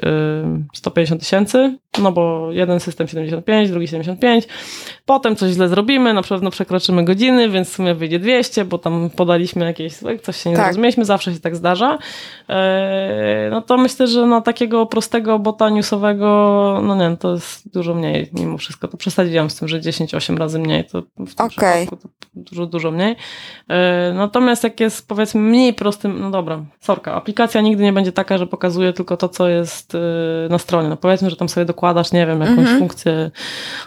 y, 0.72 0.76
150 0.76 1.20
tysięcy, 1.20 1.78
no 1.98 2.12
bo 2.12 2.48
jeden 2.52 2.80
system 2.80 3.08
75, 3.08 3.70
drugi 3.70 3.88
75, 3.88 4.44
potem 5.06 5.36
coś 5.36 5.50
źle 5.52 5.68
zrobimy, 5.68 6.14
na 6.14 6.22
pewno 6.22 6.50
przekroczymy 6.50 7.04
godziny, 7.04 7.48
więc 7.48 7.68
w 7.68 7.72
sumie 7.72 7.94
wyjdzie 7.94 8.18
200, 8.18 8.64
bo 8.64 8.78
tam 8.78 9.10
podaliśmy 9.16 9.64
jakieś, 9.64 9.94
coś 10.22 10.36
się 10.36 10.50
nie 10.50 10.56
Tak. 10.56 10.64
zrozumieliśmy, 10.64 11.04
zawsze 11.04 11.34
się 11.34 11.40
tak 11.40 11.56
zdarza. 11.56 11.98
E, 12.48 13.48
No 13.50 13.62
to 13.62 13.76
myślę, 13.76 14.06
że 14.06 14.26
na 14.26 14.40
takiego 14.40 14.86
prostego 14.86 15.38
bota 15.38 15.70
newsowego, 15.70 16.26
no 16.82 16.94
nie 17.10 17.16
to 17.16 17.32
jest 17.32 17.72
dużo 17.74 17.94
mniej 17.94 18.30
mimo 18.32 18.58
wszystko. 18.58 18.71
To 18.78 18.96
przesadziłam 18.96 19.50
z 19.50 19.56
tym, 19.56 19.68
że 19.68 19.80
10-8 19.80 20.36
razy 20.36 20.58
mniej, 20.58 20.84
to 20.84 21.02
w 21.02 21.34
tym 21.34 21.48
przypadku 21.48 21.96
to 21.96 22.08
dużo, 22.34 22.66
dużo 22.66 22.90
mniej. 22.90 23.16
E, 23.68 24.12
Natomiast 24.14 24.64
jak 24.64 24.80
jest 24.80 25.08
powiedzmy 25.08 25.40
mniej 25.40 25.74
prostym, 25.74 26.20
no 26.20 26.30
dobra, 26.30 26.64
sorka, 26.80 27.14
aplikacja 27.14 27.60
nigdy 27.60 27.82
nie 27.82 27.92
będzie 27.92 28.12
taka, 28.12 28.38
że 28.38 28.46
pokazuje 28.46 28.92
tylko 28.92 29.16
to, 29.16 29.28
co 29.28 29.48
jest 29.48 29.94
e, 29.94 29.98
na 30.50 30.58
stronie. 30.58 30.88
No 30.88 30.96
powiedzmy, 30.96 31.30
że 31.30 31.36
tam 31.36 31.48
sobie 31.48 31.64
dokładasz, 31.64 32.12
nie 32.12 32.26
wiem, 32.26 32.40
jakąś 32.40 32.58
Mhm. 32.58 32.78
funkcję 32.78 33.30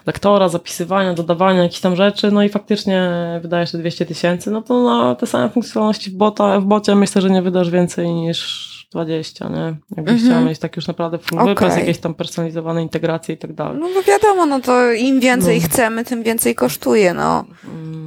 lektora, 0.05 0.49
zapisywania, 0.49 1.13
dodawania 1.13 1.63
jakichś 1.63 1.81
tam 1.81 1.95
rzeczy, 1.95 2.31
no 2.31 2.43
i 2.43 2.49
faktycznie 2.49 3.11
wydajesz 3.41 3.71
te 3.71 3.77
200 3.77 4.05
tysięcy, 4.05 4.51
no 4.51 4.61
to 4.61 4.83
na 4.83 5.15
te 5.15 5.27
same 5.27 5.49
funkcjonalności 5.49 6.11
w, 6.11 6.15
bota, 6.15 6.59
w 6.59 6.65
bocie 6.65 6.95
myślę, 6.95 7.21
że 7.21 7.29
nie 7.29 7.41
wydasz 7.41 7.69
więcej 7.69 8.13
niż 8.13 8.74
20, 8.95 9.49
nie? 9.49 9.75
Jakbyś 9.97 10.13
Mhm. 10.13 10.19
chciała 10.19 10.41
mieć 10.41 10.59
tak 10.59 10.75
już 10.75 10.87
naprawdę 10.87 11.17
full 11.17 11.39
wypas, 11.45 11.71
Okej. 11.71 11.79
jakieś 11.79 11.97
tam 11.97 12.13
personalizowane 12.13 12.81
integracje 12.83 13.35
i 13.35 13.37
tak 13.37 13.53
dalej. 13.53 13.77
No 13.81 13.87
bo 13.95 14.03
wiadomo, 14.03 14.45
no 14.45 14.59
to 14.59 14.91
im 14.91 15.19
więcej 15.19 15.59
No. 15.61 15.65
chcemy, 15.65 16.05
tym 16.05 16.23
więcej 16.23 16.55
kosztuje, 16.55 17.13
no. 17.13 17.45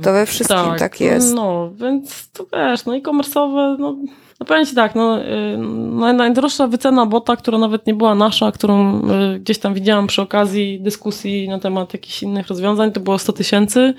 To 0.03 0.13
we 0.13 0.27
wszystkim 0.27 0.59
tak, 0.79 1.01
jest. 1.01 1.35
No, 1.35 1.71
więc 1.75 2.31
to 2.33 2.47
wiesz, 2.53 2.85
no 2.87 2.97
e-commerce'owe, 2.97 3.77
no, 3.79 3.97
no 4.41 4.47
powiem 4.47 4.67
Ci 4.67 4.75
tak, 4.75 4.95
no, 4.95 5.21
y, 5.23 5.59
naj, 6.01 6.15
najdroższa 6.15 6.67
wycena 6.67 7.07
bota, 7.07 7.37
która 7.37 7.59
nawet 7.59 7.87
nie 7.87 7.95
była 7.95 8.15
nasza, 8.15 8.53
którą 8.53 9.01
y, 9.11 9.39
gdzieś 9.39 9.59
tam 9.59 9.75
widziałam 9.75 10.07
przy 10.07 10.23
okazji 10.23 10.81
dyskusji 10.81 11.49
na 11.49 11.59
temat 11.59 11.93
jakichś 11.93 12.23
innych 12.23 12.49
rozwiązań, 12.49 12.93
to 12.93 13.01
było 13.01 13.19
100 13.19 13.33
tysięcy 13.33 13.95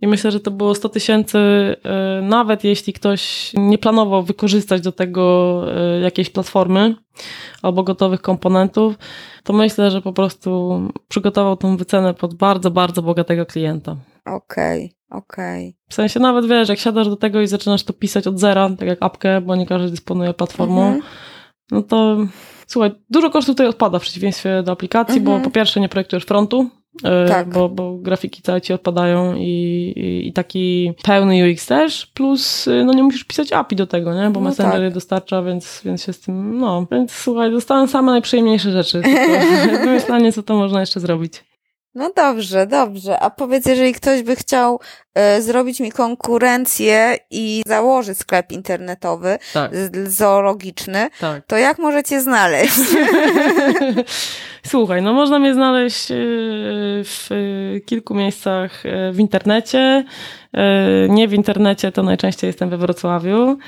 i 0.00 0.06
myślę, 0.06 0.30
że 0.30 0.40
to 0.40 0.50
było 0.50 0.74
100 0.74 0.88
tysięcy 0.88 1.38
y, 1.38 2.22
nawet 2.22 2.64
jeśli 2.64 2.92
ktoś 2.92 3.52
nie 3.54 3.78
planował 3.78 4.22
wykorzystać 4.22 4.80
do 4.80 4.92
tego 4.92 5.64
y, 5.96 6.00
jakiejś 6.00 6.30
platformy 6.30 6.94
albo 7.62 7.82
gotowych 7.82 8.20
komponentów, 8.20 8.94
to 9.44 9.52
myślę, 9.52 9.90
że 9.90 10.02
po 10.02 10.12
prostu 10.12 10.80
przygotował 11.08 11.56
tą 11.56 11.76
wycenę 11.76 12.14
pod 12.14 12.34
bardzo, 12.34 12.70
bardzo 12.70 13.02
bogatego 13.02 13.46
klienta. 13.46 13.96
Okej, 14.26 14.92
okej. 15.12 15.76
W 15.90 15.94
sensie 15.94 16.20
nawet 16.20 16.46
wiesz, 16.46 16.68
jak 16.68 16.78
siadasz 16.78 17.08
do 17.08 17.16
tego 17.16 17.40
i 17.40 17.46
zaczynasz 17.46 17.82
to 17.84 17.92
pisać 17.92 18.26
od 18.26 18.38
zera, 18.40 18.70
tak 18.78 18.88
jak 18.88 18.98
apkę, 19.02 19.40
bo 19.40 19.56
nie 19.56 19.66
każdy 19.66 19.90
dysponuje 19.90 20.34
platformą, 20.34 20.82
Mhm. 20.86 21.02
no 21.70 21.82
to 21.82 22.16
słuchaj, 22.66 22.90
dużo 23.10 23.30
kosztów 23.30 23.54
tutaj 23.54 23.66
odpada 23.66 23.98
w 23.98 24.02
przeciwieństwie 24.02 24.62
do 24.62 24.72
aplikacji, 24.72 25.18
Mhm. 25.18 25.38
bo 25.38 25.44
po 25.44 25.50
pierwsze 25.50 25.80
nie 25.80 25.88
projektujesz 25.88 26.24
frontu, 26.24 26.70
e, 27.04 27.28
Tak. 27.28 27.48
bo, 27.48 27.68
bo 27.68 27.94
grafiki 27.98 28.42
całe 28.42 28.60
ci 28.60 28.72
odpadają 28.72 29.34
i, 29.36 29.42
i, 29.96 30.28
i 30.28 30.32
taki 30.32 30.92
pełny 31.04 31.50
UX 31.52 31.66
też, 31.66 32.06
plus 32.06 32.66
y, 32.68 32.84
no 32.84 32.92
nie 32.92 33.02
musisz 33.02 33.24
pisać 33.24 33.52
API 33.52 33.76
do 33.76 33.86
tego, 33.86 34.14
nie? 34.14 34.30
bo 34.30 34.40
No 34.40 34.48
Messenger 34.48 34.72
tak. 34.74 34.82
je 34.82 34.90
dostarcza, 34.90 35.42
więc, 35.42 35.80
więc 35.84 36.04
się 36.04 36.12
z 36.12 36.20
tym, 36.20 36.58
no, 36.58 36.86
więc 36.92 37.12
słuchaj, 37.12 37.50
dostałem 37.50 37.88
same 37.88 38.12
najprzyjemniejsze 38.12 38.70
rzeczy, 38.72 39.02
wymyślanie, 39.84 40.32
co 40.32 40.42
to 40.42 40.56
można 40.56 40.80
jeszcze 40.80 41.00
zrobić. 41.00 41.44
No 41.94 42.10
dobrze, 42.16 42.66
dobrze. 42.66 43.20
A 43.20 43.30
powiedz, 43.30 43.66
jeżeli 43.66 43.92
ktoś 43.92 44.22
by 44.22 44.36
chciał 44.36 44.80
e, 45.14 45.42
zrobić 45.42 45.80
mi 45.80 45.92
konkurencję 45.92 47.16
i 47.30 47.62
założyć 47.66 48.18
sklep 48.18 48.52
internetowy 48.52 49.38
Tak, 49.52 49.70
zoologiczny, 50.06 51.08
tak. 51.20 51.46
to 51.46 51.56
jak 51.56 51.78
możecie 51.78 52.20
znaleźć? 52.20 52.74
Słuchaj, 54.66 55.02
no 55.02 55.12
można 55.12 55.38
mnie 55.38 55.54
znaleźć 55.54 56.10
yy, 56.10 56.16
w 57.04 57.26
yy, 57.30 57.80
kilku 57.80 58.14
miejscach 58.14 58.82
w 59.12 59.18
internecie. 59.18 60.04
Nie 61.08 61.28
w 61.28 61.34
internecie, 61.34 61.92
to 61.92 62.02
najczęściej 62.02 62.48
jestem 62.48 62.70
we 62.70 62.76
Wrocławiu, 62.76 63.58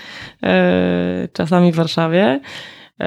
czasami 1.32 1.72
w 1.72 1.76
Warszawie. 1.76 2.40
Yy, 3.00 3.06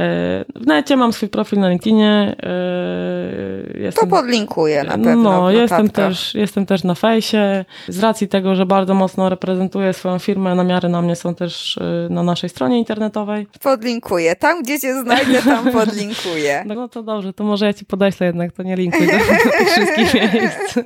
W 0.55 0.65
necie 0.67 0.97
mam 0.97 1.13
swój 1.13 1.29
profil 1.29 1.59
na 1.59 1.69
LinkedInie. 1.69 2.35
To 2.41 3.77
Jestem, 3.79 4.09
podlinkuję 4.09 4.83
na 4.83 4.91
pewno. 4.91 5.15
no, 5.15 5.51
jestem 5.51 5.89
też, 5.89 6.33
jestem 6.35 6.65
też 6.65 6.83
na 6.83 6.95
fejsie. 6.95 7.65
Z 7.87 7.99
racji 7.99 8.27
tego, 8.27 8.55
że 8.55 8.65
bardzo 8.65 8.93
mocno 8.93 9.29
reprezentuję 9.29 9.93
swoją 9.93 10.19
firmę, 10.19 10.55
namiary 10.55 10.89
na 10.89 11.01
mnie 11.01 11.15
są 11.15 11.35
też 11.35 11.79
yy, 11.81 12.09
na 12.15 12.23
naszej 12.23 12.49
stronie 12.49 12.77
internetowej. 12.79 13.47
Podlinkuję. 13.63 14.35
Tam, 14.35 14.63
gdzie 14.63 14.79
cię 14.79 15.01
znajdę, 15.01 15.41
tam 15.41 15.71
podlinkuję. 15.85 16.63
No, 16.65 16.75
no 16.75 16.87
to 16.89 17.03
dobrze, 17.03 17.33
to 17.33 17.43
może 17.43 17.65
ja 17.65 17.73
ci 17.73 17.85
podeślę 17.85 18.27
jednak, 18.27 18.51
to 18.51 18.63
nie 18.63 18.75
linkuj 18.75 19.07
do, 19.07 19.13
do 19.13 19.19
tych 19.19 19.69
wszystkich 19.71 20.13
miejsc. 20.33 20.79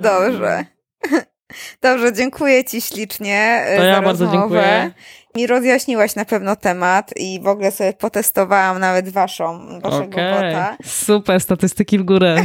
Dobrze. 0.00 0.64
Dobrze, 1.82 2.12
dziękuję 2.12 2.64
Ci 2.64 2.80
ślicznie 2.80 3.62
e, 3.66 3.76
To 3.76 3.84
ja 3.84 4.02
bardzo 4.02 4.24
rozmowę. 4.24 4.40
dziękuję. 4.48 4.90
Mi 5.36 5.46
rozjaśniłaś 5.46 6.14
na 6.14 6.24
pewno 6.24 6.56
temat 6.56 7.10
i 7.16 7.40
w 7.42 7.46
ogóle 7.48 7.70
sobie 7.70 7.92
potestowałam 7.92 8.78
nawet 8.78 9.08
waszą, 9.08 9.68
waszego 9.80 10.04
Okej, 10.04 10.32
bota. 10.34 10.76
super, 10.84 11.40
statystyki 11.40 11.98
w 11.98 12.02
górę. 12.02 12.36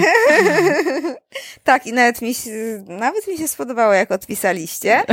Tak, 1.64 1.88
i 1.88 1.94
nawet 1.94 2.22
mi 2.22 2.34
się, 2.34 2.84
nawet 2.88 3.28
mi 3.28 3.38
się 3.38 3.48
spodobało, 3.48 3.94
jak 3.94 4.12
odpisaliście. 4.12 5.04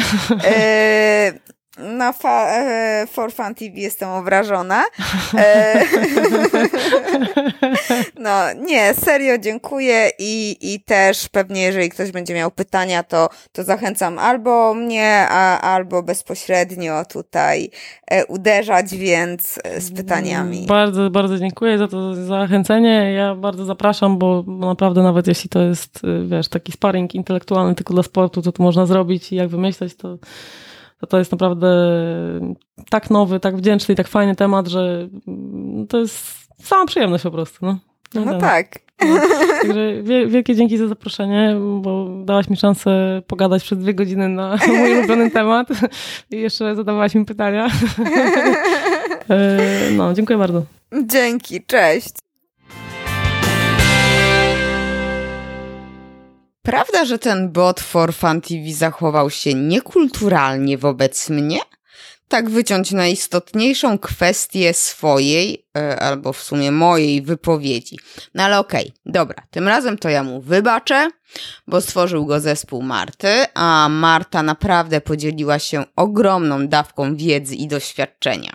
E, 0.44 1.32
na 1.78 2.12
fa, 2.12 2.48
e, 2.51 3.07
For 3.12 3.32
Fun 3.32 3.55
TV 3.55 3.70
jestem 3.74 4.09
obrażona. 4.09 4.85
E, 8.27 8.55
no, 8.55 8.62
nie, 8.66 8.94
serio 8.94 9.39
dziękuję 9.39 10.11
i, 10.19 10.57
i 10.61 10.81
też 10.81 11.28
pewnie, 11.28 11.62
jeżeli 11.62 11.89
ktoś 11.89 12.11
będzie 12.12 12.35
miał 12.35 12.51
pytania, 12.51 13.03
to, 13.03 13.28
to 13.53 13.65
zachęcam 13.65 14.19
albo 14.19 14.74
mnie, 14.74 15.27
a, 15.31 15.61
albo 15.61 16.03
bezpośrednio 16.03 17.05
tutaj 17.05 17.70
e, 18.11 18.27
uderzać, 18.27 18.97
więc 18.97 19.59
e, 19.65 19.81
z 19.81 19.93
pytaniami. 19.93 20.66
Bardzo, 20.66 21.11
bardzo 21.11 21.39
dziękuję 21.39 21.78
za 21.78 21.89
to 21.89 22.15
zachęcenie. 22.15 23.12
Ja 23.12 23.35
bardzo 23.35 23.65
zapraszam, 23.65 24.19
bo 24.19 24.44
naprawdę 24.47 25.03
nawet 25.03 25.27
jeśli 25.27 25.51
to 25.51 25.62
jest, 25.62 26.05
y, 26.05 26.27
wiesz, 26.27 26.48
taki 26.48 26.73
sparring 26.73 27.15
intelektualny 27.15 27.74
tylko 27.74 27.94
dla 27.94 28.03
sportu, 28.03 28.43
co 28.43 28.53
tu 28.53 28.62
można 28.62 28.86
zrobić 28.86 29.32
i 29.32 29.36
jak 29.36 29.48
wymyśleć, 29.48 29.97
to 29.97 30.19
to, 31.01 31.07
to 31.07 31.19
jest 31.19 31.32
naprawdę 31.32 31.69
tak 32.90 33.11
nowy, 33.11 33.40
tak 33.40 33.57
wdzięczny 33.57 33.93
i 33.93 33.97
tak 33.97 34.09
fajny 34.09 34.36
temat, 34.36 34.69
że 34.69 35.09
mm, 35.28 35.86
to 35.86 35.98
jest 35.98 36.48
sama 36.62 36.86
przyjemność 36.86 37.24
po 37.24 37.31
prostu. 37.31 37.66
No, 37.66 37.78
No 38.14 38.24
wiem. 38.24 38.40
tak. 38.40 38.86
No, 39.08 39.20
Także 39.62 40.02
wie, 40.02 40.26
wielkie 40.26 40.54
dzięki 40.54 40.78
za 40.78 40.88
zaproszenie, 40.88 41.56
bo 41.80 42.08
dałaś 42.24 42.48
mi 42.48 42.56
szansę 42.56 43.22
pogadać 43.26 43.62
przez 43.62 43.78
dwie 43.78 43.94
godziny 43.94 44.28
na 44.28 44.56
mój 44.78 44.98
ulubiony 44.98 45.30
temat 45.30 45.68
i 46.30 46.36
jeszcze 46.40 46.74
zadawałaś 46.74 47.14
mi 47.14 47.24
pytania. 47.24 47.68
E, 49.30 49.90
No, 49.90 50.14
dziękuję 50.14 50.38
bardzo. 50.38 50.62
Dzięki, 51.06 51.64
cześć. 51.66 52.08
Prawda, 56.62 57.04
że 57.04 57.18
ten 57.18 57.52
bot 57.52 57.80
for 57.80 58.14
Fun 58.14 58.40
TV 58.40 58.60
zachował 58.72 59.30
się 59.30 59.54
niekulturalnie 59.54 60.78
wobec 60.78 61.30
mnie? 61.30 61.58
Tak 62.28 62.51
wyciąć 62.51 62.93
najistotniejszą 62.93 63.98
kwestię 63.98 64.74
swojej, 64.74 65.66
e, 65.77 66.01
albo 66.01 66.32
w 66.32 66.43
sumie 66.43 66.73
mojej 66.73 67.23
wypowiedzi. 67.23 67.98
No 68.35 68.43
ale 68.43 68.59
okej, 68.59 68.93
dobra, 69.07 69.43
tym 69.51 69.69
razem 69.69 69.98
to 69.98 70.09
ja 70.09 70.23
mu 70.23 70.40
wybaczę, 70.40 71.11
bo 71.66 71.81
stworzył 71.81 72.27
go 72.27 72.40
zespół 72.40 72.82
Marty, 72.82 73.28
a 73.55 73.89
Marta 73.90 74.43
naprawdę 74.43 75.01
podzieliła 75.01 75.59
się 75.59 75.85
ogromną 75.97 76.69
dawką 76.69 77.16
wiedzy 77.16 77.55
i 77.55 77.69
doświadczenia. 77.69 78.53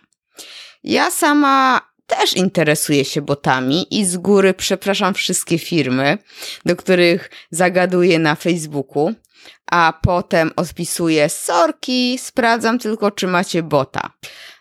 Ja 0.84 1.12
sama 1.12 1.82
też 2.08 2.34
interesuję 2.34 3.06
się 3.06 3.22
botami 3.22 4.00
i 4.00 4.06
z 4.06 4.18
góry 4.18 4.54
przepraszam 4.54 5.14
wszystkie 5.14 5.60
firmy, 5.60 6.18
do 6.66 6.76
których 6.76 7.30
zagaduję 7.52 8.20
na 8.20 8.36
Facebooku, 8.36 9.14
a 9.72 9.94
potem 10.02 10.52
odpisuję 10.56 11.30
sorki, 11.30 12.18
sprawdzam 12.18 12.80
tylko, 12.80 13.12
czy 13.12 13.28
macie 13.28 13.64
bota. 13.64 14.10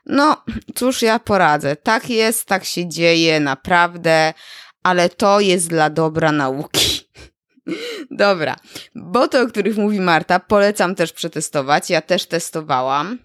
No, 0.07 0.45
cóż 0.75 1.03
ja 1.03 1.19
poradzę. 1.19 1.77
Tak 1.77 2.11
jest, 2.11 2.45
tak 2.45 2.65
się 2.65 2.89
dzieje, 2.89 3.41
naprawdę, 3.41 4.35
ale 4.83 5.09
to 5.09 5.41
jest 5.41 5.69
dla 5.69 5.91
dobra 5.91 6.33
nauki. 6.33 7.11
Dobra. 8.11 8.57
Boty, 8.95 9.41
o 9.41 9.47
których 9.47 9.77
mówi 9.77 10.01
Marta, 10.01 10.41
polecam 10.41 10.95
też 10.95 11.13
przetestować. 11.13 11.91
Ja 11.91 12.03
też 12.03 12.27
testowałam. 12.27 13.19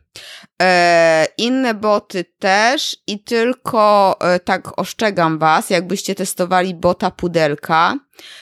E, 0.62 1.28
inne 1.38 1.74
boty 1.74 2.26
też 2.40 2.98
i 3.08 3.24
tylko 3.24 4.16
e, 4.22 4.40
tak 4.40 4.80
ostrzegam 4.80 5.40
Was, 5.40 5.70
jakbyście 5.70 6.16
testowali 6.16 6.76
bota 6.76 7.12
pudelka, 7.12 7.96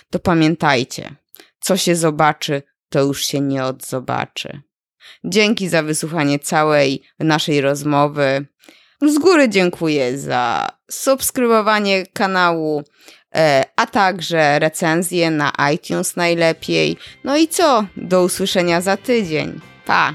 to 0.10 0.20
pamiętajcie, 0.20 1.16
co 1.60 1.78
się 1.78 1.96
zobaczy, 1.96 2.64
to 2.94 3.02
już 3.02 3.26
się 3.26 3.40
nie 3.40 3.64
odzobaczy. 3.64 4.62
Dzięki 5.24 5.70
za 5.70 5.84
wysłuchanie 5.84 6.40
całej 6.40 7.04
naszej 7.20 7.62
rozmowy. 7.62 8.46
Z 9.02 9.18
góry 9.18 9.50
dziękuję 9.50 10.18
za 10.18 10.70
subskrybowanie 10.92 12.06
kanału, 12.06 12.84
e, 13.36 13.64
a 13.76 13.86
także 13.86 14.60
recenzję 14.60 15.32
na 15.32 15.52
iTunes 15.74 16.16
najlepiej. 16.16 16.98
No 17.24 17.38
i 17.38 17.48
co? 17.48 17.86
Do 17.98 18.24
usłyszenia 18.24 18.82
za 18.82 18.98
tydzień. 18.98 19.60
Pa! 19.86 20.14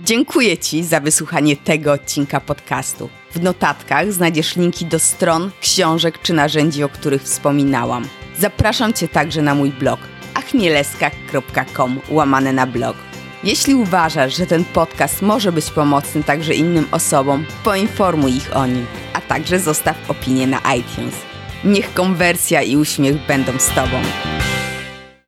Dziękuję 0.00 0.58
Ci 0.58 0.84
za 0.84 1.00
wysłuchanie 1.00 1.56
tego 1.56 1.92
odcinka 1.92 2.40
podcastu. 2.40 3.08
W 3.34 3.42
notatkach 3.42 4.12
znajdziesz 4.12 4.56
linki 4.56 4.86
do 4.86 4.98
stron, 4.98 5.50
książek 5.60 6.18
czy 6.22 6.32
narzędzi, 6.32 6.84
o 6.84 6.88
których 6.88 7.22
wspominałam. 7.22 8.08
Zapraszam 8.38 8.92
Cię 8.92 9.08
także 9.08 9.42
na 9.42 9.54
mój 9.54 9.70
blog 9.70 10.00
achmieleska.com 10.50 12.00
łamane 12.08 12.52
na 12.52 12.66
blog. 12.66 12.96
Jeśli 13.44 13.74
uważasz, 13.74 14.36
że 14.36 14.46
ten 14.46 14.64
podcast 14.64 15.22
może 15.22 15.52
być 15.52 15.70
pomocny 15.70 16.24
także 16.24 16.54
innym 16.54 16.86
osobom, 16.90 17.44
poinformuj 17.64 18.36
ich 18.36 18.56
o 18.56 18.66
nim, 18.66 18.86
a 19.12 19.20
także 19.20 19.60
zostaw 19.60 20.10
opinię 20.10 20.46
na 20.46 20.60
iTunes. 20.74 21.14
Niech 21.64 21.94
konwersja 21.94 22.62
i 22.62 22.76
uśmiech 22.76 23.26
będą 23.26 23.58
z 23.58 23.68
Tobą. 23.68 24.02